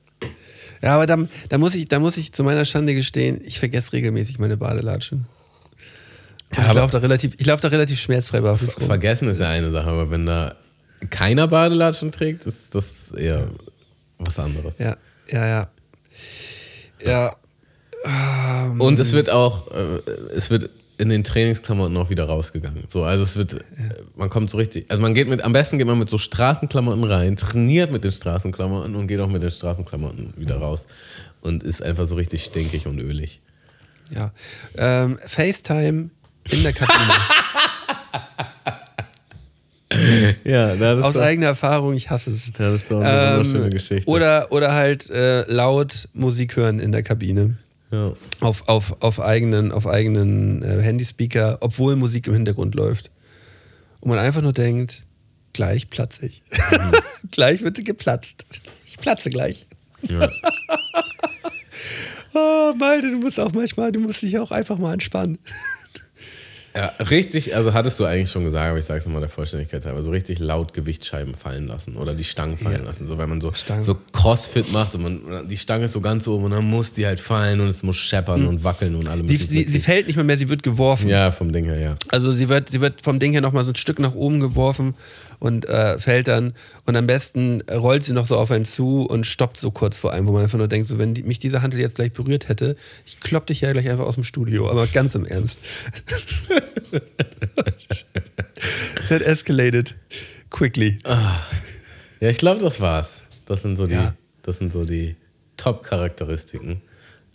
Ja, 0.81 0.95
aber 0.95 1.05
da, 1.05 1.17
da, 1.49 1.57
muss 1.57 1.75
ich, 1.75 1.87
da 1.87 1.99
muss 1.99 2.17
ich 2.17 2.31
zu 2.31 2.43
meiner 2.43 2.65
Schande 2.65 2.95
gestehen, 2.95 3.41
ich 3.43 3.59
vergesse 3.59 3.93
regelmäßig 3.93 4.39
meine 4.39 4.57
Badelatschen. 4.57 5.25
Ja, 6.55 6.67
ich 6.67 6.73
laufe 6.73 6.91
da, 6.91 6.97
relativ, 6.99 7.35
ich 7.37 7.45
lauf 7.45 7.59
da 7.59 7.67
relativ 7.67 7.99
schmerzfrei 7.99 8.41
barfuß 8.41 8.79
rum. 8.79 8.87
Vergessen 8.87 9.27
ist 9.27 9.39
ja 9.39 9.49
eine 9.49 9.71
Sache, 9.71 9.87
aber 9.87 10.09
wenn 10.11 10.25
da 10.25 10.55
keiner 11.09 11.47
Badelatschen 11.47 12.11
trägt, 12.11 12.45
ist 12.45 12.73
das 12.73 13.11
eher 13.15 13.49
was 14.17 14.37
anderes. 14.39 14.79
Ja, 14.79 14.97
ja, 15.31 15.47
ja. 15.47 15.69
Ja. 17.03 17.35
Ähm, 18.05 18.81
Und 18.81 18.99
es 18.99 19.13
wird 19.13 19.29
auch, 19.29 19.71
äh, 19.71 19.99
es 20.35 20.49
wird 20.49 20.69
in 20.97 21.09
den 21.09 21.23
Trainingsklamotten 21.23 21.95
auch 21.97 22.09
wieder 22.09 22.25
rausgegangen. 22.25 22.83
So, 22.87 23.03
also 23.03 23.23
es 23.23 23.35
wird, 23.37 23.53
äh, 23.53 23.59
man 24.15 24.29
kommt 24.29 24.49
so 24.49 24.57
richtig, 24.57 24.89
also 24.89 25.01
man 25.01 25.13
geht 25.13 25.27
mit, 25.27 25.43
am 25.43 25.53
besten 25.53 25.77
geht 25.77 25.87
man 25.87 25.99
mit 25.99 26.09
so 26.09 26.17
Straßenklamotten 26.17 27.03
rein, 27.03 27.35
trainiert 27.35 27.91
mit 27.91 28.03
den 28.03 28.11
Straßenklamotten 28.11 28.95
und 28.95 29.07
geht 29.07 29.19
auch 29.19 29.29
mit 29.29 29.41
den 29.43 29.51
Straßenklamotten 29.51 30.33
wieder 30.37 30.57
raus 30.57 30.85
und 31.41 31.63
ist 31.63 31.81
einfach 31.83 32.05
so 32.05 32.15
richtig 32.15 32.43
stinkig 32.43 32.87
und 32.87 32.99
ölig. 32.99 33.41
ja. 34.11 34.31
Ähm, 34.77 35.17
FaceTime 35.25 36.09
in 36.51 36.63
der 36.63 36.73
Kabine. 36.73 37.13
Ja, 40.43 40.75
das 40.75 41.03
Aus 41.03 41.17
eigener 41.17 41.47
Erfahrung, 41.47 41.93
ich 41.93 42.09
hasse 42.09 42.31
es. 42.31 42.51
Das 42.51 42.75
ist 42.75 42.91
doch 42.91 43.01
eine 43.01 43.37
wunderschöne 43.37 43.69
Geschichte. 43.69 44.09
Oder, 44.09 44.51
oder 44.51 44.73
halt 44.73 45.09
äh, 45.09 45.49
laut 45.49 46.09
Musik 46.13 46.55
hören 46.55 46.79
in 46.79 46.91
der 46.91 47.03
Kabine. 47.03 47.57
Ja. 47.95 48.13
Auf, 48.41 48.67
auf, 48.67 49.01
auf 49.01 49.19
eigenen, 49.19 49.71
auf 49.71 49.87
eigenen 49.87 50.61
äh, 50.61 50.81
Handyspeaker, 50.81 51.57
obwohl 51.61 51.95
Musik 51.95 52.27
im 52.27 52.33
Hintergrund 52.33 52.75
läuft. 52.75 53.11
Und 54.01 54.09
man 54.09 54.19
einfach 54.19 54.41
nur 54.41 54.53
denkt, 54.53 55.05
gleich 55.53 55.89
platze 55.89 56.27
ich. 56.27 56.43
gleich 57.31 57.61
wird 57.61 57.77
sie 57.77 57.83
geplatzt. 57.83 58.45
Ich 58.85 58.97
platze 58.97 59.29
gleich. 59.29 59.65
Ja. 60.03 60.29
Oh, 62.37 62.73
Malte, 62.77 63.11
du 63.11 63.17
musst 63.17 63.39
auch 63.39 63.53
manchmal, 63.53 63.93
du 63.93 64.01
musst 64.01 64.21
dich 64.21 64.37
auch 64.37 64.51
einfach 64.51 64.77
mal 64.77 64.91
entspannen. 64.91 65.37
Ja, 66.75 66.91
richtig, 67.09 67.55
also 67.55 67.73
hattest 67.73 67.99
du 67.99 68.05
eigentlich 68.05 68.29
schon 68.29 68.43
gesagt, 68.43 68.67
aber 68.69 68.77
ich 68.77 68.83
sage 68.85 68.99
es 68.99 69.05
nochmal 69.05 69.21
der 69.21 69.29
Vollständigkeit 69.29 69.85
halber, 69.85 70.03
so 70.03 70.11
richtig 70.11 70.39
laut 70.39 70.73
Gewichtsscheiben 70.73 71.33
fallen 71.33 71.67
lassen 71.67 71.95
oder 71.95 72.13
die 72.13 72.23
Stangen 72.25 72.57
fallen 72.57 72.79
Ja. 72.81 72.83
lassen. 72.85 73.07
So, 73.07 73.17
wenn 73.17 73.29
man 73.29 73.39
so, 73.39 73.53
Stangen. 73.53 73.81
so 73.81 73.95
Crossfit 74.11 74.71
macht 74.73 74.93
und 74.95 75.01
man, 75.03 75.47
die 75.47 75.57
Stange 75.57 75.85
ist 75.85 75.93
so 75.93 76.01
ganz 76.01 76.27
oben 76.27 76.43
und 76.45 76.51
dann 76.51 76.65
muss 76.65 76.91
die 76.93 77.05
halt 77.05 77.19
fallen 77.21 77.61
und 77.61 77.67
es 77.67 77.81
muss 77.83 77.95
scheppern 77.95 78.45
und 78.47 78.63
wackeln 78.65 78.95
und 78.95 79.07
allem. 79.07 79.25
Sie, 79.27 79.37
sie, 79.37 79.63
sie 79.63 79.79
fällt 79.79 80.07
nicht 80.07 80.15
mehr 80.17 80.25
mehr, 80.25 80.37
sie 80.37 80.49
wird 80.49 80.63
geworfen. 80.63 81.07
Ja, 81.09 81.31
vom 81.31 81.53
Ding 81.53 81.65
her, 81.65 81.79
ja. 81.79 81.95
Also 82.09 82.31
sie 82.33 82.49
wird, 82.49 82.69
sie 82.69 82.81
wird 82.81 83.01
vom 83.01 83.19
Ding 83.19 83.31
her 83.31 83.41
nochmal 83.41 83.63
so 83.63 83.71
ein 83.71 83.75
Stück 83.75 83.99
nach 83.99 84.13
oben 84.13 84.39
geworfen 84.41 84.95
und 85.39 85.67
äh, 85.69 85.97
fällt 85.99 86.27
dann. 86.27 86.53
Und 86.85 86.95
am 86.95 87.07
besten 87.07 87.61
rollt 87.71 88.03
sie 88.03 88.13
noch 88.13 88.25
so 88.25 88.37
auf 88.37 88.51
einen 88.51 88.65
zu 88.65 89.03
und 89.05 89.25
stoppt 89.25 89.57
so 89.57 89.71
kurz 89.71 89.97
vor 89.99 90.11
einem, 90.13 90.27
wo 90.27 90.31
man 90.33 90.43
einfach 90.43 90.57
nur 90.57 90.67
denkt, 90.67 90.87
so 90.87 90.97
wenn 90.97 91.13
die, 91.13 91.23
mich 91.23 91.39
diese 91.39 91.61
Handel 91.61 91.79
jetzt 91.79 91.95
gleich 91.95 92.11
berührt 92.13 92.49
hätte, 92.49 92.75
ich 93.05 93.19
klopp 93.19 93.45
dich 93.47 93.61
ja 93.61 93.71
gleich 93.71 93.89
einfach 93.89 94.05
aus 94.05 94.15
dem 94.15 94.23
Studio. 94.23 94.69
Aber 94.69 94.87
ganz 94.87 95.15
im 95.15 95.25
Ernst. 95.25 95.59
That 99.09 99.21
escalated 99.21 99.95
quickly. 100.49 100.97
Ja, 101.05 102.29
ich 102.29 102.37
glaube, 102.37 102.61
das 102.61 102.79
war's. 102.81 103.09
Das 103.45 103.61
sind 103.61 103.75
so 103.77 103.87
die, 103.87 103.93
Ja. 103.93 104.15
das 104.43 104.57
sind 104.57 104.71
so 104.71 104.85
die 104.85 105.15
Top-Charakteristiken. 105.57 106.81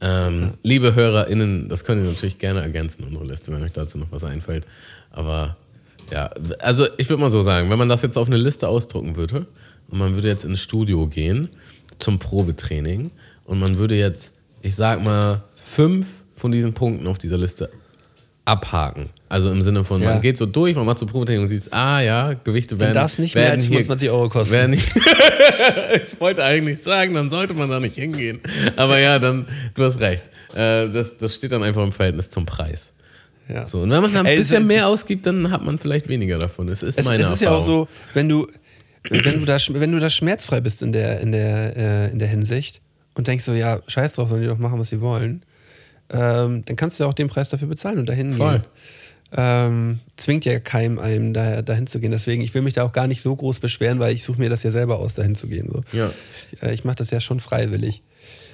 Ähm, 0.00 0.54
Liebe 0.62 0.94
HörerInnen, 0.94 1.68
das 1.68 1.84
könnt 1.84 2.02
ihr 2.02 2.10
natürlich 2.10 2.38
gerne 2.38 2.62
ergänzen, 2.62 3.04
unsere 3.04 3.26
Liste, 3.26 3.52
wenn 3.52 3.62
euch 3.62 3.72
dazu 3.72 3.98
noch 3.98 4.10
was 4.10 4.24
einfällt. 4.24 4.66
Aber 5.10 5.56
ja, 6.10 6.30
also 6.60 6.86
ich 6.96 7.08
würde 7.10 7.20
mal 7.20 7.30
so 7.30 7.42
sagen, 7.42 7.70
wenn 7.70 7.78
man 7.78 7.88
das 7.88 8.02
jetzt 8.02 8.16
auf 8.16 8.26
eine 8.26 8.38
Liste 8.38 8.66
ausdrucken 8.66 9.16
würde 9.16 9.46
und 9.88 9.98
man 9.98 10.14
würde 10.14 10.28
jetzt 10.28 10.44
ins 10.44 10.60
Studio 10.60 11.06
gehen 11.06 11.50
zum 11.98 12.18
Probetraining 12.18 13.10
und 13.44 13.60
man 13.60 13.78
würde 13.78 13.96
jetzt, 13.96 14.32
ich 14.62 14.74
sag 14.74 15.02
mal, 15.02 15.44
fünf 15.54 16.06
von 16.34 16.50
diesen 16.50 16.72
Punkten 16.72 17.06
auf 17.06 17.18
dieser 17.18 17.36
Liste 17.36 17.70
abhaken. 18.50 19.10
Also 19.28 19.50
im 19.50 19.62
Sinne 19.62 19.84
von, 19.84 20.02
Ja. 20.02 20.10
man 20.10 20.20
geht 20.20 20.36
so 20.36 20.44
durch, 20.46 20.74
man 20.74 20.84
macht 20.86 20.98
so 20.98 21.06
Probetraining 21.06 21.42
und 21.44 21.48
sieht, 21.48 21.72
ah 21.72 22.00
ja, 22.00 22.32
Gewichte 22.44 22.78
werden, 22.80 22.94
darf's 22.94 23.18
nicht 23.18 23.34
mehr 23.34 23.44
werden 23.44 23.54
als 23.60 23.62
hier- 23.62 23.72
25 23.76 24.10
Euro 24.10 24.28
kosten. 24.28 24.76
Ich 25.94 26.20
wollte 26.20 26.42
eigentlich 26.44 26.82
sagen, 26.82 27.14
dann 27.14 27.30
sollte 27.30 27.54
man 27.54 27.68
da 27.70 27.80
nicht 27.80 27.94
hingehen. 27.96 28.40
Aber 28.76 28.98
ja, 28.98 29.18
dann, 29.18 29.46
du 29.74 29.84
hast 29.84 30.00
recht. 30.00 30.24
Äh, 30.54 30.88
das, 30.88 31.16
das 31.16 31.34
steht 31.34 31.52
dann 31.52 31.62
einfach 31.62 31.82
im 31.82 31.92
Verhältnis 31.92 32.28
zum 32.30 32.46
Preis. 32.46 32.92
Ja. 33.48 33.64
So, 33.64 33.80
und 33.82 33.90
wenn 33.90 34.00
man 34.02 34.12
dann 34.12 34.26
ein 34.26 34.32
Ey, 34.32 34.36
bisschen 34.38 34.62
es- 34.62 34.68
mehr 34.68 34.86
ausgibt, 34.88 35.26
dann 35.26 35.50
hat 35.50 35.62
man 35.64 35.78
vielleicht 35.78 36.08
weniger 36.08 36.38
davon. 36.38 36.66
Das 36.68 36.82
ist 36.82 36.98
Es, 36.98 37.04
meine 37.04 37.22
es 37.22 37.30
ist 37.30 37.40
ja 37.42 37.50
auch 37.50 37.54
Erfahrung. 37.56 37.86
so, 37.86 38.14
wenn 38.14 38.28
du, 38.28 38.46
wenn 39.08 39.40
du, 39.40 39.44
da, 39.44 39.56
wenn 39.70 39.92
du 39.92 39.98
da 39.98 40.08
schmerzfrei 40.10 40.60
bist 40.60 40.82
in 40.82 40.92
der, 40.92 41.20
in, 41.20 41.32
der, 41.32 41.76
äh, 41.76 42.10
in 42.10 42.18
der 42.18 42.28
Hinsicht 42.28 42.80
und 43.16 43.26
denkst 43.26 43.44
so, 43.44 43.52
ja, 43.52 43.80
scheiß 43.86 44.14
drauf, 44.14 44.28
sollen 44.28 44.42
die 44.42 44.48
doch 44.48 44.58
machen, 44.58 44.78
was 44.78 44.88
sie 44.90 45.00
wollen, 45.00 45.42
ähm, 46.10 46.64
dann 46.64 46.76
kannst 46.76 46.98
du 46.98 47.04
ja 47.04 47.08
auch 47.08 47.14
den 47.14 47.28
Preis 47.28 47.48
dafür 47.48 47.68
bezahlen 47.68 47.98
und 47.98 48.08
dahin 48.08 48.32
Voll. 48.32 48.52
gehen. 48.60 48.64
Ähm, 49.32 50.00
zwingt 50.16 50.44
ja 50.44 50.58
keinem 50.58 50.98
einem 50.98 51.32
da, 51.32 51.62
dahin 51.62 51.86
zu 51.86 52.00
gehen. 52.00 52.10
Deswegen, 52.10 52.42
ich 52.42 52.52
will 52.52 52.62
mich 52.62 52.74
da 52.74 52.82
auch 52.82 52.92
gar 52.92 53.06
nicht 53.06 53.22
so 53.22 53.34
groß 53.34 53.60
beschweren, 53.60 54.00
weil 54.00 54.14
ich 54.14 54.24
suche 54.24 54.40
mir 54.40 54.50
das 54.50 54.64
ja 54.64 54.72
selber 54.72 54.98
aus, 54.98 55.14
dahin 55.14 55.36
zu 55.36 55.46
gehen. 55.46 55.68
So. 55.70 55.82
Ja. 55.96 56.10
Ich, 56.52 56.62
äh, 56.62 56.74
ich 56.74 56.84
mache 56.84 56.96
das 56.96 57.10
ja 57.10 57.20
schon 57.20 57.38
freiwillig. 57.38 58.02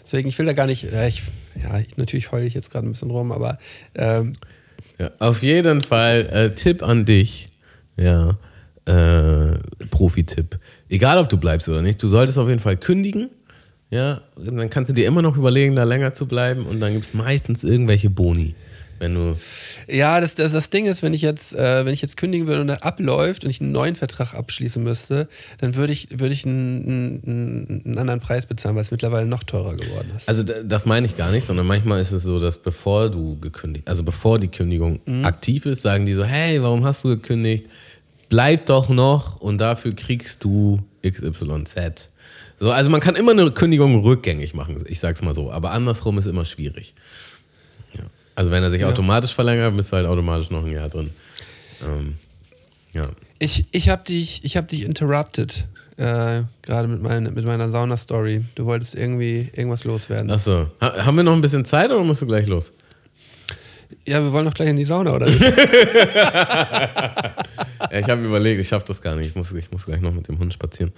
Deswegen, 0.04 0.28
ich 0.28 0.38
will 0.38 0.46
da 0.46 0.52
gar 0.52 0.66
nicht, 0.66 0.84
ja, 0.84 1.06
ich, 1.06 1.22
ja 1.60 1.78
ich, 1.80 1.96
natürlich 1.96 2.30
heule 2.30 2.44
ich 2.44 2.54
jetzt 2.54 2.70
gerade 2.70 2.86
ein 2.86 2.92
bisschen 2.92 3.10
rum, 3.10 3.32
aber 3.32 3.58
ähm, 3.94 4.34
Ja, 4.98 5.10
auf 5.18 5.42
jeden 5.42 5.80
Fall 5.80 6.28
äh, 6.30 6.54
Tipp 6.54 6.82
an 6.82 7.06
dich. 7.06 7.48
Ja, 7.96 8.36
äh, 8.84 9.58
Profi-Tipp. 9.90 10.58
Egal, 10.90 11.18
ob 11.18 11.28
du 11.30 11.38
bleibst 11.38 11.68
oder 11.68 11.80
nicht, 11.82 12.02
du 12.02 12.08
solltest 12.08 12.38
auf 12.38 12.48
jeden 12.48 12.60
Fall 12.60 12.76
kündigen. 12.76 13.30
Ja, 13.90 14.20
dann 14.36 14.68
kannst 14.70 14.90
du 14.90 14.94
dir 14.94 15.06
immer 15.06 15.22
noch 15.22 15.36
überlegen, 15.36 15.76
da 15.76 15.84
länger 15.84 16.12
zu 16.12 16.26
bleiben 16.26 16.66
und 16.66 16.80
dann 16.80 16.92
gibt 16.92 17.04
es 17.04 17.14
meistens 17.14 17.62
irgendwelche 17.62 18.10
Boni. 18.10 18.54
Wenn 18.98 19.14
du. 19.14 19.36
Ja, 19.88 20.20
das, 20.20 20.36
das, 20.36 20.52
das 20.52 20.70
Ding 20.70 20.86
ist, 20.86 21.02
wenn 21.02 21.12
ich 21.12 21.22
jetzt, 21.22 21.54
äh, 21.54 21.84
wenn 21.84 21.92
ich 21.92 22.00
jetzt 22.00 22.16
kündigen 22.16 22.46
würde 22.46 22.62
und 22.62 22.68
er 22.68 22.84
abläuft 22.84 23.44
und 23.44 23.50
ich 23.50 23.60
einen 23.60 23.72
neuen 23.72 23.94
Vertrag 23.94 24.34
abschließen 24.34 24.82
müsste, 24.82 25.28
dann 25.58 25.74
würde 25.74 25.92
ich, 25.92 26.08
würde 26.10 26.32
ich 26.32 26.46
einen, 26.46 27.22
einen, 27.26 27.82
einen 27.84 27.98
anderen 27.98 28.20
Preis 28.20 28.46
bezahlen, 28.46 28.74
weil 28.74 28.82
es 28.82 28.90
mittlerweile 28.90 29.26
noch 29.26 29.44
teurer 29.44 29.76
geworden 29.76 30.10
ist. 30.16 30.28
Also 30.28 30.42
das 30.42 30.86
meine 30.86 31.06
ich 31.06 31.16
gar 31.16 31.30
nicht, 31.30 31.44
sondern 31.44 31.66
manchmal 31.66 32.00
ist 32.00 32.12
es 32.12 32.22
so, 32.22 32.40
dass 32.40 32.56
bevor 32.58 33.10
du 33.10 33.38
gekündigt, 33.38 33.86
also 33.86 34.02
bevor 34.02 34.38
die 34.38 34.48
Kündigung 34.48 35.00
aktiv 35.24 35.66
ist, 35.66 35.82
sagen 35.82 36.06
die 36.06 36.14
so, 36.14 36.24
hey, 36.24 36.62
warum 36.62 36.84
hast 36.84 37.04
du 37.04 37.08
gekündigt? 37.08 37.66
Bleib 38.28 38.66
doch 38.66 38.88
noch 38.88 39.40
und 39.40 39.58
dafür 39.58 39.94
kriegst 39.94 40.42
du 40.42 40.80
XYZ. 41.06 42.10
So, 42.58 42.72
also 42.72 42.90
man 42.90 43.00
kann 43.00 43.16
immer 43.16 43.32
eine 43.32 43.50
Kündigung 43.50 44.02
rückgängig 44.02 44.54
machen, 44.54 44.82
ich 44.86 45.00
sag's 45.00 45.22
mal 45.22 45.34
so, 45.34 45.50
aber 45.52 45.72
andersrum 45.72 46.18
ist 46.18 46.26
immer 46.26 46.44
schwierig. 46.44 46.94
Ja. 47.94 48.04
Also 48.34 48.50
wenn 48.50 48.62
er 48.62 48.70
sich 48.70 48.84
automatisch 48.84 49.34
verlängert, 49.34 49.76
bist 49.76 49.92
du 49.92 49.96
halt 49.96 50.06
automatisch 50.06 50.50
noch 50.50 50.64
ein 50.64 50.72
Jahr 50.72 50.88
drin. 50.88 51.10
Ähm, 51.82 52.14
ja. 52.92 53.10
Ich, 53.38 53.66
ich 53.72 53.88
habe 53.90 54.04
dich, 54.04 54.42
ich 54.44 54.56
hab 54.56 54.68
dich 54.68 54.84
interrupted, 54.84 55.66
äh, 55.98 56.42
gerade 56.62 56.88
mit, 56.88 57.02
mein, 57.02 57.24
mit 57.34 57.44
meiner 57.44 57.70
Sauna-Story. 57.70 58.44
Du 58.54 58.64
wolltest 58.64 58.94
irgendwie 58.94 59.50
irgendwas 59.54 59.84
loswerden. 59.84 60.30
Achso, 60.30 60.70
ha 60.80 61.04
haben 61.04 61.16
wir 61.16 61.24
noch 61.24 61.34
ein 61.34 61.40
bisschen 61.42 61.64
Zeit 61.64 61.90
oder 61.90 62.02
musst 62.04 62.22
du 62.22 62.26
gleich 62.26 62.46
los? 62.46 62.72
Ja, 64.06 64.22
wir 64.22 64.32
wollen 64.32 64.44
doch 64.46 64.54
gleich 64.54 64.68
in 64.68 64.76
die 64.76 64.84
Sauna, 64.84 65.14
oder 65.14 65.26
nicht? 65.26 65.40
Ja, 67.90 67.98
ich 68.00 68.08
habe 68.08 68.22
überlegt, 68.24 68.60
ich 68.60 68.68
schaffe 68.68 68.86
das 68.86 69.00
gar 69.00 69.14
nicht. 69.16 69.28
Ich 69.28 69.34
muss, 69.34 69.52
ich 69.52 69.70
muss 69.70 69.84
gleich 69.84 70.00
noch 70.00 70.12
mit 70.12 70.28
dem 70.28 70.38
Hund 70.38 70.52
spazieren. 70.52 70.92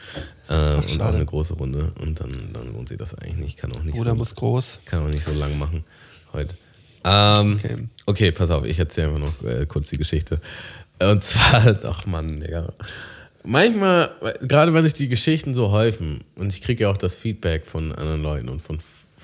Äh, 0.48 0.74
und 0.76 1.00
auch 1.00 1.12
eine 1.12 1.24
große 1.26 1.54
Runde. 1.54 1.92
Und 2.00 2.20
dann, 2.20 2.50
dann 2.52 2.72
lohnt 2.72 2.88
sich 2.88 2.98
das 2.98 3.14
eigentlich 3.14 3.36
nicht. 3.36 3.48
Ich 3.48 3.56
kann 3.56 3.72
auch 3.72 3.82
nicht, 3.82 3.94
Bruder 3.96 4.10
so, 4.10 4.16
muss 4.16 4.34
groß. 4.34 4.80
kann 4.84 5.04
auch 5.04 5.08
nicht 5.08 5.24
so 5.24 5.32
lang 5.32 5.58
machen 5.58 5.84
heute. 6.32 6.56
Ähm, 7.04 7.58
Okay. 7.62 7.76
okay. 8.06 8.32
pass 8.32 8.50
auf, 8.50 8.64
ich 8.64 8.78
erzähle 8.78 9.08
einfach 9.08 9.20
noch 9.20 9.48
äh, 9.48 9.66
kurz 9.66 9.90
die 9.90 9.98
Geschichte. 9.98 10.40
Und 11.00 11.22
zwar, 11.22 11.78
ach 11.84 12.06
Mann, 12.06 12.36
Digga. 12.36 12.72
Manchmal, 13.44 14.10
gerade 14.42 14.74
wenn 14.74 14.82
sich 14.82 14.94
die 14.94 15.08
Geschichten 15.08 15.54
so 15.54 15.70
häufen 15.70 16.24
und 16.36 16.52
ich 16.52 16.60
kriege 16.60 16.84
ja 16.84 16.90
auch 16.90 16.96
das 16.96 17.14
Feedback 17.14 17.66
von 17.66 17.92
anderen 17.92 18.22
Leuten 18.22 18.48
und 18.48 18.60
von 18.60 18.78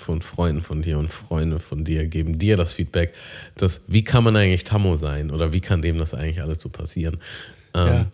von 0.05 0.23
Freunden 0.23 0.63
von 0.63 0.83
dir 0.83 0.99
und 0.99 1.11
Freunde 1.13 1.59
von 1.59 1.85
dir 1.85 2.07
geben 2.07 2.39
dir 2.39 2.57
das 2.57 2.75
Feedback, 2.75 3.13
dass 3.57 3.81
wie 3.87 4.05
kann 4.05 4.23
man 4.25 4.37
eigentlich 4.37 4.65
Tammo 4.65 4.97
sein 4.97 5.31
oder 5.31 5.53
wie 5.53 5.61
kann 5.61 5.83
dem 5.83 5.99
das 5.99 6.15
eigentlich 6.15 6.41
alles 6.43 6.61
so 6.61 6.69
passieren? 6.69 7.17
Ähm, 7.75 7.87
Ja. 7.87 8.07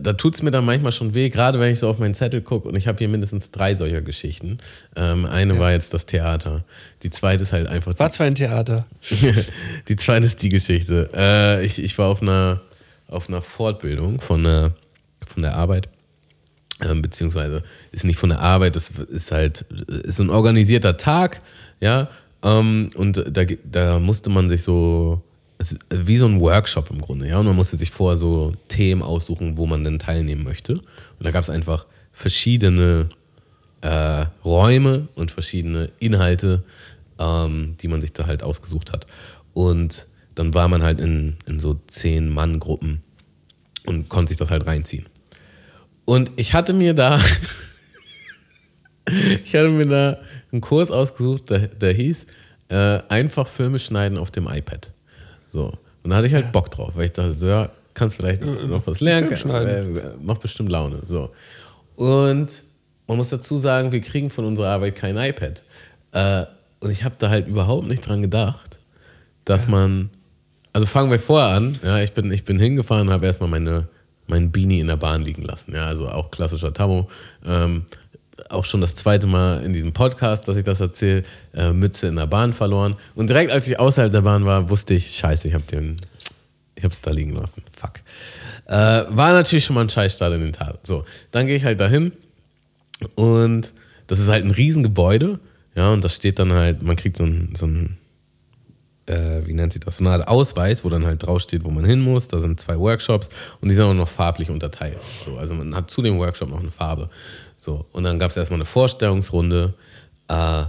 Da 0.00 0.12
tut 0.12 0.36
es 0.36 0.42
mir 0.44 0.52
dann 0.52 0.64
manchmal 0.64 0.92
schon 0.92 1.12
weh, 1.12 1.28
gerade 1.28 1.58
wenn 1.58 1.72
ich 1.72 1.80
so 1.80 1.88
auf 1.88 1.98
meinen 1.98 2.14
Zettel 2.14 2.40
gucke 2.40 2.68
und 2.68 2.76
ich 2.76 2.86
habe 2.86 2.98
hier 2.98 3.08
mindestens 3.08 3.50
drei 3.50 3.74
solcher 3.74 4.00
Geschichten. 4.00 4.58
Ähm, 4.94 5.24
eine 5.26 5.58
war 5.58 5.72
jetzt 5.72 5.92
das 5.92 6.06
Theater. 6.06 6.62
Die 7.02 7.10
zweite 7.10 7.42
ist 7.42 7.52
halt 7.52 7.66
einfach. 7.66 7.92
Was 7.96 8.16
für 8.16 8.22
ein 8.22 8.36
Theater. 8.36 8.86
die 9.88 9.96
zweite 9.96 10.26
ist 10.26 10.40
die 10.40 10.50
Geschichte. 10.50 11.10
Äh, 11.16 11.66
ich, 11.66 11.82
ich 11.82 11.98
war 11.98 12.06
auf 12.10 12.22
einer, 12.22 12.60
auf 13.08 13.28
einer 13.28 13.42
Fortbildung 13.42 14.20
von, 14.20 14.44
der- 14.44 14.72
von 15.26 15.42
der 15.42 15.56
Arbeit. 15.56 15.88
Ähm, 16.82 17.02
beziehungsweise 17.02 17.62
ist 17.92 18.04
nicht 18.04 18.18
von 18.18 18.30
der 18.30 18.40
Arbeit, 18.40 18.76
das 18.76 18.90
ist 18.90 19.30
halt 19.30 19.62
ist 19.88 20.20
ein 20.20 20.30
organisierter 20.30 20.96
Tag, 20.96 21.40
ja. 21.80 22.08
Ähm, 22.42 22.88
und 22.96 23.24
da, 23.30 23.44
da 23.64 24.00
musste 24.00 24.30
man 24.30 24.48
sich 24.48 24.62
so, 24.62 25.22
wie 25.90 26.16
so 26.16 26.26
ein 26.26 26.40
Workshop 26.40 26.90
im 26.90 27.00
Grunde, 27.00 27.28
ja. 27.28 27.38
Und 27.38 27.46
man 27.46 27.56
musste 27.56 27.76
sich 27.76 27.90
vorher 27.90 28.18
so 28.18 28.54
Themen 28.68 29.02
aussuchen, 29.02 29.56
wo 29.56 29.66
man 29.66 29.84
denn 29.84 29.98
teilnehmen 29.98 30.42
möchte. 30.42 30.74
Und 30.74 30.84
da 31.20 31.30
gab 31.30 31.42
es 31.42 31.50
einfach 31.50 31.86
verschiedene 32.12 33.08
äh, 33.82 34.26
Räume 34.44 35.08
und 35.14 35.30
verschiedene 35.30 35.90
Inhalte, 36.00 36.64
ähm, 37.18 37.76
die 37.80 37.88
man 37.88 38.00
sich 38.00 38.12
da 38.12 38.26
halt 38.26 38.42
ausgesucht 38.42 38.92
hat. 38.92 39.06
Und 39.52 40.06
dann 40.34 40.54
war 40.54 40.68
man 40.68 40.82
halt 40.82 41.00
in, 41.00 41.36
in 41.46 41.60
so 41.60 41.78
zehn 41.86 42.28
Mann-Gruppen 42.28 43.02
und 43.86 44.08
konnte 44.08 44.30
sich 44.30 44.38
das 44.38 44.50
halt 44.50 44.66
reinziehen. 44.66 45.06
Und 46.04 46.32
ich 46.36 46.54
hatte 46.54 46.72
mir 46.72 46.94
da, 46.94 47.20
ich 49.44 49.54
hatte 49.54 49.68
mir 49.68 49.86
da 49.86 50.18
einen 50.50 50.60
Kurs 50.60 50.90
ausgesucht, 50.90 51.50
der, 51.50 51.68
der 51.68 51.92
hieß 51.92 52.26
äh, 52.68 53.00
einfach 53.08 53.46
Filme 53.46 53.78
schneiden 53.78 54.18
auf 54.18 54.30
dem 54.30 54.46
iPad. 54.48 54.90
So. 55.48 55.72
Und 56.02 56.10
da 56.10 56.16
hatte 56.16 56.26
ich 56.26 56.34
halt 56.34 56.52
Bock 56.52 56.70
drauf, 56.70 56.92
weil 56.94 57.06
ich 57.06 57.12
dachte, 57.12 57.34
so, 57.34 57.46
ja, 57.46 57.70
kannst 57.94 58.16
vielleicht 58.16 58.42
noch 58.42 58.86
was 58.86 59.00
lernen, 59.00 59.30
äh, 59.30 60.00
macht 60.20 60.40
bestimmt 60.40 60.70
Laune. 60.70 61.00
So. 61.06 61.30
Und 61.96 62.48
man 63.06 63.16
muss 63.16 63.28
dazu 63.28 63.58
sagen, 63.58 63.92
wir 63.92 64.00
kriegen 64.00 64.30
von 64.30 64.44
unserer 64.44 64.68
Arbeit 64.68 64.96
kein 64.96 65.16
iPad. 65.16 65.62
Äh, 66.12 66.46
und 66.80 66.90
ich 66.90 67.04
habe 67.04 67.14
da 67.18 67.28
halt 67.28 67.46
überhaupt 67.46 67.86
nicht 67.86 68.06
dran 68.06 68.22
gedacht, 68.22 68.78
dass 69.44 69.68
man, 69.68 70.10
also 70.72 70.86
fangen 70.86 71.10
wir 71.10 71.18
vorher 71.18 71.54
an, 71.54 71.78
ja, 71.82 71.98
ich 71.98 72.12
bin, 72.12 72.32
ich 72.32 72.44
bin 72.44 72.58
hingefahren 72.58 73.08
und 73.08 73.12
habe 73.12 73.26
erstmal 73.26 73.48
meine, 73.48 73.88
mein 74.32 74.50
Beanie 74.50 74.80
in 74.80 74.86
der 74.86 74.96
Bahn 74.96 75.22
liegen 75.22 75.42
lassen, 75.42 75.74
ja, 75.74 75.86
also 75.86 76.08
auch 76.08 76.30
klassischer 76.30 76.72
Tammo. 76.72 77.08
Ähm, 77.44 77.84
auch 78.48 78.64
schon 78.64 78.80
das 78.80 78.94
zweite 78.94 79.26
Mal 79.26 79.62
in 79.62 79.74
diesem 79.74 79.92
Podcast, 79.92 80.48
dass 80.48 80.56
ich 80.56 80.64
das 80.64 80.80
erzähle, 80.80 81.22
äh, 81.54 81.72
Mütze 81.72 82.08
in 82.08 82.16
der 82.16 82.26
Bahn 82.26 82.54
verloren. 82.54 82.96
Und 83.14 83.28
direkt 83.28 83.52
als 83.52 83.68
ich 83.68 83.78
außerhalb 83.78 84.10
der 84.10 84.22
Bahn 84.22 84.46
war, 84.46 84.70
wusste 84.70 84.94
ich, 84.94 85.18
scheiße, 85.18 85.48
ich 85.48 85.54
habe 85.54 85.64
den, 85.64 85.98
es 86.76 87.00
da 87.02 87.10
liegen 87.10 87.34
lassen. 87.34 87.62
Fuck. 87.78 88.00
Äh, 88.66 89.04
war 89.10 89.32
natürlich 89.32 89.66
schon 89.66 89.74
mal 89.74 89.82
ein 89.82 89.90
Scheißstart 89.90 90.32
in 90.34 90.40
den 90.40 90.52
Tag. 90.52 90.78
So, 90.82 91.04
dann 91.30 91.46
gehe 91.46 91.56
ich 91.56 91.64
halt 91.64 91.78
dahin 91.78 92.12
und 93.14 93.72
das 94.06 94.18
ist 94.18 94.28
halt 94.28 94.44
ein 94.44 94.50
Riesengebäude. 94.50 95.38
Ja, 95.74 95.92
und 95.92 96.02
da 96.02 96.08
steht 96.08 96.38
dann 96.38 96.52
halt, 96.52 96.82
man 96.82 96.96
kriegt 96.96 97.18
so 97.18 97.24
ein, 97.24 97.54
so 97.54 97.66
ein 97.66 97.98
äh, 99.06 99.46
wie 99.46 99.54
nennt 99.54 99.72
sich 99.72 99.82
das, 99.82 99.96
so 99.96 100.04
eine 100.04 100.14
Art 100.14 100.28
Ausweis, 100.28 100.84
wo 100.84 100.88
dann 100.88 101.04
halt 101.04 101.24
draufsteht, 101.24 101.64
wo 101.64 101.70
man 101.70 101.84
hin 101.84 102.00
muss. 102.00 102.28
Da 102.28 102.40
sind 102.40 102.60
zwei 102.60 102.78
Workshops 102.78 103.28
und 103.60 103.68
die 103.68 103.74
sind 103.74 103.84
auch 103.84 103.94
noch 103.94 104.08
farblich 104.08 104.50
unterteilt. 104.50 104.98
So, 105.24 105.38
also 105.38 105.54
man 105.54 105.74
hat 105.74 105.90
zu 105.90 106.02
dem 106.02 106.18
Workshop 106.18 106.50
noch 106.50 106.60
eine 106.60 106.70
Farbe. 106.70 107.10
So, 107.56 107.86
und 107.92 108.04
dann 108.04 108.18
gab 108.18 108.30
es 108.30 108.36
erstmal 108.36 108.58
eine 108.58 108.64
Vorstellungsrunde. 108.64 109.74
Äh, 110.28 110.64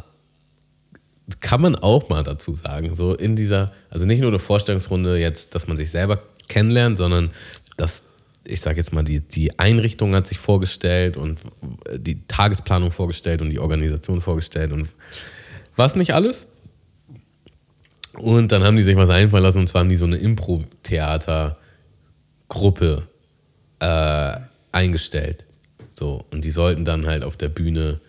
kann 1.39 1.61
man 1.61 1.75
auch 1.75 2.09
mal 2.09 2.23
dazu 2.23 2.53
sagen, 2.55 2.95
so 2.95 3.13
in 3.13 3.35
dieser, 3.35 3.71
also 3.89 4.05
nicht 4.05 4.19
nur 4.19 4.29
eine 4.29 4.39
Vorstellungsrunde 4.39 5.17
jetzt, 5.17 5.55
dass 5.55 5.67
man 5.67 5.77
sich 5.77 5.89
selber 5.89 6.21
kennenlernt, 6.49 6.97
sondern 6.97 7.31
dass, 7.77 8.03
ich 8.43 8.59
sage 8.59 8.77
jetzt 8.77 8.91
mal, 8.91 9.03
die, 9.03 9.21
die 9.21 9.57
Einrichtung 9.57 10.13
hat 10.15 10.27
sich 10.27 10.37
vorgestellt 10.37 11.15
und 11.15 11.39
die 11.95 12.27
Tagesplanung 12.27 12.91
vorgestellt 12.91 13.41
und 13.41 13.51
die 13.51 13.59
Organisation 13.59 14.19
vorgestellt 14.19 14.73
und 14.73 14.89
was 15.75 15.95
nicht 15.95 16.13
alles. 16.13 16.45
Und 18.17 18.51
dann 18.51 18.63
haben 18.63 18.77
die 18.77 18.83
sich 18.83 18.95
was 18.95 19.09
einfallen 19.09 19.43
lassen 19.43 19.59
und 19.59 19.67
zwar 19.67 19.81
haben 19.81 19.89
die 19.89 19.95
so 19.95 20.05
eine 20.05 20.17
Impro-Theater-Gruppe 20.17 23.07
äh, 23.79 24.33
eingestellt. 24.71 25.45
So, 25.91 26.25
und 26.31 26.43
die 26.43 26.51
sollten 26.51 26.85
dann 26.85 27.05
halt 27.05 27.23
auf 27.23 27.37
der 27.37 27.49
Bühne 27.49 27.99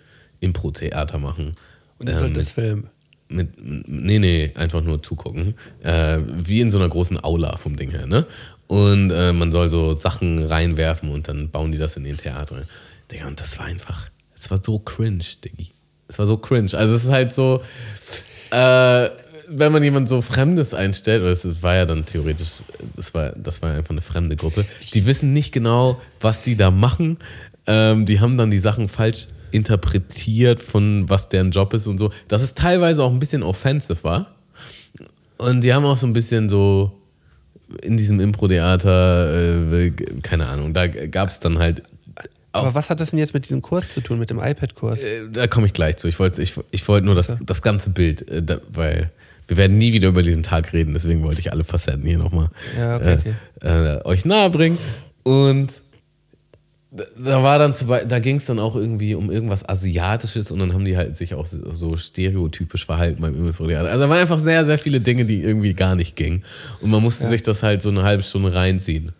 Impro-Theater 0.41 1.19
machen. 1.19 1.53
Und 1.99 2.09
ihr 2.09 2.15
Ähm, 2.15 2.19
sollt 2.21 2.33
mit- 2.33 2.41
das 2.43 2.51
filmen. 2.51 2.89
mit, 3.29 3.51
nee, 3.59 4.19
nee, 4.19 4.53
einfach 4.57 4.83
nur 4.83 5.03
zugucken. 5.03 5.55
Äh, 5.83 6.19
wie 6.27 6.61
in 6.61 6.71
so 6.71 6.79
einer 6.79 6.89
großen 6.89 7.23
Aula 7.25 7.57
vom 7.57 7.77
Ding 7.77 7.91
her, 7.91 8.07
ne? 8.07 8.27
Und 8.67 9.11
äh, 9.11 9.33
man 9.33 9.53
soll 9.53 9.69
so 9.69 9.93
Sachen 9.95 10.43
reinwerfen 10.43 11.11
und 11.11 11.29
dann 11.29 11.51
bauen 11.51 11.73
die 11.73 11.79
das 11.79 11.97
in 11.97 12.05
den 12.05 12.17
Theater. 12.17 12.63
Digga, 13.11 13.27
und 13.27 13.39
das 13.41 13.59
war 13.59 13.67
einfach, 13.67 14.09
es 14.35 14.51
war 14.51 14.59
so 14.63 14.79
cringe, 14.79 15.25
Diggi. 15.45 15.71
Es 16.09 16.19
war 16.19 16.27
so 16.27 16.37
cringe. 16.39 16.71
Also 16.75 16.95
es 16.95 17.05
ist 17.05 17.11
halt 17.11 17.33
so, 17.33 17.63
äh, 18.51 19.09
wenn 19.49 19.73
man 19.73 19.83
jemand 19.83 20.09
so 20.09 20.23
Fremdes 20.23 20.75
einstellt, 20.75 21.23
oder 21.23 21.31
es 21.31 21.63
war 21.63 21.75
ja 21.75 21.87
dann 21.87 22.05
theoretisch, 22.05 22.63
das 22.97 23.15
war, 23.15 23.33
das 23.33 23.63
war 23.63 23.73
einfach 23.73 23.91
eine 23.91 24.01
fremde 24.01 24.37
Gruppe, 24.37 24.65
die 24.93 25.07
wissen 25.07 25.33
nicht 25.33 25.53
genau, 25.53 26.01
was 26.21 26.41
die 26.41 26.57
da 26.57 26.71
machen. 26.71 27.19
Ähm, 27.67 28.05
die 28.05 28.21
haben 28.21 28.37
dann 28.37 28.51
die 28.51 28.59
Sachen 28.59 28.89
falsch 28.89 29.27
interpretiert 29.51 30.61
von 30.61 31.09
was 31.09 31.29
deren 31.29 31.51
Job 31.51 31.73
ist 31.75 31.87
und 31.87 31.99
so. 31.99 32.11
Dass 32.29 32.43
es 32.43 32.55
teilweise 32.55 33.03
auch 33.03 33.11
ein 33.11 33.21
bisschen 33.21 33.43
offensive 33.43 34.03
war. 34.03 34.35
Und 35.39 35.63
die 35.63 35.73
haben 35.73 35.85
auch 35.85 35.97
so 35.97 36.07
ein 36.07 36.13
bisschen 36.13 36.49
so 36.49 36.93
in 37.83 37.97
diesem 37.97 38.21
Impro-Theater, 38.21 39.73
äh, 39.73 39.91
keine 40.23 40.47
Ahnung, 40.47 40.75
da 40.75 40.87
gab 40.87 41.31
es 41.31 41.41
dann 41.41 41.59
halt 41.59 41.83
Aber 42.53 42.75
was 42.75 42.91
hat 42.91 43.01
das 43.01 43.11
denn 43.11 43.19
jetzt 43.19 43.35
mit 43.35 43.45
diesem 43.45 43.63
Kurs 43.63 43.93
zu 43.93 44.01
tun, 44.01 44.19
mit 44.19 44.31
dem 44.31 44.39
iPad-Kurs? 44.39 45.03
äh, 45.03 45.29
da 45.33 45.47
komme 45.47 45.67
ich 45.67 45.73
gleich 45.73 45.97
zu. 45.97 46.09
Ich 46.09 46.19
wollte 46.19 46.43
ich, 46.43 46.55
ich 46.71 46.87
wollt 46.87 47.05
nur 47.05 47.15
das, 47.15 47.33
das 47.45 47.63
ganze 47.63 47.91
Bild, 47.91 48.29
äh, 48.31 48.61
weil 48.69 49.11
wir 49.49 49.57
werden 49.57 49.77
nie 49.79 49.93
wieder 49.93 50.09
über 50.09 50.23
diesen 50.23 50.43
Tag 50.43 50.73
reden, 50.73 50.95
deswegen 50.95 51.23
wollte 51.23 51.41
ich 51.41 51.53
alle 51.53 51.65
Facetten 51.65 52.05
hier 52.07 52.19
nochmal 52.19 52.49
Ja, 52.79 52.97
okay, 52.97 53.19
okay. 53.19 53.35
äh, 53.63 53.95
äh, 53.97 54.05
euch 54.05 54.25
nahe 54.25 54.51
bringen. 54.51 54.79
Und 55.23 55.83
da- 56.91 57.43
war 57.43 57.59
dann 57.59 57.75
zu, 57.75 57.87
da 57.87 58.19
ging 58.21 58.37
es 58.37 58.45
dann 58.45 58.59
auch 58.59 58.77
irgendwie 58.77 59.15
um 59.15 59.31
irgendwas 59.31 59.69
Asiatisches 59.69 60.51
und 60.51 60.61
dann 60.61 60.73
haben 60.73 60.85
die 60.85 60.97
halt 60.97 61.17
sich 61.17 61.35
auch 61.35 61.45
so 61.47 61.97
stereotypisch 61.97 62.87
verhalten 62.87 63.21
beim 63.21 63.35
Impro-Theater. 63.35 63.89
Also 63.91 64.05
da 64.05 64.09
waren 64.11 64.19
einfach 64.21 64.39
sehr, 64.39 64.65
sehr 64.65 64.79
viele 64.79 65.01
Dinge, 65.01 65.25
die 65.25 65.43
irgendwie 65.43 65.75
gar 65.75 65.97
nicht 65.97 66.15
gingen. 66.17 66.45
Und 66.81 66.91
man 66.91 67.03
musste 67.03 67.29
sich 67.29 67.43
das 67.43 67.63
halt 67.63 67.83
so 67.83 67.89
eine 67.89 68.03
halbe 68.05 68.23
Stunde 68.23 68.55
reinziehen. 68.55 69.13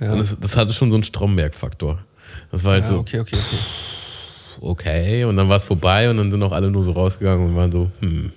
Ja. 0.00 0.12
Und 0.12 0.18
das, 0.18 0.36
das 0.40 0.56
hatte 0.56 0.72
schon 0.72 0.90
so 0.90 0.96
einen 0.96 1.04
Stromberg-Faktor. 1.04 1.98
Das 2.50 2.64
war 2.64 2.72
halt 2.72 2.84
Ja, 2.84 2.88
so, 2.90 2.98
okay, 2.98 3.20
okay, 3.20 3.36
okay. 3.36 3.56
okay, 4.60 5.24
und 5.24 5.36
dann 5.36 5.48
war 5.48 5.56
es 5.56 5.64
vorbei 5.64 6.08
und 6.10 6.16
dann 6.16 6.30
sind 6.30 6.42
auch 6.42 6.52
alle 6.52 6.70
nur 6.70 6.84
so 6.84 6.92
rausgegangen 6.92 7.46
und 7.46 7.56
waren 7.56 7.72
so, 7.72 7.90
hm, 8.00 8.32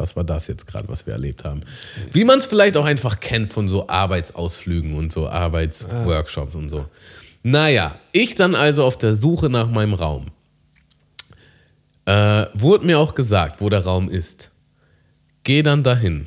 was 0.00 0.16
war 0.16 0.24
das 0.24 0.48
jetzt 0.48 0.66
gerade, 0.66 0.88
was 0.88 1.06
wir 1.06 1.12
erlebt 1.12 1.44
haben? 1.44 1.60
Wie 2.12 2.24
man 2.24 2.38
es 2.38 2.46
vielleicht 2.46 2.76
auch 2.76 2.84
einfach 2.84 3.20
kennt 3.20 3.52
von 3.52 3.68
so 3.68 3.88
Arbeitsausflügen 3.88 4.94
und 4.94 5.12
so 5.12 5.28
Arbeitsworkshops 5.28 6.54
und 6.54 6.68
so. 6.68 6.86
Naja, 7.42 7.98
ich 8.12 8.34
dann 8.34 8.54
also 8.54 8.84
auf 8.84 8.98
der 8.98 9.14
Suche 9.14 9.48
nach 9.48 9.68
meinem 9.70 9.94
Raum. 9.94 10.26
Äh, 12.06 12.46
wurde 12.54 12.86
mir 12.86 12.98
auch 12.98 13.14
gesagt, 13.14 13.60
wo 13.60 13.68
der 13.68 13.84
Raum 13.84 14.08
ist. 14.08 14.50
Geh 15.44 15.62
dann 15.62 15.82
dahin. 15.82 16.26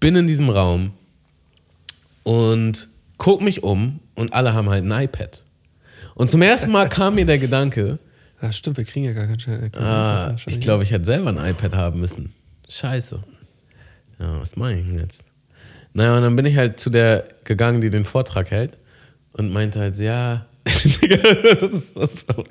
Bin 0.00 0.16
in 0.16 0.26
diesem 0.26 0.50
Raum 0.50 0.92
und 2.22 2.88
guck 3.18 3.40
mich 3.40 3.62
um 3.62 4.00
und 4.14 4.32
alle 4.32 4.54
haben 4.54 4.68
halt 4.68 4.84
ein 4.84 5.04
iPad. 5.04 5.44
Und 6.14 6.28
zum 6.28 6.42
ersten 6.42 6.72
Mal 6.72 6.88
kam 6.88 7.14
mir 7.14 7.26
der 7.26 7.38
Gedanke, 7.38 7.98
Ja, 8.42 8.52
stimmt, 8.52 8.76
wir 8.76 8.84
kriegen 8.84 9.04
ja 9.04 9.12
gar 9.12 9.26
kein 9.26 9.40
Schein. 9.40 9.70
ah, 9.76 10.36
ich 10.46 10.60
glaube, 10.60 10.84
ich 10.84 10.90
hätte 10.92 11.04
selber 11.04 11.30
ein 11.30 11.50
iPad 11.50 11.74
haben 11.74 11.98
müssen. 11.98 12.32
Scheiße. 12.68 13.20
Ja, 14.20 14.40
was 14.40 14.56
mache 14.56 14.74
ich 14.74 14.84
denn 14.86 14.98
jetzt? 14.98 15.22
Naja, 15.94 16.16
und 16.16 16.22
dann 16.22 16.36
bin 16.36 16.44
ich 16.46 16.56
halt 16.56 16.78
zu 16.80 16.90
der 16.90 17.24
gegangen, 17.44 17.80
die 17.80 17.90
den 17.90 18.04
Vortrag 18.04 18.50
hält 18.50 18.78
und 19.32 19.52
meinte 19.52 19.78
halt, 19.80 19.96
ja, 19.98 20.46
Digga, 21.00 21.16
das 21.54 21.72
ist, 21.72 21.94
so. 22.28 22.44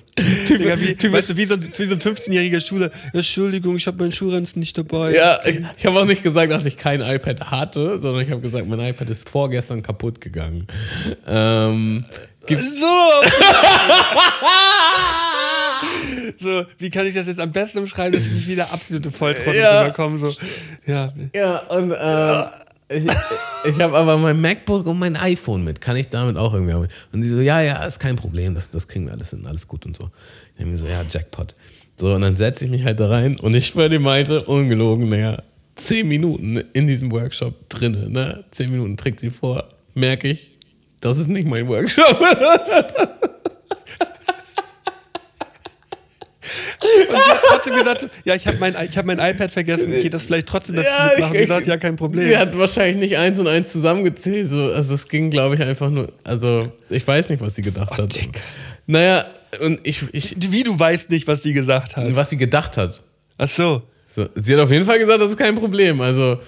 Digga, 0.50 0.76
wie, 0.80 1.12
weißt 1.12 1.30
du, 1.30 1.38
wie 1.38 1.46
so, 1.46 1.54
ein- 1.54 1.70
wie 1.78 1.86
so 1.86 1.94
ein 1.94 2.02
15-jähriger 2.02 2.66
Schüler. 2.66 2.90
Entschuldigung, 3.14 3.76
ich 3.76 3.86
habe 3.86 3.98
meinen 4.00 4.12
Schuhranzen 4.12 4.60
nicht 4.60 4.76
dabei. 4.76 5.14
Ja, 5.14 5.38
ich, 5.46 5.60
ich 5.78 5.86
habe 5.86 6.00
auch 6.00 6.06
nicht 6.06 6.24
gesagt, 6.24 6.52
dass 6.52 6.66
ich 6.66 6.78
kein 6.78 7.02
iPad 7.02 7.52
hatte, 7.52 8.00
sondern 8.00 8.26
ich 8.26 8.32
habe 8.32 8.42
gesagt, 8.42 8.68
mein 8.68 8.80
iPad 8.80 9.08
ist 9.12 9.30
vorgestern 9.30 9.84
kaputt 9.84 10.20
gegangen. 10.20 10.66
Ähm, 11.28 12.04
gibt's, 12.48 12.66
So! 12.66 12.86
so, 16.40 16.66
wie 16.78 16.90
kann 16.90 17.06
ich 17.08 17.16
das 17.16 17.28
jetzt 17.28 17.40
am 17.40 17.52
besten 17.52 17.80
umschreiben, 17.80 18.14
dass 18.14 18.28
ich 18.28 18.34
nicht 18.34 18.48
wieder 18.48 18.72
absolute 18.72 19.12
Volltrottel 19.12 19.60
Ja. 19.60 19.82
rüberkomme? 19.82 20.18
So, 20.18 20.34
ja. 20.86 21.14
ja, 21.34 21.58
und 21.68 21.92
äh, 21.92 22.44
ich, 22.90 23.04
ich 23.66 23.82
habe 23.82 23.98
aber 23.98 24.18
mein 24.18 24.40
MacBook 24.40 24.86
und 24.86 25.00
mein 25.00 25.16
iPhone 25.18 25.64
mit. 25.64 25.82
Kann 25.82 25.98
ich 25.98 26.08
damit 26.10 26.38
auch 26.38 26.54
irgendwie 26.54 26.74
arbeiten? 26.74 26.94
Und 27.12 27.22
sie 27.22 27.30
so, 27.30 27.42
ja, 27.42 27.62
ja, 27.62 27.84
ist 27.84 28.00
kein 28.00 28.16
Problem, 28.16 28.56
das, 28.56 28.70
das 28.70 28.88
kriegen 28.88 29.06
wir 29.06 29.14
alles 29.14 29.32
hin, 29.32 29.46
alles 29.46 29.68
gut 29.68 29.86
und 29.86 29.98
so. 29.98 30.10
Ich 30.56 30.62
habe 30.62 30.72
mir 30.72 30.78
so, 30.78 30.86
ja, 30.88 31.04
Jackpot. 31.08 31.56
So, 31.96 32.14
und 32.14 32.22
dann 32.22 32.36
setze 32.36 32.66
ich 32.66 32.72
mich 32.72 32.84
halt 32.86 33.00
da 33.00 33.10
rein 33.10 33.40
und 33.40 33.56
ich 33.56 33.68
schwöre 33.68 33.90
die 33.90 34.00
meinte, 34.00 34.44
ungelogen, 34.44 35.10
naja, 35.10 35.42
zehn 35.76 36.08
Minuten 36.08 36.58
in 36.74 36.88
diesem 36.88 37.12
Workshop 37.12 37.70
drinne, 37.70 38.10
ne? 38.10 38.44
Zehn 38.52 38.72
Minuten 38.72 38.98
trägt 38.98 39.20
sie 39.20 39.32
vor, 39.32 39.68
merke 39.96 40.30
ich, 40.30 40.52
das 41.02 41.18
ist 41.18 41.28
nicht 41.28 41.48
mein 41.48 41.68
Workshop. 41.68 42.20
Und 46.80 47.16
sie 47.18 47.32
hat 47.32 47.42
trotzdem 47.48 47.74
gesagt, 47.76 48.08
ja, 48.24 48.36
ich 48.36 48.46
habe 48.48 48.58
mein, 48.60 48.76
ich 48.90 48.98
hab 48.98 49.06
mein 49.06 49.18
iPad 49.20 49.52
vergessen, 49.52 49.92
geht 49.92 50.14
das 50.14 50.24
vielleicht 50.24 50.48
trotzdem 50.48 50.76
das 50.76 50.86
Ja, 50.86 51.12
ich- 51.18 51.40
Sie 51.42 51.46
sagt, 51.48 51.66
ja, 51.68 51.78
kein 51.78 51.96
Problem. 51.96 52.28
Sie 52.28 52.38
hat 52.38 52.58
wahrscheinlich 52.58 52.98
nicht 52.98 53.18
eins 53.18 53.40
und 53.40 53.48
eins 53.48 53.72
zusammengezählt. 53.72 54.52
So. 54.52 54.72
Also 54.72 54.94
es 54.94 55.08
ging, 55.08 55.30
glaube 55.32 55.56
ich, 55.56 55.62
einfach 55.62 55.90
nur. 55.90 56.12
Also 56.24 56.72
ich 56.90 57.08
weiß 57.08 57.30
nicht, 57.30 57.42
was 57.42 57.56
sie 57.56 57.62
gedacht 57.64 57.98
hat. 57.98 58.16
Dick. 58.16 58.40
Naja, 58.86 59.26
und 59.62 59.80
ich, 59.88 60.04
ich, 60.12 60.36
Wie 60.52 60.64
du 60.64 60.78
weißt 60.80 61.10
nicht, 61.10 61.28
was 61.28 61.42
sie 61.44 61.54
gesagt 61.54 61.98
hat. 61.98 62.16
was 62.16 62.30
sie 62.30 62.38
gedacht 62.38 62.78
hat. 62.78 63.02
Ach 63.38 63.48
so. 63.48 63.82
So, 64.16 64.28
sie 64.36 64.54
hat 64.54 64.62
auf 64.62 64.72
jeden 64.72 64.86
Fall 64.86 65.00
gesagt, 65.00 65.22
das 65.22 65.30
ist 65.32 65.38
kein 65.38 65.56
Problem. 65.56 66.00
Also 66.02 66.40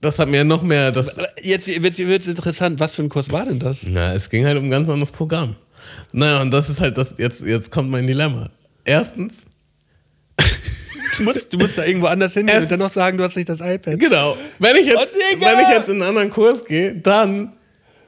das 0.00 0.18
hat 0.18 0.28
mir 0.28 0.44
noch 0.44 0.62
mehr. 0.62 0.90
Das, 0.92 1.14
Jetzt 1.42 1.66
wird 1.68 1.98
es 2.22 2.26
interessant, 2.26 2.80
was 2.80 2.94
für 2.94 3.02
ein 3.02 3.08
Kurs 3.08 3.30
war 3.30 3.44
denn 3.46 3.58
das? 3.58 3.84
na, 3.88 4.14
es 4.14 4.28
ging 4.30 4.44
halt 4.44 4.56
um 4.58 4.64
ein 4.64 4.70
ganz 4.70 4.88
anderes 4.88 5.10
Programm. 5.12 5.56
Naja, 6.12 6.40
und 6.42 6.50
das 6.52 6.68
ist 6.70 6.80
halt 6.80 6.96
das. 6.98 7.14
Jetzt, 7.18 7.42
jetzt 7.44 7.70
kommt 7.70 7.90
mein 7.90 8.06
Dilemma. 8.06 8.50
Erstens, 8.84 9.34
Du 11.16 11.24
musst, 11.24 11.52
du 11.52 11.58
musst 11.58 11.76
da 11.76 11.84
irgendwo 11.84 12.06
anders 12.06 12.32
hingehen 12.34 12.54
Erst- 12.54 12.64
und 12.64 12.72
dann 12.72 12.78
noch 12.80 12.92
sagen, 12.92 13.18
du 13.18 13.24
hast 13.24 13.36
nicht 13.36 13.48
das 13.48 13.60
iPad. 13.60 13.98
Genau. 13.98 14.36
Wenn 14.58 14.76
ich 14.76 14.86
jetzt, 14.86 14.96
Oh, 14.98 15.40
wenn 15.40 15.60
ich 15.60 15.68
jetzt 15.68 15.88
in 15.88 15.96
einen 15.96 16.02
anderen 16.08 16.30
Kurs 16.30 16.64
gehe, 16.64 16.94
dann 16.94 17.52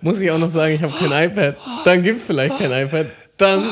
muss 0.00 0.20
ich 0.22 0.30
auch 0.30 0.38
noch 0.38 0.50
sagen, 0.50 0.74
ich 0.74 0.82
habe 0.82 0.92
kein 0.98 1.30
iPad. 1.30 1.56
Dann 1.84 2.02
gibt 2.02 2.18
es 2.20 2.24
vielleicht 2.24 2.58
kein 2.58 2.72
iPad. 2.72 3.06
Dann 3.36 3.62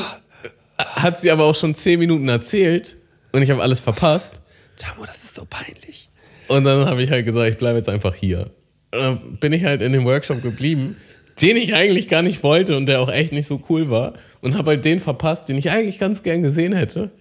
hat 0.77 1.19
sie 1.19 1.31
aber 1.31 1.45
auch 1.45 1.55
schon 1.55 1.73
zehn 1.73 1.99
Minuten 1.99 2.27
erzählt 2.29 2.95
und 3.31 3.41
ich 3.41 3.49
habe 3.49 3.61
alles 3.61 3.79
verpasst. 3.79 4.33
Tamo, 4.77 5.05
das 5.05 5.23
ist 5.23 5.35
so 5.35 5.45
peinlich. 5.49 6.09
Und 6.47 6.63
dann 6.65 6.85
habe 6.85 7.01
ich 7.01 7.09
halt 7.09 7.25
gesagt, 7.25 7.49
ich 7.49 7.57
bleibe 7.57 7.77
jetzt 7.77 7.89
einfach 7.89 8.13
hier. 8.15 8.51
Und 8.91 8.99
dann 8.99 9.37
bin 9.39 9.51
ich 9.53 9.63
halt 9.63 9.81
in 9.81 9.93
dem 9.93 10.05
Workshop 10.05 10.41
geblieben, 10.43 10.97
den 11.41 11.57
ich 11.57 11.73
eigentlich 11.73 12.07
gar 12.07 12.21
nicht 12.21 12.43
wollte 12.43 12.77
und 12.77 12.85
der 12.85 13.01
auch 13.01 13.11
echt 13.11 13.33
nicht 13.33 13.47
so 13.47 13.61
cool 13.69 13.89
war. 13.89 14.13
Und 14.41 14.57
habe 14.57 14.71
halt 14.71 14.85
den 14.85 14.99
verpasst, 14.99 15.47
den 15.49 15.57
ich 15.57 15.71
eigentlich 15.71 15.99
ganz 15.99 16.21
gern 16.23 16.43
gesehen 16.43 16.73
hätte. 16.73 17.11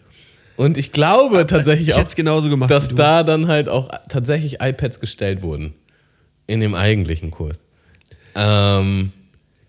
Und 0.56 0.76
ich 0.76 0.92
glaube 0.92 1.46
tatsächlich 1.46 1.88
Ich 1.88 1.94
auch, 1.94 2.14
genauso 2.14 2.50
gemacht. 2.50 2.70
dass 2.70 2.88
da 2.88 3.22
dann 3.22 3.48
halt 3.48 3.68
auch 3.68 3.88
tatsächlich 4.08 4.60
iPads 4.60 5.00
gestellt 5.00 5.42
wurden. 5.42 5.74
In 6.46 6.60
dem 6.60 6.74
eigentlichen 6.74 7.30
Kurs. 7.30 7.64
Ähm, 8.34 9.12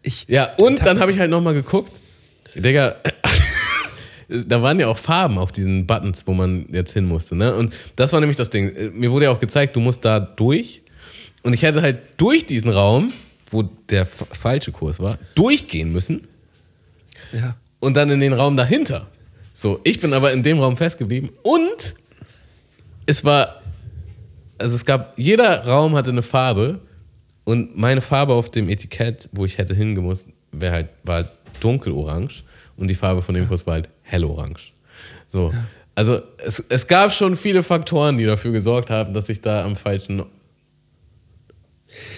ich, 0.02 0.26
ja, 0.28 0.54
und 0.58 0.86
dann 0.86 1.00
habe 1.00 1.12
ich 1.12 1.20
halt 1.20 1.30
nochmal 1.30 1.54
geguckt. 1.54 1.92
Digga, 2.56 2.96
da 4.28 4.62
waren 4.62 4.80
ja 4.80 4.88
auch 4.88 4.98
Farben 4.98 5.38
auf 5.38 5.52
diesen 5.52 5.86
Buttons, 5.88 6.26
wo 6.28 6.34
man 6.34 6.66
jetzt 6.72 6.94
hin 6.94 7.06
musste. 7.06 7.36
Ne? 7.36 7.56
Und 7.56 7.74
das 7.96 8.12
war 8.14 8.20
nämlich 8.20 8.38
das 8.38 8.50
Ding. 8.50 8.74
Mir 8.94 9.12
wurde 9.12 9.26
ja 9.26 9.32
auch 9.32 9.40
gezeigt, 9.40 9.76
du 9.76 9.80
musst 9.80 10.04
da 10.04 10.20
durch. 10.20 10.82
Und 11.44 11.54
ich 11.54 11.62
hätte 11.62 11.82
halt 11.82 12.00
durch 12.18 12.46
diesen 12.46 12.70
Raum, 12.70 13.14
wo 13.54 13.64
der 13.64 14.06
falsche 14.06 14.72
Kurs 14.72 15.00
war, 15.00 15.18
durchgehen 15.36 15.92
müssen. 15.92 16.28
Ja. 17.32 17.56
und 17.80 17.96
dann 17.96 18.10
in 18.10 18.20
den 18.22 18.34
Raum 18.34 18.56
dahinter. 18.56 19.08
So, 19.54 19.80
ich 19.84 20.00
bin 20.00 20.14
aber 20.14 20.32
in 20.32 20.42
dem 20.42 20.60
Raum 20.60 20.78
festgeblieben. 20.78 21.32
Und 21.44 21.96
es 23.06 23.26
war, 23.26 23.62
also 24.58 24.76
es 24.76 24.86
gab, 24.86 25.18
jeder 25.20 25.66
Raum 25.66 25.96
hatte 25.96 26.12
eine 26.12 26.24
Farbe. 26.24 26.80
Und 27.44 27.78
meine 27.78 28.02
Farbe 28.02 28.34
auf 28.34 28.50
dem 28.50 28.70
Etikett, 28.70 29.28
wo 29.34 29.46
ich 29.46 29.58
hätte 29.58 29.76
hingemusst, 29.76 30.28
wäre 30.54 30.74
halt, 30.74 30.90
war 31.04 31.16
halt 31.16 31.30
dunkelorange. 31.60 32.30
Und 32.78 32.90
die 32.90 32.96
Farbe 32.96 33.22
von 33.22 33.36
dem 33.36 33.48
Kurs 33.48 33.68
war 33.68 33.74
halt 33.74 33.90
hellorange. 34.02 34.72
So, 35.30 35.52
also 35.94 36.22
es, 36.38 36.64
es 36.70 36.88
gab 36.88 37.12
schon 37.12 37.36
viele 37.36 37.64
Faktoren, 37.64 38.18
die 38.18 38.26
dafür 38.26 38.52
gesorgt 38.54 38.90
haben, 38.90 39.14
dass 39.14 39.28
ich 39.28 39.42
da 39.42 39.66
am 39.66 39.76
falschen 39.76 40.24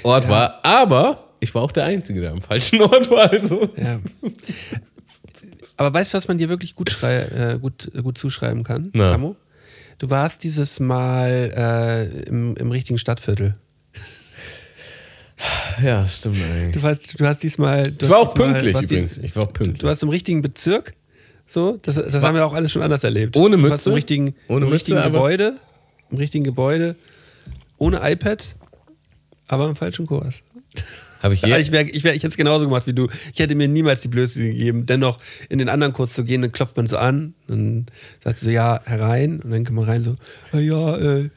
Ort 0.03 0.30
war, 0.30 0.60
aber 0.64 1.24
ich 1.46 1.56
war 1.56 1.62
auch 1.62 1.72
der 1.72 1.86
Einzige, 1.86 2.22
der 2.22 2.32
am 2.32 2.42
falschen 2.42 2.82
Ort 2.82 3.10
war, 3.10 3.32
also. 3.32 3.70
ja. 3.78 4.00
Aber 5.78 5.94
weißt 5.94 6.14
du, 6.14 6.18
was 6.18 6.28
man 6.28 6.38
dir 6.38 6.50
wirklich 6.50 6.76
gut, 6.76 7.02
äh, 7.04 7.58
gut, 7.62 7.92
äh, 7.94 8.02
gut 8.02 8.18
zuschreiben 8.18 8.64
kann, 8.64 8.90
Na. 8.94 9.12
Tamo? 9.12 9.36
Du 9.98 10.10
warst 10.10 10.44
dieses 10.44 10.80
Mal 10.80 11.54
äh, 11.56 12.28
im, 12.28 12.56
im 12.58 12.72
richtigen 12.72 12.98
Stadtviertel. 12.98 13.56
Ja, 15.82 16.08
stimmt 16.08 16.38
eigentlich. 16.42 16.72
Du, 16.74 16.84
warst, 16.84 17.20
du 17.20 17.26
hast 17.26 17.44
diesmal. 17.44 17.84
Du 17.84 18.06
Ich 18.06 18.12
war 18.12 18.20
auch 18.20 18.34
pünktlich 18.34 18.76
übrigens. 18.76 19.18
Ich 19.18 19.36
war 19.36 19.44
auch 19.44 19.54
pünktlich. 19.54 19.80
Du 19.80 19.88
warst 19.88 20.02
im 20.04 20.10
richtigen 20.10 20.42
Bezirk. 20.42 20.94
So, 21.48 21.78
das, 21.82 21.96
das 21.96 22.24
haben 22.24 22.36
wir 22.36 22.46
auch 22.46 22.54
alles 22.54 22.72
schon 22.72 22.82
anders 22.82 23.04
erlebt. 23.04 23.36
Ohne 23.38 23.58
Du 23.58 23.70
warst 23.70 23.86
im 23.86 23.92
Mütze? 23.94 23.96
richtigen, 23.98 24.36
Ohne 24.48 24.66
im 24.66 24.72
Mütze, 24.72 24.74
richtigen 24.76 24.98
aber- 24.98 25.10
Gebäude. 25.12 25.56
Im 26.10 26.18
richtigen 26.18 26.44
Gebäude. 26.44 26.96
Ohne 27.78 28.00
iPad, 28.10 28.56
aber 29.48 29.68
im 29.70 29.76
falschen 29.76 30.06
Kurs. 30.08 30.42
Habe 31.26 31.34
ich 31.34 31.41
je, 31.41 31.57
ich 31.57 31.72
wär, 31.72 31.81
ich, 31.93 32.03
wär, 32.03 32.14
ich 32.14 32.22
hätte 32.22 32.27
es 32.34 32.38
genauso 32.38 32.65
gemacht 32.65 32.85
wie 32.85 32.93
du. 32.93 33.07
Ich 33.34 33.39
hätte 33.39 33.56
mir 33.56 33.68
niemals 33.68 34.02
die 34.02 34.10
Blöße 34.10 34.43
gegeben, 34.43 34.85
dennoch 34.85 35.19
in 35.49 35.57
den 35.57 35.69
anderen 35.69 35.91
Kurs 35.91 36.14
zu 36.14 36.23
gehen, 36.23 36.43
dann 36.43 36.52
klopft 36.52 36.77
man 36.77 36.85
so 36.85 36.97
an, 36.97 37.34
dann 37.47 37.88
sagt 38.23 38.38
sie 38.38 38.45
so, 38.45 38.52
ja, 38.52 38.80
herein, 38.85 39.39
und 39.39 39.49
dann 39.49 39.64
kann 39.64 39.73
man 39.73 39.85
rein 39.85 40.03
so, 40.03 40.18
"Ah 40.52 40.60
ja, 40.60 40.97
äh, 40.97 41.30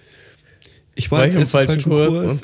ich 0.94 1.10
war, 1.10 1.20
War 1.20 1.24
jetzt 1.26 1.36
ich 1.36 1.40
im 1.40 1.46
falschen 1.46 1.68
falschen 1.80 1.90
Kurs 1.90 2.10
Kurs. 2.10 2.42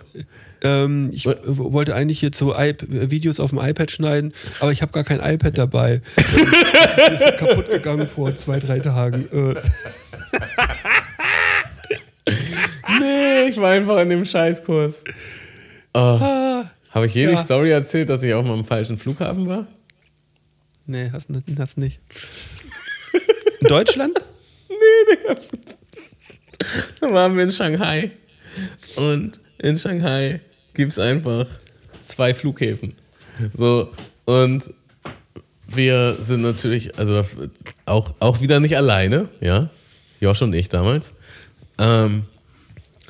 Ähm, 0.62 1.10
ich 1.12 1.26
äh, 1.26 1.36
wollte 1.44 1.94
eigentlich 1.94 2.22
jetzt 2.22 2.38
so 2.38 2.56
iP 2.56 2.86
Videos 2.88 3.38
auf 3.40 3.50
dem 3.50 3.58
iPad 3.58 3.90
schneiden, 3.90 4.32
aber 4.60 4.72
ich 4.72 4.80
habe 4.80 4.92
gar 4.92 5.04
kein 5.04 5.20
iPad 5.20 5.58
dabei. 5.58 6.00
Das 6.96 7.20
ist 7.20 7.36
kaputt 7.38 7.68
gegangen 7.68 8.08
vor 8.08 8.34
zwei, 8.36 8.58
drei 8.58 8.78
Tagen. 8.78 9.28
Äh, 9.30 9.56
nee, 13.00 13.48
ich 13.50 13.60
war 13.60 13.72
einfach 13.72 13.98
in 13.98 14.08
dem 14.08 14.24
Scheißkurs. 14.24 14.94
Oh. 15.92 16.64
Habe 16.94 17.06
ich 17.06 17.14
je 17.14 17.26
die 17.26 17.32
Ja. 17.32 17.42
Story 17.44 17.70
erzählt, 17.70 18.08
dass 18.08 18.22
ich 18.22 18.32
auch 18.34 18.44
mal 18.44 18.54
am 18.54 18.64
falschen 18.64 18.96
Flughafen 18.96 19.48
war? 19.48 19.66
nee, 20.86 21.10
hast, 21.12 21.28
du- 21.30 21.42
hast 21.58 21.76
nicht. 21.78 22.00
In 23.60 23.68
Deutschland? 23.68 24.18
Da 27.00 27.12
waren 27.12 27.36
wir 27.36 27.42
in 27.44 27.52
Shanghai. 27.52 28.10
Und 28.96 29.40
in 29.58 29.76
Shanghai 29.76 30.40
gibt 30.74 30.92
es 30.92 30.98
einfach 30.98 31.46
zwei 32.00 32.32
Flughäfen. 32.32 32.94
So, 33.52 33.90
und 34.24 34.70
wir 35.66 36.16
sind 36.20 36.42
natürlich, 36.42 36.96
also 36.98 37.22
auch, 37.86 38.14
auch 38.20 38.40
wieder 38.40 38.60
nicht 38.60 38.76
alleine, 38.76 39.28
ja. 39.40 39.70
Josh 40.20 40.42
und 40.42 40.54
ich 40.54 40.68
damals. 40.68 41.12
Ähm, 41.78 42.24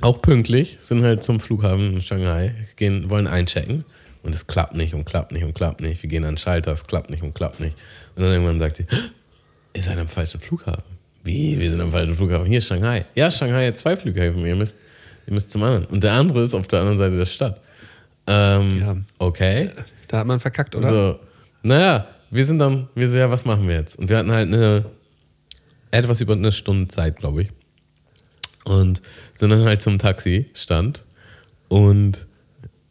auch 0.01 0.21
pünktlich, 0.23 0.77
sind 0.81 1.03
halt 1.03 1.23
zum 1.23 1.41
Flughafen 1.41 1.95
in 1.95 2.03
Shanghai, 2.03 2.55
gehen, 2.77 3.11
wollen 3.11 3.27
einchecken. 3.27 3.85
Und 4.23 4.35
es 4.35 4.47
klappt 4.47 4.75
nicht 4.75 4.95
und 4.95 5.05
klappt 5.05 5.33
nicht 5.33 5.45
und 5.45 5.55
klappt 5.55 5.83
nicht. 5.83 6.03
Wir 6.03 6.09
gehen 6.09 6.25
an 6.25 6.33
den 6.33 6.39
Schalter, 6.39 6.73
es 6.73 6.85
klappt 6.85 7.11
nicht 7.11 7.23
und 7.23 7.35
klappt 7.35 7.61
nicht. 7.61 7.77
Und 8.16 8.23
dann 8.23 8.33
irgendwann 8.33 8.59
sagt 8.59 8.79
sie, 8.79 8.87
ihr 9.75 9.83
seid 9.83 9.99
am 9.99 10.09
falschen 10.09 10.41
Flughafen. 10.41 10.83
Wie? 11.23 11.59
Wir 11.59 11.71
sind 11.71 11.81
am 11.81 11.93
falschen 11.93 12.15
Flughafen. 12.16 12.47
Hier 12.47 12.59
ist 12.59 12.66
Shanghai. 12.66 13.05
Ja, 13.15 13.31
Shanghai 13.31 13.66
hat 13.66 13.77
zwei 13.77 13.97
Flughäfen. 13.97 14.45
Ihr 14.47 14.57
müsst, 14.57 14.77
ihr 15.27 15.35
müsst 15.35 15.51
zum 15.51 15.62
anderen. 15.62 15.85
Und 15.87 16.03
der 16.05 16.12
andere 16.12 16.43
ist 16.43 16.55
auf 16.55 16.66
der 16.69 16.81
anderen 16.81 16.99
Seite 16.99 17.19
der 17.19 17.27
Stadt. 17.27 17.61
Ähm, 18.27 18.81
Ja. 18.81 18.97
Okay. 19.19 19.71
Da 20.09 20.19
hat 20.21 20.27
man 20.27 20.41
verkackt, 20.41 20.75
oder? 20.75 20.89
So, 20.89 21.21
naja, 21.62 22.07
wir 22.31 22.47
sind 22.47 22.59
dann, 22.59 22.89
wir 22.95 23.09
so, 23.09 23.19
ja, 23.19 23.31
was 23.31 23.45
machen 23.45 23.69
wir 23.69 23.77
jetzt? 23.77 23.99
Und 23.99 24.09
wir 24.09 24.16
hatten 24.16 24.33
halt 24.33 24.49
eine, 24.49 24.87
etwas 25.91 26.21
über 26.21 26.33
eine 26.33 26.53
Stunde 26.53 26.89
Zeit, 26.89 27.16
glaube 27.16 27.43
ich. 27.43 27.49
Und 28.65 29.03
sind 29.35 29.51
dann 29.51 29.65
halt 29.65 29.82
zum 29.82 29.99
Taxistand 29.99 31.05
und 31.69 32.27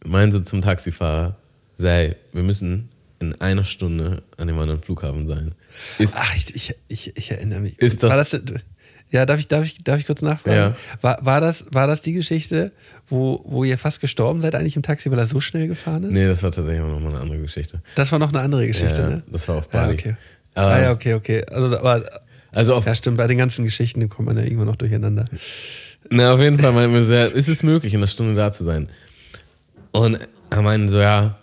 meinen 0.05 0.31
so 0.31 0.39
zum 0.39 0.61
Taxifahrer, 0.61 1.35
sei, 1.77 2.15
wir 2.31 2.43
müssen 2.43 2.89
in 3.19 3.39
einer 3.41 3.63
Stunde 3.63 4.21
an 4.37 4.47
dem 4.47 4.59
anderen 4.59 4.81
Flughafen 4.81 5.27
sein. 5.27 5.55
Ist, 5.97 6.13
Ach, 6.17 6.35
ich, 6.35 6.53
ich, 6.55 6.75
ich, 6.87 7.17
ich 7.17 7.31
erinnere 7.31 7.61
mich. 7.61 7.79
Ist 7.79 8.03
das- 8.03 8.09
war 8.09 8.17
das 8.17 8.37
ja, 9.09 9.27
darf 9.27 9.39
ich, 9.39 9.47
darf, 9.47 9.63
ich, 9.63 9.83
darf 9.83 9.99
ich 9.99 10.07
kurz 10.07 10.23
nachfragen? 10.23 10.55
Ja. 10.57 10.75
War, 11.01 11.23
war, 11.23 11.39
das, 11.39 11.65
war 11.71 11.85
das 11.85 12.01
die 12.01 12.13
Geschichte, 12.13 12.71
wo, 13.07 13.41
wo 13.45 13.63
ihr 13.63 13.77
fast 13.77 14.01
gestorben 14.01 14.41
seid 14.41 14.55
eigentlich 14.55 14.75
im 14.75 14.81
Taxi, 14.81 15.11
weil 15.11 15.19
er 15.19 15.27
so 15.27 15.39
schnell 15.39 15.67
gefahren 15.67 16.03
ist? 16.03 16.11
nee, 16.11 16.25
das 16.25 16.41
war 16.41 16.49
tatsächlich 16.49 16.81
auch 16.81 16.87
nochmal 16.89 17.11
eine 17.11 17.21
andere 17.21 17.37
Geschichte. 17.39 17.83
Das 17.93 18.11
war 18.11 18.17
noch 18.17 18.29
eine 18.29 18.39
andere 18.41 18.65
Geschichte, 18.65 19.01
ja, 19.01 19.09
ne? 19.09 19.23
Das 19.31 19.47
war 19.47 19.57
auf 19.57 19.69
Ja, 19.71 19.81
Bali. 19.81 19.93
okay. 19.93 20.15
Aber- 20.55 20.67
ah, 20.71 20.81
ja, 20.81 20.91
okay, 20.91 21.13
okay. 21.13 21.45
Also, 21.45 21.77
aber, 21.77 22.03
Also 22.53 22.75
auf, 22.75 22.85
ja, 22.85 22.95
stimmt, 22.95 23.17
bei 23.17 23.27
den 23.27 23.37
ganzen 23.37 23.65
Geschichten 23.65 24.07
kommt 24.09 24.27
man 24.27 24.37
ja 24.37 24.43
irgendwann 24.43 24.67
noch 24.67 24.75
durcheinander. 24.75 25.25
Na, 26.09 26.33
auf 26.33 26.39
jeden 26.39 26.59
Fall 26.59 26.71
meinten 26.71 26.93
wir 26.93 27.03
so, 27.03 27.13
ja, 27.13 27.25
ist 27.25 27.49
es 27.49 27.63
möglich, 27.63 27.93
in 27.93 27.99
einer 27.99 28.07
Stunde 28.07 28.35
da 28.35 28.51
zu 28.51 28.63
sein? 28.63 28.89
Und 29.91 30.19
er 30.49 30.61
meinte 30.61 30.89
so, 30.89 30.99
ja, 30.99 31.37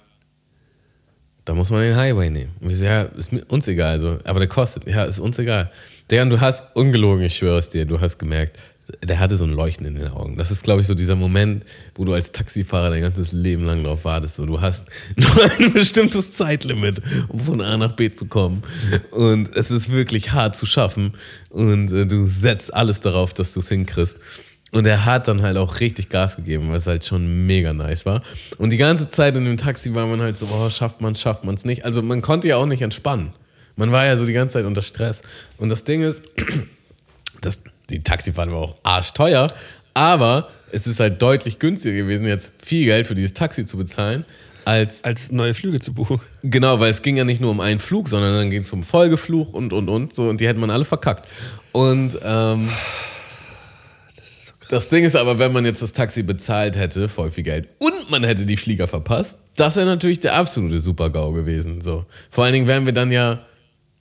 da 1.45 1.55
muss 1.55 1.71
man 1.71 1.81
den 1.81 1.97
Highway 1.97 2.31
nehmen. 2.31 2.53
Und 2.61 2.69
wir 2.69 2.77
so, 2.77 2.85
ja, 2.85 3.03
ist 3.03 3.33
uns 3.49 3.67
egal, 3.67 3.99
so, 3.99 4.19
aber 4.25 4.39
der 4.39 4.49
kostet, 4.49 4.87
ja, 4.87 5.05
ist 5.05 5.19
uns 5.19 5.39
egal. 5.39 5.71
Der, 6.11 6.23
und 6.23 6.31
du 6.31 6.41
hast, 6.41 6.63
ungelogen, 6.75 7.25
ich 7.25 7.37
schwöre 7.37 7.59
es 7.59 7.69
dir, 7.69 7.85
du 7.87 8.01
hast 8.01 8.19
gemerkt, 8.19 8.59
der 9.03 9.19
hatte 9.19 9.37
so 9.37 9.45
ein 9.45 9.53
Leuchten 9.53 9.87
in 9.87 9.95
den 9.95 10.09
Augen. 10.09 10.37
Das 10.37 10.51
ist, 10.51 10.63
glaube 10.63 10.81
ich, 10.81 10.87
so 10.87 10.95
dieser 10.95 11.17
Moment, 11.17 11.65
wo 11.95 12.05
du 12.05 12.13
als 12.13 12.33
Taxifahrer 12.33 12.91
dein 12.91 13.03
ganzes 13.03 13.33
Leben 13.33 13.65
lang 13.65 13.85
drauf 13.85 14.05
wartest. 14.05 14.37
So, 14.37 14.47
du 14.47 14.61
hast 14.61 14.87
nur 15.17 15.51
ein 15.59 15.73
bestimmtes 15.73 16.33
Zeitlimit, 16.33 17.03
um 17.29 17.41
von 17.41 17.61
A 17.61 17.77
nach 17.77 17.93
B 17.93 18.11
zu 18.11 18.27
kommen. 18.27 18.63
Und 19.11 19.55
es 19.57 19.71
ist 19.71 19.91
wirklich 19.91 20.33
hart 20.33 20.57
zu 20.57 20.67
schaffen. 20.67 21.13
Und 21.51 21.91
äh, 21.91 22.07
du 22.07 22.27
setzt 22.27 22.73
alles 22.73 23.01
darauf, 23.01 23.35
dass 23.35 23.55
du 23.55 23.61
es 23.61 23.69
hinkriegst. 23.69 24.17
Und 24.73 24.87
er 24.87 25.05
hat 25.05 25.27
dann 25.27 25.43
halt 25.43 25.57
auch 25.57 25.81
richtig 25.81 26.11
Gas 26.11 26.37
gegeben, 26.37 26.71
was 26.71 26.87
halt 26.87 27.05
schon 27.05 27.47
mega 27.47 27.73
nice 27.73 28.07
war. 28.07 28.23
Und 28.57 28.71
die 28.71 28.77
ganze 28.77 29.09
Zeit 29.09 29.37
in 29.37 29.45
dem 29.45 29.57
Taxi 29.57 29.95
war 29.95 30.07
man 30.07 30.21
halt 30.21 30.39
so, 30.39 30.47
oh, 30.47 30.71
schafft 30.71 31.01
man 31.01 31.17
schafft 31.17 31.45
man 31.45 31.57
es 31.57 31.65
nicht. 31.65 31.85
Also 31.85 32.03
man 32.03 32.23
konnte 32.23 32.47
ja 32.47 32.57
auch 32.57 32.67
nicht 32.67 32.83
entspannen. 32.83 33.33
Man 33.75 33.91
war 33.91 34.07
ja 34.07 34.17
so 34.17 34.27
die 34.27 34.33
ganze 34.33 34.55
Zeit 34.55 34.67
unter 34.67 34.83
Stress. 34.83 35.23
Und 35.59 35.71
das 35.71 35.85
Ding 35.85 36.03
ist, 36.03 36.23
das, 37.41 37.59
die 37.91 38.01
Taxifahrt 38.01 38.51
war 38.51 38.59
auch 38.59 38.77
arschteuer, 38.83 39.49
aber 39.95 40.49
es 40.73 40.87
ist 40.87 41.01
halt 41.01 41.21
deutlich 41.21 41.59
günstiger 41.59 41.97
gewesen, 41.97 42.27
jetzt 42.27 42.53
viel 42.63 42.85
Geld 42.85 43.07
für 43.07 43.15
dieses 43.15 43.35
Taxi 43.35 43.67
zu 43.67 43.77
bezahlen, 43.77 44.25
als 44.65 45.03
Als 45.05 45.33
neue 45.33 45.55
Flüge 45.55 45.81
zu 45.81 45.93
buchen. 45.93 46.21
Genau, 46.43 46.81
weil 46.81 46.91
es 46.91 47.03
ging 47.03 47.17
ja 47.17 47.25
nicht 47.25 47.41
nur 47.41 47.51
um 47.51 47.61
einen 47.61 47.81
Flug, 47.81 48.09
sondern 48.09 48.35
dann 48.35 48.51
ging 48.51 48.61
es 48.61 48.73
um 48.73 48.83
Folgefluch 48.83 49.53
und 49.53 49.73
und 49.73 49.89
und 49.89 50.15
so 50.15 50.29
und 50.29 50.41
die 50.41 50.47
hätten 50.47 50.61
man 50.61 50.71
alle 50.71 50.85
verkackt. 50.85 51.29
Und 51.73 52.19
ähm, 52.23 52.69
das 54.69 54.89
Ding 54.89 55.05
ist 55.05 55.17
aber, 55.17 55.39
wenn 55.39 55.53
man 55.53 55.65
jetzt 55.65 55.83
das 55.83 55.93
Taxi 55.93 56.23
bezahlt 56.23 56.77
hätte, 56.77 57.09
voll 57.09 57.31
viel 57.31 57.43
Geld, 57.43 57.69
und 57.79 58.11
man 58.11 58.23
hätte 58.23 58.47
die 58.47 58.57
Flieger 58.57 58.87
verpasst, 58.87 59.37
das 59.57 59.77
wäre 59.77 59.87
natürlich 59.87 60.21
der 60.21 60.37
absolute 60.37 60.79
Super-GAU 60.79 61.33
gewesen. 61.33 61.81
So. 61.81 62.05
Vor 62.31 62.45
allen 62.45 62.53
Dingen 62.53 62.67
wären 62.69 62.87
wir 62.87 62.93
dann 62.93 63.11
ja 63.11 63.41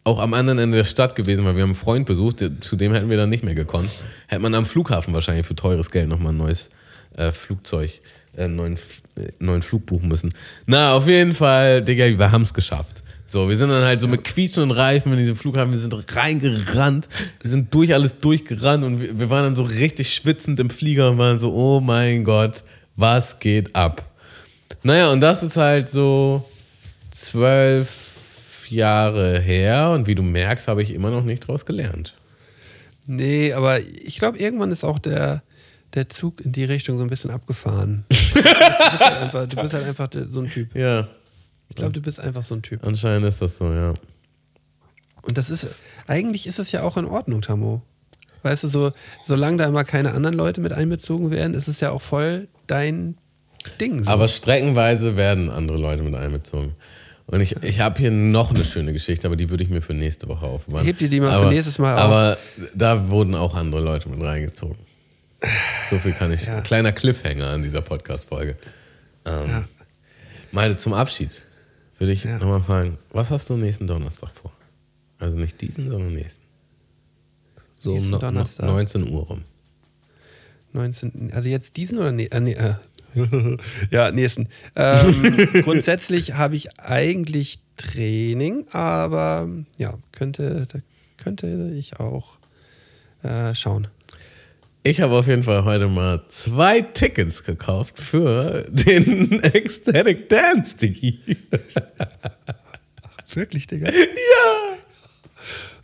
auch 0.09 0.19
am 0.19 0.33
anderen 0.33 0.59
Ende 0.59 0.77
der 0.77 0.83
Stadt 0.83 1.15
gewesen, 1.15 1.45
weil 1.45 1.55
wir 1.55 1.61
haben 1.61 1.69
einen 1.69 1.75
Freund 1.75 2.05
besucht, 2.05 2.43
zu 2.59 2.75
dem 2.75 2.93
hätten 2.93 3.09
wir 3.09 3.17
dann 3.17 3.29
nicht 3.29 3.43
mehr 3.43 3.55
gekonnt. 3.55 3.89
Hätte 4.27 4.41
man 4.41 4.55
am 4.55 4.65
Flughafen 4.65 5.13
wahrscheinlich 5.13 5.45
für 5.45 5.55
teures 5.55 5.91
Geld 5.91 6.09
nochmal 6.09 6.33
ein 6.33 6.37
neues 6.37 6.69
äh, 7.15 7.31
Flugzeug, 7.31 8.01
äh, 8.35 8.45
einen 8.45 8.55
neuen, 8.55 8.77
äh, 9.15 9.29
neuen 9.39 9.61
Flug 9.61 9.85
buchen 9.85 10.09
müssen. 10.09 10.33
Na, 10.65 10.93
auf 10.93 11.07
jeden 11.07 11.35
Fall, 11.35 11.83
Digga, 11.83 12.05
wir 12.17 12.31
haben 12.31 12.41
es 12.41 12.53
geschafft. 12.53 13.03
So, 13.27 13.47
wir 13.47 13.55
sind 13.55 13.69
dann 13.69 13.83
halt 13.83 14.01
so 14.01 14.07
mit 14.07 14.23
quietschenden 14.23 14.71
Reifen 14.71 15.11
in 15.11 15.19
diesen 15.19 15.35
Flughafen, 15.35 15.71
wir 15.71 15.79
sind 15.79 15.93
reingerannt, 16.15 17.07
wir 17.41 17.51
sind 17.51 17.71
durch 17.71 17.93
alles 17.93 18.17
durchgerannt 18.17 18.83
und 18.83 19.01
wir, 19.01 19.19
wir 19.19 19.29
waren 19.29 19.43
dann 19.43 19.55
so 19.55 19.61
richtig 19.61 20.11
schwitzend 20.11 20.59
im 20.59 20.71
Flieger 20.71 21.11
und 21.11 21.19
waren 21.19 21.39
so, 21.39 21.53
oh 21.53 21.79
mein 21.79 22.23
Gott, 22.23 22.63
was 22.95 23.37
geht 23.37 23.75
ab? 23.75 24.03
Naja, 24.81 25.11
und 25.11 25.21
das 25.21 25.43
ist 25.43 25.57
halt 25.57 25.91
so 25.91 26.43
zwölf 27.11 28.08
Jahre 28.71 29.39
her 29.39 29.91
und 29.91 30.07
wie 30.07 30.15
du 30.15 30.23
merkst, 30.23 30.67
habe 30.67 30.81
ich 30.81 30.93
immer 30.93 31.11
noch 31.11 31.23
nicht 31.23 31.47
draus 31.47 31.65
gelernt. 31.65 32.15
Nee, 33.05 33.53
aber 33.53 33.79
ich 33.79 34.19
glaube, 34.19 34.37
irgendwann 34.37 34.71
ist 34.71 34.83
auch 34.83 34.99
der, 34.99 35.41
der 35.93 36.09
Zug 36.09 36.41
in 36.41 36.51
die 36.51 36.63
Richtung 36.63 36.97
so 36.97 37.03
ein 37.03 37.09
bisschen 37.09 37.31
abgefahren. 37.31 38.05
du, 38.09 38.15
bist, 38.33 38.35
du, 38.35 38.43
bist 38.43 39.01
halt 39.01 39.21
einfach, 39.21 39.47
du 39.47 39.55
bist 39.55 39.73
halt 39.73 39.85
einfach 39.85 40.09
so 40.27 40.41
ein 40.41 40.49
Typ. 40.49 40.75
Ja, 40.75 41.07
Ich 41.69 41.75
glaube, 41.75 41.93
du 41.93 42.01
bist 42.01 42.19
einfach 42.19 42.43
so 42.43 42.55
ein 42.55 42.61
Typ. 42.61 42.85
anscheinend 42.85 43.27
ist 43.27 43.41
das 43.41 43.57
so, 43.57 43.71
ja. 43.71 43.93
Und 45.23 45.37
das 45.37 45.49
ist, 45.49 45.67
eigentlich 46.07 46.47
ist 46.47 46.59
es 46.59 46.71
ja 46.71 46.83
auch 46.83 46.97
in 46.97 47.05
Ordnung, 47.05 47.41
Tammo. 47.41 47.81
Weißt 48.41 48.63
du, 48.63 48.67
so, 48.67 48.91
solange 49.25 49.57
da 49.57 49.65
immer 49.65 49.83
keine 49.83 50.13
anderen 50.13 50.35
Leute 50.35 50.61
mit 50.61 50.71
einbezogen 50.71 51.29
werden, 51.31 51.53
ist 51.53 51.67
es 51.67 51.81
ja 51.81 51.91
auch 51.91 52.01
voll 52.01 52.47
dein 52.67 53.17
Ding. 53.81 54.03
So. 54.03 54.09
Aber 54.09 54.27
streckenweise 54.27 55.17
werden 55.17 55.49
andere 55.49 55.77
Leute 55.77 56.03
mit 56.03 56.15
einbezogen. 56.15 56.75
Und 57.31 57.41
ich, 57.41 57.55
ich 57.63 57.79
habe 57.79 57.99
hier 57.99 58.09
noch 58.09 58.49
eine 58.49 58.65
schöne 58.65 58.91
Geschichte, 58.91 59.27
aber 59.27 59.35
die 59.35 59.51
würde 59.51 59.63
ich 59.63 59.69
mir 59.69 59.81
für 59.81 59.93
nächste 59.93 60.27
Woche 60.27 60.47
aufbewahren. 60.47 60.85
Heb 60.85 60.97
dir 60.97 61.09
die 61.09 61.19
mal 61.19 61.29
für 61.31 61.37
aber, 61.37 61.49
nächstes 61.51 61.77
Mal 61.77 61.93
auf. 61.93 61.99
Aber 62.01 62.37
da 62.73 63.09
wurden 63.09 63.35
auch 63.35 63.53
andere 63.53 63.81
Leute 63.81 64.09
mit 64.09 64.19
reingezogen. 64.19 64.75
So 65.89 65.99
viel 65.99 66.13
kann 66.13 66.31
ich. 66.31 66.45
Ja. 66.47 66.61
Kleiner 66.61 66.91
Cliffhanger 66.91 67.47
an 67.49 67.61
dieser 67.61 67.81
Podcast-Folge. 67.81 68.57
Ähm, 69.25 69.47
Ja. 69.47 69.65
Malte, 70.51 70.77
zum 70.77 70.93
Abschied 70.93 71.43
würde 71.99 72.13
ich 72.13 72.23
Ja. 72.23 72.39
nochmal 72.39 72.63
fragen, 72.63 72.97
was 73.11 73.29
hast 73.29 73.47
du 73.51 73.57
nächsten 73.57 73.85
Donnerstag 73.85 74.31
vor? 74.31 74.51
Also 75.19 75.37
nicht 75.37 75.61
diesen, 75.61 75.89
sondern 75.89 76.13
nächsten. 76.13 76.43
So 77.75 77.91
um 77.91 77.95
Nächsten 77.97 78.11
no, 78.11 78.17
no, 78.17 78.21
Donnerstag. 78.21 78.65
19 78.65 79.07
Uhr 79.07 79.21
rum. 79.27 79.43
19. 80.73 81.31
Also 81.33 81.47
jetzt 81.49 81.77
diesen 81.77 81.99
oder 81.99 82.11
nee, 82.11 82.25
äh, 82.25 82.39
nee 82.39 82.53
äh, 82.53 82.73
ja, 83.91 84.11
nächsten. 84.11 84.49
Ähm, 84.75 85.49
grundsätzlich 85.63 86.33
habe 86.33 86.55
ich 86.55 86.79
eigentlich 86.79 87.59
Training, 87.77 88.67
aber 88.71 89.49
ja, 89.77 89.97
könnte, 90.11 90.67
könnte 91.17 91.71
ich 91.75 91.99
auch 91.99 92.37
äh, 93.23 93.55
schauen. 93.55 93.87
Ich 94.83 95.01
habe 95.01 95.13
auf 95.13 95.27
jeden 95.27 95.43
Fall 95.43 95.65
heute 95.65 95.87
mal 95.87 96.23
zwei 96.29 96.81
Tickets 96.81 97.43
gekauft 97.43 97.99
für 97.99 98.65
den 98.69 99.43
Ecstatic 99.43 100.29
Dance 100.29 100.77
Diggi. 100.77 101.19
Wirklich, 103.33 103.67
Digga? 103.67 103.91
Ja! 103.91 104.77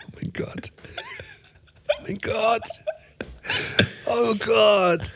Oh 0.05 0.11
mein 0.15 0.31
Gott. 0.33 0.71
Oh 1.89 2.03
mein 2.07 2.17
Gott. 2.19 2.67
Oh 4.05 4.35
Gott. 4.35 5.13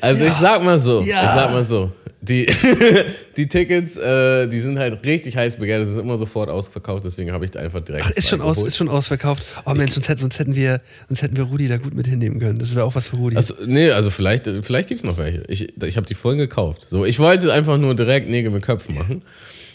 Also 0.00 0.24
Ja. 0.24 0.30
ich 0.30 0.36
sag 0.38 0.62
mal 0.62 0.78
so, 0.78 1.00
Ja. 1.00 1.22
ich 1.24 1.30
sag 1.30 1.52
mal 1.52 1.64
so, 1.64 1.92
die, 2.22 2.46
die 3.36 3.48
Tickets, 3.48 3.96
äh, 3.96 4.46
die 4.46 4.60
sind 4.60 4.78
halt 4.78 5.04
richtig 5.06 5.36
heiß 5.36 5.56
begehrt, 5.56 5.82
es 5.82 5.88
ist 5.90 5.98
immer 5.98 6.16
sofort 6.18 6.50
ausverkauft, 6.50 7.04
deswegen 7.04 7.32
habe 7.32 7.44
ich 7.46 7.50
da 7.50 7.60
einfach 7.60 7.80
direkt 7.80 8.04
Ach, 8.06 8.10
ist 8.10 8.28
schon, 8.28 8.40
aus, 8.42 8.62
ist 8.62 8.76
schon 8.76 8.88
ausverkauft. 8.88 9.42
Oh 9.64 9.72
Mensch, 9.74 9.92
sonst, 9.92 10.08
hätten- 10.08 10.20
sonst, 10.20 10.38
hätten 10.38 10.54
wir, 10.54 10.80
sonst 11.08 11.22
hätten 11.22 11.36
wir 11.36 11.44
Rudi 11.44 11.66
da 11.68 11.78
gut 11.78 11.94
mit 11.94 12.06
hinnehmen 12.06 12.38
können. 12.38 12.58
Das 12.58 12.74
wäre 12.74 12.84
auch 12.84 12.94
was 12.94 13.08
für 13.08 13.16
Rudi. 13.16 13.36
Achso, 13.36 13.54
nee, 13.64 13.90
also 13.90 14.10
vielleicht, 14.10 14.46
vielleicht 14.62 14.88
gibt 14.88 14.98
es 15.00 15.04
noch 15.04 15.16
welche. 15.16 15.42
Ich, 15.48 15.72
ich 15.82 15.96
habe 15.96 16.06
die 16.06 16.14
vorhin 16.14 16.38
gekauft. 16.38 16.86
So, 16.90 17.04
ich 17.06 17.18
wollte 17.18 17.52
einfach 17.52 17.78
nur 17.78 17.94
direkt 17.94 18.28
Nägel 18.28 18.50
mit 18.50 18.62
Köpfen 18.64 18.96
machen. 18.96 19.22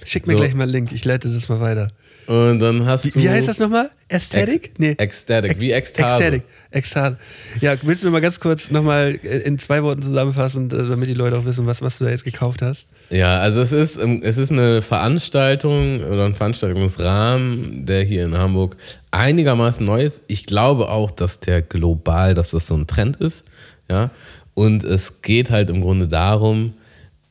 Schick 0.05 0.27
mir 0.27 0.33
so. 0.33 0.39
gleich 0.39 0.53
mal 0.53 0.63
einen 0.63 0.71
Link, 0.71 0.91
ich 0.91 1.03
leite 1.03 1.29
das 1.29 1.49
mal 1.49 1.59
weiter. 1.61 1.87
Und 2.27 2.59
dann 2.59 2.85
hast 2.85 3.05
Wie, 3.05 3.11
du. 3.11 3.19
wie 3.21 3.29
heißt 3.29 3.47
das 3.47 3.59
nochmal? 3.59 3.91
Aesthetic? 4.09 4.71
Ex- 4.79 4.99
Ecstatic, 4.99 5.61
wie 5.61 5.71
Ekstase. 5.71 6.15
Ecstatic. 6.15 6.43
Ekstase. 6.71 7.17
Ja, 7.61 7.75
willst 7.83 8.03
du 8.03 8.09
mal 8.09 8.19
ganz 8.21 8.39
kurz 8.39 8.71
nochmal 8.71 9.11
in 9.15 9.59
zwei 9.59 9.83
Worten 9.83 10.01
zusammenfassen, 10.01 10.65
äh, 10.71 10.89
damit 10.89 11.07
die 11.07 11.13
Leute 11.13 11.37
auch 11.37 11.45
wissen, 11.45 11.67
was, 11.67 11.81
was 11.81 11.97
du 11.99 12.05
da 12.05 12.09
jetzt 12.11 12.23
gekauft 12.23 12.61
hast? 12.63 12.87
Ja, 13.11 13.39
also 13.39 13.61
es 13.61 13.71
ist, 13.71 13.97
ähm, 13.97 14.21
es 14.23 14.37
ist 14.37 14.51
eine 14.51 14.81
Veranstaltung 14.81 16.03
oder 16.03 16.25
ein 16.25 16.33
Veranstaltungsrahmen, 16.33 17.85
der 17.85 18.03
hier 18.03 18.25
in 18.25 18.35
Hamburg 18.37 18.77
einigermaßen 19.11 19.85
neu 19.85 20.03
ist. 20.03 20.23
Ich 20.27 20.45
glaube 20.45 20.89
auch, 20.89 21.11
dass 21.11 21.39
der 21.39 21.61
global, 21.61 22.33
dass 22.33 22.51
das 22.51 22.67
so 22.67 22.75
ein 22.75 22.87
Trend 22.87 23.17
ist. 23.17 23.43
Ja. 23.89 24.09
Und 24.53 24.83
es 24.83 25.21
geht 25.21 25.51
halt 25.51 25.69
im 25.69 25.81
Grunde 25.81 26.07
darum, 26.07 26.73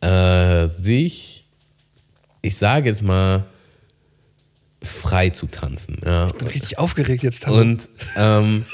äh, 0.00 0.68
sich, 0.68 1.44
ich 2.42 2.56
sage 2.56 2.90
jetzt 2.90 3.02
mal, 3.02 3.44
frei 4.84 5.30
zu 5.30 5.46
tanzen. 5.46 5.98
Ja. 6.04 6.26
Ich 6.26 6.34
bin 6.34 6.48
richtig 6.48 6.78
aufgeregt 6.78 7.22
jetzt. 7.22 7.44
Tammo. 7.44 7.60
Und 7.60 7.88
ähm, 8.16 8.64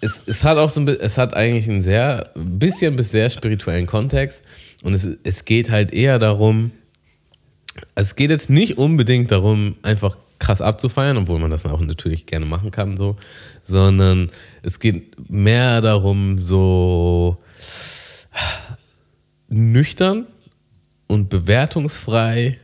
es, 0.00 0.20
es 0.26 0.44
hat 0.44 0.58
auch 0.58 0.68
so 0.68 0.80
ein 0.80 0.88
es 0.88 1.18
hat 1.18 1.34
eigentlich 1.34 1.68
einen 1.68 1.80
sehr, 1.80 2.30
bisschen 2.34 2.96
bis 2.96 3.10
sehr 3.10 3.30
spirituellen 3.30 3.86
Kontext. 3.86 4.42
Und 4.82 4.94
es, 4.94 5.06
es 5.24 5.44
geht 5.44 5.70
halt 5.70 5.92
eher 5.92 6.18
darum, 6.18 6.72
es 7.94 8.16
geht 8.16 8.30
jetzt 8.30 8.50
nicht 8.50 8.78
unbedingt 8.78 9.30
darum, 9.30 9.76
einfach 9.82 10.16
krass 10.38 10.60
abzufeiern, 10.60 11.18
obwohl 11.18 11.38
man 11.38 11.50
das 11.50 11.66
auch 11.66 11.80
natürlich 11.80 12.26
gerne 12.26 12.46
machen 12.46 12.70
kann, 12.70 12.96
so, 12.96 13.16
sondern 13.62 14.30
es 14.62 14.80
geht 14.80 15.30
mehr 15.30 15.80
darum, 15.82 16.42
so 16.42 17.38
nüchtern 19.48 20.26
und 21.06 21.28
bewertungsfrei 21.28 22.58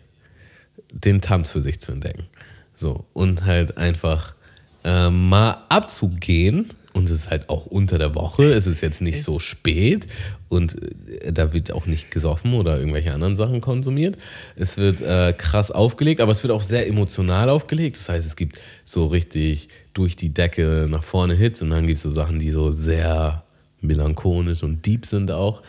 den 0.90 1.20
Tanz 1.20 1.50
für 1.50 1.60
sich 1.60 1.80
zu 1.80 1.92
entdecken. 1.92 2.24
So, 2.76 3.04
und 3.14 3.44
halt 3.44 3.78
einfach 3.78 4.34
äh, 4.84 5.10
mal 5.10 5.64
abzugehen. 5.68 6.68
Und 6.92 7.10
es 7.10 7.16
ist 7.16 7.30
halt 7.30 7.50
auch 7.50 7.66
unter 7.66 7.98
der 7.98 8.14
Woche, 8.14 8.44
es 8.54 8.66
ist 8.66 8.80
jetzt 8.80 9.02
nicht 9.02 9.22
so 9.22 9.38
spät 9.38 10.06
und 10.48 10.82
äh, 11.22 11.30
da 11.30 11.52
wird 11.52 11.70
auch 11.72 11.84
nicht 11.84 12.10
gesoffen 12.10 12.54
oder 12.54 12.78
irgendwelche 12.78 13.12
anderen 13.12 13.36
Sachen 13.36 13.60
konsumiert. 13.60 14.16
Es 14.54 14.78
wird 14.78 15.02
äh, 15.02 15.34
krass 15.36 15.70
aufgelegt, 15.70 16.22
aber 16.22 16.32
es 16.32 16.42
wird 16.42 16.52
auch 16.52 16.62
sehr 16.62 16.88
emotional 16.88 17.50
aufgelegt. 17.50 17.96
Das 17.96 18.08
heißt, 18.08 18.26
es 18.26 18.34
gibt 18.34 18.58
so 18.82 19.08
richtig 19.08 19.68
durch 19.92 20.16
die 20.16 20.30
Decke 20.30 20.86
nach 20.88 21.02
vorne 21.02 21.34
Hits 21.34 21.60
und 21.60 21.68
dann 21.68 21.86
gibt 21.86 21.98
es 21.98 22.02
so 22.02 22.10
Sachen, 22.10 22.38
die 22.38 22.50
so 22.50 22.72
sehr 22.72 23.44
melancholisch 23.82 24.62
und 24.62 24.86
deep 24.86 25.04
sind 25.04 25.30
auch. 25.30 25.62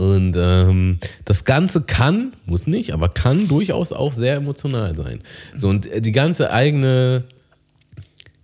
Und 0.00 0.34
ähm, 0.34 0.94
das 1.26 1.44
Ganze 1.44 1.82
kann, 1.82 2.32
muss 2.46 2.66
nicht, 2.66 2.94
aber 2.94 3.10
kann 3.10 3.48
durchaus 3.48 3.92
auch 3.92 4.14
sehr 4.14 4.36
emotional 4.36 4.94
sein. 4.94 5.20
So, 5.54 5.68
und 5.68 5.84
äh, 5.92 6.00
die 6.00 6.12
ganze 6.12 6.50
eigene 6.52 7.24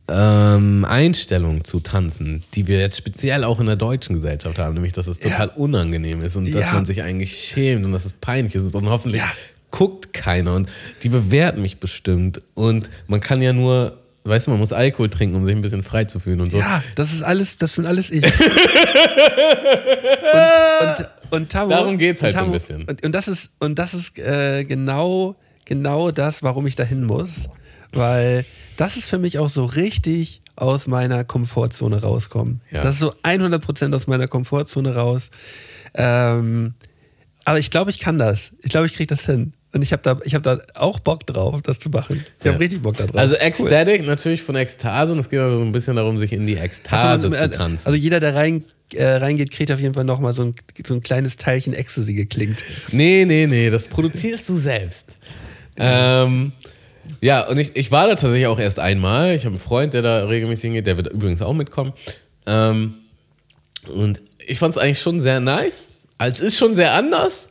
ähm, 0.07 0.85
Einstellung 0.87 1.65
zu 1.65 1.81
tanzen, 1.81 2.45
die 2.53 2.67
wir 2.67 2.79
jetzt 2.79 2.99
speziell 2.99 3.43
auch 3.43 3.59
in 3.59 3.65
der 3.67 3.77
deutschen 3.77 4.15
Gesellschaft 4.17 4.59
haben, 4.59 4.75
nämlich 4.75 4.93
dass 4.93 5.07
es 5.07 5.17
Ja. 5.23 5.31
total 5.31 5.49
unangenehm 5.57 6.21
ist 6.23 6.37
und 6.37 6.45
dass 6.53 6.61
Ja. 6.61 6.73
man 6.75 6.85
sich 6.85 7.01
eigentlich 7.03 7.49
schämt 7.49 7.87
und 7.87 7.93
dass 7.93 8.05
es 8.05 8.13
peinlich 8.13 8.55
ist 8.55 8.75
und 8.75 8.89
hoffentlich 8.91 9.23
Ja. 9.23 9.33
guckt 9.71 10.13
keiner 10.13 10.53
und 10.57 10.69
die 11.05 11.09
bewerten 11.09 11.63
mich 11.63 11.79
bestimmt 11.79 12.43
und 12.53 12.91
man 13.07 13.21
kann 13.21 13.41
ja 13.41 13.55
nur 13.55 13.97
weißt 14.25 14.49
du, 14.49 14.51
man 14.51 14.59
muss 14.59 14.73
Alkohol 14.73 15.09
trinken, 15.09 15.37
um 15.37 15.45
sich 15.45 15.55
ein 15.55 15.61
bisschen 15.61 15.85
frei 15.85 16.05
zu 16.05 16.19
fühlen 16.19 16.41
und 16.41 16.51
so. 16.51 16.59
Ja, 16.59 16.83
das 16.97 17.13
ist 17.13 17.23
alles, 17.23 17.59
das 17.59 17.77
bin 17.77 17.87
alles 17.87 18.11
ich. 18.11 18.25
und, 20.33 20.89
und, 20.89 21.09
und 21.31 21.51
Tamo, 21.51 21.71
Darum 21.71 21.99
geht's 21.99 22.23
halt 22.23 22.35
und 22.35 22.39
so 22.39 22.45
ein 22.45 22.47
Tamo, 22.47 22.53
bisschen. 22.53 22.85
Und, 22.89 23.05
und 23.05 23.13
das 23.15 23.29
ist, 23.29 23.51
und 23.59 23.79
das 23.79 23.95
ist 23.95 24.19
äh, 24.19 24.65
genau, 24.65 25.37
genau 25.65 26.11
das, 26.11 26.43
warum 26.43 26.67
ich 26.67 26.77
dahin 26.77 27.05
muss. 27.05 27.49
Weil 27.93 28.45
das 28.77 28.97
ist 28.97 29.09
für 29.09 29.19
mich 29.19 29.39
auch 29.39 29.49
so 29.49 29.65
richtig 29.65 30.43
aus 30.57 30.87
meiner 30.87 31.25
Komfortzone 31.25 32.03
rauskommen. 32.03 32.61
Ja. 32.71 32.83
Das 32.83 32.95
ist 32.95 33.01
so 33.01 33.15
100% 33.23 33.95
aus 33.95 34.07
meiner 34.07 34.27
Komfortzone 34.29 34.95
raus. 34.95 35.31
Ähm, 35.95 36.75
aber 37.45 37.59
ich 37.59 37.71
glaube, 37.71 37.91
ich 37.91 38.01
kann 38.01 38.19
das. 38.19 38.53
Ich 38.63 38.71
glaube, 38.71 38.87
ich 38.87 38.95
kriege 38.95 39.07
das 39.07 39.25
hin. 39.25 39.53
Und 39.73 39.83
ich 39.83 39.93
habe 39.93 40.03
da, 40.03 40.19
ich 40.25 40.35
hab 40.35 40.43
da 40.43 40.59
auch 40.75 40.99
Bock 41.01 41.27
drauf, 41.27 41.61
das 41.63 41.79
zu 41.79 41.91
machen. 41.91 42.25
Ich 42.39 42.45
Ja. 42.47 42.53
habe 42.53 42.63
richtig 42.63 42.83
Bock 42.83 42.97
da 42.97 43.07
drauf. 43.07 43.19
Also 43.21 43.35
Ecstatic 43.35 44.07
natürlich 44.07 44.43
von 44.43 44.57
Ekstase 44.57 45.13
und 45.13 45.19
es 45.19 45.29
geht 45.29 45.39
aber 45.39 45.57
so 45.59 45.63
ein 45.63 45.73
bisschen 45.73 45.97
darum, 45.97 46.17
sich 46.19 46.33
in 46.33 46.47
die 46.47 46.57
Ekstase 46.57 47.07
Also, 47.09 47.31
zu 47.31 47.51
tanzen. 47.51 47.85
also 47.87 47.97
jeder, 47.97 48.19
der 48.19 48.35
rein, 48.35 48.65
äh, 48.95 49.05
reingeht, 49.05 49.51
kriegt 49.51 49.71
auf 49.73 49.81
jeden 49.81 49.95
Fall 49.95 50.05
nochmal 50.05 50.33
so 50.33 50.45
ein, 50.45 50.55
so 50.87 50.95
ein 50.95 51.03
kleines 51.03 51.37
Teilchen 51.37 51.75
Ecstasy 51.75 52.15
geklingt. 52.15 52.63
Nee, 52.93 53.25
nee, 53.27 53.47
nee, 53.47 53.71
das 53.71 53.89
produzierst 53.89 54.49
du 54.49 54.57
selbst. 54.57 55.17
Ähm, 55.77 56.53
ja, 57.21 57.47
und 57.47 57.59
ich, 57.59 57.77
ich 57.77 57.91
war 57.91 58.07
da 58.07 58.15
tatsächlich 58.15 58.47
auch 58.47 58.59
erst 58.59 58.79
einmal. 58.79 59.35
Ich 59.35 59.45
habe 59.45 59.55
einen 59.55 59.63
Freund, 59.63 59.95
der 59.95 60.03
da 60.03 60.25
regelmäßig 60.25 60.65
hingeht, 60.65 60.87
der 60.87 60.97
wird 60.97 61.13
übrigens 61.13 61.43
auch 61.43 61.53
mitkommen. 61.53 61.93
Ähm, 62.47 62.95
und 63.89 64.23
ich 64.47 64.59
fand 64.59 64.75
es 64.75 64.79
eigentlich 64.81 65.01
schon 65.01 65.21
sehr 65.21 65.41
nice. 65.41 65.89
Also 66.19 66.41
es 66.41 66.49
ist 66.49 66.59
schon 66.59 66.75
sehr 66.75 66.95
anders. 66.95 67.46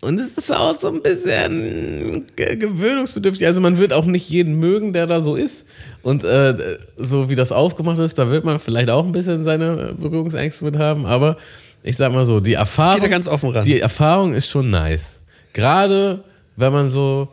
Und 0.00 0.20
es 0.20 0.38
ist 0.38 0.54
auch 0.54 0.74
so 0.78 0.88
ein 0.88 1.02
bisschen 1.02 2.26
ge- 2.36 2.54
gewöhnungsbedürftig. 2.56 3.46
Also 3.46 3.60
man 3.60 3.78
wird 3.78 3.92
auch 3.92 4.04
nicht 4.04 4.28
jeden 4.30 4.54
mögen, 4.60 4.92
der 4.92 5.06
da 5.08 5.20
so 5.20 5.34
ist. 5.34 5.64
Und 6.02 6.22
äh, 6.22 6.78
so 6.96 7.28
wie 7.28 7.34
das 7.34 7.50
aufgemacht 7.50 7.98
ist, 7.98 8.16
da 8.16 8.30
wird 8.30 8.44
man 8.44 8.60
vielleicht 8.60 8.90
auch 8.90 9.04
ein 9.04 9.10
bisschen 9.12 9.44
seine 9.44 9.94
Berührungsängste 9.98 10.64
mit 10.64 10.78
haben. 10.78 11.04
Aber 11.04 11.36
ich 11.82 11.96
sag 11.96 12.12
mal 12.12 12.24
so, 12.24 12.38
die 12.38 12.54
Erfahrung, 12.54 13.10
ganz 13.10 13.26
offen 13.26 13.50
ran. 13.50 13.64
die 13.64 13.80
Erfahrung 13.80 14.34
ist 14.34 14.48
schon 14.48 14.70
nice. 14.70 15.16
Gerade 15.52 16.22
wenn 16.56 16.72
man 16.72 16.90
so 16.92 17.28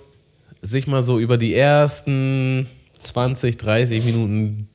sich 0.63 0.87
mal 0.87 1.03
so 1.03 1.19
über 1.19 1.37
die 1.37 1.53
ersten 1.53 2.65
20, 2.97 3.57
30 3.57 4.03
Minuten 4.03 4.69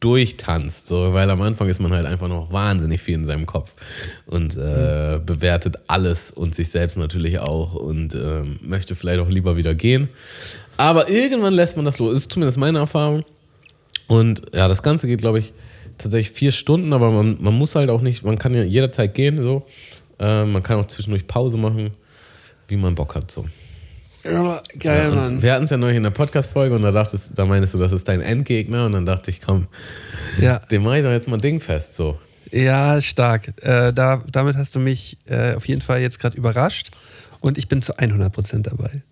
durchtanzt, 0.00 0.86
so, 0.88 1.14
weil 1.14 1.30
am 1.30 1.40
Anfang 1.40 1.68
ist 1.68 1.80
man 1.80 1.92
halt 1.92 2.04
einfach 2.04 2.28
noch 2.28 2.52
wahnsinnig 2.52 3.00
viel 3.00 3.14
in 3.14 3.24
seinem 3.24 3.46
Kopf 3.46 3.72
und 4.26 4.54
äh, 4.54 5.18
bewertet 5.24 5.76
alles 5.86 6.30
und 6.30 6.54
sich 6.54 6.68
selbst 6.68 6.98
natürlich 6.98 7.38
auch 7.38 7.74
und 7.74 8.14
ähm, 8.14 8.58
möchte 8.62 8.94
vielleicht 8.94 9.20
auch 9.20 9.28
lieber 9.28 9.56
wieder 9.56 9.74
gehen. 9.74 10.08
Aber 10.76 11.08
irgendwann 11.08 11.54
lässt 11.54 11.76
man 11.76 11.86
das 11.86 11.98
los. 11.98 12.18
Ist 12.18 12.32
zumindest 12.32 12.58
meine 12.58 12.78
Erfahrung. 12.78 13.24
Und 14.06 14.42
ja, 14.54 14.68
das 14.68 14.82
Ganze 14.82 15.06
geht, 15.06 15.20
glaube 15.20 15.38
ich, 15.38 15.52
tatsächlich 15.98 16.36
vier 16.36 16.52
Stunden, 16.52 16.92
aber 16.92 17.10
man, 17.10 17.38
man 17.40 17.54
muss 17.54 17.74
halt 17.74 17.88
auch 17.88 18.02
nicht, 18.02 18.22
man 18.22 18.38
kann 18.38 18.54
ja 18.54 18.62
jederzeit 18.62 19.14
gehen, 19.14 19.42
so. 19.42 19.66
Ähm, 20.18 20.52
man 20.52 20.62
kann 20.62 20.78
auch 20.78 20.86
zwischendurch 20.86 21.26
Pause 21.26 21.56
machen, 21.56 21.90
wie 22.68 22.76
man 22.76 22.94
Bock 22.94 23.14
hat, 23.14 23.30
so. 23.30 23.46
Ja, 24.30 24.62
geil, 24.78 25.10
Und 25.10 25.16
Mann. 25.16 25.42
Wir 25.42 25.52
hatten 25.54 25.64
es 25.64 25.70
ja 25.70 25.76
neulich 25.76 25.96
in 25.96 26.02
der 26.02 26.10
Podcast-Folge 26.10 26.74
und 26.74 26.82
da 26.82 26.90
dachtest, 26.92 27.32
da 27.38 27.44
meinst 27.46 27.74
du, 27.74 27.78
das 27.78 27.92
ist 27.92 28.08
dein 28.08 28.20
Endgegner 28.20 28.86
und 28.86 28.92
dann 28.92 29.06
dachte 29.06 29.30
ich, 29.30 29.40
komm, 29.40 29.66
Ja, 30.40 30.58
dem 30.70 30.82
mache 30.82 30.98
ich 30.98 31.04
doch 31.04 31.10
jetzt 31.10 31.28
mal 31.28 31.38
Ding 31.38 31.60
fest, 31.60 31.94
so. 31.94 32.18
ja 32.50 33.00
stark. 33.00 33.52
Äh, 33.62 33.92
da, 33.92 34.22
damit 34.30 34.56
hast 34.56 34.74
du 34.74 34.80
mich 34.80 35.16
äh, 35.26 35.54
auf 35.54 35.66
jeden 35.68 35.80
Fall 35.82 36.00
jetzt 36.00 36.18
gerade 36.18 36.36
überrascht 36.36 36.90
und 37.40 37.58
ich 37.58 37.68
bin 37.68 37.82
zu 37.82 37.94
100% 37.98 38.62
dabei. 38.62 39.02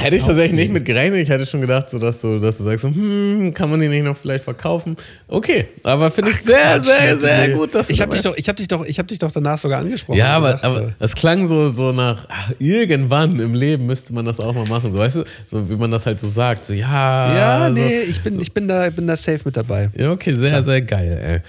Hätte 0.00 0.16
ich 0.16 0.22
tatsächlich 0.24 0.58
nicht 0.58 0.72
mit 0.72 0.84
gerechnet. 0.84 1.20
Ich 1.20 1.28
hätte 1.28 1.46
schon 1.46 1.60
gedacht, 1.60 1.90
so, 1.90 1.98
dass, 1.98 2.20
du, 2.20 2.38
dass 2.38 2.58
du 2.58 2.64
sagst, 2.64 2.84
hm, 2.84 3.52
kann 3.54 3.70
man 3.70 3.80
den 3.80 3.90
nicht 3.90 4.04
noch 4.04 4.16
vielleicht 4.16 4.44
verkaufen? 4.44 4.96
Okay, 5.28 5.66
aber 5.82 6.10
finde 6.10 6.30
ich 6.30 6.38
sehr, 6.38 6.78
Quatsch, 6.78 6.86
sehr, 6.86 7.14
nee. 7.14 7.20
sehr 7.20 7.48
gut, 7.50 7.74
dass 7.74 7.86
du 7.88 7.92
Ich 7.92 8.00
habe 8.00 8.12
dich, 8.12 8.22
doch, 8.22 8.36
ich 8.36 8.48
hab 8.48 8.56
dich, 8.56 8.68
doch, 8.68 8.84
ich 8.84 8.98
hab 8.98 9.06
dich 9.08 9.18
doch 9.18 9.30
danach 9.30 9.58
sogar 9.58 9.80
angesprochen. 9.80 10.18
Ja, 10.18 10.36
aber, 10.36 10.52
gesagt, 10.54 10.64
aber 10.64 10.92
das 10.98 11.14
klang 11.14 11.48
so, 11.48 11.68
so 11.68 11.92
nach, 11.92 12.26
ach, 12.28 12.52
irgendwann 12.58 13.38
im 13.38 13.54
Leben 13.54 13.86
müsste 13.86 14.12
man 14.12 14.24
das 14.24 14.40
auch 14.40 14.54
mal 14.54 14.66
machen. 14.66 14.92
So, 14.92 14.98
weißt 14.98 15.16
du, 15.16 15.24
so 15.46 15.68
wie 15.70 15.76
man 15.76 15.90
das 15.90 16.06
halt 16.06 16.18
so 16.18 16.28
sagt. 16.28 16.64
So, 16.64 16.72
ja, 16.72 17.34
Ja, 17.34 17.66
so. 17.68 17.74
nee, 17.74 18.00
ich 18.00 18.20
bin, 18.22 18.40
ich 18.40 18.52
bin, 18.52 18.68
da, 18.68 18.90
bin 18.90 19.06
da 19.06 19.16
safe 19.16 19.40
mit 19.44 19.56
dabei. 19.56 19.90
Ja, 19.96 20.10
okay, 20.12 20.34
sehr, 20.34 20.62
sehr 20.62 20.82
geil, 20.82 21.20
ey. 21.22 21.40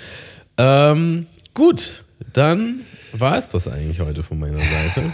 Ähm, 0.57 1.25
gut, 1.53 2.03
dann 2.33 2.81
war 3.13 3.37
es 3.37 3.47
das 3.47 3.67
eigentlich 3.67 3.99
heute 3.99 4.23
von 4.23 4.39
meiner 4.39 4.59
Seite. 4.59 5.11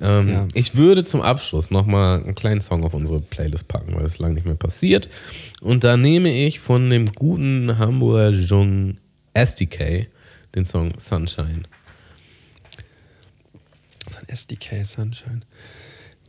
Ähm, 0.00 0.28
Ja. 0.28 0.48
Ich 0.54 0.76
würde 0.76 1.04
zum 1.04 1.22
Abschluss 1.22 1.70
nochmal 1.70 2.22
einen 2.22 2.34
kleinen 2.34 2.60
Song 2.60 2.84
auf 2.84 2.94
unsere 2.94 3.20
Playlist 3.20 3.68
packen, 3.68 3.94
weil 3.94 4.02
das 4.02 4.18
lange 4.18 4.34
nicht 4.34 4.46
mehr 4.46 4.54
passiert. 4.54 5.08
Und 5.60 5.84
da 5.84 5.96
nehme 5.96 6.30
ich 6.30 6.60
von 6.60 6.90
dem 6.90 7.06
guten 7.12 7.78
Hamburger 7.78 8.30
Jung 8.30 8.98
SDK 9.34 10.06
den 10.54 10.64
Song 10.64 10.92
Sunshine. 10.98 11.62
Von 14.10 14.28
SDK 14.28 14.84
Sunshine. 14.84 15.40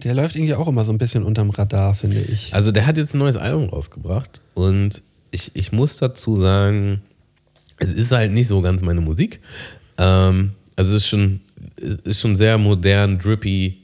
Der 0.03 0.13
läuft 0.13 0.35
irgendwie 0.35 0.53
auch 0.53 0.67
immer 0.67 0.83
so 0.83 0.91
ein 0.91 0.97
bisschen 0.97 1.23
unterm 1.23 1.49
Radar, 1.49 1.95
finde 1.95 2.21
ich. 2.21 2.53
Also 2.53 2.71
der 2.71 2.85
hat 2.85 2.97
jetzt 2.97 3.15
ein 3.15 3.17
neues 3.19 3.37
Album 3.37 3.69
rausgebracht 3.69 4.41
und 4.53 5.01
ich, 5.31 5.51
ich 5.55 5.71
muss 5.71 5.97
dazu 5.97 6.39
sagen, 6.41 7.01
es 7.79 7.91
ist 7.91 8.11
halt 8.11 8.31
nicht 8.31 8.47
so 8.47 8.61
ganz 8.61 8.81
meine 8.81 9.01
Musik. 9.01 9.39
Ähm, 9.97 10.51
also 10.75 10.95
es 10.95 11.03
ist 11.03 11.09
schon, 11.09 11.41
ist 11.77 12.19
schon 12.19 12.35
sehr 12.35 12.57
modern, 12.57 13.19
drippy, 13.19 13.77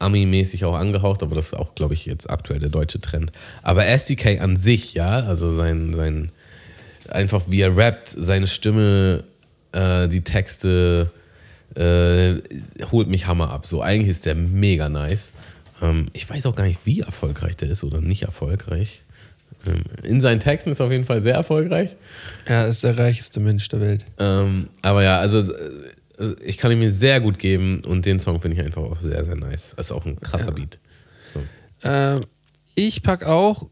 Ami-mäßig 0.00 0.64
auch 0.64 0.76
angehaucht, 0.76 1.22
aber 1.24 1.34
das 1.34 1.46
ist 1.46 1.54
auch, 1.54 1.74
glaube 1.74 1.94
ich, 1.94 2.06
jetzt 2.06 2.30
aktuell 2.30 2.60
der 2.60 2.68
deutsche 2.68 3.00
Trend. 3.00 3.32
Aber 3.62 3.84
SDK 3.86 4.40
an 4.40 4.56
sich, 4.56 4.94
ja, 4.94 5.20
also 5.20 5.50
sein, 5.50 5.92
sein 5.94 6.30
einfach 7.08 7.42
wie 7.48 7.62
er 7.62 7.76
rappt, 7.76 8.10
seine 8.16 8.46
Stimme, 8.46 9.24
äh, 9.72 10.06
die 10.06 10.20
Texte, 10.20 11.10
äh, 11.74 12.34
holt 12.92 13.08
mich 13.08 13.26
Hammer 13.26 13.50
ab. 13.50 13.66
So, 13.66 13.82
eigentlich 13.82 14.10
ist 14.10 14.26
der 14.26 14.34
mega 14.34 14.88
nice. 14.88 15.32
Ähm, 15.82 16.06
ich 16.12 16.28
weiß 16.28 16.46
auch 16.46 16.54
gar 16.54 16.64
nicht, 16.64 16.80
wie 16.84 17.00
erfolgreich 17.00 17.56
der 17.56 17.70
ist 17.70 17.84
oder 17.84 18.00
nicht 18.00 18.22
erfolgreich. 18.22 19.02
Ähm, 19.66 19.82
in 20.02 20.20
seinen 20.20 20.40
Texten 20.40 20.70
ist 20.70 20.80
er 20.80 20.86
auf 20.86 20.92
jeden 20.92 21.04
Fall 21.04 21.22
sehr 21.22 21.34
erfolgreich. 21.34 21.96
Er 22.44 22.68
ist 22.68 22.84
der 22.84 22.96
reichste 22.96 23.40
Mensch 23.40 23.68
der 23.68 23.80
Welt. 23.80 24.04
Ähm, 24.18 24.68
aber 24.82 25.02
ja, 25.02 25.18
also 25.18 25.40
äh, 25.40 25.70
ich 26.44 26.58
kann 26.58 26.72
ihn 26.72 26.78
mir 26.78 26.92
sehr 26.92 27.20
gut 27.20 27.38
geben 27.38 27.82
und 27.84 28.04
den 28.04 28.18
Song 28.20 28.40
finde 28.40 28.56
ich 28.56 28.64
einfach 28.64 28.82
auch 28.82 29.00
sehr, 29.00 29.24
sehr 29.24 29.36
nice. 29.36 29.74
Das 29.76 29.86
ist 29.86 29.92
auch 29.92 30.04
ein 30.04 30.18
krasser 30.20 30.52
Beat. 30.52 30.78
So. 31.32 31.88
Äh, 31.88 32.20
ich 32.74 33.02
packe 33.02 33.28
auch 33.28 33.68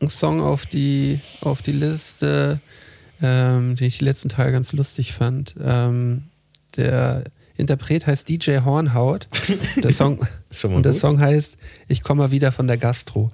einen 0.00 0.10
Song 0.10 0.40
auf 0.40 0.66
die, 0.66 1.20
auf 1.40 1.62
die 1.62 1.72
Liste, 1.72 2.60
ähm, 3.22 3.76
den 3.76 3.86
ich 3.86 3.98
die 3.98 4.04
letzten 4.04 4.28
Tage 4.28 4.52
ganz 4.52 4.72
lustig 4.72 5.12
fand. 5.12 5.54
Ähm, 5.62 6.24
der 6.76 7.24
Interpret 7.56 8.06
heißt 8.06 8.28
DJ 8.28 8.58
Hornhaut. 8.58 9.28
Der 9.76 9.90
Song, 9.90 10.18
und 10.64 10.84
der 10.84 10.92
gut. 10.92 11.00
Song 11.00 11.20
heißt 11.20 11.56
Ich 11.88 12.02
komme 12.02 12.24
mal 12.24 12.30
wieder 12.30 12.52
von 12.52 12.66
der 12.66 12.76
Gastro. 12.76 13.30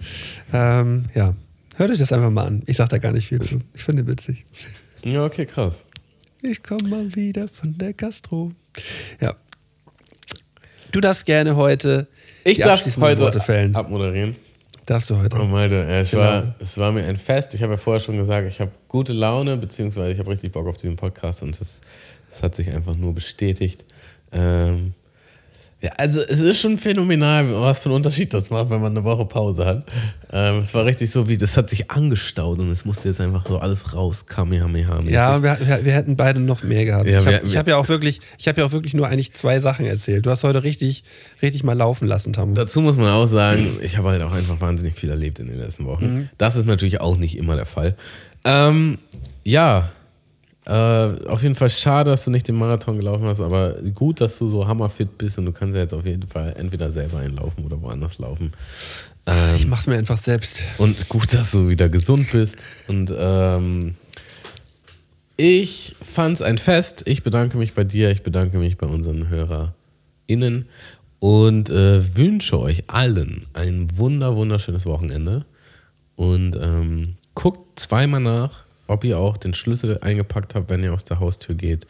Ähm, 0.52 1.06
ja, 1.14 1.34
hört 1.76 1.90
euch 1.90 1.98
das 1.98 2.12
einfach 2.12 2.30
mal 2.30 2.46
an. 2.46 2.62
Ich 2.66 2.76
sag 2.76 2.88
da 2.88 2.98
gar 2.98 3.12
nicht 3.12 3.28
viel 3.28 3.40
zu. 3.40 3.60
Ich 3.74 3.82
finde 3.82 4.04
den 4.04 4.12
witzig. 4.12 4.44
Ja, 5.04 5.24
okay, 5.24 5.46
krass. 5.46 5.86
Ich 6.42 6.62
komme 6.62 6.88
mal 6.88 7.14
wieder 7.14 7.48
von 7.48 7.76
der 7.78 7.92
Gastro. 7.92 8.52
Ja. 9.20 9.34
Du 10.90 11.00
darfst 11.00 11.24
gerne 11.24 11.56
heute 11.56 12.08
Ich 12.44 12.54
die 12.56 12.62
darf 12.62 12.72
abschließenden 12.72 13.10
heute 13.10 13.20
Worte 13.20 13.40
fällen. 13.40 13.74
abmoderieren. 13.76 14.36
Darfst 14.84 15.08
du 15.10 15.16
heute. 15.18 15.38
Oh 15.38 15.44
Malte, 15.44 15.76
äh, 15.84 16.00
es, 16.00 16.10
Genau. 16.10 16.22
war, 16.24 16.54
es 16.58 16.76
war 16.76 16.90
mir 16.92 17.04
ein 17.04 17.16
Fest. 17.16 17.54
Ich 17.54 17.62
habe 17.62 17.74
ja 17.74 17.76
vorher 17.78 18.00
schon 18.00 18.16
gesagt, 18.18 18.48
ich 18.48 18.60
habe 18.60 18.72
gute 18.88 19.12
Laune, 19.12 19.56
beziehungsweise 19.56 20.12
ich 20.12 20.18
habe 20.18 20.30
richtig 20.30 20.50
Bock 20.52 20.66
auf 20.66 20.76
diesen 20.76 20.96
Podcast 20.96 21.42
und 21.44 21.58
es, 21.60 21.80
es 22.30 22.42
hat 22.42 22.54
sich 22.56 22.68
einfach 22.70 22.96
nur 22.96 23.14
bestätigt. 23.14 23.84
Ähm, 24.32 24.94
ja, 25.82 25.90
also 25.96 26.20
es 26.20 26.38
ist 26.38 26.60
schon 26.60 26.78
phänomenal, 26.78 27.52
was 27.60 27.80
für 27.80 27.86
einen 27.86 27.96
Unterschied 27.96 28.32
das 28.32 28.50
macht, 28.50 28.70
wenn 28.70 28.80
man 28.80 28.96
eine 28.96 29.02
Woche 29.02 29.24
Pause 29.24 29.66
hat. 29.66 29.84
Ähm, 30.32 30.60
es 30.60 30.72
war 30.74 30.84
richtig 30.84 31.10
so, 31.10 31.28
wie 31.28 31.36
das 31.36 31.56
hat 31.56 31.70
sich 31.70 31.90
angestaut 31.90 32.60
und 32.60 32.70
es 32.70 32.84
musste 32.84 33.08
jetzt 33.08 33.20
einfach 33.20 33.44
so 33.44 33.58
alles 33.58 33.92
raus, 33.92 34.26
Kamehameha. 34.26 35.00
Ja, 35.06 35.42
wir, 35.42 35.58
wir, 35.60 35.84
wir 35.84 35.92
hätten 35.92 36.14
beide 36.14 36.38
noch 36.38 36.62
mehr 36.62 36.84
gehabt. 36.84 37.08
Ja, 37.08 37.18
ich 37.20 37.26
habe 37.26 37.58
hab 37.58 37.66
ja 37.66 37.76
auch 37.78 37.88
wirklich, 37.88 38.20
ich 38.38 38.46
habe 38.46 38.60
ja 38.60 38.66
auch 38.66 38.70
wirklich 38.70 38.94
nur 38.94 39.08
eigentlich 39.08 39.32
zwei 39.34 39.58
Sachen 39.58 39.84
erzählt. 39.84 40.24
Du 40.24 40.30
hast 40.30 40.44
heute 40.44 40.62
richtig, 40.62 41.02
richtig 41.42 41.64
mal 41.64 41.76
laufen 41.76 42.06
lassen, 42.06 42.32
Tamu. 42.32 42.54
Dazu 42.54 42.80
muss 42.80 42.96
man 42.96 43.08
auch 43.08 43.26
sagen, 43.26 43.78
ich 43.82 43.98
habe 43.98 44.10
halt 44.10 44.22
auch 44.22 44.32
einfach 44.32 44.60
wahnsinnig 44.60 44.94
viel 44.94 45.10
erlebt 45.10 45.40
in 45.40 45.48
den 45.48 45.58
letzten 45.58 45.84
Wochen. 45.86 46.04
Mhm. 46.04 46.28
Das 46.38 46.54
ist 46.54 46.66
natürlich 46.66 47.00
auch 47.00 47.16
nicht 47.16 47.36
immer 47.36 47.56
der 47.56 47.66
Fall. 47.66 47.96
Ähm, 48.44 48.98
ja, 49.42 49.90
äh, 50.64 51.26
auf 51.28 51.42
jeden 51.42 51.54
Fall 51.54 51.70
schade, 51.70 52.10
dass 52.10 52.24
du 52.24 52.30
nicht 52.30 52.46
den 52.48 52.54
Marathon 52.56 52.96
gelaufen 52.96 53.24
hast, 53.24 53.40
aber 53.40 53.74
gut, 53.94 54.20
dass 54.20 54.38
du 54.38 54.48
so 54.48 54.66
hammerfit 54.66 55.18
bist 55.18 55.38
und 55.38 55.46
du 55.46 55.52
kannst 55.52 55.74
ja 55.74 55.82
jetzt 55.82 55.94
auf 55.94 56.06
jeden 56.06 56.28
Fall 56.28 56.54
entweder 56.56 56.90
selber 56.90 57.18
einlaufen 57.18 57.64
oder 57.64 57.80
woanders 57.82 58.18
laufen. 58.18 58.52
Ähm, 59.26 59.54
Ich 59.56 59.66
mach's 59.66 59.86
mir 59.86 59.96
einfach 59.96 60.18
selbst. 60.18 60.62
und 60.78 61.08
gut, 61.08 61.34
dass 61.34 61.50
du 61.52 61.68
wieder 61.68 61.88
gesund 61.88 62.30
bist. 62.32 62.56
Und 62.86 63.12
ähm, 63.16 63.94
ich 65.36 65.96
fand's 66.02 66.42
ein 66.42 66.58
Fest. 66.58 67.02
Ich 67.06 67.22
bedanke 67.22 67.56
mich 67.58 67.74
bei 67.74 67.84
dir, 67.84 68.10
ich 68.10 68.22
bedanke 68.22 68.58
mich 68.58 68.76
bei 68.78 68.86
unseren 68.86 69.28
HörerInnen 69.28 70.66
und 71.18 71.70
äh, 71.70 72.16
wünsche 72.16 72.60
euch 72.60 72.84
allen 72.88 73.46
ein 73.52 73.96
wunder, 73.96 74.36
wunderschönes 74.36 74.86
Wochenende. 74.86 75.44
Und 76.14 76.54
ähm, 76.56 77.16
guckt 77.34 77.80
zweimal 77.80 78.20
nach, 78.20 78.64
ob 78.92 79.04
ihr 79.04 79.18
auch 79.18 79.38
den 79.38 79.54
Schlüssel 79.54 79.98
eingepackt 80.02 80.54
habt, 80.54 80.68
wenn 80.68 80.84
ihr 80.84 80.92
aus 80.92 81.04
der 81.04 81.18
Haustür 81.18 81.54
geht, 81.54 81.86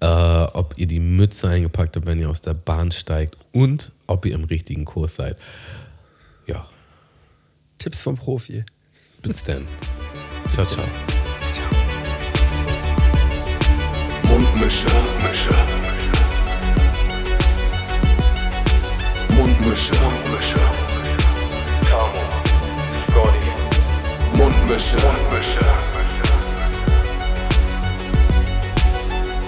äh, 0.00 0.06
ob 0.06 0.74
ihr 0.76 0.86
die 0.86 1.00
Mütze 1.00 1.48
eingepackt 1.48 1.96
habt, 1.96 2.06
wenn 2.06 2.20
ihr 2.20 2.30
aus 2.30 2.40
der 2.40 2.54
Bahn 2.54 2.92
steigt 2.92 3.36
und 3.52 3.92
ob 4.06 4.24
ihr 4.24 4.34
im 4.34 4.44
richtigen 4.44 4.84
Kurs 4.84 5.16
seid. 5.16 5.36
Ja, 6.46 6.68
Tipps 7.78 8.02
vom 8.02 8.16
Profi. 8.16 8.64
bis 9.22 9.42
dann. 9.42 9.66
Ciao, 10.50 10.66
ciao. 10.66 10.84
Mundmische. 14.22 14.86
Mundmische. 19.30 19.94
Mundmische. 19.94 20.60
Tamo. 21.88 22.22
Scotty. 23.10 24.36
Mundmische. 24.36 24.96
Mundmische. 24.98 25.95